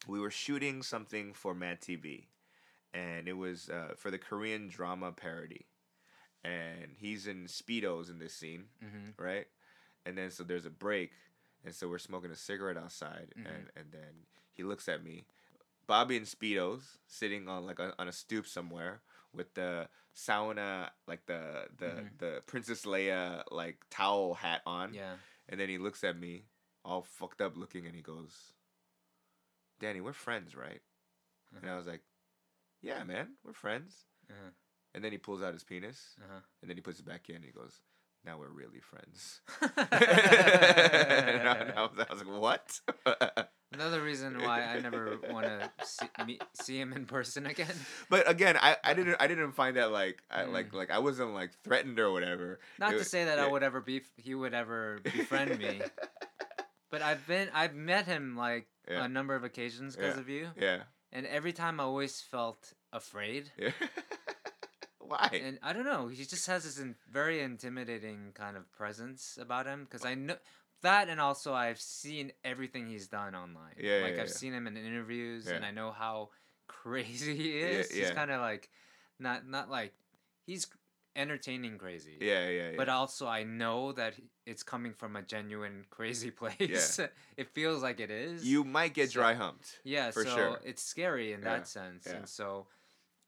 we 0.08 0.20
were 0.20 0.30
shooting 0.32 0.84
something 0.84 1.34
for 1.34 1.56
Mad 1.56 1.82
TV, 1.82 2.28
and 2.94 3.28
it 3.28 3.34
was 3.38 3.70
uh, 3.70 3.94
for 3.98 4.12
the 4.12 4.18
Korean 4.20 4.68
drama 4.68 5.12
parody, 5.14 5.66
and 6.44 6.92
he's 6.98 7.26
in 7.26 7.46
speedos 7.48 8.10
in 8.10 8.20
this 8.20 8.34
scene, 8.36 8.66
Mm-hmm. 8.84 9.24
right? 9.24 9.48
And 10.06 10.18
then 10.18 10.30
so 10.30 10.44
there's 10.44 10.66
a 10.66 10.70
break, 10.70 11.12
and 11.66 11.74
so 11.74 11.88
we're 11.88 11.98
smoking 12.00 12.32
a 12.32 12.36
cigarette 12.36 12.78
outside, 12.78 13.34
Mhm. 13.38 13.46
and 13.48 13.72
and 13.78 13.92
then 13.92 14.28
he 14.54 14.64
looks 14.64 14.88
at 14.90 15.04
me, 15.04 15.26
Bobby 15.88 16.18
in 16.18 16.24
speedos, 16.24 16.98
sitting 17.08 17.48
on 17.48 17.66
like 17.66 17.80
a, 17.80 17.94
on 17.98 18.08
a 18.08 18.12
stoop 18.12 18.46
somewhere 18.46 19.02
with 19.34 19.54
the 19.56 19.88
sauna 20.16 20.90
like 21.08 21.26
the 21.26 21.68
the 21.78 21.86
Mhm. 21.86 22.18
the 22.20 22.44
Princess 22.46 22.86
Leia 22.86 23.44
like 23.52 23.78
towel 23.90 24.34
hat 24.36 24.62
on, 24.66 24.94
Yeah. 24.94 25.16
and 25.48 25.58
then 25.60 25.70
he 25.70 25.78
looks 25.78 26.04
at 26.04 26.20
me, 26.20 26.46
all 26.86 27.02
fucked 27.04 27.42
up 27.42 27.56
looking, 27.58 27.86
and 27.86 27.96
he 27.96 28.02
goes, 28.02 28.54
"Danny, 29.80 30.02
we're 30.02 30.14
friends, 30.14 30.56
right?" 30.56 30.82
And 31.56 31.64
I 31.66 31.68
Uh-huh. 31.70 31.78
was 31.78 31.88
like, 31.88 32.02
"Yeah, 32.82 33.04
man, 33.04 33.36
we're 33.44 33.54
friends." 33.54 34.06
Uh-huh. 34.30 34.50
And 34.94 35.04
then 35.04 35.12
he 35.12 35.18
pulls 35.18 35.42
out 35.42 35.54
his 35.54 35.64
penis, 35.64 36.16
Uh-huh. 36.24 36.40
and 36.62 36.70
then 36.70 36.78
he 36.78 36.82
puts 36.82 37.00
it 37.00 37.06
back 37.06 37.30
in. 37.30 37.38
and 37.38 37.46
He 37.46 37.52
goes, 37.52 37.82
"Now 38.24 38.38
we're 38.38 38.50
really 38.50 38.80
friends." 38.80 39.42
and 39.62 39.72
I, 41.50 41.74
I 41.76 41.82
was, 41.82 41.92
I 42.10 42.14
was 42.14 42.24
like, 42.24 42.40
"What?" 42.42 42.80
Another 43.74 44.04
reason 44.04 44.40
why 44.44 44.62
I 44.62 44.80
never 44.80 45.18
want 45.32 45.48
to 45.48 45.68
see, 45.84 46.06
meet, 46.28 46.44
see 46.54 46.80
him 46.80 46.94
in 46.94 47.06
person 47.08 47.48
again. 47.48 47.74
but 48.08 48.30
again, 48.30 48.56
I, 48.62 48.78
I 48.84 48.94
didn't 48.94 49.16
I 49.20 49.26
didn't 49.26 49.54
find 49.54 49.78
that 49.78 49.92
like 49.92 50.22
I, 50.30 50.42
Mm. 50.44 50.52
like 50.54 50.74
like 50.74 50.92
I 50.92 51.00
wasn't 51.00 51.34
like 51.34 51.52
threatened 51.64 51.98
or 52.00 52.12
whatever. 52.12 52.60
Not 52.78 52.94
It 52.94 53.00
to 53.00 53.04
say 53.06 53.26
that 53.26 53.40
I 53.40 53.48
would 53.48 53.64
ever 53.64 53.82
be 53.82 54.04
he 54.18 54.36
would 54.36 54.54
ever 54.54 55.00
befriend 55.04 55.58
me, 55.58 55.82
but 56.94 57.02
I've 57.02 57.26
been 57.26 57.50
I've 57.56 57.74
met 57.74 58.06
him 58.06 58.38
like 58.38 58.68
Yeah. 58.88 59.06
a 59.06 59.08
number 59.08 59.34
of 59.36 59.44
occasions 59.44 59.96
because 59.96 60.16
Yeah. 60.16 60.22
of 60.22 60.30
you, 60.30 60.52
Yeah. 60.56 60.84
and 61.12 61.26
every 61.26 61.52
time 61.52 61.80
I 61.80 61.84
always 61.84 62.22
felt 62.22 62.74
afraid. 62.92 63.52
Yeah. 63.58 63.72
Why? 65.00 65.28
and 65.34 65.58
I 65.64 65.74
don't 65.74 65.86
know. 65.86 66.08
He 66.08 66.24
just 66.24 66.46
has 66.46 66.64
this 66.66 66.78
in, 66.78 66.96
very 67.10 67.42
intimidating 67.42 68.32
kind 68.34 68.56
of 68.56 68.72
presence 68.72 69.40
about 69.42 69.66
him 69.66 69.86
because 69.86 70.06
I 70.06 70.14
know 70.14 70.38
that, 70.82 71.10
and 71.10 71.20
also 71.20 71.54
I've 71.54 71.82
seen 71.82 72.32
everything 72.44 72.88
he's 72.88 73.08
done 73.08 73.34
online. 73.34 73.74
Yeah, 73.78 74.02
like 74.04 74.16
yeah, 74.18 74.22
I've 74.22 74.30
seen 74.30 74.54
him 74.54 74.68
in 74.68 74.78
interviews, 74.78 75.48
and 75.48 75.66
I 75.66 75.72
know 75.72 75.92
how 75.92 76.30
crazy 76.68 77.36
he 77.36 77.60
Yeah, 77.60 77.80
is. 77.80 77.92
He's 77.92 78.12
kind 78.12 78.30
of 78.30 78.40
like 78.40 78.70
not 79.18 79.48
not 79.48 79.68
like 79.70 79.94
he's 80.46 80.68
entertaining 81.16 81.78
crazy. 81.78 82.18
Yeah, 82.20 82.48
yeah, 82.50 82.70
yeah. 82.72 82.78
But 82.78 82.90
also, 82.90 83.28
I 83.28 83.44
know 83.44 83.92
that 83.94 84.16
it's 84.46 84.64
coming 84.64 84.94
from 84.94 85.16
a 85.16 85.22
genuine 85.22 85.86
crazy 85.90 86.32
place. 86.32 87.00
Yeah. 87.00 87.08
it 87.38 87.50
feels 87.50 87.82
like 87.84 88.00
it 88.00 88.10
is. 88.12 88.46
you 88.46 88.64
might 88.64 88.94
get 88.94 89.10
so- 89.10 89.20
dry 89.20 89.34
humped. 89.34 89.80
yeah, 89.84 90.12
for 90.12 90.24
so 90.26 90.36
sure. 90.36 90.60
it's 90.64 90.84
scary 90.84 91.34
in 91.34 91.42
Yeah, 91.42 91.46
that 91.58 91.68
sense, 91.68 92.06
yeah. 92.08 92.18
and 92.18 92.28
so 92.30 92.68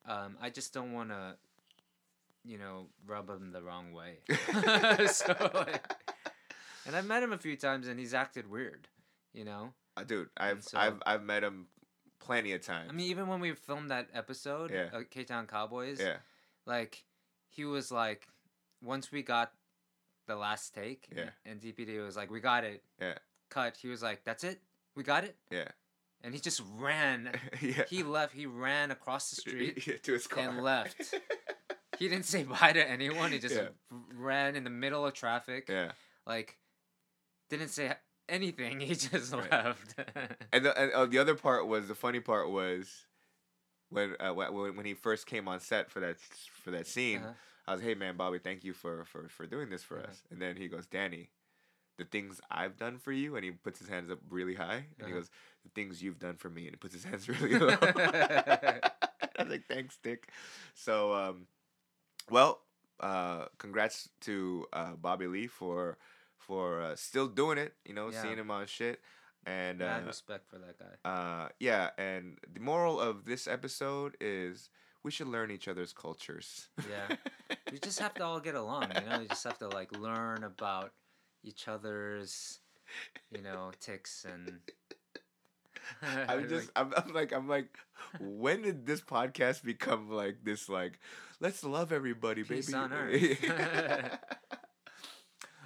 um, 0.08 0.38
I 0.42 0.50
just 0.50 0.74
don't 0.74 0.94
want 0.94 1.10
to, 1.10 1.36
you 2.44 2.58
know, 2.58 2.88
rub 3.08 3.30
him 3.30 3.52
the 3.52 3.62
wrong 3.62 3.92
way. 3.94 4.20
so, 5.08 5.36
like, 5.54 5.94
and 6.86 6.96
I've 6.96 7.06
met 7.08 7.24
him 7.24 7.34
a 7.34 7.38
few 7.38 7.56
times, 7.56 7.88
and 7.88 8.00
he's 8.00 8.14
acted 8.14 8.50
weird. 8.50 8.88
You 9.34 9.46
know, 9.46 9.74
Uh, 9.98 10.04
dude, 10.04 10.30
I've 10.38 10.64
so- 10.64 10.78
I've 10.78 11.02
I've 11.06 11.24
met 11.24 11.44
him 11.44 11.68
plenty 12.20 12.54
of 12.54 12.62
times. 12.62 12.90
I 12.90 12.94
mean, 12.94 13.08
even 13.10 13.28
when 13.28 13.40
we 13.40 13.54
filmed 13.54 13.92
that 13.92 14.08
episode, 14.14 14.72
Yeah. 14.72 14.90
uh, 14.94 15.02
K 15.10 15.24
Town 15.24 15.46
Cowboys, 15.48 16.00
yeah, 16.00 16.18
like 16.66 17.04
he 17.56 17.66
was 17.66 17.92
like, 17.92 18.28
once 18.84 19.12
we 19.12 19.22
got 19.24 19.52
the 20.28 20.36
last 20.36 20.74
take, 20.74 21.08
Yeah. 21.16 21.30
and 21.46 21.62
DPD 21.62 22.04
was 22.04 22.16
like, 22.16 22.30
we 22.32 22.40
got 22.40 22.64
it, 22.64 22.84
Yeah. 23.00 23.18
cut. 23.50 23.78
He 23.78 23.88
was 23.88 24.02
like, 24.04 24.24
that's 24.24 24.44
it, 24.44 24.62
we 24.96 25.04
got 25.04 25.24
it, 25.24 25.36
yeah, 25.52 25.70
and 26.24 26.34
he 26.34 26.40
just 26.40 26.62
ran. 26.78 27.32
yeah. 27.62 27.84
he 27.90 28.04
left. 28.04 28.34
He 28.34 28.46
ran 28.46 28.92
across 28.92 29.30
the 29.30 29.36
street. 29.42 30.04
to 30.04 30.12
his 30.14 30.28
car 30.28 30.50
and 30.50 30.62
left. 30.64 31.14
He 31.98 32.10
didn't 32.10 32.26
say 32.26 32.44
bye 32.44 32.74
to 32.74 32.86
anyone. 32.90 33.32
He 33.32 33.40
just 33.40 33.56
Yeah. 33.56 33.70
ran 34.14 34.58
in 34.58 34.66
the 34.66 34.70
middle 34.70 35.06
of 35.06 35.14
traffic. 35.14 35.68
yeah, 35.70 35.94
Like, 36.28 36.58
didn't 37.50 37.70
say 37.70 37.94
anything. 38.28 38.82
He 38.82 38.96
just 38.96 39.32
Right. 39.32 39.50
left. 39.50 39.96
and 40.52 40.66
the 40.66 40.78
and, 40.78 40.92
uh, 40.92 41.06
the 41.06 41.18
other 41.20 41.36
part 41.36 41.68
was 41.68 41.88
the 41.88 41.96
funny 41.96 42.20
part 42.20 42.50
was 42.50 43.05
when 43.90 44.16
uh, 44.20 44.34
when 44.34 44.76
when 44.76 44.86
he 44.86 44.94
first 44.94 45.26
came 45.28 45.48
on 45.48 45.60
set 45.60 45.90
for 45.92 46.00
that 46.00 46.18
for 46.20 46.72
that 46.72 46.88
scene. 46.88 47.22
Uh-huh. 47.22 47.34
I 47.68 47.74
was, 47.74 47.82
hey 47.82 47.96
man, 47.96 48.16
Bobby, 48.16 48.40
thank 48.40 48.64
you 48.64 48.74
for 48.74 49.06
for 49.06 49.28
for 49.30 49.46
doing 49.48 49.70
this 49.70 49.84
for 49.84 49.98
Uh-huh. 49.98 50.10
us. 50.10 50.24
And 50.32 50.42
then 50.42 50.56
he 50.56 50.68
goes, 50.68 50.86
Danny, 50.86 51.30
the 51.98 52.06
things 52.06 52.40
I've 52.52 52.78
done 52.78 52.98
for 52.98 53.12
you, 53.12 53.36
and 53.36 53.44
he 53.46 53.52
puts 53.52 53.80
his 53.80 53.90
hands 53.90 54.10
up 54.12 54.20
really 54.30 54.56
high, 54.56 54.86
and 54.98 55.08
he 55.08 55.14
Uh-huh. 55.14 55.16
goes, 55.16 55.30
the 55.64 55.70
things 55.76 56.02
you've 56.02 56.20
done 56.20 56.36
for 56.36 56.50
me, 56.50 56.64
and 56.64 56.72
he 56.72 56.76
puts 56.78 56.94
his 56.94 57.04
hands 57.04 57.28
really 57.42 57.58
low. 57.58 57.74
I 57.82 58.82
was 59.40 59.50
like, 59.50 59.68
thanks, 59.68 59.98
Dick. 60.02 60.30
So, 60.74 61.14
um, 61.14 61.48
well, 62.30 62.62
uh, 63.00 63.46
congrats 63.58 64.10
to 64.22 64.66
uh, 64.74 64.94
Bobby 64.94 65.28
Lee 65.28 65.48
for 65.48 65.98
for 66.38 66.82
uh, 66.82 66.96
still 66.96 67.28
doing 67.28 67.58
it. 67.58 67.74
You 67.86 67.94
know, 67.94 68.12
Yeah. 68.12 68.22
seeing 68.22 68.38
him 68.38 68.52
on 68.52 68.66
shit, 68.68 69.00
and 69.46 69.80
Mad 69.80 70.04
uh, 70.04 70.08
respect 70.08 70.50
for 70.50 70.58
that 70.58 70.78
guy. 70.80 71.10
uh, 71.10 71.50
yeah. 71.60 71.90
And 71.98 72.38
the 72.52 72.60
moral 72.60 73.00
of 73.00 73.26
this 73.26 73.48
episode 73.48 74.18
is 74.20 74.70
we 75.04 75.12
should 75.12 75.28
learn 75.28 75.52
each 75.52 75.68
other's 75.68 75.94
cultures. 75.94 76.68
Yeah. 76.90 77.16
we 77.72 77.80
just 77.80 78.00
have 78.00 78.14
to 78.16 78.24
all 78.26 78.40
get 78.40 78.56
along. 78.56 78.88
You 78.96 79.10
know, 79.10 79.20
you 79.22 79.28
just 79.28 79.44
have 79.44 79.60
to 79.60 79.68
like 79.68 79.96
learn 79.98 80.44
about 80.44 80.92
each 81.44 81.68
other's, 81.68 82.60
you 83.32 83.42
know, 83.42 83.72
ticks 83.80 84.26
and. 84.32 84.60
I'm 86.28 86.50
just, 86.50 86.72
I'm, 86.76 86.92
I'm 86.98 87.14
like, 87.14 87.32
I'm 87.32 87.48
like, 87.48 87.78
when 88.20 88.64
did 88.64 88.88
this 88.88 89.02
podcast 89.02 89.64
become 89.64 90.10
like 90.10 90.38
this? 90.44 90.68
Like, 90.68 91.00
let's 91.40 91.64
love 91.64 91.92
everybody, 91.92 92.44
Peace 92.44 92.68
baby. 92.68 92.78
on 92.78 92.94
earth. 92.94 93.44
I 93.44 94.18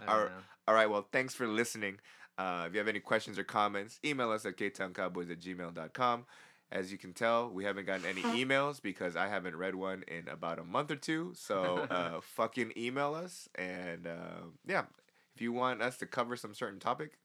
don't 0.02 0.10
Our- 0.10 0.26
know. 0.26 0.32
All 0.68 0.76
right, 0.76 0.90
well, 0.90 1.08
thanks 1.12 1.34
for 1.34 1.48
listening. 1.48 1.98
Uh, 2.40 2.64
if 2.66 2.74
you 2.74 2.80
have 2.80 2.88
any 2.88 3.02
questions 3.02 3.38
or 3.38 3.44
comments, 3.44 4.00
email 4.06 4.32
us 4.32 4.46
at 4.46 4.56
ktowncowboys 4.56 5.30
at 5.30 5.42
gmail.com. 5.42 6.26
As 6.72 6.90
you 6.90 6.98
can 6.98 7.12
tell, 7.14 7.50
we 7.50 7.66
haven't 7.66 7.86
gotten 7.86 8.06
any 8.06 8.22
emails 8.46 8.82
because 8.82 9.18
I 9.18 9.28
haven't 9.28 9.58
read 9.58 9.76
one 9.76 10.04
in 10.08 10.30
about 10.30 10.58
a 10.58 10.64
month 10.64 10.90
or 10.90 10.96
two. 10.96 11.34
So 11.36 11.86
uh, 11.90 12.22
fucking 12.22 12.74
email 12.78 13.14
us. 13.14 13.50
And 13.56 14.08
uh, 14.08 14.46
yeah, 14.66 14.86
if 15.36 15.42
you 15.42 15.52
want 15.52 15.82
us 15.82 15.98
to 15.98 16.06
cover 16.06 16.38
some 16.38 16.54
certain 16.54 16.80
topic, 16.80 17.20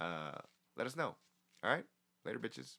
uh, 0.00 0.32
let 0.76 0.86
us 0.86 0.96
know. 0.96 1.16
All 1.64 1.70
right? 1.70 1.84
Later, 2.26 2.38
bitches. 2.38 2.76